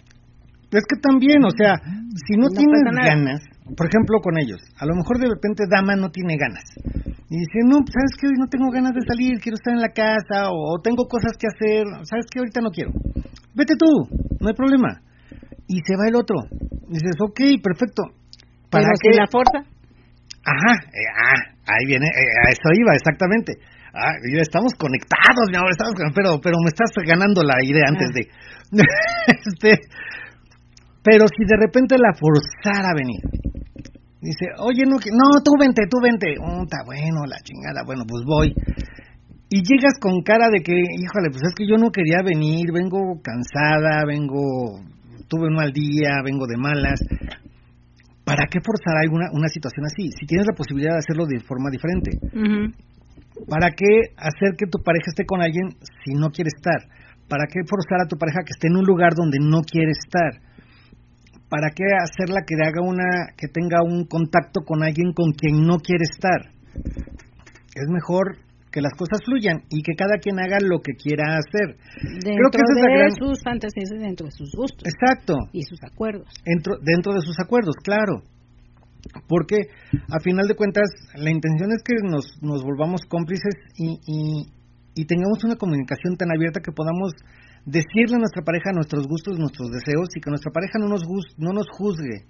Es 0.72 0.84
que 0.88 0.96
también, 1.04 1.44
o 1.44 1.52
sea, 1.52 1.76
si 2.16 2.32
no, 2.40 2.48
No 2.48 2.56
tienes 2.56 2.80
ganas, 2.96 3.40
por 3.76 3.86
ejemplo 3.92 4.24
con 4.24 4.40
ellos, 4.40 4.56
a 4.80 4.86
lo 4.86 4.96
mejor 4.96 5.20
de 5.20 5.28
repente 5.28 5.68
Dama 5.68 5.96
no 5.96 6.08
tiene 6.08 6.36
ganas. 6.40 6.64
Y 7.28 7.36
dice, 7.36 7.60
no, 7.68 7.84
pues, 7.84 7.92
¿sabes 7.92 8.12
qué? 8.16 8.26
Hoy 8.28 8.40
no 8.40 8.48
tengo 8.48 8.72
ganas 8.72 8.92
de 8.96 9.04
salir, 9.04 9.36
quiero 9.40 9.56
estar 9.60 9.72
en 9.72 9.84
la 9.84 9.92
casa, 9.92 10.48
o, 10.48 10.80
tengo 10.80 11.04
cosas 11.08 11.36
que 11.36 11.48
hacer, 11.48 11.84
¿sabes 12.08 12.24
qué? 12.32 12.40
Ahorita 12.40 12.60
no 12.60 12.70
quiero. 12.72 12.92
Vete 13.54 13.76
tú, 13.76 14.08
no 14.40 14.48
hay 14.48 14.56
problema. 14.56 15.00
Y 15.68 15.76
se 15.84 15.96
va 15.96 16.08
el 16.08 16.16
otro. 16.16 16.36
Y 16.88 16.96
dices, 16.96 17.20
ok, 17.20 17.60
perfecto. 17.60 18.08
¿Para 18.72 18.88
Pero 18.96 19.16
la 19.16 19.28
fuerza? 19.28 19.60
Ajá, 20.44 20.72
eh, 20.88 21.08
ah, 21.12 21.40
ahí 21.68 21.84
viene, 21.86 22.08
eh, 22.08 22.48
a 22.48 22.50
eso 22.50 22.68
iba, 22.72 22.96
exactamente. 22.96 23.60
Ah, 23.92 24.16
estamos 24.40 24.72
conectados, 24.74 25.52
mi 25.52 25.56
amor, 25.56 25.70
estamos, 25.70 25.92
pero, 26.16 26.40
pero 26.40 26.56
me 26.64 26.72
estás 26.72 26.88
ganando 27.04 27.44
la 27.44 27.60
idea 27.60 27.84
antes 27.88 28.08
ah. 28.08 28.16
de... 28.16 28.22
este, 29.44 29.76
pero 31.02 31.26
si 31.26 31.44
de 31.44 31.56
repente 31.58 31.96
la 31.98 32.14
forzara 32.14 32.90
a 32.90 32.94
venir, 32.94 33.20
Dice, 34.22 34.54
oye, 34.62 34.86
no, 34.86 35.02
no, 35.02 35.42
tú 35.42 35.58
vente, 35.58 35.82
tú 35.90 35.98
vente. 36.00 36.38
Oh, 36.38 36.62
está 36.62 36.86
bueno, 36.86 37.26
la 37.26 37.42
chingada, 37.42 37.82
bueno, 37.84 38.04
pues 38.06 38.22
voy. 38.24 38.54
Y 39.50 39.66
llegas 39.66 39.98
con 40.00 40.22
cara 40.22 40.46
de 40.48 40.62
que, 40.62 40.72
híjole, 40.72 41.28
pues 41.30 41.42
es 41.42 41.54
que 41.56 41.66
yo 41.66 41.76
no 41.76 41.90
quería 41.90 42.22
venir, 42.22 42.70
vengo 42.72 43.18
cansada, 43.20 44.06
vengo, 44.06 44.78
tuve 45.26 45.48
un 45.48 45.56
mal 45.56 45.72
día, 45.72 46.22
vengo 46.24 46.46
de 46.46 46.56
malas. 46.56 47.02
¿Para 48.24 48.46
qué 48.46 48.60
forzar 48.62 48.94
alguna 49.02 49.26
una 49.32 49.48
situación 49.48 49.86
así? 49.86 50.08
Si 50.14 50.24
tienes 50.24 50.46
la 50.46 50.54
posibilidad 50.54 50.94
de 50.94 51.02
hacerlo 51.02 51.26
de 51.26 51.40
forma 51.40 51.68
diferente. 51.74 52.14
¿Para 53.50 53.74
qué 53.74 54.14
hacer 54.16 54.54
que 54.56 54.70
tu 54.70 54.78
pareja 54.78 55.10
esté 55.10 55.26
con 55.26 55.42
alguien 55.42 55.74
si 56.06 56.14
no 56.14 56.30
quiere 56.30 56.50
estar? 56.54 56.78
¿Para 57.28 57.50
qué 57.50 57.66
forzar 57.66 58.06
a 58.06 58.08
tu 58.08 58.16
pareja 58.16 58.46
que 58.46 58.54
esté 58.54 58.68
en 58.68 58.76
un 58.76 58.86
lugar 58.86 59.14
donde 59.16 59.38
no 59.42 59.62
quiere 59.62 59.90
estar? 59.90 60.51
¿Para 61.52 61.68
qué 61.76 61.84
hacerla 61.84 62.48
que 62.48 62.56
haga 62.64 62.80
una, 62.80 63.36
que 63.36 63.46
tenga 63.46 63.84
un 63.84 64.06
contacto 64.06 64.64
con 64.64 64.82
alguien 64.82 65.12
con 65.12 65.32
quien 65.32 65.66
no 65.66 65.76
quiere 65.84 66.08
estar? 66.08 66.48
Es 67.76 67.88
mejor 67.92 68.40
que 68.72 68.80
las 68.80 68.94
cosas 68.96 69.20
fluyan 69.22 69.60
y 69.68 69.82
que 69.82 69.92
cada 69.92 70.16
quien 70.16 70.40
haga 70.40 70.56
lo 70.64 70.80
que 70.80 70.96
quiera 70.96 71.36
hacer. 71.36 71.76
Dentro 72.24 72.56
de 72.56 73.10
sus 73.20 73.44
fantasías, 73.44 73.90
dentro 74.00 74.24
de 74.24 74.32
sus 74.32 74.50
gustos. 74.56 74.88
Exacto. 74.88 75.36
Y 75.52 75.60
sus 75.68 75.78
acuerdos. 75.84 76.32
Dentro, 76.42 76.76
dentro 76.80 77.12
de 77.12 77.20
sus 77.20 77.38
acuerdos, 77.38 77.76
claro. 77.84 78.24
Porque 79.28 79.68
a 80.08 80.20
final 80.20 80.48
de 80.48 80.54
cuentas 80.54 80.88
la 81.16 81.30
intención 81.30 81.68
es 81.72 81.82
que 81.84 81.96
nos, 82.02 82.40
nos 82.40 82.64
volvamos 82.64 83.02
cómplices 83.10 83.56
y, 83.76 84.00
y, 84.06 84.48
y 84.94 85.04
tengamos 85.04 85.44
una 85.44 85.56
comunicación 85.56 86.16
tan 86.16 86.32
abierta 86.32 86.60
que 86.64 86.72
podamos 86.72 87.12
decirle 87.64 88.16
a 88.16 88.18
nuestra 88.18 88.42
pareja 88.42 88.72
nuestros 88.72 89.06
gustos, 89.06 89.38
nuestros 89.38 89.70
deseos 89.70 90.08
y 90.16 90.20
que 90.20 90.30
nuestra 90.30 90.50
pareja 90.50 90.78
no 90.78 90.88
nos, 90.88 91.02
no 91.38 91.52
nos 91.52 91.66
juzgue 91.70 92.26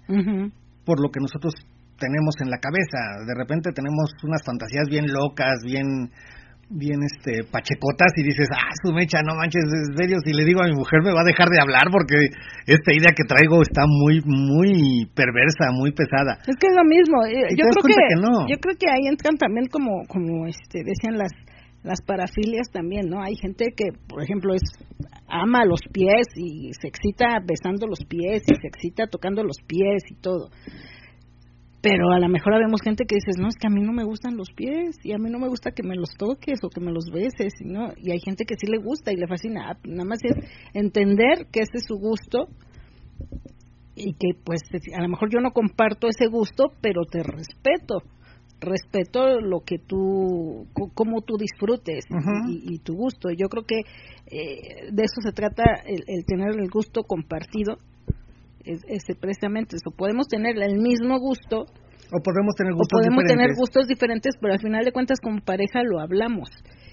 por 0.85 1.01
lo 1.01 1.09
que 1.09 1.19
nosotros 1.19 1.53
tenemos 1.97 2.35
en 2.41 2.49
la 2.49 2.57
cabeza. 2.57 3.23
De 3.25 3.33
repente 3.35 3.71
tenemos 3.71 4.11
unas 4.23 4.43
fantasías 4.45 4.87
bien 4.89 5.11
locas, 5.11 5.59
bien 5.63 6.11
bien 6.69 6.99
este 7.03 7.43
pachecotas 7.43 8.11
y 8.17 8.23
dices, 8.23 8.47
ah, 8.51 8.71
su 8.83 8.93
mecha, 8.93 9.21
no 9.21 9.35
manches, 9.35 9.61
es 9.61 9.95
serio, 9.95 10.17
si 10.25 10.33
le 10.33 10.43
digo 10.45 10.61
a 10.61 10.67
mi 10.67 10.73
mujer 10.73 11.01
me 11.03 11.13
va 11.13 11.21
a 11.21 11.27
dejar 11.27 11.49
de 11.49 11.61
hablar 11.61 11.91
porque 11.91 12.33
esta 12.65 12.91
idea 12.91 13.13
que 13.13 13.27
traigo 13.27 13.61
está 13.61 13.83
muy, 13.85 14.21
muy 14.25 15.05
perversa, 15.13 15.71
muy 15.71 15.91
pesada. 15.91 16.39
Es 16.47 16.55
que 16.57 16.67
es 16.67 16.75
lo 16.75 16.83
mismo, 16.83 17.25
eh, 17.29 17.53
yo 17.53 17.65
creo 17.69 17.83
que, 17.83 18.15
no. 18.17 18.47
yo 18.47 18.57
creo 18.57 18.75
que 18.79 18.89
ahí 18.89 19.05
entran 19.07 19.37
también 19.37 19.67
como, 19.67 20.01
como 20.07 20.47
este, 20.47 20.83
decían 20.83 21.17
las 21.17 21.31
las 21.83 22.01
parafilias 22.01 22.69
también, 22.71 23.09
¿no? 23.09 23.21
Hay 23.21 23.35
gente 23.35 23.73
que, 23.75 23.91
por 24.07 24.23
ejemplo, 24.23 24.53
es 24.53 24.61
ama 25.27 25.65
los 25.65 25.81
pies 25.91 26.27
y 26.35 26.71
se 26.79 26.87
excita 26.87 27.39
besando 27.45 27.87
los 27.87 27.99
pies 28.05 28.43
y 28.47 28.55
se 28.55 28.67
excita 28.67 29.07
tocando 29.07 29.43
los 29.43 29.57
pies 29.67 30.03
y 30.09 30.15
todo. 30.15 30.49
Pero 31.81 32.11
a 32.13 32.19
lo 32.19 32.29
mejor 32.29 32.53
vemos 32.59 32.79
gente 32.81 33.03
que 33.05 33.15
dices, 33.15 33.35
no, 33.37 33.49
es 33.49 33.55
que 33.59 33.67
a 33.67 33.69
mí 33.69 33.81
no 33.81 33.91
me 33.91 34.05
gustan 34.05 34.37
los 34.37 34.49
pies 34.55 34.95
y 35.03 35.11
a 35.11 35.17
mí 35.17 35.29
no 35.29 35.37
me 35.37 35.49
gusta 35.49 35.71
que 35.71 35.83
me 35.83 35.95
los 35.95 36.15
toques 36.17 36.59
o 36.63 36.69
que 36.69 36.79
me 36.79 36.93
los 36.93 37.11
beses, 37.11 37.51
¿no? 37.59 37.89
Y 37.97 38.11
hay 38.11 38.19
gente 38.23 38.45
que 38.45 38.55
sí 38.55 38.67
le 38.67 38.77
gusta 38.77 39.11
y 39.11 39.17
le 39.17 39.27
fascina. 39.27 39.71
Ah, 39.71 39.77
nada 39.83 40.05
más 40.05 40.19
es 40.23 40.33
entender 40.73 41.47
que 41.51 41.59
ese 41.59 41.79
es 41.79 41.85
su 41.85 41.95
gusto 41.95 42.47
y 43.95 44.13
que 44.13 44.39
pues 44.45 44.61
a 44.95 45.01
lo 45.01 45.09
mejor 45.09 45.29
yo 45.29 45.41
no 45.41 45.51
comparto 45.51 46.07
ese 46.07 46.27
gusto, 46.27 46.71
pero 46.81 47.01
te 47.03 47.21
respeto 47.21 48.03
respeto 48.63 49.39
lo 49.39 49.61
que 49.61 49.77
tú, 49.77 50.67
cómo 50.93 51.21
tú 51.21 51.37
disfrutes 51.37 52.05
y, 52.47 52.79
tu 52.79 52.95
gusto. 52.95 53.29
Yo 53.29 53.47
creo 53.47 53.63
que 53.63 53.79
eh, 54.27 54.91
de 54.91 55.03
eso 55.03 55.21
se 55.21 55.31
trata 55.31 55.63
el, 55.85 56.25
tener 56.25 56.49
el 56.59 56.69
gusto 56.69 57.03
compartido, 57.03 57.77
es, 58.65 58.81
precisamente 59.19 59.75
eso. 59.75 59.95
Podemos 59.95 60.27
tener 60.27 60.57
el 60.57 60.79
mismo 60.79 61.19
gusto. 61.19 61.65
O 62.11 62.21
podemos 62.21 62.55
tener 62.55 62.73
gustos 62.73 62.99
podemos 62.99 63.23
diferentes. 63.23 63.35
tener 63.35 63.55
gustos 63.55 63.87
diferentes, 63.87 64.35
pero 64.39 64.53
al 64.53 64.59
final 64.59 64.85
de 64.85 64.91
cuentas 64.91 65.19
como 65.21 65.39
pareja 65.41 65.81
lo 65.83 65.99
hablamos 65.99 66.49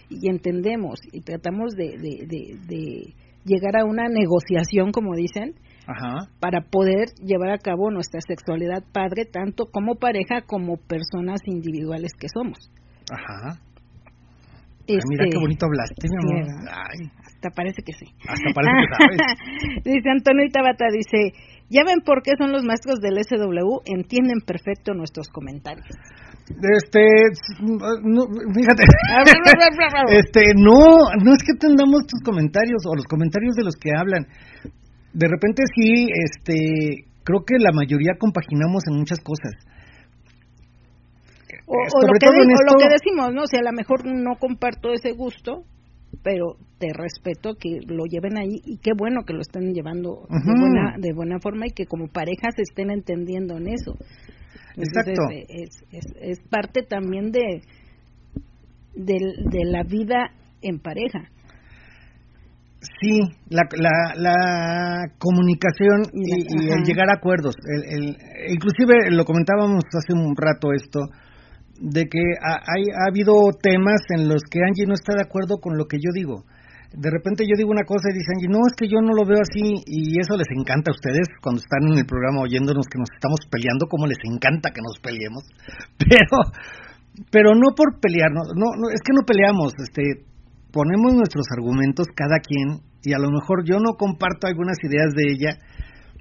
y 0.09 0.29
entendemos 0.29 0.99
y 1.13 1.21
tratamos 1.21 1.75
de, 1.75 1.97
de 1.99 3.15
llegar 3.45 3.77
a 3.77 3.85
una 3.85 4.09
negociación, 4.09 4.93
como 4.93 5.15
dicen, 5.15 5.55
para 6.41 6.61
poder 6.62 7.09
llevar 7.23 7.51
a 7.51 7.59
cabo 7.59 7.91
nuestra 7.91 8.21
sexualidad 8.21 8.83
padre, 8.93 9.25
tanto 9.25 9.67
como 9.67 9.97
pareja 9.97 10.43
como 10.47 10.77
personas 10.77 11.41
individuales 11.47 12.12
que 12.19 12.29
somos. 12.33 12.59
Ajá. 13.11 13.59
mira 14.87 15.25
qué 15.25 15.29
este, 15.29 15.39
bonito 15.41 15.67
hablaste, 15.67 16.09
mi 16.09 16.17
amor. 16.17 16.49
Hasta 17.25 17.51
parece 17.51 17.83
que 17.83 17.93
sí. 17.93 18.07
Hasta 18.29 18.51
parece 18.55 18.73
que 18.77 18.95
sabes. 18.99 19.85
dice 19.85 20.11
Antonio 20.11 20.47
Tabata, 20.53 20.87
dice, 20.93 21.33
ya 21.69 21.83
ven 21.87 22.01
por 22.05 22.23
qué 22.23 22.33
son 22.39 22.53
los 22.53 22.65
maestros 22.65 23.01
del 23.01 23.19
SW, 23.23 23.83
entienden 23.87 24.41
perfecto 24.47 24.93
nuestros 24.95 25.29
comentarios. 25.29 25.89
Este, 26.51 27.07
no, 27.62 28.27
fíjate, 28.53 28.83
este, 30.19 30.41
no, 30.57 30.99
no 31.23 31.33
es 31.33 31.43
que 31.47 31.55
tengamos 31.61 32.07
tus 32.07 32.21
comentarios 32.25 32.83
o 32.87 32.97
los 32.97 33.05
comentarios 33.05 33.55
de 33.55 33.65
los 33.65 33.77
que 33.77 33.91
hablan 33.97 34.27
de 35.12 35.28
repente 35.28 35.62
sí, 35.74 36.09
este, 36.12 37.07
creo 37.24 37.45
que 37.45 37.59
la 37.59 37.73
mayoría 37.73 38.15
compaginamos 38.19 38.85
en 38.89 38.99
muchas 38.99 39.20
cosas. 39.20 39.53
O, 41.66 41.74
lo, 41.74 42.12
que 42.19 42.27
lo 42.27 42.78
que 42.78 42.89
decimos, 42.89 43.32
¿no? 43.32 43.43
O 43.43 43.47
sea, 43.47 43.61
a 43.61 43.70
lo 43.70 43.73
mejor 43.73 44.05
no 44.05 44.35
comparto 44.41 44.93
ese 44.93 45.12
gusto, 45.12 45.62
pero 46.23 46.57
te 46.78 46.89
respeto 46.93 47.55
que 47.55 47.78
lo 47.87 48.05
lleven 48.07 48.39
ahí 48.39 48.61
y 48.65 48.78
qué 48.78 48.91
bueno 48.97 49.23
que 49.24 49.35
lo 49.35 49.41
estén 49.41 49.73
llevando 49.73 50.27
de, 50.28 50.61
buena, 50.61 50.97
de 50.99 51.12
buena 51.15 51.39
forma 51.41 51.66
y 51.66 51.70
que 51.70 51.87
como 51.87 52.09
parejas 52.09 52.55
estén 52.59 52.91
entendiendo 52.91 53.57
en 53.57 53.69
eso. 53.69 53.95
Exacto. 54.77 55.31
Es, 55.31 55.70
es, 55.93 56.05
es, 56.20 56.41
parte 56.49 56.82
también 56.82 57.31
de, 57.31 57.62
de, 58.95 59.19
de 59.51 59.65
la 59.65 59.82
vida 59.85 60.32
en 60.62 60.81
pareja. 60.81 61.31
Sí, 62.81 63.20
la, 63.51 63.62
la, 63.77 64.15
la 64.16 65.12
comunicación 65.19 66.09
y, 66.15 66.73
el 66.73 66.82
llegar 66.85 67.11
a 67.11 67.19
acuerdos. 67.19 67.55
El, 67.66 68.16
inclusive 68.48 69.11
lo 69.11 69.24
comentábamos 69.24 69.85
hace 69.85 70.15
un 70.15 70.35
rato 70.35 70.73
esto, 70.73 71.01
de 71.78 72.05
que 72.05 72.20
ha, 72.40 72.57
hay, 72.57 72.85
ha 72.89 73.11
habido 73.11 73.36
temas 73.61 74.01
en 74.16 74.28
los 74.28 74.43
que 74.51 74.61
Angie 74.65 74.86
no 74.86 74.94
está 74.94 75.15
de 75.15 75.23
acuerdo 75.23 75.59
con 75.59 75.77
lo 75.77 75.85
que 75.86 75.98
yo 75.98 76.11
digo. 76.15 76.44
De 76.93 77.11
repente 77.11 77.44
yo 77.47 77.55
digo 77.57 77.70
una 77.70 77.85
cosa 77.85 78.09
y 78.11 78.19
dice 78.19 78.32
Angie, 78.35 78.48
no, 78.48 78.66
es 78.66 78.74
que 78.74 78.89
yo 78.89 79.01
no 79.01 79.12
lo 79.12 79.28
veo 79.28 79.39
así 79.39 79.85
y 79.86 80.19
eso 80.19 80.36
les 80.36 80.48
encanta 80.57 80.90
a 80.90 80.97
ustedes 80.97 81.28
cuando 81.43 81.61
están 81.61 81.85
en 81.93 81.98
el 81.98 82.07
programa 82.07 82.43
oyéndonos 82.43 82.89
que 82.89 82.98
nos 82.98 83.12
estamos 83.12 83.40
peleando, 83.51 83.86
como 83.86 84.07
les 84.07 84.19
encanta 84.24 84.73
que 84.73 84.81
nos 84.81 84.98
peleemos. 84.98 85.44
Pero 85.98 86.51
pero 87.31 87.51
no 87.55 87.74
por 87.77 88.01
pelearnos, 88.01 88.48
no, 88.57 88.73
no 88.78 88.89
es 88.89 89.01
que 89.05 89.12
no 89.12 89.27
peleamos, 89.27 89.74
este 89.77 90.24
ponemos 90.73 91.15
nuestros 91.15 91.47
argumentos 91.57 92.07
cada 92.15 92.39
quien 92.39 92.81
y 93.03 93.13
a 93.13 93.19
lo 93.19 93.31
mejor 93.31 93.65
yo 93.65 93.79
no 93.79 93.97
comparto 93.97 94.47
algunas 94.47 94.77
ideas 94.83 95.13
de 95.15 95.25
ella 95.33 95.59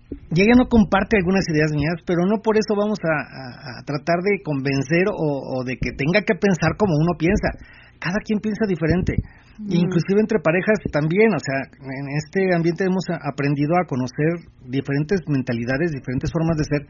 y 0.10 0.42
ella 0.42 0.58
no 0.58 0.66
comparte 0.66 1.18
algunas 1.18 1.46
ideas 1.50 1.70
mías, 1.72 2.02
pero 2.06 2.26
no 2.26 2.42
por 2.42 2.58
eso 2.58 2.74
vamos 2.74 2.98
a, 3.06 3.84
tratar 3.86 4.22
de 4.26 4.42
convencer 4.42 5.06
o, 5.14 5.64
de 5.64 5.78
que 5.78 5.94
tenga 5.94 6.26
que 6.26 6.34
pensar 6.34 6.78
como 6.78 6.98
uno 6.98 7.14
piensa. 7.18 7.54
Cada 8.00 8.18
quien 8.26 8.40
piensa 8.40 8.66
diferente. 8.66 9.22
Mm. 9.60 9.86
Inclusive 9.86 10.22
entre 10.22 10.40
parejas 10.40 10.80
también, 10.92 11.30
o 11.36 11.42
sea, 11.42 11.62
en 11.78 12.08
este 12.18 12.56
ambiente 12.56 12.86
hemos 12.86 13.06
aprendido 13.22 13.78
a 13.78 13.86
conocer 13.86 14.50
diferentes 14.66 15.20
mentalidades, 15.28 15.92
diferentes 15.92 16.32
formas 16.32 16.58
de 16.58 16.66
ser, 16.66 16.82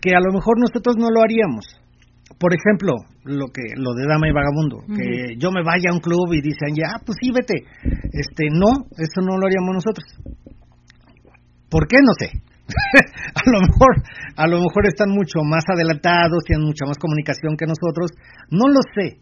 que 0.00 0.16
a 0.16 0.20
lo 0.20 0.32
mejor 0.32 0.58
nosotros 0.58 0.96
no 0.98 1.10
lo 1.10 1.22
haríamos 1.22 1.66
por 2.36 2.52
ejemplo, 2.52 2.92
lo 3.24 3.46
que 3.48 3.72
lo 3.76 3.94
de 3.94 4.06
dama 4.06 4.28
y 4.28 4.32
vagabundo, 4.32 4.84
que 4.84 5.36
yo 5.38 5.50
me 5.50 5.64
vaya 5.64 5.90
a 5.90 5.94
un 5.94 6.00
club 6.00 6.32
y 6.32 6.42
dicen, 6.42 6.76
ya, 6.76 7.00
pues 7.04 7.16
sí, 7.20 7.32
vete. 7.32 7.64
Este, 8.12 8.50
no, 8.52 8.84
eso 8.92 9.24
no 9.24 9.38
lo 9.38 9.46
haríamos 9.46 9.74
nosotros. 9.74 10.04
¿Por 11.70 11.88
qué? 11.88 11.98
No 12.04 12.12
sé. 12.18 12.30
a 12.68 13.50
lo 13.50 13.60
mejor 13.60 13.92
a 14.36 14.46
lo 14.46 14.60
mejor 14.60 14.86
están 14.86 15.08
mucho 15.10 15.40
más 15.42 15.64
adelantados, 15.72 16.44
tienen 16.44 16.66
mucha 16.66 16.84
más 16.84 16.98
comunicación 16.98 17.56
que 17.56 17.64
nosotros, 17.64 18.12
no 18.50 18.68
lo 18.68 18.80
sé. 18.94 19.18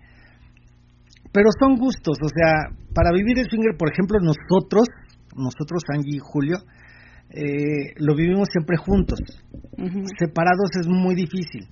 Pero 1.32 1.50
son 1.60 1.76
gustos, 1.76 2.18
o 2.20 2.28
sea, 2.28 2.74
para 2.92 3.12
vivir 3.12 3.38
el 3.38 3.48
swinger, 3.48 3.76
por 3.78 3.92
ejemplo, 3.92 4.18
nosotros, 4.18 4.88
nosotros 5.36 5.82
Angie 5.94 6.16
y 6.16 6.18
Julio, 6.18 6.56
eh, 7.30 7.94
lo 7.98 8.16
vivimos 8.16 8.48
siempre 8.50 8.76
juntos. 8.76 9.20
Separados 10.18 10.70
es 10.80 10.88
muy 10.88 11.14
difícil 11.14 11.68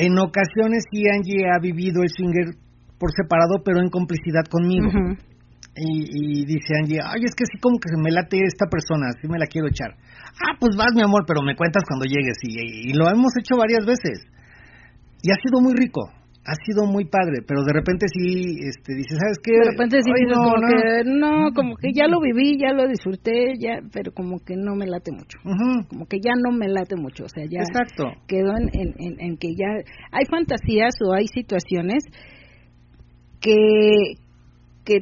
En 0.00 0.18
ocasiones 0.18 0.84
sí 0.90 1.04
Angie 1.12 1.44
ha 1.44 1.60
vivido 1.60 2.02
el 2.02 2.08
swinger 2.08 2.56
por 2.98 3.12
separado, 3.12 3.60
pero 3.64 3.80
en 3.80 3.90
complicidad 3.90 4.48
conmigo. 4.48 4.88
Y, 5.76 6.40
y 6.40 6.44
dice 6.46 6.72
Angie, 6.80 7.00
ay, 7.04 7.20
es 7.24 7.34
que 7.36 7.44
sí 7.44 7.60
como 7.60 7.78
que 7.78 7.88
me 8.00 8.10
late 8.10 8.40
esta 8.44 8.66
persona, 8.66 9.12
sí 9.20 9.28
me 9.28 9.38
la 9.38 9.46
quiero 9.46 9.68
echar. 9.68 9.92
Ah, 10.40 10.56
pues 10.58 10.76
vas, 10.76 10.92
mi 10.94 11.02
amor, 11.02 11.24
pero 11.26 11.42
me 11.42 11.54
cuentas 11.54 11.84
cuando 11.86 12.06
llegues. 12.06 12.36
Y, 12.42 12.90
y 12.90 12.92
lo 12.94 13.08
hemos 13.08 13.32
hecho 13.38 13.56
varias 13.56 13.84
veces. 13.84 14.24
Y 15.22 15.30
ha 15.30 15.36
sido 15.36 15.60
muy 15.60 15.74
rico, 15.76 16.08
ha 16.50 16.54
sido 16.66 16.84
muy 16.84 17.04
padre, 17.04 17.42
pero 17.46 17.62
de 17.62 17.72
repente 17.72 18.06
sí, 18.12 18.58
este, 18.66 18.94
dice, 18.96 19.14
¿sabes 19.14 19.38
qué? 19.42 19.52
De 19.52 19.70
repente 19.70 20.02
sí 20.02 20.10
Ay, 20.10 20.24
dices 20.24 20.36
no, 20.36 20.42
como 20.42 20.56
no. 20.56 20.66
que 20.66 21.04
no, 21.04 21.52
como 21.54 21.76
que 21.76 21.92
ya 21.94 22.08
lo 22.08 22.18
viví, 22.20 22.58
ya 22.58 22.72
lo 22.72 22.88
disfruté, 22.88 23.54
ya, 23.56 23.78
pero 23.92 24.10
como 24.12 24.40
que 24.40 24.56
no 24.56 24.74
me 24.74 24.86
late 24.86 25.12
mucho. 25.12 25.38
Como 25.88 26.06
que 26.06 26.18
ya 26.18 26.32
no 26.42 26.50
me 26.50 26.66
late 26.68 26.96
mucho, 26.96 27.24
o 27.24 27.28
sea, 27.28 27.44
ya 27.48 27.60
Exacto. 27.62 28.10
quedó 28.26 28.50
en, 28.56 28.68
en, 28.72 28.94
en- 28.98 29.20
en 29.20 29.36
que 29.36 29.54
ya 29.54 29.70
hay 30.10 30.24
fantasías 30.26 30.94
o 31.06 31.12
hay 31.12 31.26
situaciones 31.28 32.02
que, 33.40 34.14
que, 34.84 34.98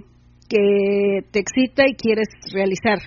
que 0.48 1.20
te 1.32 1.38
excita 1.40 1.84
y 1.88 1.94
quieres 1.94 2.28
realizar 2.52 2.98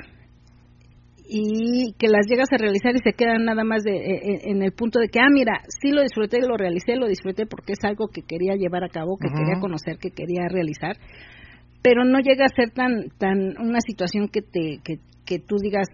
y 1.34 1.94
que 1.98 2.08
las 2.10 2.28
llegas 2.28 2.49
a 2.52 2.58
realizar 2.58 2.94
y 2.94 2.99
se 2.99 3.14
quedan 3.16 3.45
nada 3.45 3.64
más 3.64 3.84
de, 3.84 3.95
eh, 3.95 4.20
eh, 4.22 4.40
en 4.52 4.62
el 4.64 4.74
punto 4.74 4.99
de 4.99 5.08
que, 5.08 5.20
ah, 5.22 5.30
mira, 5.32 5.53
sí 5.82 5.91
lo 5.91 6.02
disfruté, 6.02 6.40
lo 6.41 6.58
realicé, 6.58 6.98
lo 6.98 7.08
disfruté 7.08 7.45
porque 7.45 7.72
es 7.72 7.80
algo 7.84 8.10
que 8.10 8.22
quería 8.24 8.56
llevar 8.56 8.84
a 8.84 8.90
cabo, 8.90 9.16
que 9.18 9.30
quería 9.30 9.62
conocer, 9.62 9.98
que 9.98 10.12
quería 10.12 10.49
realizar, 10.52 10.98
pero 11.82 12.03
no 12.03 12.20
llega 12.20 12.44
a 12.45 12.53
ser 12.56 12.72
tan, 12.72 13.08
tan 13.18 13.56
una 13.60 13.80
situación 13.80 14.28
que 14.28 14.41
te, 14.41 14.80
que, 14.84 14.95
que 15.26 15.40
tú 15.40 15.56
digas, 15.64 15.88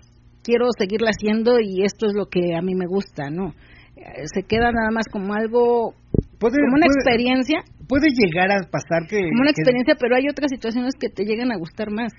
quiero 0.43 0.65
seguirla 0.75 1.11
haciendo 1.11 1.59
y 1.61 1.83
esto 1.85 2.07
es 2.07 2.13
lo 2.15 2.25
que 2.25 2.55
a 2.55 2.61
mí 2.63 2.73
me 2.73 2.87
gusta, 2.87 3.29
¿no? 3.29 3.53
Eh, 3.95 4.25
Se 4.33 4.41
queda 4.41 4.71
nada 4.71 4.89
más 4.91 5.05
como 5.11 5.33
algo, 5.35 5.93
Puede, 6.39 6.55
como 6.65 6.77
una 6.77 6.87
puede- 6.87 6.97
experiencia, 6.97 7.59
puede 7.87 8.07
llegar 8.09 8.49
a 8.51 8.61
pasar 8.69 9.07
que... 9.07 9.21
como 9.29 9.41
una 9.41 9.53
que- 9.53 9.61
experiencia, 9.61 9.95
pero 9.99 10.15
hay 10.15 10.25
otras 10.29 10.49
situaciones 10.49 10.93
que 10.99 11.09
te 11.09 11.25
llegan 11.25 11.51
a 11.51 11.57
gustar 11.57 11.91
más. 11.91 12.11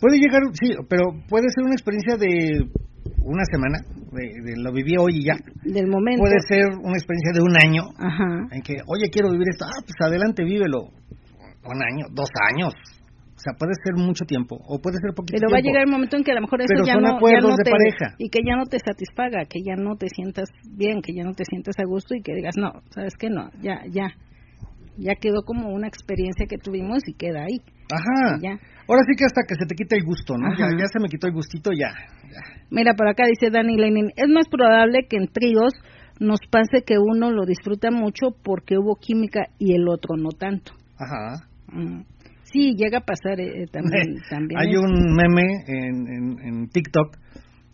Puede 0.00 0.18
llegar, 0.18 0.42
sí, 0.52 0.74
pero 0.88 1.04
puede 1.28 1.46
ser 1.54 1.64
una 1.64 1.74
experiencia 1.74 2.16
de 2.16 2.68
una 3.24 3.44
semana, 3.50 3.78
de, 4.12 4.32
de 4.44 4.62
lo 4.62 4.72
viví 4.72 4.94
hoy 4.98 5.18
y 5.18 5.24
ya. 5.24 5.34
Del 5.64 5.86
momento. 5.88 6.20
Puede 6.20 6.40
ser 6.48 6.66
una 6.82 6.96
experiencia 6.96 7.32
de 7.34 7.42
un 7.42 7.54
año, 7.56 7.82
Ajá. 7.98 8.48
en 8.52 8.62
que, 8.62 8.74
oye, 8.86 9.08
quiero 9.10 9.30
vivir 9.30 9.48
esto, 9.50 9.64
ah, 9.64 9.80
pues 9.82 9.96
adelante, 10.00 10.44
vívelo. 10.44 10.90
Un 11.64 11.80
año, 11.82 12.04
dos 12.12 12.28
años. 12.52 12.74
O 13.34 13.40
sea, 13.44 13.52
puede 13.58 13.72
ser 13.82 13.94
mucho 13.96 14.24
tiempo, 14.26 14.56
o 14.68 14.78
puede 14.78 14.96
ser 15.00 15.12
poquito 15.14 15.36
Pero 15.40 15.50
va 15.50 15.58
a 15.58 15.60
llegar 15.60 15.82
el 15.82 15.90
momento 15.90 16.16
en 16.16 16.24
que 16.24 16.32
a 16.32 16.36
lo 16.36 16.42
mejor 16.42 16.60
eso 16.60 16.68
Pero 16.68 16.84
ya 16.86 16.94
son 16.94 17.02
no, 17.02 17.18
ya 17.20 17.40
no 17.40 17.56
de 17.56 17.64
te 17.64 17.70
pareja. 17.70 18.14
y 18.18 18.28
que 18.30 18.40
ya 18.46 18.56
no 18.56 18.64
te 18.64 18.78
satisfaga, 18.78 19.44
que 19.44 19.60
ya 19.64 19.74
no 19.76 19.96
te 19.96 20.08
sientas 20.08 20.48
bien, 20.70 21.02
que 21.02 21.12
ya 21.12 21.24
no 21.24 21.34
te 21.34 21.44
sientas 21.44 21.74
a 21.78 21.84
gusto 21.84 22.14
y 22.14 22.22
que 22.22 22.32
digas 22.34 22.54
no, 22.56 22.72
sabes 22.90 23.14
que 23.18 23.28
no, 23.28 23.50
ya, 23.60 23.82
ya, 23.90 24.08
ya 24.96 25.14
quedó 25.16 25.42
como 25.44 25.74
una 25.74 25.88
experiencia 25.88 26.46
que 26.46 26.58
tuvimos 26.58 27.02
y 27.06 27.14
queda 27.14 27.44
ahí. 27.44 27.60
Ajá. 27.92 28.36
Y 28.38 28.42
ya. 28.44 28.58
Ahora 28.88 29.02
sí 29.08 29.16
que 29.16 29.24
hasta 29.24 29.42
que 29.48 29.54
se 29.54 29.66
te 29.66 29.74
quita 29.74 29.96
el 29.96 30.04
gusto, 30.04 30.36
¿no? 30.36 30.54
Ya, 30.56 30.68
se 30.92 31.00
me 31.00 31.08
quitó 31.08 31.26
el 31.26 31.32
gustito, 31.32 31.70
ya. 31.72 31.92
ya. 32.24 32.40
Mira, 32.70 32.94
por 32.94 33.08
acá 33.08 33.24
dice 33.26 33.50
Dani 33.50 33.76
Lenin, 33.76 34.10
es 34.16 34.28
más 34.28 34.46
probable 34.48 35.06
que 35.08 35.16
en 35.16 35.28
tríos 35.28 35.72
nos 36.20 36.40
pase 36.50 36.84
que 36.86 36.98
uno 36.98 37.30
lo 37.32 37.44
disfruta 37.44 37.90
mucho 37.90 38.36
porque 38.42 38.76
hubo 38.78 38.96
química 38.96 39.46
y 39.58 39.74
el 39.74 39.88
otro 39.88 40.16
no 40.16 40.30
tanto. 40.30 40.72
Ajá. 40.98 41.46
Mm. 41.68 42.02
Sí, 42.44 42.74
llega 42.76 42.98
a 42.98 43.04
pasar 43.04 43.40
eh, 43.40 43.66
también. 43.72 44.16
también 44.30 44.60
Hay 44.60 44.76
un 44.76 45.14
meme 45.16 45.64
en, 45.66 46.06
en, 46.06 46.38
en 46.40 46.68
TikTok 46.68 47.16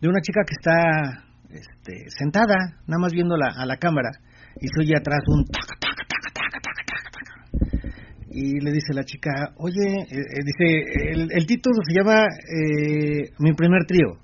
de 0.01 0.09
una 0.09 0.21
chica 0.23 0.41
que 0.47 0.55
está 0.59 1.25
este, 1.51 2.09
sentada, 2.09 2.57
nada 2.87 3.01
más 3.01 3.13
viendo 3.13 3.37
la, 3.37 3.53
a 3.57 3.67
la 3.67 3.77
cámara, 3.77 4.11
y 4.61 4.69
se 4.69 4.81
oye 4.81 4.97
atrás 4.97 5.21
un 5.27 5.45
taca, 5.45 5.75
taca, 5.79 6.05
taca, 6.09 6.31
taca, 6.33 6.61
taca, 6.61 6.83
taca, 6.87 7.11
taca. 7.11 8.11
Y 8.33 8.61
le 8.61 8.71
dice 8.71 8.95
la 8.95 9.03
chica, 9.05 9.53
oye, 9.57 10.03
eh, 10.03 10.07
eh, 10.11 10.45
dice, 10.45 11.27
el, 11.35 11.47
título 11.47 11.77
se 11.85 11.95
llama 11.95 12.23
eh, 12.23 13.33
Mi 13.41 13.53
primer 13.55 13.85
trío. 13.87 14.19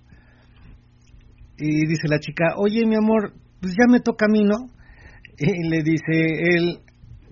Y 1.58 1.86
dice 1.86 2.06
la 2.08 2.20
chica, 2.20 2.54
oye, 2.56 2.86
mi 2.86 2.94
amor, 2.94 3.32
pues 3.60 3.72
ya 3.72 3.90
me 3.90 4.00
toca 4.00 4.26
a 4.26 4.28
mí, 4.28 4.44
¿no? 4.44 4.70
Y 5.38 5.68
le 5.68 5.82
dice 5.82 6.12
él, 6.12 6.78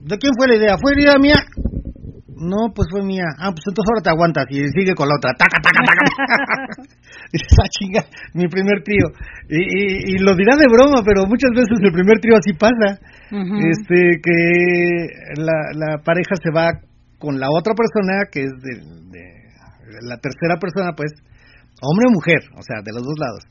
¿de 0.01 0.19
quién 0.19 0.33
fue 0.37 0.49
la 0.49 0.57
idea? 0.57 0.77
¿Fue 0.79 1.01
idea 1.01 1.15
mía? 1.21 1.37
No, 2.37 2.75
pues 2.75 2.89
fue 2.91 3.03
mía. 3.05 3.25
Ah, 3.39 3.51
pues 3.55 3.63
entonces 3.67 3.89
ahora 3.89 4.03
te 4.03 4.11
aguantas 4.11 4.47
y 4.51 4.67
sigue 4.75 4.95
con 4.95 5.09
la 5.09 5.17
otra. 5.17 5.33
Taca, 5.39 5.59
taca, 5.63 5.81
taca. 5.87 6.05
Dice, 7.33 7.47
esa 7.51 7.67
chinga, 7.71 8.03
mi 8.35 8.47
primer 8.49 8.83
trío. 8.83 9.11
Y, 9.49 9.59
y, 9.59 10.15
y 10.15 10.19
lo 10.19 10.35
dirá 10.35 10.57
de 10.57 10.67
broma, 10.71 11.03
pero 11.05 11.27
muchas 11.27 11.51
veces 11.55 11.79
el 11.83 11.93
primer 11.93 12.19
trío 12.21 12.35
así 12.37 12.53
pasa. 12.55 12.99
Este, 13.31 14.21
que 14.23 15.41
la, 15.43 15.75
la 15.75 15.99
pareja 16.03 16.35
se 16.43 16.51
va 16.55 16.71
con 17.19 17.41
la 17.41 17.49
otra 17.51 17.75
persona, 17.75 18.27
que 18.31 18.43
es 18.43 18.53
de, 18.63 18.79
de 19.11 19.23
la 20.03 20.19
tercera 20.19 20.59
persona, 20.61 20.93
pues, 20.95 21.11
hombre 21.83 22.07
o 22.09 22.13
mujer, 22.13 22.43
o 22.55 22.63
sea, 22.63 22.83
de 22.85 22.93
los 22.93 23.03
dos 23.03 23.19
lados. 23.19 23.43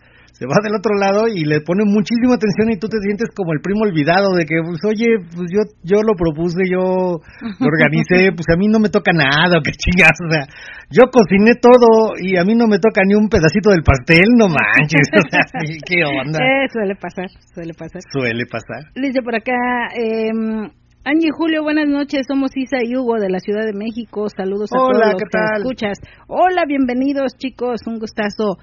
Se 0.43 0.47
va 0.51 0.59
del 0.59 0.75
otro 0.75 0.99
lado 0.99 1.31
y 1.31 1.47
le 1.47 1.63
pone 1.63 1.87
muchísima 1.87 2.35
atención 2.35 2.67
y 2.67 2.75
tú 2.75 2.91
te 2.91 2.99
sientes 2.99 3.31
como 3.31 3.55
el 3.55 3.63
primo 3.63 3.87
olvidado 3.87 4.35
de 4.35 4.43
que, 4.43 4.59
pues, 4.59 4.83
oye, 4.83 5.23
pues 5.31 5.47
yo 5.47 5.63
yo 5.87 6.03
lo 6.03 6.19
propuse, 6.19 6.67
yo 6.67 7.23
lo 7.23 7.63
organicé, 7.63 8.27
pues 8.35 8.43
a 8.51 8.59
mí 8.59 8.67
no 8.67 8.83
me 8.83 8.91
toca 8.91 9.15
nada, 9.15 9.63
qué 9.63 9.71
chingas, 9.71 10.19
o 10.19 10.27
sea, 10.27 10.43
yo 10.91 11.07
cociné 11.07 11.55
todo 11.63 12.19
y 12.19 12.35
a 12.35 12.43
mí 12.43 12.59
no 12.59 12.67
me 12.67 12.83
toca 12.83 13.07
ni 13.07 13.15
un 13.15 13.31
pedacito 13.31 13.71
del 13.71 13.87
pastel, 13.87 14.35
no 14.35 14.51
manches, 14.51 15.07
o 15.15 15.23
sea, 15.31 15.47
qué 15.87 16.03
onda. 16.03 16.43
Eh, 16.43 16.67
suele 16.67 16.99
pasar, 16.99 17.31
suele 17.55 17.71
pasar. 17.71 18.01
Suele 18.11 18.43
pasar. 18.43 18.91
Dice 18.99 19.23
por 19.23 19.39
acá, 19.39 19.55
eh, 19.95 20.27
Angie 21.05 21.31
Julio, 21.37 21.63
buenas 21.63 21.89
noches, 21.89 22.21
somos 22.25 22.55
Isa 22.55 22.77
y 22.81 22.95
Hugo 22.95 23.19
de 23.19 23.29
la 23.29 23.39
Ciudad 23.39 23.65
de 23.65 23.73
México, 23.73 24.29
saludos 24.29 24.71
a 24.71 24.79
Hola, 24.79 24.87
todos 24.87 25.05
los 25.11 25.13
¿qué 25.15 25.25
que 25.25 25.29
tal? 25.31 25.61
escuchas. 25.61 25.97
Hola, 26.29 26.63
bienvenidos 26.65 27.35
chicos, 27.35 27.81
un 27.87 27.99
gustazo. 27.99 28.55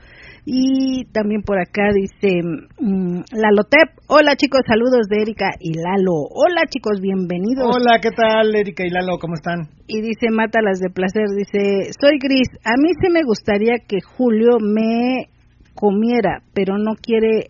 Y 0.46 1.04
también 1.12 1.42
por 1.42 1.58
acá 1.60 1.92
dice 1.92 2.40
mm, 2.80 3.20
Lalotep, 3.36 3.92
hola 4.06 4.36
chicos, 4.36 4.62
saludos 4.66 5.06
de 5.10 5.20
Erika 5.20 5.50
y 5.60 5.74
Lalo. 5.74 6.32
Hola 6.32 6.62
chicos, 6.66 7.02
bienvenidos. 7.02 7.76
Hola, 7.76 8.00
¿qué 8.00 8.10
tal, 8.10 8.56
Erika 8.56 8.86
y 8.86 8.90
Lalo? 8.90 9.18
¿Cómo 9.20 9.34
están? 9.34 9.68
Y 9.86 10.00
dice 10.00 10.30
Mátalas 10.32 10.80
de 10.80 10.88
Placer, 10.88 11.26
dice, 11.36 11.92
soy 12.00 12.16
Gris, 12.18 12.48
a 12.64 12.72
mí 12.80 12.88
se 13.02 13.10
me 13.10 13.22
gustaría 13.22 13.84
que 13.86 14.00
Julio 14.00 14.56
me 14.62 15.28
comiera, 15.74 16.40
pero 16.54 16.78
no 16.78 16.94
quiere 16.94 17.48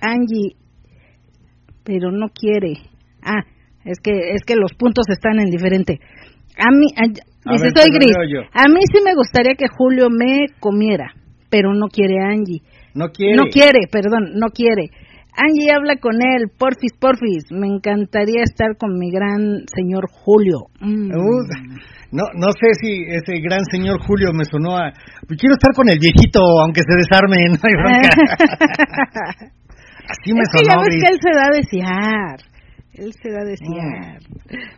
Angie, 0.00 0.56
pero 1.84 2.10
no 2.10 2.28
quiere. 2.32 2.78
Ah, 3.22 3.44
es 3.84 3.98
que 4.02 4.12
es 4.34 4.42
que 4.46 4.56
los 4.56 4.72
puntos 4.74 5.04
están 5.08 5.38
en 5.40 5.50
diferente. 5.50 5.98
A 6.58 6.70
mí, 6.70 6.86
a- 6.96 7.50
A 7.50 7.52
dice, 7.54 7.64
ver, 7.64 7.72
soy 7.76 7.90
Gris, 7.92 8.14
a 8.52 8.68
mí 8.68 8.80
sí 8.92 9.00
me 9.04 9.14
gustaría 9.14 9.54
que 9.54 9.66
Julio 9.76 10.08
me 10.10 10.46
comiera, 10.60 11.12
pero 11.50 11.72
no 11.74 11.86
quiere 11.88 12.18
Angie. 12.22 12.60
No 12.94 13.08
quiere. 13.08 13.36
No 13.36 13.44
quiere, 13.50 13.80
perdón, 13.90 14.32
no 14.34 14.48
quiere. 14.48 14.90
Angie 15.34 15.72
habla 15.74 15.96
con 15.96 16.16
él, 16.20 16.50
porfis, 16.58 16.92
porfis. 17.00 17.50
Me 17.50 17.66
encantaría 17.66 18.42
estar 18.42 18.76
con 18.76 18.98
mi 18.98 19.10
gran 19.10 19.64
señor 19.74 20.04
Julio. 20.12 20.68
Mm. 20.78 21.08
Uh, 21.10 21.42
no, 22.12 22.24
no 22.36 22.52
sé 22.52 22.68
si 22.82 23.04
ese 23.08 23.40
gran 23.40 23.64
señor 23.70 23.98
Julio 24.06 24.28
me 24.34 24.44
sonó 24.44 24.76
a... 24.76 24.92
quiero 25.26 25.54
estar 25.54 25.72
con 25.74 25.88
el 25.88 25.98
viejito, 25.98 26.40
aunque 26.62 26.82
se 26.86 26.94
desarme, 27.00 27.36
no 27.48 27.56
hay 27.64 27.72
bronca. 27.72 28.10
Así 30.12 30.34
me 30.34 30.40
es 30.42 30.48
que 30.52 30.64
ya 30.66 30.72
sonó, 30.72 30.82
ves 30.82 30.88
Gris. 30.90 31.02
que 31.02 31.12
él 31.14 31.18
se 31.22 31.32
da 31.32 31.44
a 31.46 31.56
desear. 31.56 32.51
Él 32.94 33.12
se 33.14 33.30
da 33.30 33.40
a 33.40 33.44
desear. 33.44 34.20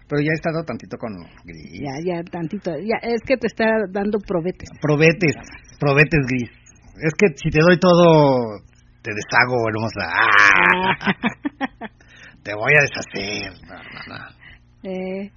Pero 0.08 0.20
ya 0.22 0.30
he 0.30 0.34
estado 0.34 0.62
tantito 0.64 0.96
con 0.96 1.12
Gris. 1.44 1.80
Ya, 1.80 1.98
ya, 2.04 2.22
tantito. 2.22 2.70
Ya, 2.78 2.98
es 3.02 3.20
que 3.26 3.36
te 3.36 3.48
está 3.48 3.64
dando 3.90 4.18
probetes. 4.20 4.68
Probetes, 4.80 5.34
probetes, 5.80 6.20
Gris. 6.28 6.50
Es 7.02 7.12
que 7.18 7.26
si 7.36 7.50
te 7.50 7.60
doy 7.60 7.78
todo, 7.78 8.60
te 9.02 9.10
deshago, 9.10 9.68
hermosa. 9.68 10.06
Ah, 10.14 11.88
te 12.44 12.54
voy 12.54 12.72
a 12.78 12.82
deshacer. 12.82 13.52
No, 13.66 13.74
no, 13.74 14.00
no. 14.08 14.90
Eh, 14.90 15.32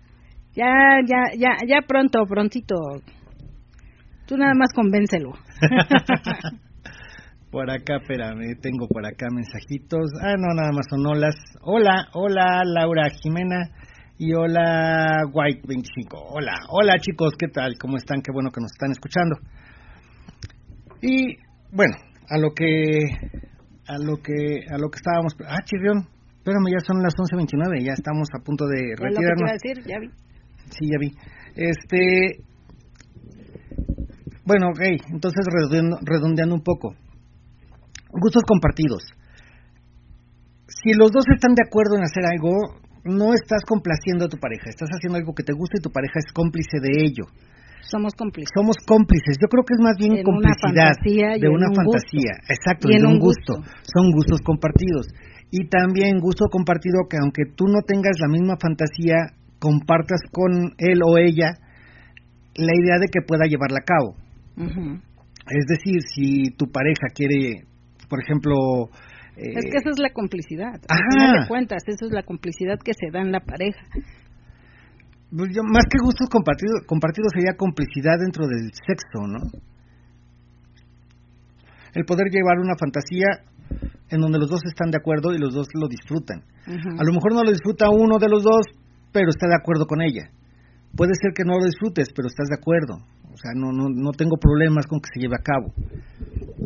ya, 0.54 0.99
ya, 1.06 1.32
ya, 1.36 1.58
ya 1.68 1.82
pronto, 1.88 2.26
prontito. 2.28 2.76
Tú 4.28 4.38
nada 4.38 4.54
más 4.54 4.72
convéncelo. 4.74 5.34
Por 7.58 7.72
acá, 7.72 7.98
espérame, 7.98 8.54
tengo 8.62 8.88
por 8.88 9.04
acá 9.04 9.26
mensajitos. 9.34 10.12
Ah, 10.22 10.36
no, 10.38 10.54
nada 10.54 10.70
más 10.72 10.86
son 10.92 11.04
olas. 11.08 11.34
Hola, 11.64 12.06
hola, 12.14 12.62
Laura 12.64 13.10
Jimena. 13.10 13.72
Y 14.20 14.32
hola, 14.36 15.24
White25. 15.34 16.22
Hola, 16.36 16.54
hola 16.70 16.94
chicos, 17.00 17.34
¿qué 17.36 17.48
tal? 17.48 17.74
¿Cómo 17.80 17.98
están? 17.98 18.22
Qué 18.22 18.32
bueno 18.32 18.52
que 18.52 18.62
nos 18.62 18.72
están 18.72 18.92
escuchando. 18.92 19.38
Y 21.02 21.38
bueno, 21.72 21.96
a 22.30 22.38
lo 22.38 22.52
que 22.54 23.10
a 23.88 23.98
lo 23.98 24.18
que 24.22 24.62
a 24.70 24.78
lo 24.78 24.92
que 24.92 24.98
estábamos 24.98 25.34
ah 25.48 25.64
chirrión 25.66 26.06
espérame 26.38 26.70
ya 26.70 26.86
son 26.86 27.02
las 27.02 27.16
11.29 27.16 27.84
ya 27.84 27.94
estamos 27.94 28.28
a 28.40 28.44
punto 28.44 28.68
de 28.68 28.94
retirarnos 28.96 29.50
a 29.50 29.54
decir, 29.54 29.84
ya 29.84 29.98
vi. 29.98 30.10
Sí, 30.70 30.92
ya 30.92 31.00
vi. 31.00 31.12
Este. 31.56 32.44
Bueno, 34.46 34.68
ok, 34.68 34.80
entonces 35.12 35.44
redondeando, 35.52 35.98
redondeando 36.06 36.54
un 36.54 36.62
poco. 36.62 36.94
Gustos 38.12 38.44
compartidos. 38.48 39.04
Si 40.68 40.94
los 40.94 41.12
dos 41.12 41.24
están 41.34 41.56
de 41.56 41.64
acuerdo 41.66 41.96
en 41.98 42.04
hacer 42.04 42.26
algo, 42.26 42.52
no 43.04 43.34
estás 43.34 43.64
complaciendo 43.68 44.26
a 44.26 44.30
tu 44.30 44.38
pareja, 44.38 44.70
estás 44.70 44.90
haciendo 44.92 45.18
algo 45.18 45.34
que 45.34 45.44
te 45.44 45.54
gusta 45.54 45.78
y 45.80 45.82
tu 45.82 45.92
pareja 45.92 46.20
es 46.20 46.32
cómplice 46.34 46.80
de 46.82 47.06
ello. 47.06 47.24
Somos 47.82 48.14
cómplices. 48.16 48.52
Somos 48.54 48.76
cómplices. 48.86 49.38
Yo 49.40 49.48
creo 49.48 49.64
que 49.64 49.74
es 49.76 49.82
más 49.82 49.96
bien 49.98 50.18
En 50.18 50.24
complicidad 50.24 50.92
de 51.40 51.48
una 51.48 51.70
un 51.70 51.76
fantasía. 51.76 52.36
gusto. 52.36 52.54
Exacto, 52.54 52.90
Y 52.90 52.96
en 52.96 53.02
de 53.04 53.08
un 53.08 53.20
gusto. 53.20 53.54
gusto. 53.64 53.72
Son 53.96 54.12
gustos 54.12 54.42
compartidos. 54.44 55.08
Y 55.52 55.70
también 55.70 56.20
gusto 56.20 56.46
compartido 56.52 57.08
que 57.10 57.16
aunque 57.16 57.44
tú 57.56 57.66
no 57.68 57.80
tengas 57.88 58.20
la 58.20 58.28
misma 58.28 58.58
fantasía, 58.60 59.32
compartas 59.60 60.20
con 60.32 60.76
él 60.78 61.00
o 61.06 61.18
ella 61.18 61.56
la 62.56 62.74
idea 62.76 63.00
de 63.00 63.08
que 63.08 63.22
pueda 63.26 63.46
llevarla 63.48 63.80
a 63.80 63.86
cabo. 63.88 64.16
Es 65.48 65.66
decir, 65.70 66.02
si 66.14 66.52
tu 66.58 66.66
pareja 66.70 67.08
quiere, 67.16 67.64
por 68.10 68.22
ejemplo... 68.22 68.54
eh, 69.36 69.54
Es 69.56 69.66
que 69.72 69.78
esa 69.78 69.90
es 69.92 70.00
la 70.00 70.10
complicidad. 70.12 70.76
Al 70.90 71.00
final 71.12 71.42
de 71.42 71.48
cuentas, 71.48 71.84
esa 71.88 72.06
es 72.06 72.12
la 72.12 72.24
complicidad 72.24 72.78
que 72.84 72.94
se 72.94 73.12
da 73.12 73.22
en 73.22 73.32
la 73.32 73.40
pareja. 73.42 73.82
pues 75.30 75.50
yo- 75.54 75.64
más 75.64 75.84
que 75.92 76.00
gustos 76.02 76.28
compartidos, 76.30 76.82
compartidos 76.88 77.32
sería 77.34 77.56
complicidad 77.58 78.18
dentro 78.20 78.48
del 78.48 78.72
sexo, 78.86 79.28
¿no? 79.28 79.40
El 81.94 82.06
poder 82.06 82.28
llevar 82.30 82.60
una 82.60 82.76
fantasía 82.80 83.28
en 84.10 84.22
donde 84.22 84.40
los 84.40 84.50
dos 84.50 84.62
están 84.66 84.92
de 84.92 84.98
acuerdo 84.98 85.34
y 85.34 85.40
los 85.40 85.54
dos 85.54 85.68
lo 85.74 85.88
disfrutan. 85.88 86.44
A 86.68 87.04
lo 87.04 87.14
mejor 87.14 87.34
no 87.34 87.44
lo 87.44 87.52
disfruta 87.52 87.90
uno 87.90 88.18
de 88.20 88.30
los 88.30 88.44
dos, 88.44 88.66
pero 89.12 89.30
está 89.30 89.48
de 89.48 89.56
acuerdo 89.56 89.86
con 89.88 90.02
ella. 90.02 90.30
Puede 90.96 91.12
ser 91.22 91.34
que 91.34 91.44
no 91.44 91.58
lo 91.58 91.66
disfrutes, 91.66 92.10
pero 92.16 92.28
estás 92.28 92.48
de 92.48 92.56
acuerdo. 92.56 92.96
O 93.34 93.38
sea, 93.38 93.52
no, 93.56 93.72
no, 93.72 93.90
no 93.90 94.12
tengo 94.12 94.38
problemas 94.38 94.86
con 94.88 95.00
que 95.00 95.10
se 95.14 95.20
lleve 95.20 95.36
a 95.36 95.44
cabo. 95.44 95.74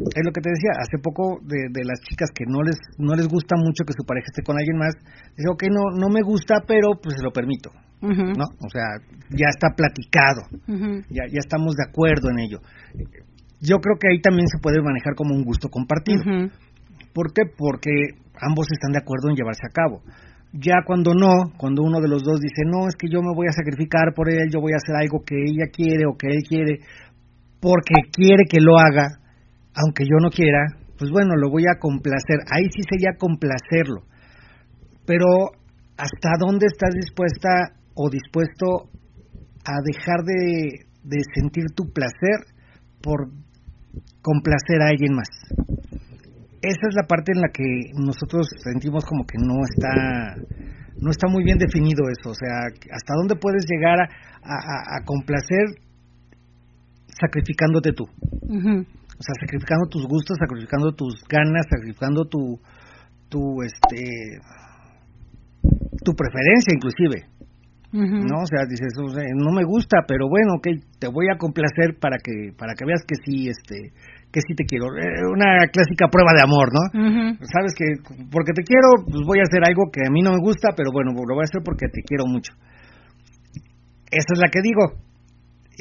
Es 0.02 0.24
lo 0.26 0.32
que 0.32 0.42
te 0.42 0.50
decía, 0.50 0.72
hace 0.80 0.98
poco 0.98 1.40
de, 1.44 1.70
de 1.72 1.86
las 1.86 2.00
chicas 2.02 2.30
que 2.34 2.46
no 2.48 2.64
les 2.64 2.78
no 2.98 3.14
les 3.16 3.28
gusta 3.28 3.56
mucho 3.56 3.86
que 3.86 3.94
su 3.94 4.04
pareja 4.04 4.26
esté 4.30 4.44
con 4.44 4.58
alguien 4.58 4.78
más, 4.78 4.96
dice, 5.38 5.50
ok, 5.50 5.64
no, 5.70 5.98
no 5.98 6.10
me 6.10 6.22
gusta, 6.22 6.64
pero 6.68 7.00
pues 7.02 7.16
se 7.18 7.24
lo 7.24 7.32
permito. 7.32 7.72
¿no? 8.02 8.46
O 8.58 8.70
sea, 8.70 8.98
ya 9.30 9.48
está 9.50 9.70
platicado, 9.76 10.42
ya, 11.10 11.24
ya 11.30 11.40
estamos 11.40 11.76
de 11.76 11.86
acuerdo 11.88 12.30
en 12.32 12.40
ello. 12.40 12.60
Yo 13.62 13.78
creo 13.78 13.98
que 14.00 14.10
ahí 14.10 14.22
también 14.22 14.48
se 14.48 14.58
puede 14.58 14.82
manejar 14.82 15.14
como 15.16 15.36
un 15.36 15.44
gusto 15.44 15.70
compartido. 15.70 16.24
¿Por 17.14 17.32
qué? 17.34 17.44
Porque 17.46 17.92
ambos 18.42 18.68
están 18.72 18.92
de 18.92 19.00
acuerdo 19.00 19.30
en 19.30 19.36
llevarse 19.36 19.62
a 19.68 19.74
cabo. 19.74 20.02
Ya 20.52 20.82
cuando 20.86 21.14
no, 21.14 21.54
cuando 21.58 21.84
uno 21.84 22.02
de 22.02 22.10
los 22.10 22.24
dos 22.24 22.40
dice, 22.42 22.64
no, 22.66 22.88
es 22.88 22.96
que 22.96 23.08
yo 23.08 23.22
me 23.22 23.34
voy 23.36 23.48
a 23.48 23.54
sacrificar 23.54 24.14
por 24.16 24.30
él, 24.30 24.50
yo 24.52 24.60
voy 24.60 24.74
a 24.74 24.82
hacer 24.82 24.96
algo 24.96 25.24
que 25.24 25.36
ella 25.36 25.70
quiere 25.72 26.06
o 26.10 26.18
que 26.18 26.28
él 26.28 26.42
quiere, 26.48 26.80
porque 27.62 27.94
quiere 28.12 28.44
que 28.50 28.60
lo 28.60 28.78
haga, 28.78 29.21
aunque 29.74 30.04
yo 30.04 30.18
no 30.22 30.30
quiera, 30.30 30.78
pues 30.98 31.12
bueno, 31.12 31.36
lo 31.36 31.50
voy 31.50 31.64
a 31.64 31.80
complacer. 31.80 32.40
Ahí 32.52 32.66
sí 32.76 32.82
sería 32.90 33.18
complacerlo. 33.18 34.04
Pero, 35.06 35.28
¿hasta 35.98 36.30
dónde 36.40 36.68
estás 36.68 36.94
dispuesta 36.94 37.50
o 37.96 38.10
dispuesto 38.10 38.90
a 39.66 39.74
dejar 39.86 40.24
de, 40.24 40.86
de 41.04 41.22
sentir 41.36 41.66
tu 41.76 41.92
placer 41.92 42.46
por 43.02 43.30
complacer 44.22 44.82
a 44.82 44.90
alguien 44.90 45.14
más? 45.16 45.28
esa 46.62 46.88
es 46.90 46.96
la 46.96 47.08
parte 47.08 47.32
en 47.34 47.42
la 47.42 47.50
que 47.50 47.64
nosotros 47.96 48.48
sentimos 48.64 49.04
como 49.06 49.26
que 49.26 49.38
no 49.40 49.56
está 49.64 50.46
no 51.02 51.10
está 51.10 51.28
muy 51.28 51.44
bien 51.44 51.58
definido 51.58 52.04
eso, 52.12 52.30
o 52.30 52.36
sea, 52.36 52.70
hasta 52.94 53.14
dónde 53.18 53.36
puedes 53.36 53.66
llegar 53.68 54.00
a, 54.00 54.06
a- 54.98 55.04
complacer 55.04 55.66
sacrificándote 57.20 57.92
tú, 57.94 58.04
Ujú. 58.48 58.86
O 59.22 59.24
sea, 59.24 59.38
sacrificando 59.38 59.86
tus 59.86 60.08
gustos, 60.10 60.36
sacrificando 60.42 60.94
tus 60.98 61.22
ganas, 61.30 61.70
sacrificando 61.70 62.26
tu 62.26 62.58
tu 63.30 63.62
este 63.62 64.02
tu 66.04 66.12
preferencia 66.18 66.74
inclusive. 66.74 67.30
¿no? 68.24 68.42
O 68.42 68.48
sea, 68.48 68.64
dices, 68.66 68.96
o 69.04 69.10
sea, 69.14 69.22
no 69.36 69.52
me 69.52 69.66
gusta, 69.68 70.08
pero 70.08 70.26
bueno, 70.28 70.56
ok, 70.58 70.68
te 70.98 71.08
voy 71.08 71.28
a 71.30 71.38
complacer 71.38 72.00
para 72.00 72.18
que 72.18 72.56
para 72.58 72.74
que 72.74 72.86
veas 72.86 73.04
que 73.06 73.16
sí 73.24 73.50
este 73.50 73.94
que 74.32 74.40
sí 74.42 74.56
te 74.56 74.64
quiero, 74.66 74.88
Eh, 74.96 75.28
una 75.30 75.68
clásica 75.70 76.08
prueba 76.10 76.32
de 76.34 76.42
amor, 76.42 76.72
¿no? 76.74 76.82
Sabes 77.46 77.76
que 77.78 77.86
porque 78.32 78.54
te 78.58 78.64
quiero, 78.64 79.06
pues 79.06 79.22
voy 79.28 79.40
a 79.40 79.46
hacer 79.46 79.62
algo 79.68 79.92
que 79.92 80.02
a 80.08 80.10
mí 80.10 80.24
no 80.24 80.32
me 80.32 80.42
gusta, 80.42 80.70
pero 80.76 80.90
bueno, 80.92 81.12
lo 81.12 81.36
voy 81.36 81.44
a 81.44 81.50
hacer 81.52 81.62
porque 81.62 81.92
te 81.94 82.02
quiero 82.02 82.26
mucho. 82.26 82.54
Esa 84.10 84.32
es 84.34 84.40
la 84.40 84.50
que 84.50 84.66
digo. 84.66 85.11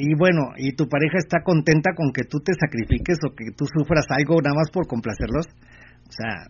Y 0.03 0.15
bueno, 0.15 0.49
¿y 0.57 0.73
tu 0.73 0.89
pareja 0.89 1.19
está 1.19 1.43
contenta 1.43 1.93
con 1.95 2.11
que 2.11 2.23
tú 2.23 2.39
te 2.39 2.53
sacrifiques 2.57 3.19
o 3.21 3.35
que 3.35 3.53
tú 3.55 3.65
sufras 3.69 4.05
algo 4.09 4.41
nada 4.41 4.55
más 4.55 4.71
por 4.73 4.87
complacerlos? 4.87 5.45
O 5.45 6.11
sea, 6.11 6.49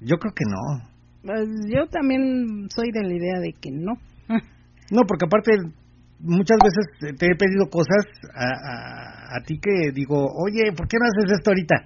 yo 0.00 0.16
creo 0.16 0.32
que 0.32 0.48
no. 0.48 0.80
Pues 1.20 1.48
yo 1.68 1.84
también 1.92 2.70
soy 2.74 2.88
de 2.90 3.02
la 3.04 3.12
idea 3.12 3.40
de 3.44 3.52
que 3.60 3.70
no. 3.70 4.00
No, 4.90 5.02
porque 5.06 5.26
aparte 5.26 5.52
muchas 6.20 6.56
veces 6.64 7.18
te 7.18 7.26
he 7.26 7.36
pedido 7.36 7.68
cosas 7.68 8.08
a, 8.32 8.48
a, 8.48 9.36
a 9.36 9.42
ti 9.44 9.60
que 9.60 9.92
digo, 9.92 10.16
oye, 10.16 10.72
¿por 10.72 10.88
qué 10.88 10.96
no 10.96 11.04
haces 11.12 11.36
esto 11.36 11.50
ahorita? 11.50 11.76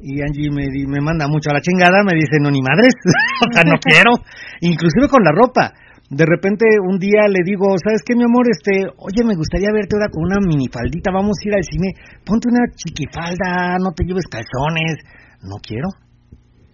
Y 0.00 0.22
Angie 0.22 0.48
me, 0.48 0.64
me 0.88 1.00
manda 1.04 1.28
mucho 1.28 1.50
a 1.50 1.54
la 1.54 1.60
chingada, 1.60 2.02
me 2.02 2.16
dice, 2.16 2.40
no, 2.40 2.50
ni 2.50 2.62
madres, 2.62 2.94
o 3.44 3.52
sea, 3.52 3.64
no 3.64 3.76
quiero, 3.84 4.12
inclusive 4.62 5.08
con 5.10 5.22
la 5.22 5.32
ropa. 5.32 5.74
De 6.08 6.24
repente 6.24 6.64
un 6.86 6.98
día 6.98 7.26
le 7.26 7.42
digo, 7.44 7.66
¿sabes 7.82 8.02
qué, 8.06 8.14
mi 8.14 8.22
amor? 8.22 8.46
Este, 8.46 8.86
oye, 8.98 9.26
me 9.26 9.34
gustaría 9.34 9.72
verte 9.74 9.96
ahora 9.96 10.08
con 10.08 10.22
una 10.22 10.38
minifaldita, 10.38 11.10
vamos 11.10 11.34
a 11.34 11.48
ir 11.48 11.54
al 11.54 11.64
cine, 11.64 11.98
ponte 12.24 12.46
una 12.48 12.70
chiquifalda, 12.74 13.78
no 13.82 13.90
te 13.90 14.04
lleves 14.04 14.26
calzones. 14.30 15.02
No 15.42 15.56
quiero. 15.62 15.88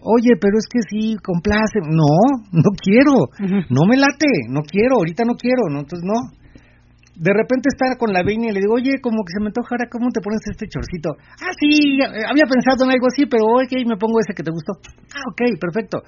Oye, 0.03 0.35
pero 0.41 0.59
es 0.59 0.67
que 0.67 0.81
sí, 0.83 1.17
complace. 1.23 1.79
No, 1.87 2.43
no 2.53 2.71
quiero. 2.77 3.31
No 3.71 3.87
me 3.87 3.97
late, 3.97 4.51
no 4.51 4.63
quiero, 4.63 4.97
ahorita 4.99 5.25
no 5.25 5.35
quiero, 5.35 5.71
no, 5.71 5.81
entonces 5.81 6.05
no. 6.05 6.19
De 7.15 7.31
repente 7.31 7.69
está 7.69 7.95
con 7.99 8.13
la 8.13 8.25
veina 8.25 8.49
y 8.49 8.53
le 8.53 8.61
digo, 8.61 8.75
oye, 8.75 8.99
como 9.01 9.23
que 9.23 9.37
se 9.37 9.41
me 9.41 9.53
antoja 9.53 9.77
ahora, 9.77 9.87
¿cómo 9.93 10.11
te 10.11 10.21
pones 10.21 10.41
este 10.51 10.67
chorcito? 10.67 11.15
Ah, 11.39 11.53
sí, 11.61 12.01
eh, 12.01 12.25
había 12.27 12.49
pensado 12.49 12.85
en 12.85 12.91
algo 12.91 13.07
así, 13.07 13.27
pero 13.27 13.45
ok, 13.45 13.73
me 13.87 14.01
pongo 14.01 14.19
ese 14.19 14.35
que 14.35 14.43
te 14.43 14.51
gustó. 14.51 14.73
Ah, 15.15 15.23
ok, 15.31 15.61
perfecto. 15.61 16.03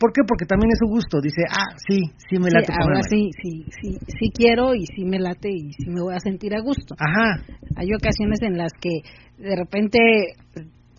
¿Por 0.00 0.12
qué? 0.12 0.22
Porque 0.26 0.44
también 0.46 0.70
es 0.72 0.78
su 0.78 0.86
gusto. 0.86 1.20
Dice, 1.20 1.42
ah, 1.50 1.74
sí, 1.88 1.98
sí 2.28 2.38
me 2.38 2.48
Sí, 2.50 2.54
late. 2.56 2.72
ahora 2.72 3.00
ponérmelo. 3.00 3.08
sí, 3.08 3.30
sí, 3.42 3.66
sí, 3.80 3.98
sí 4.06 4.30
quiero 4.34 4.74
y 4.74 4.84
sí 4.86 5.04
me 5.04 5.18
late 5.18 5.50
y 5.50 5.72
sí 5.72 5.90
me 5.90 6.00
voy 6.02 6.14
a 6.14 6.20
sentir 6.20 6.54
a 6.54 6.60
gusto. 6.60 6.94
Ajá, 6.98 7.42
Hay 7.76 7.88
ocasiones 7.94 8.40
en 8.42 8.56
las 8.58 8.72
que 8.80 8.90
de 9.38 9.54
repente 9.56 9.98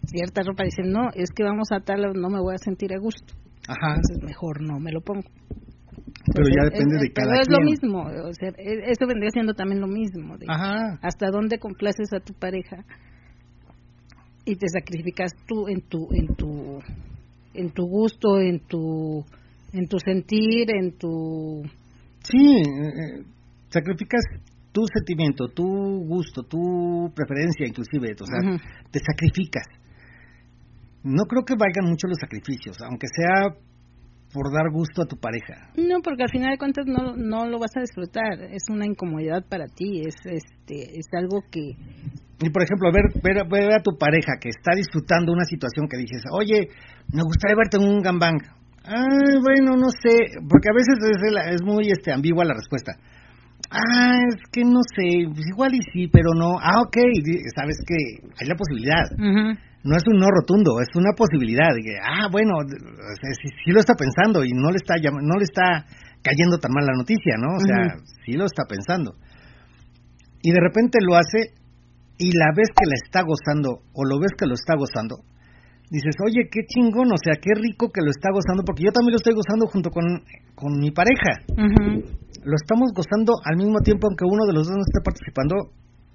cierta 0.06 0.42
ropa 0.44 0.64
dicen, 0.64 0.92
no, 0.92 1.10
es 1.14 1.30
que 1.36 1.44
vamos 1.44 1.68
a 1.72 1.82
tal, 1.82 2.02
no 2.14 2.30
me 2.30 2.40
voy 2.40 2.56
a 2.56 2.58
sentir 2.58 2.94
a 2.94 3.00
gusto. 3.00 3.34
ajá. 3.68 3.96
Entonces 3.96 4.24
mejor 4.24 4.62
no 4.62 4.80
me 4.80 4.92
lo 4.92 5.02
pongo. 5.02 5.24
Pero 6.34 6.48
ya 6.56 6.64
depende 6.66 6.96
es- 6.96 7.02
de 7.02 7.12
cada 7.14 7.28
Pero 7.32 7.42
es 7.42 7.48
quien. 7.48 7.60
lo 7.60 7.66
mismo, 7.66 8.02
o 8.04 8.34
sea, 8.34 8.50
e- 8.58 8.92
esto 8.92 9.08
vendría 9.08 9.30
siendo 9.32 9.54
también 9.54 9.82
lo 9.82 9.88
mismo. 9.88 10.38
de 10.38 10.46
Ajá. 10.48 11.00
Hasta 11.02 11.28
dónde 11.32 11.60
complaces 11.60 12.12
a 12.14 12.20
tu 12.20 12.34
pareja 12.34 12.84
y 14.46 14.56
te 14.56 14.68
sacrificas 14.70 15.32
tú 15.48 15.68
en 15.68 15.82
tu, 15.82 16.08
en 16.14 16.28
tu, 16.36 16.80
en 17.60 17.72
tu 17.72 17.86
gusto, 17.86 18.40
en 18.40 18.60
tu, 18.62 19.24
en 19.74 19.88
tu 19.88 19.98
sentir, 20.00 20.68
en 20.76 20.98
tu, 20.98 21.64
Sí, 22.24 22.38
eh, 22.38 22.62
eh, 22.62 23.24
sacrificas 23.70 24.22
tu 24.72 24.82
sentimiento, 24.94 25.48
tu 25.48 25.66
gusto, 26.06 26.44
tu 26.44 27.12
preferencia 27.16 27.66
inclusive, 27.66 28.14
o 28.22 28.26
sea, 28.26 28.60
te 28.92 29.00
sacrificas. 29.00 29.66
No 31.04 31.24
creo 31.24 31.44
que 31.44 31.56
valgan 31.56 31.90
mucho 31.90 32.08
los 32.08 32.20
sacrificios, 32.20 32.78
aunque 32.82 33.08
sea 33.08 33.56
por 34.32 34.54
dar 34.54 34.70
gusto 34.72 35.02
a 35.02 35.08
tu 35.08 35.18
pareja. 35.18 35.72
No, 35.76 36.02
porque 36.04 36.24
al 36.24 36.30
final 36.30 36.52
de 36.52 36.58
cuentas 36.60 36.86
no, 36.86 37.16
no 37.16 37.48
lo 37.48 37.58
vas 37.58 37.76
a 37.76 37.82
disfrutar. 37.82 38.44
Es 38.52 38.64
una 38.70 38.86
incomodidad 38.86 39.44
para 39.50 39.66
ti. 39.66 40.02
Es 40.06 40.16
este 40.26 41.00
es 41.00 41.08
algo 41.14 41.42
que. 41.50 41.72
Y 42.42 42.50
por 42.50 42.64
ejemplo, 42.64 42.92
ver, 42.92 43.12
ver, 43.22 43.48
ver 43.50 43.74
a 43.74 43.84
tu 43.84 43.98
pareja 43.98 44.40
que 44.40 44.50
está 44.50 44.72
disfrutando 44.76 45.34
una 45.34 45.44
situación 45.44 45.88
que 45.90 45.98
dices, 45.98 46.24
oye, 46.32 46.70
me 47.12 47.24
gustaría 47.24 47.56
verte 47.56 47.78
en 47.78 47.84
un 47.84 48.02
gambang. 48.02 48.40
Ay, 48.86 49.38
bueno, 49.44 49.76
no 49.76 49.90
sé, 49.92 50.40
porque 50.48 50.70
a 50.72 50.76
veces 50.76 50.96
es, 51.52 51.62
muy 51.62 51.92
este, 51.92 52.14
ambigua 52.14 52.46
la 52.46 52.54
respuesta. 52.54 52.94
Ah, 53.70 54.18
es 54.30 54.42
que 54.52 54.64
no 54.64 54.80
sé, 54.96 55.28
pues 55.30 55.46
igual 55.52 55.76
y 55.76 55.84
sí, 55.94 56.08
pero 56.08 56.34
no. 56.34 56.58
Ah, 56.58 56.82
ok, 56.82 56.98
sabes 57.54 57.78
que 57.86 58.26
hay 58.40 58.48
la 58.48 58.56
posibilidad. 58.56 59.04
No 59.84 59.96
es 59.96 60.04
un 60.08 60.18
no 60.18 60.28
rotundo, 60.32 60.80
es 60.82 60.90
una 60.96 61.12
posibilidad. 61.16 61.70
Que, 61.76 61.96
ah, 62.02 62.28
bueno, 62.32 62.56
sí, 62.66 63.50
sí 63.64 63.72
lo 63.72 63.80
está 63.80 63.94
pensando 63.96 64.44
y 64.44 64.52
no 64.54 64.72
le 64.72 64.78
está 64.78 64.96
no 64.98 65.36
le 65.38 65.44
está 65.44 65.86
cayendo 66.24 66.58
tan 66.58 66.72
mal 66.72 66.86
la 66.86 66.98
noticia, 66.98 67.36
¿no? 67.38 67.58
O 67.58 67.60
sea, 67.60 68.00
sí 68.26 68.34
lo 68.34 68.46
está 68.46 68.64
pensando. 68.68 69.16
Y 70.42 70.52
de 70.52 70.60
repente 70.60 70.98
lo 71.02 71.16
hace 71.16 71.59
y 72.20 72.36
la 72.38 72.52
ves 72.56 72.68
que 72.76 72.86
la 72.86 73.00
está 73.00 73.24
gozando 73.24 73.80
o 73.96 74.04
lo 74.04 74.20
ves 74.20 74.36
que 74.38 74.46
lo 74.46 74.54
está 74.54 74.76
gozando, 74.76 75.24
dices, 75.90 76.14
oye, 76.22 76.52
qué 76.52 76.68
chingón, 76.68 77.08
o 77.12 77.18
sea, 77.18 77.40
qué 77.42 77.56
rico 77.56 77.90
que 77.90 78.04
lo 78.04 78.12
está 78.12 78.30
gozando, 78.32 78.64
porque 78.64 78.84
yo 78.84 78.92
también 78.92 79.16
lo 79.16 79.24
estoy 79.24 79.34
gozando 79.34 79.66
junto 79.68 79.90
con, 79.90 80.04
con 80.54 80.78
mi 80.78 80.92
pareja. 80.92 81.42
Lo 82.44 82.56
estamos 82.56 82.92
gozando 82.94 83.34
al 83.44 83.58
mismo 83.58 83.80
tiempo, 83.80 84.08
aunque 84.08 84.28
uno 84.28 84.46
de 84.46 84.54
los 84.54 84.68
dos 84.68 84.76
no 84.76 84.84
esté 84.84 85.00
participando, 85.00 85.56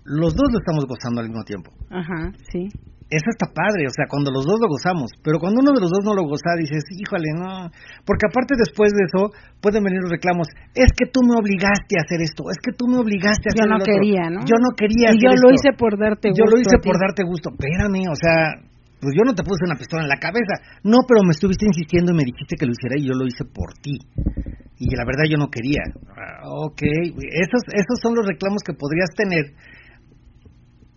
los 0.04 0.36
dos 0.36 0.52
lo 0.52 0.58
estamos 0.60 0.84
gozando 0.84 1.20
al 1.24 1.28
mismo 1.28 1.44
tiempo. 1.44 1.72
Ajá, 1.90 2.32
sí. 2.52 2.68
Eso 3.10 3.28
está 3.30 3.46
padre, 3.52 3.86
o 3.86 3.94
sea, 3.94 4.08
cuando 4.08 4.32
los 4.32 4.44
dos 4.48 4.58
lo 4.58 4.68
gozamos, 4.68 5.12
pero 5.22 5.38
cuando 5.38 5.60
uno 5.60 5.72
de 5.76 5.80
los 5.84 5.90
dos 5.92 6.02
no 6.02 6.16
lo 6.16 6.24
goza, 6.24 6.56
dices, 6.58 6.82
híjole, 6.90 7.30
no, 7.36 7.68
porque 8.08 8.26
aparte 8.26 8.56
después 8.56 8.90
de 8.96 9.04
eso 9.06 9.30
pueden 9.60 9.84
venir 9.84 10.00
los 10.02 10.10
reclamos, 10.10 10.48
es 10.74 10.88
que 10.96 11.06
tú 11.12 11.20
me 11.22 11.36
obligaste 11.36 12.00
a 12.00 12.04
hacer 12.04 12.20
esto, 12.24 12.48
es 12.50 12.58
que 12.64 12.72
tú 12.72 12.88
me 12.88 12.98
obligaste 12.98 13.50
a 13.50 13.54
Yo 13.54 13.60
hacer 13.64 13.68
no 13.70 13.76
el 13.76 13.82
otro. 13.84 13.92
quería, 13.92 14.24
¿no? 14.32 14.40
Yo 14.48 14.56
no 14.58 14.70
quería 14.74 15.12
Y 15.12 15.20
hacer 15.20 15.24
yo 15.24 15.30
lo 15.36 15.48
esto. 15.52 15.56
hice 15.60 15.70
por 15.76 15.92
darte 16.00 16.26
Yo 16.32 16.44
lo 16.48 16.56
gusto 16.56 16.64
hice 16.64 16.78
por 16.80 16.96
darte 16.98 17.22
gusto, 17.28 17.46
espérame, 17.52 18.08
o 18.08 18.16
sea, 18.16 18.38
pues 18.98 19.12
yo 19.12 19.22
no 19.28 19.36
te 19.36 19.44
puse 19.44 19.68
una 19.68 19.76
pistola 19.76 20.02
en 20.02 20.08
la 20.08 20.16
cabeza, 20.18 20.54
no, 20.82 21.04
pero 21.04 21.20
me 21.22 21.36
estuviste 21.36 21.68
insistiendo 21.68 22.12
y 22.12 22.16
me 22.16 22.24
dijiste 22.24 22.56
que 22.56 22.64
lo 22.64 22.72
hiciera 22.72 22.96
y 22.96 23.04
yo 23.04 23.12
lo 23.12 23.28
hice 23.28 23.44
por 23.44 23.76
ti. 23.84 24.00
Y 24.80 24.90
la 24.96 25.04
verdad 25.04 25.28
yo 25.28 25.36
no 25.36 25.52
quería. 25.52 25.84
Ah, 26.08 26.48
ok, 26.66 26.82
esos, 27.30 27.62
esos 27.68 27.96
son 28.02 28.16
los 28.16 28.26
reclamos 28.26 28.64
que 28.64 28.72
podrías 28.72 29.12
tener 29.14 29.52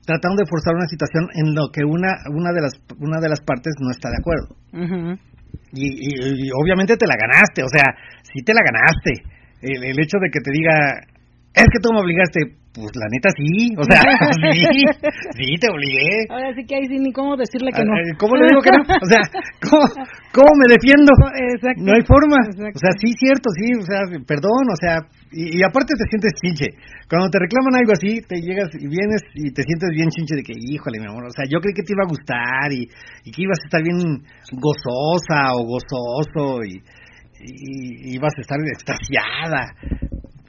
tratando 0.08 0.40
de 0.42 0.48
forzar 0.50 0.74
una 0.74 0.88
situación 0.88 1.28
en 1.36 1.54
lo 1.54 1.68
que 1.68 1.84
una 1.84 2.16
una 2.32 2.52
de 2.56 2.62
las 2.64 2.74
una 2.98 3.20
de 3.20 3.28
las 3.30 3.42
partes 3.44 3.76
no 3.84 3.92
está 3.92 4.08
de 4.10 4.18
acuerdo 4.24 4.56
Ujú. 4.72 5.20
y, 5.76 5.86
y- 6.08 6.48
y 6.48 6.50
obviamente 6.56 6.96
te 6.96 7.06
la 7.06 7.20
ganaste 7.20 7.62
o 7.64 7.68
sea 7.70 7.84
sí 8.24 8.40
te 8.42 8.54
la 8.56 8.64
ganaste 8.64 9.14
el, 9.62 9.84
el 9.84 10.00
hecho 10.00 10.18
de 10.24 10.30
que 10.32 10.40
te 10.40 10.52
diga 10.56 10.74
es 11.58 11.68
que 11.74 11.80
tú 11.82 11.90
me 11.94 12.02
obligaste 12.02 12.40
pues 12.78 12.94
la 12.94 13.10
neta 13.10 13.30
sí 13.34 13.74
o 13.74 13.84
sea 13.84 14.02
sí 14.54 14.86
sí 15.34 15.50
te 15.58 15.68
obligué 15.74 16.28
Ahora 16.30 16.54
sí 16.54 16.62
que 16.68 16.76
ahí 16.76 16.86
sí 16.86 17.00
ni 17.00 17.12
cómo 17.12 17.36
decirle 17.36 17.72
que 17.72 17.84
no. 17.84 17.96
Ah, 17.96 18.04
¿Cómo 18.20 18.36
le 18.36 18.46
digo 18.52 18.62
que 18.62 18.74
no? 18.76 18.84
O 18.84 19.08
sea, 19.08 19.24
¿cómo, 19.64 19.86
cómo 20.36 20.52
me 20.60 20.68
defiendo? 20.70 21.12
Exacto. 21.56 21.82
No 21.82 21.92
hay 21.96 22.04
forma. 22.04 22.38
Exacto. 22.46 22.78
O 22.78 22.82
sea, 22.84 22.94
sí, 23.00 23.10
cierto, 23.16 23.48
sí, 23.56 23.68
o 23.80 23.86
sea, 23.88 24.02
perdón, 24.28 24.64
o 24.70 24.78
sea, 24.78 25.02
y, 25.32 25.58
y 25.58 25.64
aparte 25.64 25.96
te 25.96 26.06
sientes 26.12 26.36
chinche. 26.38 26.68
Cuando 27.10 27.32
te 27.32 27.40
reclaman 27.40 27.80
algo 27.80 27.94
así, 27.96 28.22
te 28.28 28.38
llegas 28.44 28.70
y 28.76 28.88
vienes 28.88 29.24
y 29.34 29.52
te 29.56 29.64
sientes 29.64 29.90
bien 29.96 30.10
chinche 30.12 30.36
de 30.36 30.44
que, 30.44 30.54
híjole, 30.54 31.00
mi 31.00 31.08
amor, 31.08 31.26
o 31.26 31.34
sea, 31.34 31.48
yo 31.48 31.60
creí 31.64 31.74
que 31.74 31.84
te 31.84 31.94
iba 31.96 32.04
a 32.04 32.12
gustar 32.12 32.68
y, 32.72 32.86
y 33.24 33.30
que 33.32 33.42
ibas 33.42 33.60
a 33.64 33.68
estar 33.68 33.82
bien 33.82 34.00
gozosa 34.52 35.56
o 35.56 35.64
gozoso 35.64 36.64
y, 36.68 36.84
y, 37.40 38.12
y 38.12 38.16
ibas 38.20 38.34
a 38.36 38.42
estar 38.42 38.60
extasiada. 38.60 39.74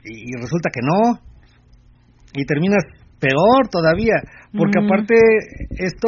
Y, 0.09 0.33
y 0.33 0.41
resulta 0.41 0.69
que 0.73 0.81
no. 0.81 1.19
Y 2.33 2.45
terminas 2.45 2.83
peor 3.19 3.67
todavía, 3.69 4.15
porque 4.57 4.79
aparte 4.85 5.15
esto 5.77 6.07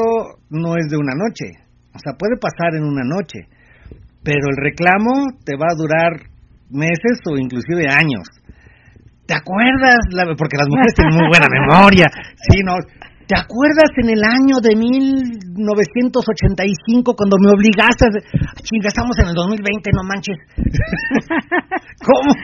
no 0.50 0.78
es 0.78 0.88
de 0.90 0.98
una 0.98 1.14
noche, 1.14 1.52
o 1.94 2.00
sea, 2.00 2.14
puede 2.18 2.38
pasar 2.40 2.74
en 2.76 2.84
una 2.84 3.04
noche, 3.04 3.40
pero 4.24 4.48
el 4.50 4.56
reclamo 4.58 5.28
te 5.44 5.58
va 5.58 5.68
a 5.72 5.76
durar 5.78 6.30
meses 6.70 7.20
o 7.30 7.36
inclusive 7.38 7.88
años. 7.90 8.24
¿Te 9.28 9.34
acuerdas? 9.36 10.00
La- 10.12 10.36
porque 10.38 10.58
las 10.58 10.68
mujeres 10.70 10.94
tienen 10.96 11.16
muy 11.16 11.28
buena 11.28 11.48
memoria, 11.52 12.08
sí, 12.50 12.62
no. 12.64 12.76
¿Te 13.32 13.40
acuerdas 13.40 13.96
en 13.96 14.12
el 14.12 14.20
año 14.28 14.60
de 14.60 14.76
1985 14.76 17.16
cuando 17.16 17.40
me 17.40 17.56
obligaste 17.56 18.04
a... 18.04 18.12
Ah, 18.12 18.60
Chinga, 18.60 18.92
estamos 18.92 19.16
en 19.24 19.32
el 19.32 19.36
2020, 19.40 19.88
no 19.96 20.04
manches. 20.04 20.36
¿Cómo? 22.04 22.36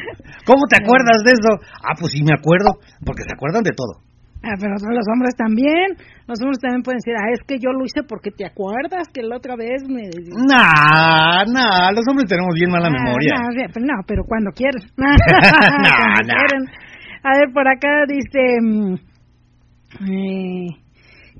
¿Cómo 0.47 0.63
te 0.71 0.79
acuerdas 0.79 1.27
de 1.27 1.35
eso? 1.35 1.59
Ah, 1.83 1.91
pues 1.99 2.15
sí 2.15 2.23
me 2.23 2.31
acuerdo, 2.31 2.79
porque 3.03 3.27
se 3.27 3.35
acuerdan 3.35 3.67
de 3.67 3.75
todo. 3.75 3.99
Ah, 4.47 4.55
pero 4.55 4.79
los 4.79 5.03
hombres 5.11 5.35
también. 5.35 5.99
Los 6.23 6.39
hombres 6.39 6.63
también 6.63 6.87
pueden 6.87 7.03
decir, 7.03 7.19
ah, 7.19 7.35
es 7.35 7.43
que 7.43 7.59
yo 7.59 7.75
lo 7.75 7.83
hice 7.83 8.07
porque 8.07 8.31
te 8.31 8.47
acuerdas 8.47 9.11
que 9.11 9.27
la 9.27 9.43
otra 9.43 9.59
vez 9.59 9.83
me... 9.91 10.07
Nah, 10.39 11.43
nah, 11.51 11.91
los 11.91 12.07
hombres 12.07 12.31
tenemos 12.31 12.55
bien 12.55 12.71
mala 12.71 12.87
Ah, 12.87 12.95
memoria. 12.95 13.35
No, 13.35 13.43
sí, 13.59 13.67
pero 13.75 13.91
no, 13.91 13.99
pero 14.07 14.23
cuando 14.23 14.55
quieren. 14.55 14.87
No, 14.95 15.03
Cuando 15.35 16.31
quieren. 16.31 16.63
A 17.27 17.43
ver, 17.43 17.51
por 17.51 17.67
acá 17.67 18.07
dice 18.07 18.39
mm, 18.63 19.16
eh, 20.01 20.67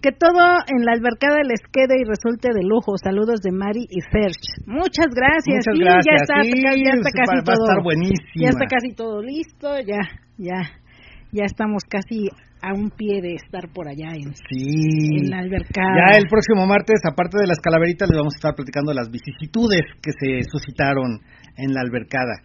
que 0.02 0.12
todo 0.12 0.62
en 0.70 0.86
la 0.86 0.94
albercada 0.94 1.42
les 1.44 1.62
quede 1.72 2.00
y 2.00 2.06
resulte 2.06 2.50
de 2.54 2.64
lujo. 2.64 2.98
Saludos 2.98 3.42
de 3.42 3.52
Mari 3.52 3.86
y 3.90 4.02
Serge. 4.12 4.62
Muchas 4.66 5.10
gracias. 5.14 5.66
Muchas 5.66 5.78
Sí, 5.78 5.84
gracias. 5.84 6.06
Ya 6.06 6.22
está, 6.22 6.44
Sí, 6.44 6.84
ya 6.84 6.94
está 6.94 7.10
casi 7.12 7.38
va 7.38 7.44
todo. 7.44 7.92
Ya 8.36 8.50
está 8.50 8.66
casi 8.70 8.90
todo 8.96 9.22
listo. 9.22 9.68
Ya, 9.86 10.02
ya, 10.38 10.62
ya 11.32 11.44
estamos 11.46 11.84
casi 11.90 12.30
a 12.62 12.74
un 12.74 12.90
pie 12.90 13.22
de 13.22 13.36
estar 13.36 13.70
por 13.74 13.88
allá 13.88 14.14
en, 14.16 14.34
Sí. 14.50 15.18
en 15.22 15.30
la 15.30 15.40
albercada. 15.40 16.10
Ya 16.10 16.18
el 16.18 16.26
próximo 16.28 16.66
martes, 16.66 17.02
aparte 17.06 17.38
de 17.40 17.48
las 17.48 17.60
calaveritas, 17.60 18.10
les 18.10 18.18
vamos 18.18 18.34
a 18.36 18.38
estar 18.38 18.56
platicando 18.56 18.94
las 18.94 19.10
vicisitudes 19.12 19.82
que 20.02 20.12
se 20.14 20.44
suscitaron 20.50 21.22
en 21.58 21.74
la 21.74 21.82
albercada. 21.82 22.42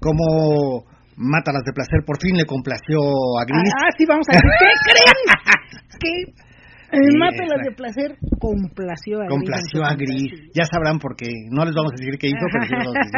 Cómo 0.00 0.84
Mátalas 1.16 1.62
de 1.64 1.72
Placer 1.72 2.00
por 2.06 2.20
fin 2.20 2.36
le 2.36 2.44
complació 2.44 3.00
a 3.38 3.44
Gris. 3.44 3.72
Ah, 3.76 3.90
sí, 3.96 4.04
vamos 4.06 4.26
a 4.28 4.32
decir, 4.32 4.50
¿qué 4.58 4.70
creen? 4.88 6.42
el 6.92 7.10
Sí, 7.10 7.16
Mátalas 7.16 7.60
de 7.64 7.72
placer 7.72 8.16
complació 8.38 9.22
a 9.22 9.26
complació 9.26 9.84
a 9.84 9.94
Gris. 9.94 10.28
Gris. 10.28 10.50
Ya 10.54 10.64
sabrán 10.64 10.98
por 10.98 11.16
qué. 11.16 11.28
No 11.50 11.64
les 11.64 11.74
vamos 11.74 11.92
a 11.92 11.96
decir 11.96 12.18
qué 12.18 12.28
hizo, 12.28 12.46
pero 12.52 12.64
sí 12.64 12.74
vamos 12.74 12.94
a 12.94 12.98
decir. 12.98 13.16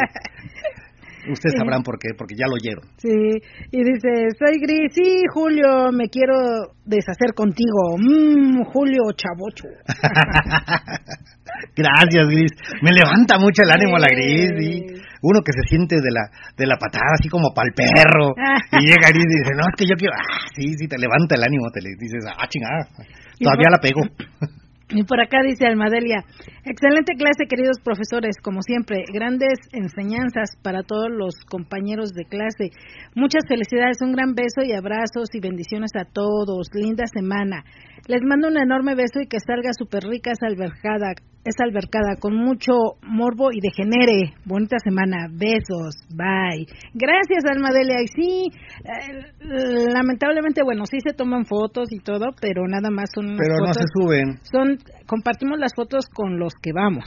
Ustedes 1.33 1.57
sabrán 1.57 1.83
por 1.83 1.99
qué, 1.99 2.11
porque 2.17 2.35
ya 2.37 2.45
lo 2.47 2.55
oyeron. 2.55 2.85
Sí, 2.99 3.09
y 3.73 3.83
dice, 3.83 4.29
soy 4.39 4.61
Gris, 4.61 4.93
sí, 4.93 5.25
Julio, 5.33 5.91
me 5.91 6.09
quiero 6.09 6.75
deshacer 6.85 7.33
contigo. 7.35 7.97
Mmm, 7.97 8.63
Julio 8.65 9.11
Chavocho. 9.17 9.69
Gracias, 11.75 12.27
Gris. 12.29 12.53
Me 12.83 12.91
levanta 12.93 13.39
mucho 13.39 13.63
el 13.65 13.73
ánimo 13.73 13.97
la 13.97 14.09
Gris. 14.09 14.51
Sí. 14.59 14.85
Uno 15.25 15.41
que 15.41 15.57
se 15.57 15.65
siente 15.73 15.97
de 15.97 16.13
la 16.13 16.29
de 16.53 16.67
la 16.69 16.77
patada, 16.77 17.17
así 17.17 17.33
como 17.33 17.49
pa'l 17.57 17.73
perro. 17.73 18.37
y 18.77 18.85
llega 18.85 19.09
y 19.09 19.17
dice, 19.17 19.57
no, 19.57 19.65
es 19.65 19.77
que 19.77 19.89
yo 19.89 19.97
quiero... 19.97 20.13
Ah, 20.13 20.45
sí, 20.53 20.77
sí, 20.77 20.85
te 20.87 21.01
levanta 21.01 21.35
el 21.35 21.45
ánimo. 21.49 21.73
Te 21.73 21.81
le 21.81 21.97
dices, 21.97 22.29
ah, 22.29 22.45
chingada. 22.47 22.85
Todavía 23.41 23.73
la 23.73 23.81
pego. 23.81 24.05
Y 24.91 25.03
por 25.05 25.19
acá 25.19 25.39
dice 25.43 25.67
Almadelia, 25.67 26.25
excelente 26.65 27.15
clase 27.17 27.49
queridos 27.49 27.81
profesores, 27.83 28.37
como 28.43 28.61
siempre, 28.61 29.03
grandes 29.13 29.59
enseñanzas 29.73 30.51
para 30.63 30.83
todos 30.83 31.09
los 31.11 31.35
compañeros 31.49 32.11
de 32.11 32.27
clase. 32.27 32.71
Muchas 33.15 33.45
felicidades, 33.49 34.03
un 34.03 34.13
gran 34.13 34.35
beso 34.35 34.61
y 34.63 34.73
abrazos 34.73 35.35
y 35.35 35.41
bendiciones 35.41 35.91
a 35.97 36.05
todos. 36.05 36.69
Linda 36.75 37.05
semana. 37.07 37.65
Les 38.07 38.21
mando 38.23 38.49
un 38.49 38.59
enorme 38.59 38.95
beso 38.95 39.21
y 39.21 39.27
que 39.27 39.41
salga 39.41 39.71
súper 39.73 40.05
rica 40.05 40.33
esa 40.33 40.47
albercada, 40.47 41.15
esa 41.45 41.65
albercada 41.65 42.17
con 42.19 42.35
mucho 42.37 42.73
morbo 43.03 43.51
y 43.53 43.61
degenere. 43.61 44.35
Bonita 44.45 44.77
semana. 44.83 45.29
Besos. 45.31 45.95
Bye. 46.11 46.67
Gracias, 46.95 47.45
Almadelia. 47.45 48.01
Y 48.03 48.09
sí, 48.09 48.51
eh, 48.85 49.87
lamentablemente, 49.93 50.63
bueno, 50.65 50.87
sí 50.87 50.99
se 51.07 51.15
toman 51.15 51.45
fotos 51.45 51.89
y 51.93 51.99
todo, 52.01 52.27
pero 52.41 52.67
nada 52.67 52.91
más 52.91 53.11
son 53.15 53.37
Pero 53.37 53.59
no 53.65 53.73
se 53.75 53.85
suben. 53.93 54.39
son 54.43 54.79
compartimos 55.07 55.59
las 55.59 55.73
fotos 55.75 56.07
con 56.13 56.39
los 56.39 56.55
que 56.61 56.73
vamos. 56.73 57.05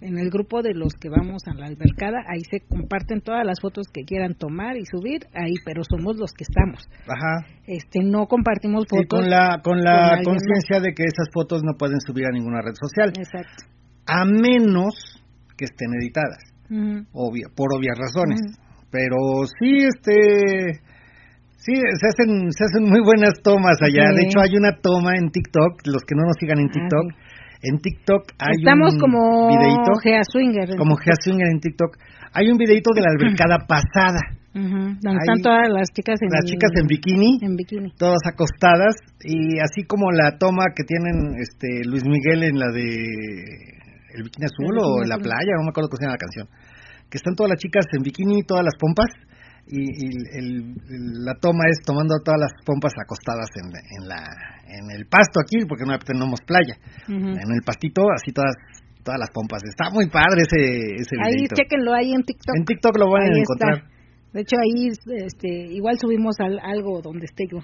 En 0.00 0.18
el 0.18 0.30
grupo 0.30 0.62
de 0.62 0.74
los 0.74 0.94
que 0.94 1.08
vamos 1.08 1.42
a 1.46 1.54
la 1.54 1.66
albercada 1.66 2.18
ahí 2.28 2.40
se 2.50 2.60
comparten 2.60 3.20
todas 3.20 3.44
las 3.44 3.60
fotos 3.60 3.86
que 3.92 4.02
quieran 4.02 4.34
tomar 4.34 4.76
y 4.76 4.84
subir 4.86 5.26
ahí 5.34 5.54
pero 5.64 5.82
somos 5.84 6.16
los 6.16 6.32
que 6.32 6.44
estamos. 6.44 6.88
Ajá. 7.06 7.46
este 7.66 8.00
no 8.02 8.26
compartimos 8.26 8.84
Y 8.84 8.96
fotos 8.96 9.20
con 9.20 9.30
la, 9.30 9.60
con 9.62 9.80
la 9.80 10.20
conciencia 10.24 10.80
de 10.80 10.94
que 10.94 11.04
esas 11.04 11.28
fotos 11.32 11.62
no 11.64 11.74
pueden 11.78 12.00
subir 12.00 12.26
a 12.26 12.32
ninguna 12.32 12.60
red 12.62 12.74
social, 12.74 13.12
exacto. 13.16 13.64
A 14.06 14.24
menos 14.24 15.22
que 15.56 15.64
estén 15.66 15.88
editadas, 16.00 16.42
Ujú. 16.70 17.06
obvia, 17.12 17.46
por 17.54 17.68
obvias 17.76 17.96
razones. 17.98 18.40
Pero 18.90 19.16
sí, 19.58 19.86
este, 19.86 20.80
sí, 21.64 21.74
se 21.76 22.06
hacen, 22.08 22.50
se 22.52 22.62
hacen 22.64 22.84
muy 22.88 23.00
buenas 23.04 23.34
tomas 23.42 23.76
allá. 23.80 24.08
Sí. 24.10 24.16
De 24.16 24.22
hecho, 24.24 24.40
hay 24.40 24.56
una 24.56 24.72
toma 24.80 25.16
en 25.16 25.30
TikTok, 25.30 25.86
los 25.86 26.02
que 26.04 26.14
no 26.16 26.24
nos 26.24 26.36
sigan 26.40 26.58
en 26.58 26.68
Ah, 26.68 26.72
TikTok, 26.74 27.06
en 27.62 27.76
TikTok 27.78 28.22
hay 28.40 28.56
estamos 28.58 28.94
un 28.94 29.00
como 29.00 29.48
videito, 29.52 29.90
Gea 30.02 30.22
Swinger 30.24 30.76
como 30.76 30.96
Gea 30.96 31.14
Swinger 31.22 31.48
en 31.52 31.60
TikTok, 31.60 31.92
hay 32.32 32.50
un 32.50 32.56
videito 32.56 32.90
de 32.94 33.00
la 33.02 33.10
albercada 33.12 33.58
pasada. 33.68 34.20
Donde 34.52 34.98
Ahí- 35.06 35.14
están 35.22 35.42
todas 35.46 35.68
las 35.70 35.86
chicas 35.94 36.18
en 36.20 36.28
Las 36.34 36.44
chicas 36.44 36.70
en 36.74 36.86
bikini, 36.88 37.38
en 37.40 37.54
bikini 37.54 37.92
todas 37.96 38.18
acostadas 38.26 38.96
y 39.22 39.60
así 39.60 39.84
como 39.86 40.10
la 40.10 40.38
toma 40.38 40.64
que 40.74 40.82
tienen 40.82 41.38
este 41.38 41.84
Luis 41.86 42.02
Miguel 42.02 42.42
en 42.42 42.58
la 42.58 42.66
de 42.74 42.82
el 44.16 44.24
bikini 44.24 44.46
azul 44.46 44.74
El 44.74 44.82
o 44.82 45.02
en 45.04 45.08
la 45.08 45.18
playa, 45.18 45.54
no 45.54 45.62
me 45.62 45.70
acuerdo 45.70 45.88
cómo 45.88 45.98
se 45.98 46.04
llama 46.06 46.18
la 46.18 46.26
canción, 46.26 46.46
que 47.08 47.18
están 47.18 47.36
todas 47.36 47.50
las 47.50 47.60
chicas 47.60 47.86
en 47.94 48.02
bikini, 48.02 48.42
todas 48.42 48.64
las 48.64 48.74
pompas 48.74 49.06
y, 49.70 49.80
y 49.80 50.06
el- 50.38 50.74
el- 50.90 51.24
la 51.24 51.34
toma 51.40 51.64
es 51.70 51.78
tomando 51.86 52.14
todas 52.24 52.40
las 52.40 52.52
pompas 52.66 52.92
acostadas 52.98 53.48
en, 53.62 53.70
en 54.02 54.08
la 54.08 54.18
en 54.70 54.90
el 54.90 55.06
pasto 55.06 55.40
aquí 55.40 55.64
porque 55.68 55.84
no 55.86 55.98
tenemos 55.98 56.40
playa, 56.46 56.74
en 57.08 57.50
el 57.54 57.62
pastito 57.64 58.02
así 58.14 58.32
todas 58.32 58.54
todas 59.02 59.18
las 59.18 59.30
pompas. 59.30 59.62
Está 59.64 59.90
muy 59.90 60.06
padre 60.08 60.42
ese 60.42 60.94
ese 61.00 61.16
ahí 61.24 61.34
videito. 61.34 61.54
chequenlo 61.56 61.92
ahí 61.94 62.12
en 62.12 62.22
TikTok 62.22 62.56
En 62.56 62.64
TikTok 62.64 62.98
lo 62.98 63.10
van 63.10 63.22
a 63.32 63.38
encontrar. 63.38 63.74
está. 63.78 63.90
De 64.32 64.40
hecho, 64.42 64.56
ahí 64.62 64.88
este, 65.26 65.48
igual 65.74 65.98
subimos 65.98 66.36
al- 66.38 66.60
algo 66.60 67.00
donde 67.02 67.24
esté 67.24 67.44
yo. 67.50 67.58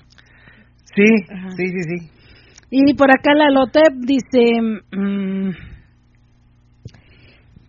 Sí, 0.96 1.04
Ajá. 1.30 1.50
sí, 1.50 1.64
sí, 1.68 1.82
sí. 1.82 2.10
Y 2.70 2.94
por 2.94 3.08
acá 3.10 3.34
la 3.34 3.50
Lotep 3.50 3.92
dice... 4.00 4.60
mm, 4.90 5.50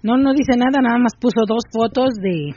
no, 0.03 0.17
no 0.17 0.33
dice 0.33 0.57
nada, 0.57 0.79
nada 0.81 0.97
más 0.97 1.13
puso 1.19 1.41
dos 1.47 1.63
fotos 1.71 2.09
de, 2.21 2.53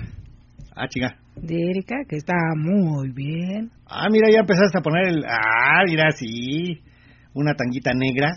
Ah, 0.77 0.89
chica. 0.89 1.17
De 1.43 1.55
Erika, 1.71 1.97
que 2.09 2.17
está 2.17 2.35
muy 2.57 3.11
bien. 3.13 3.71
Ah, 3.87 4.09
mira, 4.11 4.29
ya 4.31 4.41
empezaste 4.41 4.79
a 4.79 4.83
poner 4.83 5.09
el... 5.09 5.25
Ah, 5.25 5.83
mira, 5.87 6.11
sí. 6.13 6.81
Una 7.35 7.55
tanguita 7.55 7.93
negra. 7.95 8.33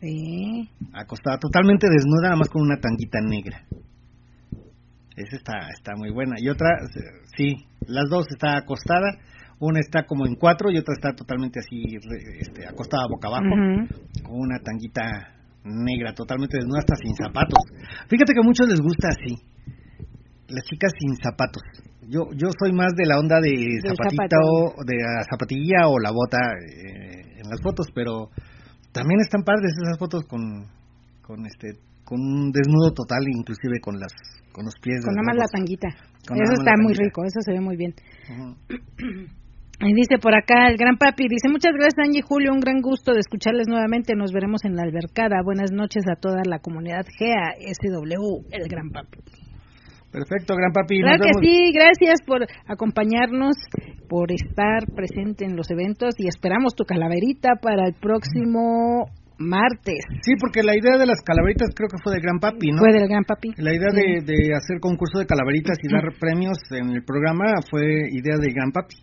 Sí. 0.00 0.68
Acostada 0.92 1.38
totalmente 1.38 1.88
desnuda, 1.88 2.28
nada 2.28 2.36
más 2.36 2.48
con 2.48 2.62
una 2.62 2.76
tanguita 2.76 3.20
negra. 3.20 3.62
Esa 5.16 5.36
está, 5.36 5.52
está 5.72 5.92
muy 5.96 6.10
buena. 6.10 6.34
Y 6.38 6.48
otra, 6.48 6.68
sí, 7.36 7.56
las 7.86 8.08
dos 8.10 8.26
está 8.30 8.56
acostada. 8.58 9.18
Una 9.60 9.80
está 9.80 10.04
como 10.04 10.26
en 10.26 10.34
cuatro 10.34 10.70
y 10.70 10.78
otra 10.78 10.94
está 10.94 11.14
totalmente 11.14 11.60
así, 11.60 11.82
este, 12.40 12.66
acostada 12.66 13.06
boca 13.08 13.28
abajo, 13.28 13.54
con 14.24 14.40
una 14.40 14.58
tanguita 14.58 15.34
negra, 15.64 16.12
totalmente 16.12 16.58
desnuda, 16.58 16.80
hasta 16.80 16.96
sin 16.96 17.14
zapatos. 17.14 17.60
Fíjate 18.08 18.34
que 18.34 18.40
a 18.40 18.42
muchos 18.42 18.68
les 18.68 18.80
gusta 18.80 19.08
así, 19.08 19.36
las 20.48 20.64
chicas 20.64 20.92
sin 20.98 21.16
zapatos. 21.16 21.62
Yo 22.08 22.28
yo 22.36 22.48
soy 22.58 22.72
más 22.72 22.92
de 22.96 23.06
la 23.06 23.18
onda 23.18 23.40
de 23.40 23.80
zapatita 23.80 24.36
o 24.42 24.84
de 24.84 24.96
la 24.96 25.24
zapatilla 25.24 25.88
o 25.88 25.98
la 25.98 26.10
bota 26.12 26.38
eh, 26.38 27.40
en 27.40 27.48
las 27.48 27.60
fotos, 27.62 27.88
pero 27.94 28.28
también 28.92 29.20
están 29.20 29.42
padres 29.42 29.72
esas 29.72 29.98
fotos 29.98 30.24
con 30.28 30.66
con 31.22 31.46
este 31.46 31.80
con 32.04 32.20
un 32.20 32.52
desnudo 32.52 32.92
total 32.92 33.24
inclusive 33.28 33.80
con 33.80 33.98
las 33.98 34.12
con 34.52 34.66
los 34.66 34.74
pies 34.80 35.04
Con 35.04 35.14
nada 35.14 35.26
más 35.26 35.36
la 35.36 35.48
tanguita. 35.48 35.88
Con 36.28 36.36
Eso 36.40 36.52
está 36.52 36.72
muy 36.76 36.94
tanguita. 36.94 37.04
rico, 37.04 37.24
eso 37.24 37.40
se 37.40 37.52
ve 37.52 37.60
muy 37.60 37.76
bien. 37.76 37.94
Y 39.80 39.92
dice 39.92 40.18
por 40.18 40.34
acá 40.36 40.68
el 40.68 40.76
gran 40.76 40.96
papi, 40.96 41.24
dice 41.28 41.48
muchas 41.50 41.72
gracias 41.72 41.98
Angie 41.98 42.20
y 42.20 42.22
Julio, 42.22 42.52
un 42.52 42.60
gran 42.60 42.80
gusto 42.80 43.12
de 43.12 43.18
escucharles 43.18 43.66
nuevamente, 43.66 44.14
nos 44.14 44.32
veremos 44.32 44.64
en 44.64 44.76
la 44.76 44.82
albercada, 44.82 45.42
buenas 45.44 45.72
noches 45.72 46.04
a 46.06 46.14
toda 46.14 46.42
la 46.46 46.60
comunidad 46.60 47.04
GEA, 47.18 47.58
SW, 47.58 48.46
el 48.52 48.68
gran 48.68 48.90
papi. 48.90 49.18
Perfecto, 50.14 50.54
gran 50.54 50.70
papi. 50.70 51.02
Claro 51.02 51.24
que 51.26 51.34
sí, 51.42 51.74
gracias 51.74 52.22
por 52.24 52.46
acompañarnos, 52.70 53.56
por 54.08 54.30
estar 54.30 54.86
presente 54.94 55.44
en 55.44 55.56
los 55.56 55.68
eventos 55.72 56.14
y 56.18 56.28
esperamos 56.28 56.76
tu 56.76 56.84
calaverita 56.84 57.58
para 57.60 57.88
el 57.88 57.94
próximo 57.94 59.10
martes. 59.38 60.06
Sí, 60.22 60.38
porque 60.38 60.62
la 60.62 60.78
idea 60.78 60.98
de 60.98 61.06
las 61.06 61.18
calaveritas 61.26 61.74
creo 61.74 61.88
que 61.90 61.98
fue 61.98 62.14
de 62.14 62.20
gran 62.20 62.38
papi, 62.38 62.70
¿no? 62.70 62.78
Fue 62.78 62.92
del 62.94 63.08
gran 63.08 63.24
papi. 63.24 63.58
La 63.58 63.74
idea 63.74 63.90
de, 63.90 64.22
de 64.22 64.54
hacer 64.54 64.78
concurso 64.78 65.18
de 65.18 65.26
calaveritas 65.26 65.78
y 65.82 65.90
dar 65.90 66.06
premios 66.20 66.62
en 66.70 66.94
el 66.94 67.02
programa 67.02 67.50
fue 67.68 67.82
idea 68.14 68.38
de 68.38 68.52
Gran 68.54 68.70
Papi. 68.70 68.94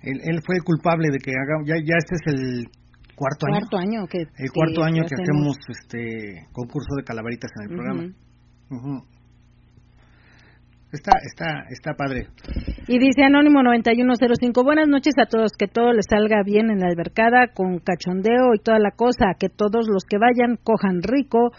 Él, 0.00 0.16
él 0.24 0.40
fue 0.46 0.56
el 0.56 0.64
culpable 0.64 1.12
de 1.12 1.18
que 1.18 1.32
haga, 1.32 1.60
ya, 1.66 1.76
ya 1.76 2.00
este 2.00 2.16
es 2.16 2.24
el 2.32 2.72
cuarto 3.18 3.46
año. 3.46 3.68
Cuarto 3.68 3.76
año 3.76 4.06
que 4.08 4.18
el 4.24 4.50
cuarto 4.54 4.80
que 4.80 4.86
año 4.86 5.02
que 5.04 5.14
hacemos 5.14 5.56
este 5.68 6.48
concurso 6.52 6.96
de 6.96 7.04
calaveritas 7.04 7.50
en 7.58 7.62
el 7.68 7.76
programa. 7.76 8.02
Está, 10.90 11.12
está, 11.22 11.64
está 11.68 11.92
padre. 11.92 12.28
Y 12.86 12.98
dice 12.98 13.22
Anónimo 13.22 13.62
9105, 13.62 14.64
buenas 14.64 14.88
noches 14.88 15.12
a 15.18 15.26
todos, 15.26 15.52
que 15.52 15.68
todo 15.68 15.92
les 15.92 16.06
salga 16.08 16.42
bien 16.42 16.70
en 16.70 16.80
la 16.80 16.86
albercada 16.86 17.48
con 17.52 17.78
cachondeo 17.78 18.54
y 18.54 18.58
toda 18.58 18.78
la 18.78 18.92
cosa, 18.92 19.36
que 19.38 19.50
todos 19.50 19.86
los 19.86 20.04
que 20.04 20.16
vayan 20.16 20.56
cojan 20.56 21.02
rico, 21.02 21.50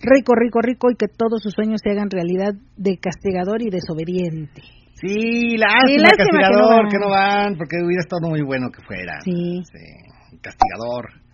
rico, 0.00 0.34
rico, 0.34 0.60
rico 0.60 0.90
y 0.90 0.96
que 0.96 1.08
todos 1.08 1.42
sus 1.42 1.54
sueños 1.54 1.80
se 1.82 1.92
hagan 1.92 2.10
realidad 2.10 2.52
de 2.76 2.98
castigador 2.98 3.62
y 3.62 3.70
desobediente. 3.70 4.60
Sí, 5.00 5.56
lástima, 5.56 5.86
Sí, 5.86 5.98
lástima 5.98 6.16
que 6.16 6.24
no 6.24 6.40
castigador, 6.40 6.88
que 6.90 6.98
no 6.98 7.08
van, 7.08 7.56
porque 7.56 7.76
hubiera 7.82 8.02
estado 8.02 8.28
muy 8.28 8.42
bueno 8.42 8.68
que 8.68 8.82
fuera. 8.84 9.18
Sí. 9.24 9.62
Sí, 9.64 10.38
castigador. 10.42 11.24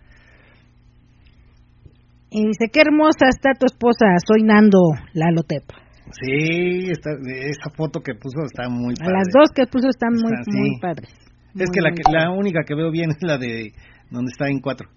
Y 2.31 2.47
dice, 2.47 2.71
qué 2.71 2.79
hermosa 2.79 3.27
está 3.27 3.51
tu 3.59 3.65
esposa, 3.65 4.05
soy 4.25 4.43
Nando, 4.43 4.79
Lalo 5.13 5.43
Tep. 5.43 5.80
Sí, 6.19 6.89
está, 6.91 7.11
esa 7.11 7.69
foto 7.75 8.01
que 8.01 8.13
puso 8.15 8.43
está 8.45 8.69
muy 8.69 8.93
A 8.99 9.03
padre. 9.05 9.13
las 9.17 9.27
dos 9.33 9.49
que 9.55 9.65
puso 9.67 9.87
están 9.89 10.13
muy, 10.13 10.31
Está- 10.33 10.51
sí. 10.51 10.57
muy 10.57 10.79
padres. 10.81 11.09
Es 11.55 11.69
que 11.71 11.81
la, 11.81 11.91
que 11.91 12.01
la 12.11 12.31
única 12.31 12.61
que 12.65 12.75
veo 12.75 12.91
bien 12.91 13.09
es 13.11 13.17
la 13.21 13.37
de 13.37 13.71
donde 14.09 14.31
está 14.31 14.47
en 14.47 14.59
cuatro. 14.59 14.89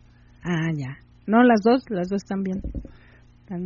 Ah, 0.45 0.70
ya. 0.77 0.97
No, 1.27 1.43
las 1.43 1.61
dos, 1.65 1.82
las 1.89 2.09
dos 2.09 2.23
están 2.23 2.43
bien. 2.43 2.61
Están 3.41 3.61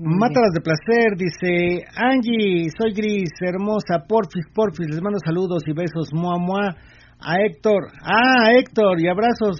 Mátalas 0.00 0.52
de 0.54 0.60
placer, 0.60 1.16
dice 1.16 1.84
Angie, 1.96 2.68
soy 2.78 2.92
gris, 2.92 3.30
hermosa, 3.40 4.04
porfis, 4.08 4.44
porfis, 4.54 4.86
les 4.88 5.00
mando 5.02 5.18
saludos 5.24 5.62
y 5.66 5.72
besos, 5.72 6.10
mua, 6.12 6.38
mua, 6.38 6.76
a 7.20 7.34
Héctor, 7.44 7.82
ah, 8.02 8.50
Héctor, 8.56 9.00
y 9.00 9.08
abrazos, 9.08 9.58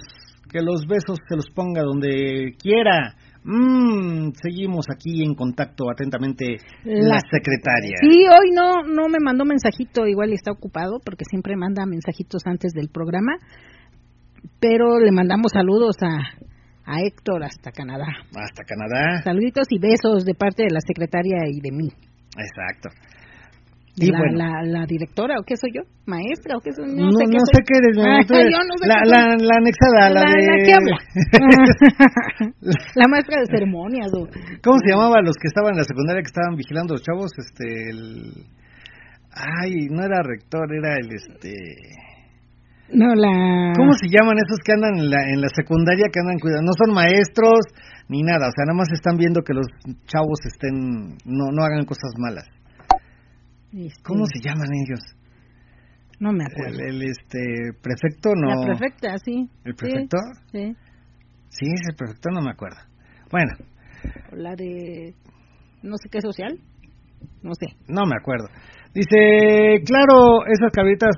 que 0.49 0.61
los 0.61 0.85
besos 0.87 1.17
se 1.27 1.35
los 1.35 1.49
ponga 1.53 1.81
donde 1.81 2.53
quiera. 2.61 3.15
Mm, 3.43 4.31
seguimos 4.41 4.85
aquí 4.93 5.23
en 5.23 5.33
contacto 5.33 5.89
atentamente 5.89 6.57
la, 6.83 7.15
La- 7.15 7.19
secretaria. 7.31 7.95
Sí, 8.01 8.25
hoy 8.27 8.51
no 8.53 8.83
no 8.83 9.07
me 9.07 9.19
mandó 9.23 9.45
mensajito, 9.45 10.05
igual 10.07 10.33
está 10.33 10.51
ocupado 10.51 10.99
porque 11.03 11.23
siempre 11.29 11.55
manda 11.55 11.85
mensajitos 11.85 12.41
antes 12.45 12.73
del 12.73 12.89
programa, 12.89 13.33
pero 14.59 14.99
le 14.99 15.11
mandamos 15.11 15.51
saludos 15.53 15.95
a, 16.01 16.17
a 16.85 17.01
Héctor 17.01 17.43
hasta 17.43 17.71
Canadá. 17.71 18.07
Hasta 18.35 18.63
Canadá, 18.65 19.21
Saluditos 19.23 19.67
y 19.69 19.79
besos 19.79 20.25
de 20.25 20.33
parte 20.33 20.63
de 20.63 20.71
la 20.73 20.81
secretaria 20.81 21.37
y 21.49 21.61
de 21.61 21.71
mí. 21.71 21.87
exacto. 22.37 22.89
Y 24.01 24.11
la, 24.11 24.17
bueno. 24.19 24.37
la, 24.37 24.51
la 24.79 24.85
directora 24.85 25.35
o 25.39 25.43
qué 25.43 25.55
soy 25.57 25.71
yo, 25.75 25.81
maestra 26.05 26.55
o 26.55 26.61
qué 26.61 26.71
soy, 26.71 26.87
No, 26.95 27.05
no, 27.07 27.11
sé 27.19 27.25
qué 27.27 27.35
no 27.35 27.43
soy. 27.43 27.55
sé 27.55 27.59
qué 27.67 27.75
eres, 27.79 27.93
Ah, 27.99 28.21
yo 28.55 28.61
no 28.63 28.75
sé 28.79 28.87
la, 28.87 28.95
qué 29.03 29.09
la, 29.11 29.21
soy. 29.27 29.47
la 29.47 29.55
anexada, 29.59 30.01
la, 30.09 30.21
de... 30.23 30.39
la 30.47 30.55
que 30.63 30.73
habla. 30.73 30.97
la 32.95 33.07
maestra 33.07 33.39
de 33.41 33.45
ceremonias. 33.47 34.09
o- 34.13 34.27
¿Cómo 34.63 34.77
se 34.79 34.91
llamaba 34.91 35.21
los 35.21 35.35
que 35.35 35.47
estaban 35.47 35.73
en 35.73 35.79
la 35.79 35.83
secundaria 35.83 36.21
que 36.23 36.31
estaban 36.31 36.55
vigilando 36.55 36.93
a 36.93 36.95
los 36.95 37.03
chavos? 37.03 37.31
Este, 37.37 37.65
el... 37.91 38.47
Ay, 39.35 39.87
no 39.91 40.03
era 40.03 40.23
rector, 40.23 40.63
era 40.73 40.95
el 40.95 41.11
este... 41.13 41.53
No, 42.91 43.13
la... 43.13 43.73
¿Cómo 43.77 43.93
se 43.93 44.09
llaman 44.09 44.37
esos 44.41 44.57
que 44.65 44.73
andan 44.73 44.97
en 44.97 45.09
la, 45.11 45.21
en 45.29 45.41
la 45.41 45.49
secundaria 45.53 46.07
que 46.11 46.19
andan 46.21 46.39
cuidando? 46.39 46.71
No 46.71 46.73
son 46.73 46.95
maestros 46.95 47.59
ni 48.07 48.23
nada, 48.23 48.47
o 48.49 48.51
sea, 48.55 48.65
nada 48.65 48.77
más 48.79 48.89
están 48.91 49.15
viendo 49.17 49.41
que 49.43 49.53
los 49.53 49.67
chavos 50.07 50.39
estén, 50.45 51.13
no, 51.25 51.51
no 51.53 51.61
hagan 51.63 51.85
cosas 51.85 52.09
malas. 52.17 52.45
Este, 53.73 54.03
¿Cómo 54.03 54.25
se 54.25 54.39
llaman 54.41 54.67
ellos? 54.73 54.99
No 56.19 56.33
me 56.33 56.43
acuerdo. 56.43 56.79
El, 56.79 56.95
el, 56.95 57.09
este 57.09 57.73
prefecto 57.81 58.31
no. 58.35 58.65
La 58.65 58.75
prefecta, 58.77 59.17
sí. 59.23 59.49
¿El 59.63 59.75
prefecto? 59.75 60.17
Sí. 60.51 60.75
Sí, 61.49 61.65
es 61.65 61.81
el 61.89 61.95
prefecto, 61.95 62.29
no 62.31 62.41
me 62.41 62.51
acuerdo. 62.51 62.77
Bueno, 63.31 63.51
La 64.31 64.55
de... 64.55 65.13
No 65.81 65.95
sé 65.97 66.09
qué 66.09 66.19
social. 66.21 66.59
No 67.41 67.51
sé. 67.53 67.75
No 67.87 68.05
me 68.05 68.15
acuerdo. 68.19 68.47
Dice, 68.93 69.81
claro, 69.85 70.45
esas 70.47 70.71
calaveritas 70.73 71.15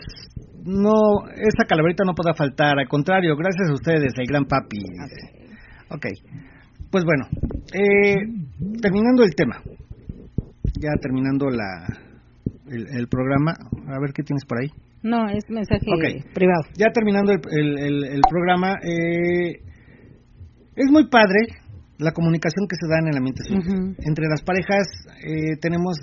no, 0.66 1.28
esa 1.36 1.66
calaverita 1.68 2.04
no 2.06 2.14
podrá 2.14 2.34
faltar, 2.34 2.78
al 2.78 2.88
contrario, 2.88 3.36
gracias 3.36 3.70
a 3.70 3.74
ustedes, 3.74 4.14
el 4.18 4.28
gran 4.28 4.46
papi. 4.46 4.78
dice. 4.78 5.56
Ok, 5.90 6.06
pues 6.92 7.04
bueno, 7.04 7.26
eh, 7.74 8.16
terminando 8.82 9.24
el 9.24 9.36
tema, 9.36 9.62
ya 10.80 10.92
terminando 11.02 11.50
la 11.50 12.11
el, 12.72 12.88
el 13.00 13.08
programa, 13.08 13.52
a 13.88 14.00
ver 14.00 14.12
qué 14.14 14.24
tienes 14.24 14.46
por 14.46 14.60
ahí. 14.62 14.70
No, 15.04 15.28
es 15.30 15.44
mensaje 15.50 15.80
privado. 16.34 16.64
Ya 16.78 16.88
terminando 16.94 17.32
el, 17.34 17.42
el- 17.80 18.22
programa, 18.30 18.76
eh, 18.84 19.62
es 20.76 20.92
muy 20.92 21.10
padre 21.10 21.40
la 21.98 22.12
comunicación 22.12 22.66
que 22.68 22.76
se 22.80 22.88
da 22.88 23.00
en 23.00 23.08
el 23.10 23.18
ambiente. 23.18 23.42
Entre 24.08 24.26
las 24.30 24.42
parejas 24.44 24.88
eh, 25.24 25.58
tenemos 25.62 25.98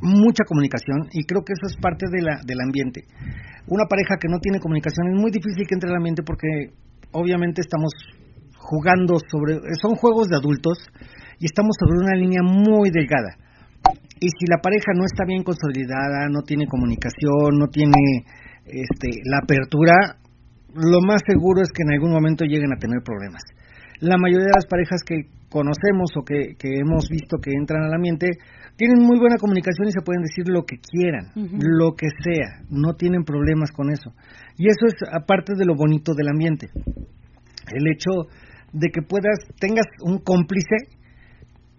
mucha 0.00 0.44
comunicación 0.46 1.08
y 1.12 1.24
creo 1.24 1.42
que 1.44 1.52
eso 1.52 1.66
es 1.66 1.76
parte 1.80 2.06
de 2.10 2.22
la, 2.22 2.40
del 2.46 2.60
ambiente. 2.60 3.02
Una 3.66 3.84
pareja 3.88 4.16
que 4.20 4.28
no 4.28 4.38
tiene 4.38 4.60
comunicación 4.60 5.08
es 5.14 5.20
muy 5.20 5.30
difícil 5.30 5.66
que 5.66 5.74
entre 5.74 5.90
al 5.90 5.96
ambiente 5.96 6.22
porque 6.22 6.46
obviamente 7.12 7.60
estamos 7.60 7.92
jugando 8.58 9.18
sobre, 9.30 9.58
son 9.80 9.94
juegos 9.96 10.28
de 10.28 10.36
adultos 10.36 10.78
y 11.40 11.46
estamos 11.46 11.74
sobre 11.78 11.98
una 11.98 12.14
línea 12.16 12.42
muy 12.42 12.90
delgada. 12.90 13.36
Y 14.20 14.28
si 14.28 14.46
la 14.50 14.58
pareja 14.62 14.92
no 14.94 15.04
está 15.04 15.24
bien 15.24 15.42
consolidada, 15.42 16.28
no 16.30 16.42
tiene 16.42 16.66
comunicación, 16.66 17.58
no 17.58 17.68
tiene 17.68 18.26
este, 18.66 19.08
la 19.24 19.38
apertura, 19.42 20.18
lo 20.74 21.00
más 21.06 21.22
seguro 21.26 21.62
es 21.62 21.70
que 21.72 21.82
en 21.82 21.92
algún 21.92 22.12
momento 22.12 22.44
lleguen 22.44 22.72
a 22.72 22.78
tener 22.78 23.02
problemas. 23.04 23.42
La 24.00 24.16
mayoría 24.16 24.46
de 24.46 24.58
las 24.58 24.66
parejas 24.66 25.02
que 25.04 25.26
conocemos 25.48 26.10
o 26.16 26.22
que, 26.22 26.54
que 26.58 26.78
hemos 26.78 27.08
visto 27.08 27.38
que 27.38 27.52
entran 27.52 27.84
al 27.84 27.94
ambiente 27.94 28.28
tienen 28.76 29.02
muy 29.02 29.18
buena 29.18 29.36
comunicación 29.38 29.88
y 29.88 29.92
se 29.92 30.04
pueden 30.04 30.22
decir 30.22 30.46
lo 30.46 30.62
que 30.62 30.76
quieran, 30.78 31.32
lo 31.34 31.94
que 31.96 32.06
sea, 32.22 32.62
no 32.70 32.94
tienen 32.94 33.24
problemas 33.24 33.72
con 33.72 33.90
eso. 33.90 34.12
Y 34.56 34.68
eso 34.68 34.86
es 34.86 34.94
aparte 35.12 35.54
de 35.56 35.64
lo 35.64 35.74
bonito 35.74 36.14
del 36.14 36.28
ambiente. 36.28 36.68
El 37.74 37.88
hecho 37.90 38.30
de 38.72 38.88
que 38.90 39.02
puedas, 39.02 39.38
tengas 39.58 39.86
un 40.02 40.18
cómplice 40.18 40.94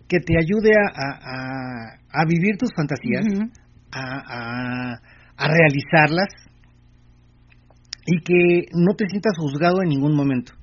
que 0.09 0.19
te 0.19 0.33
ayude 0.37 0.71
a, 0.73 0.89
a- 0.89 1.19
a- 1.23 2.21
a 2.21 2.25
vivir 2.27 2.57
tus 2.57 2.69
fantasías, 2.75 3.25
Ujú. 3.31 3.49
a, 3.91 4.03
a- 4.27 4.99
a 5.37 5.47
realizarlas 5.47 6.27
y 8.05 8.19
que 8.21 8.65
no 8.73 8.95
te 8.95 9.05
sientas 9.07 9.33
juzgado 9.37 9.81
en 9.83 9.89
ningún 9.89 10.15
momento. 10.15 10.53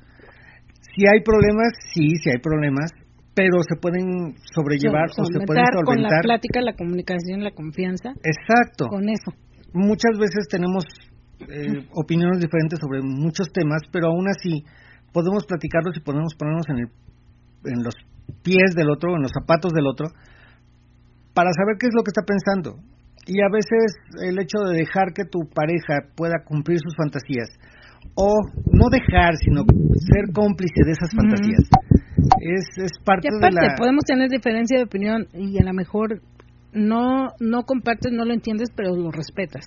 Si 0.95 1.07
hay 1.07 1.23
problemas, 1.23 1.73
sí, 1.95 2.17
sí 2.23 2.31
hay 2.31 2.39
problemas, 2.39 2.91
pero 3.35 3.63
se 3.63 3.77
pueden 3.81 4.35
sobrellevar 4.55 5.11
o 5.17 5.25
se 5.25 5.41
pueden 5.47 5.65
Solventar 5.65 5.85
con 5.85 6.03
la 6.03 6.09
plática, 6.23 6.61
la 6.61 6.75
comunicación, 6.75 7.45
la 7.45 7.53
confianza. 7.53 8.11
Exacto. 8.25 8.89
Con 8.89 9.09
eso. 9.09 9.31
Muchas 9.73 10.19
veces 10.19 10.49
tenemos 10.51 10.85
eh, 11.41 11.87
opiniones 11.93 12.41
diferentes 12.41 12.79
sobre 12.81 13.03
muchos 13.03 13.53
temas, 13.53 13.83
pero 13.93 14.09
aún 14.09 14.27
así 14.29 14.65
podemos 15.13 15.45
platicarlos 15.47 15.97
y 15.97 16.01
podemos 16.01 16.35
ponernos 16.35 16.67
en 16.71 16.79
el 16.79 16.89
en 17.67 17.83
los 17.83 17.95
pies 18.43 18.75
del 18.75 18.91
otro, 18.91 19.17
en 19.17 19.23
los 19.23 19.33
zapatos 19.33 19.73
del 19.73 19.87
otro, 19.87 20.09
para 21.35 21.51
saber 21.53 21.77
qué 21.79 21.87
es 21.87 21.95
lo 21.95 22.03
que 22.03 22.11
está 22.11 22.23
pensando. 22.23 22.81
Y 23.27 23.43
a 23.43 23.51
veces 23.51 23.97
el 24.23 24.39
hecho 24.39 24.59
de 24.69 24.79
dejar 24.79 25.13
que 25.13 25.25
tu 25.25 25.41
pareja 25.53 26.07
pueda 26.15 26.45
cumplir 26.45 26.79
sus 26.79 26.95
fantasías, 26.97 27.51
o 28.15 28.39
no 28.73 28.89
dejar, 28.91 29.35
sino 29.37 29.63
ser 29.63 30.33
cómplice 30.33 30.81
de 30.85 30.93
esas 30.93 31.11
fantasías, 31.11 31.65
es, 32.41 32.85
es 32.85 32.93
parte 33.05 33.29
y 33.31 33.37
aparte, 33.37 33.61
de 33.61 33.69
la... 33.69 33.75
podemos 33.77 34.05
tener 34.05 34.31
diferencia 34.31 34.79
de 34.79 34.85
opinión 34.85 35.27
y 35.35 35.59
a 35.61 35.65
lo 35.65 35.73
mejor 35.73 36.23
no 36.73 37.29
no 37.41 37.63
compartes, 37.65 38.13
no 38.13 38.25
lo 38.25 38.33
entiendes, 38.35 38.69
pero 38.75 38.95
lo 38.95 39.11
respetas. 39.11 39.67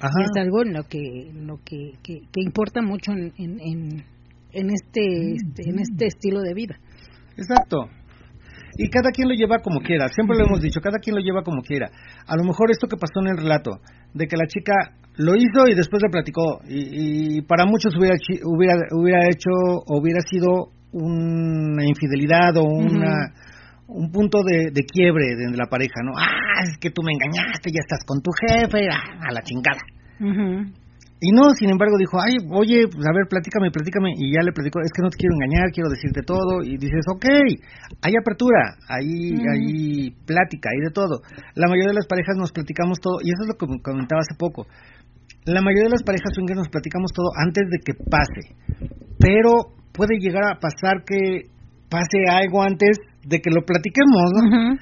Ajá. 0.00 0.12
Es 0.20 0.30
algo 0.42 0.62
en 0.62 0.74
lo 0.74 0.82
que 0.84 1.32
lo 1.34 1.58
que, 1.64 1.92
que, 2.02 2.20
que 2.32 2.40
importa 2.42 2.82
mucho 2.82 3.12
en, 3.12 3.32
en, 3.38 3.60
en, 3.60 4.04
en 4.52 4.70
este, 4.70 5.34
este 5.34 5.70
en 5.70 5.78
este 5.78 6.06
estilo 6.06 6.40
de 6.40 6.54
vida. 6.54 6.76
Exacto. 7.36 7.88
Y 8.78 8.90
cada 8.90 9.10
quien 9.10 9.28
lo 9.28 9.34
lleva 9.34 9.58
como 9.60 9.80
quiera, 9.80 10.08
siempre 10.08 10.36
lo 10.36 10.44
hemos 10.44 10.60
dicho, 10.60 10.80
cada 10.80 10.98
quien 10.98 11.16
lo 11.16 11.22
lleva 11.22 11.42
como 11.42 11.62
quiera. 11.62 11.90
A 12.26 12.36
lo 12.36 12.44
mejor 12.44 12.70
esto 12.70 12.86
que 12.86 12.96
pasó 12.96 13.20
en 13.20 13.28
el 13.28 13.38
relato, 13.38 13.80
de 14.12 14.26
que 14.26 14.36
la 14.36 14.46
chica 14.46 14.74
lo 15.16 15.34
hizo 15.34 15.66
y 15.66 15.74
después 15.74 16.02
le 16.02 16.10
platicó, 16.10 16.60
y, 16.68 17.38
y 17.38 17.42
para 17.42 17.64
muchos 17.64 17.96
hubiera, 17.96 18.16
hubiera, 18.44 18.74
hubiera 18.92 19.26
hecho, 19.28 19.50
hubiera 19.86 20.20
sido 20.20 20.72
una 20.92 21.86
infidelidad 21.86 22.56
o 22.56 22.64
una, 22.64 23.32
un 23.88 24.10
punto 24.10 24.42
de, 24.44 24.70
de 24.72 24.82
quiebre 24.84 25.36
de 25.36 25.56
la 25.56 25.66
pareja, 25.66 26.02
¿no? 26.04 26.12
Ah, 26.18 26.64
es 26.64 26.78
que 26.78 26.90
tú 26.90 27.02
me 27.02 27.12
engañaste, 27.12 27.70
ya 27.70 27.80
estás 27.80 28.04
con 28.04 28.20
tu 28.20 28.30
jefe, 28.32 28.88
ah, 28.90 29.28
a 29.28 29.32
la 29.32 29.42
chingada. 29.42 29.80
Ujú. 30.20 30.85
Y 31.18 31.32
no, 31.32 31.48
sin 31.56 31.70
embargo, 31.70 31.96
dijo, 31.96 32.20
ay, 32.20 32.36
oye, 32.52 32.84
pues, 32.92 33.00
a 33.08 33.12
ver, 33.16 33.24
platícame, 33.28 33.70
platícame. 33.70 34.12
Y 34.20 34.36
ya 34.36 34.44
le 34.44 34.52
platicó, 34.52 34.80
es 34.84 34.92
que 34.92 35.00
no 35.00 35.08
te 35.08 35.16
quiero 35.16 35.32
engañar, 35.32 35.72
quiero 35.72 35.88
decirte 35.88 36.20
todo. 36.20 36.60
Y 36.60 36.76
dices, 36.76 37.08
ok, 37.08 37.24
hay 38.04 38.12
apertura, 38.20 38.76
hay, 38.88 39.32
hay 39.32 40.10
plática, 40.28 40.68
hay 40.68 40.84
de 40.84 40.92
todo. 40.92 41.24
La 41.54 41.68
mayoría 41.68 41.96
de 41.96 42.00
las 42.04 42.06
parejas 42.06 42.36
nos 42.36 42.52
platicamos 42.52 43.00
todo, 43.00 43.16
y 43.24 43.32
eso 43.32 43.42
es 43.44 43.48
lo 43.48 43.56
que 43.56 43.66
me 43.66 43.80
comentaba 43.80 44.20
hace 44.20 44.36
poco. 44.36 44.66
La 45.46 45.62
mayoría 45.62 45.88
de 45.88 45.96
las 45.96 46.02
parejas 46.02 46.34
swingers 46.34 46.58
nos 46.58 46.68
platicamos 46.68 47.12
todo 47.14 47.32
antes 47.32 47.64
de 47.70 47.78
que 47.80 47.94
pase. 47.94 48.52
Pero 49.16 49.72
puede 49.96 50.18
llegar 50.20 50.44
a 50.44 50.60
pasar 50.60 51.00
que 51.06 51.48
pase 51.88 52.28
algo 52.28 52.62
antes 52.62 52.98
de 53.24 53.40
que 53.40 53.50
lo 53.50 53.64
platiquemos, 53.64 54.26
¿no? 54.36 54.76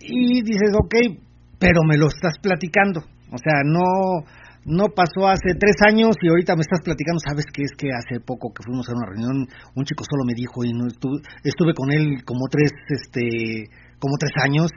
Y 0.00 0.42
dices, 0.42 0.72
ok, 0.72 1.20
pero 1.58 1.82
me 1.84 1.98
lo 1.98 2.06
estás 2.06 2.38
platicando. 2.40 3.00
O 3.30 3.38
sea, 3.38 3.62
no 3.64 4.24
no 4.64 4.88
pasó 4.94 5.28
hace 5.28 5.54
tres 5.58 5.76
años 5.86 6.16
y 6.22 6.28
ahorita 6.28 6.54
me 6.54 6.62
estás 6.62 6.80
platicando, 6.84 7.18
sabes 7.18 7.46
que 7.52 7.62
es 7.62 7.72
que 7.76 7.88
hace 7.90 8.20
poco 8.20 8.52
que 8.54 8.62
fuimos 8.62 8.88
a 8.88 8.92
una 8.92 9.06
reunión, 9.06 9.48
un 9.74 9.84
chico 9.84 10.04
solo 10.04 10.24
me 10.24 10.34
dijo 10.34 10.64
y 10.64 10.72
no 10.72 10.86
estuve, 10.86 11.20
estuve 11.44 11.74
con 11.74 11.90
él 11.90 12.24
como 12.24 12.46
tres, 12.50 12.70
este, 12.88 13.68
como 13.98 14.14
tres 14.18 14.32
años 14.42 14.70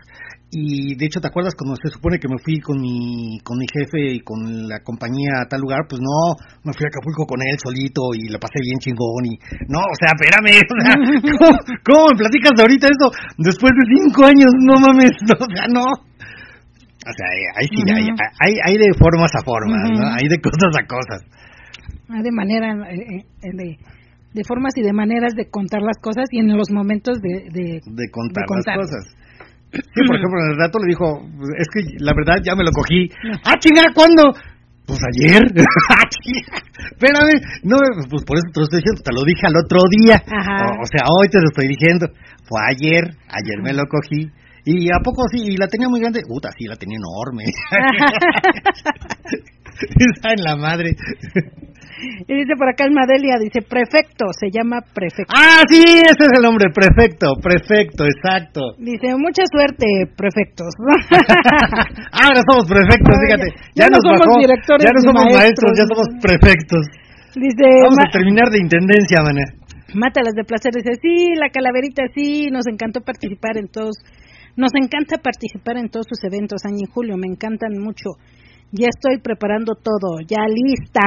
y 0.52 0.96
de 0.96 1.06
hecho 1.06 1.20
te 1.20 1.28
acuerdas 1.28 1.54
cuando 1.58 1.76
se 1.76 1.90
supone 1.90 2.18
que 2.18 2.30
me 2.30 2.40
fui 2.40 2.62
con 2.62 2.80
mi, 2.80 3.40
con 3.44 3.58
mi 3.58 3.66
jefe 3.68 4.16
y 4.16 4.20
con 4.22 4.70
la 4.70 4.80
compañía 4.80 5.44
a 5.44 5.50
tal 5.50 5.60
lugar, 5.60 5.84
pues 5.90 6.00
no, 6.00 6.38
me 6.64 6.72
fui 6.72 6.86
a 6.86 6.90
Acapulco 6.90 7.26
con 7.26 7.42
él 7.44 7.58
solito 7.60 8.14
y 8.14 8.30
la 8.30 8.40
pasé 8.40 8.62
bien 8.62 8.80
chingón 8.80 9.26
y 9.26 9.36
no, 9.68 9.84
o 9.84 9.98
sea, 10.00 10.16
espérame, 10.16 10.64
o 10.64 10.78
sea, 10.80 10.94
¿cómo, 11.38 11.50
cómo 11.84 12.02
me 12.10 12.18
platicas 12.24 12.54
de 12.56 12.62
ahorita 12.64 12.88
eso 12.88 13.08
después 13.38 13.74
de 13.76 13.84
cinco 14.00 14.26
años? 14.26 14.52
No 14.64 14.80
mames, 14.80 15.14
no, 15.28 15.36
o 15.46 15.50
sea, 15.52 15.68
no. 15.68 16.15
O 17.06 17.14
sea, 17.14 17.28
eh, 17.38 17.48
ahí 17.54 17.68
sí, 17.70 17.84
hay, 17.86 18.10
hay, 18.42 18.54
hay 18.66 18.78
de 18.82 18.94
formas 18.98 19.30
a 19.38 19.46
formas, 19.46 19.78
¿no? 19.94 20.08
Hay 20.10 20.28
de 20.28 20.42
cosas 20.42 20.74
a 20.74 20.86
cosas. 20.90 21.22
Ah, 22.10 22.22
de 22.22 22.32
manera 22.32 22.74
eh, 22.90 23.22
eh, 23.22 23.52
de, 23.54 23.78
de 24.34 24.44
formas 24.44 24.74
y 24.76 24.82
de 24.82 24.92
maneras 24.92 25.34
de 25.36 25.50
contar 25.50 25.82
las 25.82 25.98
cosas 26.02 26.26
y 26.32 26.40
en 26.40 26.58
los 26.58 26.72
momentos 26.72 27.22
de, 27.22 27.46
de, 27.54 27.82
de 27.86 28.06
contar, 28.12 28.44
de 28.44 28.48
contar. 28.48 28.78
las 28.78 28.90
cosas. 28.90 29.16
Sí, 29.72 30.02
por 30.08 30.16
ejemplo, 30.16 30.40
en 30.46 30.52
el 30.52 30.58
rato 30.58 30.80
le 30.80 30.88
dijo, 30.88 31.06
es 31.60 31.68
que 31.70 31.82
la 32.00 32.14
verdad 32.16 32.42
ya 32.42 32.56
me 32.56 32.64
lo 32.64 32.72
cogí. 32.72 33.10
Ah, 33.44 33.54
chinga, 33.60 33.84
¿cuándo? 33.94 34.34
Pues 34.86 35.00
ayer. 35.14 35.42
Ah. 35.90 36.02
Espérame. 36.92 37.42
No, 37.64 37.78
pues 38.10 38.24
por 38.26 38.38
eso 38.38 38.50
te 38.54 38.60
lo 38.60 38.66
estoy 38.66 38.80
diciendo, 38.80 39.02
te 39.04 39.14
lo 39.14 39.24
dije 39.24 39.46
al 39.46 39.58
otro 39.58 39.80
día. 39.90 40.16
Ajá. 40.16 40.74
O, 40.78 40.82
o 40.82 40.88
sea, 40.90 41.04
hoy 41.10 41.28
te 41.30 41.40
lo 41.40 41.46
estoy 41.46 41.68
diciendo. 41.68 42.08
Fue 42.48 42.60
ayer, 42.72 43.04
ayer 43.30 43.58
me 43.62 43.74
lo 43.74 43.84
cogí. 43.88 44.32
Y 44.66 44.90
a 44.90 44.98
poco 45.04 45.24
sí, 45.32 45.42
y 45.54 45.58
la 45.58 45.68
tenía 45.68 45.88
muy 45.90 46.00
grande. 46.02 46.22
Puta, 46.28 46.50
sí, 46.58 46.66
la 46.66 46.76
tenía 46.76 46.98
enorme. 46.98 47.44
Está 50.16 50.30
en 50.32 50.42
la 50.44 50.56
madre. 50.56 50.92
Y 52.28 52.34
dice 52.36 52.54
por 52.58 52.68
acá 52.70 52.86
el 52.86 52.92
Madelia, 52.92 53.36
dice 53.40 53.62
prefecto, 53.62 54.26
se 54.38 54.48
llama 54.52 54.80
prefecto. 54.94 55.32
Ah, 55.36 55.64
sí, 55.70 55.80
ese 55.84 56.24
es 56.28 56.32
el 56.38 56.44
nombre, 56.44 56.68
prefecto, 56.74 57.36
prefecto, 57.42 58.04
exacto. 58.06 58.62
Dice, 58.80 59.16
mucha 59.16 59.44
suerte, 59.52 59.86
prefectos. 60.16 60.74
Ahora 62.12 62.42
somos 62.50 62.66
prefectos, 62.68 63.16
fíjate. 63.26 63.48
ya- 63.76 63.86
ya 63.86 63.88
no 63.88 63.98
nos 63.98 64.04
somos 64.04 64.20
bajó, 64.28 64.40
directores 64.40 64.84
Ya 64.86 64.92
no 64.92 65.02
somos 65.02 65.24
maestros, 65.24 65.40
maestros. 65.40 65.72
ya 65.80 65.86
somos 65.88 66.08
prefectos. 66.22 66.82
dice, 67.36 67.66
Vamos 67.84 68.00
a 68.00 68.12
terminar 68.12 68.48
de 68.52 68.60
intendencia, 68.60 69.24
mané. 69.24 69.44
Mátalas 69.96 70.34
de 70.36 70.44
placer, 70.44 70.74
dice, 70.76 71.00
sí, 71.02 71.36
la 71.40 71.48
calaverita, 71.50 72.04
sí, 72.14 72.48
nos 72.52 72.68
encantó 72.68 73.00
participar 73.02 73.56
en 73.58 73.68
todos, 73.72 73.96
nos 74.56 74.72
encanta 74.74 75.18
participar 75.18 75.78
en 75.78 75.90
todos 75.90 76.06
sus 76.08 76.24
eventos, 76.24 76.66
año 76.66 76.84
y 76.88 76.92
julio, 76.92 77.18
me 77.18 77.28
encantan 77.28 77.78
mucho. 77.78 78.12
Ya 78.72 78.88
estoy 78.90 79.20
preparando 79.22 79.76
todo, 79.76 80.20
ya 80.28 80.46
lista. 80.48 81.02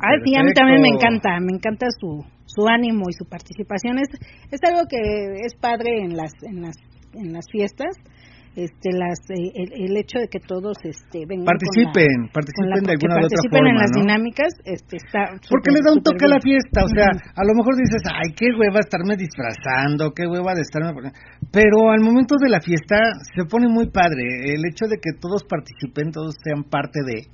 Ay, 0.00 0.18
sí, 0.24 0.34
a 0.36 0.42
mí 0.42 0.52
también 0.54 0.80
me 0.80 0.88
encanta, 0.88 1.38
me 1.40 1.54
encanta 1.54 1.86
su 1.98 2.24
su 2.54 2.66
ánimo 2.68 3.08
y 3.08 3.12
su 3.12 3.24
participación. 3.24 3.98
Es, 3.98 4.08
es 4.50 4.60
algo 4.68 4.86
que 4.88 4.98
es 5.44 5.54
padre 5.54 6.02
en 6.02 6.16
las 6.16 6.32
en 6.42 6.62
las 6.62 6.76
en 7.14 7.32
las 7.32 7.46
fiestas. 7.50 7.96
Este, 8.54 8.92
las, 8.92 9.16
eh, 9.32 9.48
el, 9.54 9.72
el 9.88 9.96
hecho 9.96 10.18
de 10.20 10.28
que 10.28 10.36
todos 10.38 10.76
este, 10.84 11.24
vengan 11.24 11.48
con 11.48 11.56
la- 11.56 11.56
Participen, 11.56 12.12
con 12.28 12.36
participen 12.36 12.68
la- 12.68 12.84
de 12.84 12.92
alguna 12.92 13.14
u 13.16 13.24
otra 13.24 13.32
participen 13.32 13.64
en 13.64 13.72
forma, 13.72 13.80
las 13.80 13.90
¿no? 13.96 14.00
dinámicas, 14.04 14.50
este, 14.68 14.94
está 15.00 15.20
Porque 15.48 15.72
súper, 15.72 15.72
le 15.72 15.80
da 15.80 15.90
un 15.96 16.02
toque 16.04 16.24
a 16.28 16.32
la 16.36 16.40
fiesta, 16.44 16.84
o 16.84 16.90
sea, 16.92 17.08
a 17.16 17.44
lo 17.48 17.52
mejor 17.56 17.72
dices, 17.80 18.02
ay, 18.12 18.28
qué 18.36 18.52
hueva 18.52 18.84
estarme 18.84 19.16
disfrazando, 19.16 20.12
qué 20.12 20.28
hueva 20.28 20.52
de 20.52 20.60
estarme... 20.68 20.92
poniendo-". 20.92 21.16
Pero 21.48 21.88
al 21.96 22.04
momento 22.04 22.36
de 22.36 22.50
la 22.52 22.60
fiesta 22.60 23.00
se 23.32 23.48
pone 23.48 23.68
muy 23.72 23.88
padre, 23.88 24.52
el 24.52 24.60
hecho 24.68 24.84
de 24.84 25.00
que 25.00 25.16
todos 25.16 25.44
participen, 25.48 26.12
todos 26.12 26.36
sean 26.44 26.64
parte 26.68 27.00
de... 27.08 27.32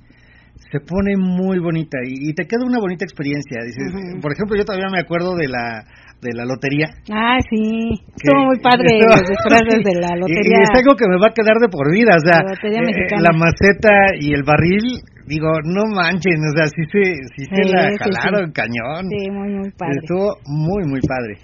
Se 0.71 0.79
pone 0.81 1.15
muy 1.17 1.57
bonita 1.59 1.97
y, 2.05 2.29
y 2.29 2.33
te 2.33 2.45
queda 2.45 2.63
una 2.67 2.79
bonita 2.79 3.03
experiencia. 3.05 3.63
Dices. 3.63 3.91
Por 4.21 4.33
ejemplo, 4.33 4.55
yo 4.57 4.65
todavía 4.65 4.89
me 4.91 4.99
acuerdo 4.99 5.35
de 5.35 5.47
la 5.47 5.83
de 6.21 6.31
la 6.35 6.43
lotería. 6.45 6.87
Ah, 7.11 7.39
sí, 7.49 7.95
estuvo 8.15 8.45
muy 8.45 8.59
padre 8.59 8.99
los 9.07 9.23
disfraces 9.23 9.83
de 9.83 9.95
la 9.99 10.15
lotería. 10.15 10.59
Y, 10.59 10.63
es 10.63 10.71
algo 10.75 10.95
que 10.95 11.07
me 11.07 11.17
va 11.19 11.31
a 11.31 11.35
quedar 11.35 11.57
de 11.59 11.69
por 11.69 11.91
vida, 11.91 12.15
o 12.15 12.23
sea, 12.23 12.43
La 12.43 12.49
lotería 12.51 12.81
eh, 12.83 13.07
eh, 13.07 13.21
la 13.23 13.31
maceta 13.31 13.95
y 14.19 14.33
el 14.33 14.43
barril, 14.43 14.99
digo, 15.27 15.47
no 15.63 15.87
manchen, 15.95 16.39
o 16.43 16.51
sea, 16.55 16.67
sí 16.67 16.83
se, 16.91 17.03
sí 17.35 17.43
se 17.47 17.63
Sí, 17.63 17.71
la 17.71 17.95
jalaron 17.97 18.47
sí. 18.47 18.53
cañón. 18.53 19.07
Sí, 19.07 19.31
muy, 19.31 19.49
muy 19.55 19.71
padre. 19.71 19.99
Estuvo 20.03 20.35
muy, 20.45 20.83
muy 20.87 21.01
padre. 21.01 21.39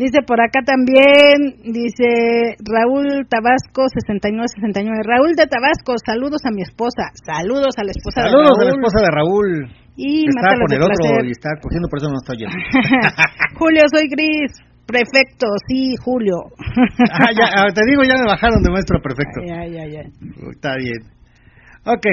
Dice 0.00 0.22
por 0.26 0.40
acá 0.40 0.64
también, 0.64 1.60
dice 1.60 2.56
Raúl 2.64 3.28
Tabasco 3.28 3.84
6969. 3.92 4.96
Raúl 5.04 5.36
de 5.36 5.44
Tabasco, 5.44 5.92
saludos 6.00 6.40
a 6.48 6.50
mi 6.50 6.62
esposa. 6.62 7.12
Saludos 7.20 7.76
a 7.76 7.84
la 7.84 7.90
esposa 7.92 8.22
Saludos 8.24 8.56
de 8.56 8.64
a 8.64 8.64
la 8.64 8.70
Raúl. 8.72 8.80
esposa 8.80 8.98
de 9.04 9.10
Raúl. 9.12 9.79
Y 9.96 10.26
está 10.28 10.54
con 10.56 10.72
el 10.72 10.82
otro 10.82 10.94
placer. 10.96 11.26
y 11.26 11.30
está 11.32 11.50
cogiendo, 11.60 11.88
por 11.88 11.98
eso 11.98 12.08
no 12.08 12.18
está 12.22 12.32
oyendo. 12.32 12.56
Julio, 13.58 13.82
soy 13.92 14.08
Gris. 14.08 14.52
Prefecto, 14.86 15.46
sí, 15.68 15.94
Julio. 16.02 16.34
ah, 17.14 17.30
ya, 17.30 17.46
ah, 17.54 17.70
te 17.72 17.80
digo, 17.86 18.02
ya 18.02 18.18
me 18.18 18.26
bajaron 18.26 18.62
de 18.62 18.70
maestro 18.70 18.98
perfecto. 19.00 19.40
ya, 19.46 19.66
ya, 19.66 19.86
ya. 19.86 20.02
Está 20.50 20.74
bien. 20.76 20.98
Ok, 21.86 22.06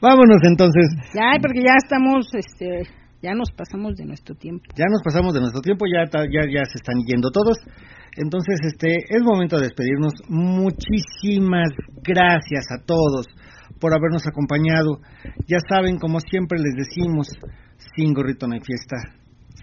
vámonos 0.00 0.42
entonces. 0.42 0.90
Ya, 1.14 1.38
porque 1.40 1.62
ya 1.62 1.74
estamos, 1.78 2.26
este, 2.34 2.82
ya 3.22 3.32
nos 3.34 3.50
pasamos 3.52 3.94
de 3.94 4.06
nuestro 4.06 4.34
tiempo. 4.34 4.64
Ya 4.76 4.86
nos 4.90 5.02
pasamos 5.04 5.34
de 5.34 5.40
nuestro 5.40 5.62
tiempo, 5.62 5.86
ya, 5.86 6.04
ya, 6.10 6.42
ya 6.50 6.64
se 6.64 6.78
están 6.78 6.96
yendo 7.06 7.30
todos. 7.30 7.58
Entonces, 8.16 8.58
este, 8.64 8.88
es 9.08 9.22
momento 9.22 9.56
de 9.56 9.64
despedirnos. 9.64 10.12
Muchísimas 10.28 11.70
gracias 12.02 12.64
a 12.72 12.84
todos 12.84 13.26
por 13.80 13.94
habernos 13.94 14.26
acompañado. 14.26 15.00
Ya 15.46 15.58
saben, 15.68 15.98
como 15.98 16.20
siempre 16.20 16.58
les 16.58 16.74
decimos, 16.74 17.28
sin 17.96 18.12
gorrito 18.14 18.46
no 18.46 18.54
hay 18.54 18.60
fiesta, 18.60 18.96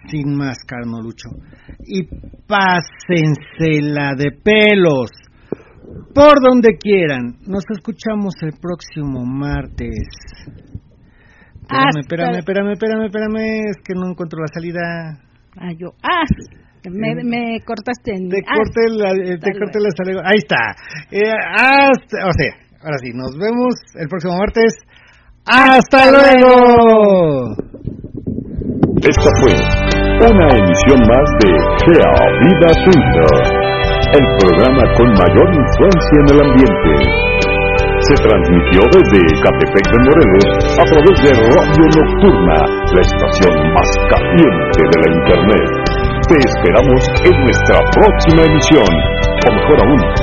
sin 0.08 0.36
máscara 0.36 0.84
no 0.86 1.02
lucho. 1.02 1.30
Y 1.86 2.04
pásensela 2.48 4.16
de 4.16 4.32
pelos 4.44 5.12
por 6.14 6.42
donde 6.42 6.78
quieran. 6.78 7.38
Nos 7.48 7.64
escuchamos 7.76 8.34
el 8.42 8.54
próximo 8.60 9.26
martes. 9.26 9.98
Espérame, 11.64 12.00
espérame, 12.02 12.38
espérame, 12.40 12.72
espérame, 12.74 13.06
espérame, 13.06 13.70
es 13.70 13.78
que 13.84 13.94
no 13.96 14.10
encuentro 14.10 14.40
la 14.40 14.48
salida. 14.54 15.20
Ah, 15.58 15.72
yo. 15.78 15.94
Ah, 16.04 16.26
me, 16.90 17.16
me 17.24 17.60
cortaste 17.66 18.12
en. 18.14 18.30
Te 18.30 18.40
ah, 18.46 18.56
corté 18.58 18.82
la, 18.90 19.12
eh, 19.12 19.38
te 19.38 19.52
corté 19.58 19.80
la 19.80 19.90
salida. 19.96 20.22
Ahí 20.26 20.38
está. 20.38 20.76
Eh, 21.12 21.32
hasta, 21.32 22.28
o 22.28 22.32
sea, 22.34 22.63
ahora 22.84 22.98
sí, 23.02 23.12
nos 23.14 23.32
vemos 23.38 23.74
el 23.96 24.08
próximo 24.08 24.38
martes. 24.38 24.76
¡Hasta, 25.46 26.12
luego! 26.12 27.56
Esta 29.04 29.30
fue 29.44 29.52
Una 30.24 30.48
emisión 30.48 31.00
más 31.12 31.28
de 31.44 31.50
Gea 31.84 32.16
Vida 32.40 32.70
Swinger, 32.84 33.36
el 34.16 34.26
programa 34.40 34.84
con 34.96 35.08
mayor 35.12 35.48
influencia 35.52 36.18
en 36.24 36.28
el 36.32 36.40
ambiente. 36.40 36.94
Se 38.04 38.16
transmitió 38.20 38.82
desde 38.92 39.20
Catepec 39.44 39.86
de 39.92 40.00
Morelos 40.08 40.48
a 40.80 40.84
través 40.84 41.16
de 41.24 41.32
Radio 41.36 41.86
Nocturna, 42.00 42.60
la 42.94 43.02
estación 43.02 43.56
más 43.74 43.90
caliente 44.12 44.80
de 44.92 44.98
la 45.00 45.10
Internet. 45.20 45.70
Te 46.28 46.36
esperamos 46.40 47.02
en 47.24 47.36
nuestra 47.44 47.80
próxima 47.92 48.44
emisión, 48.44 48.92
o 49.44 49.52
mejor 49.52 49.78
aún, 49.84 50.23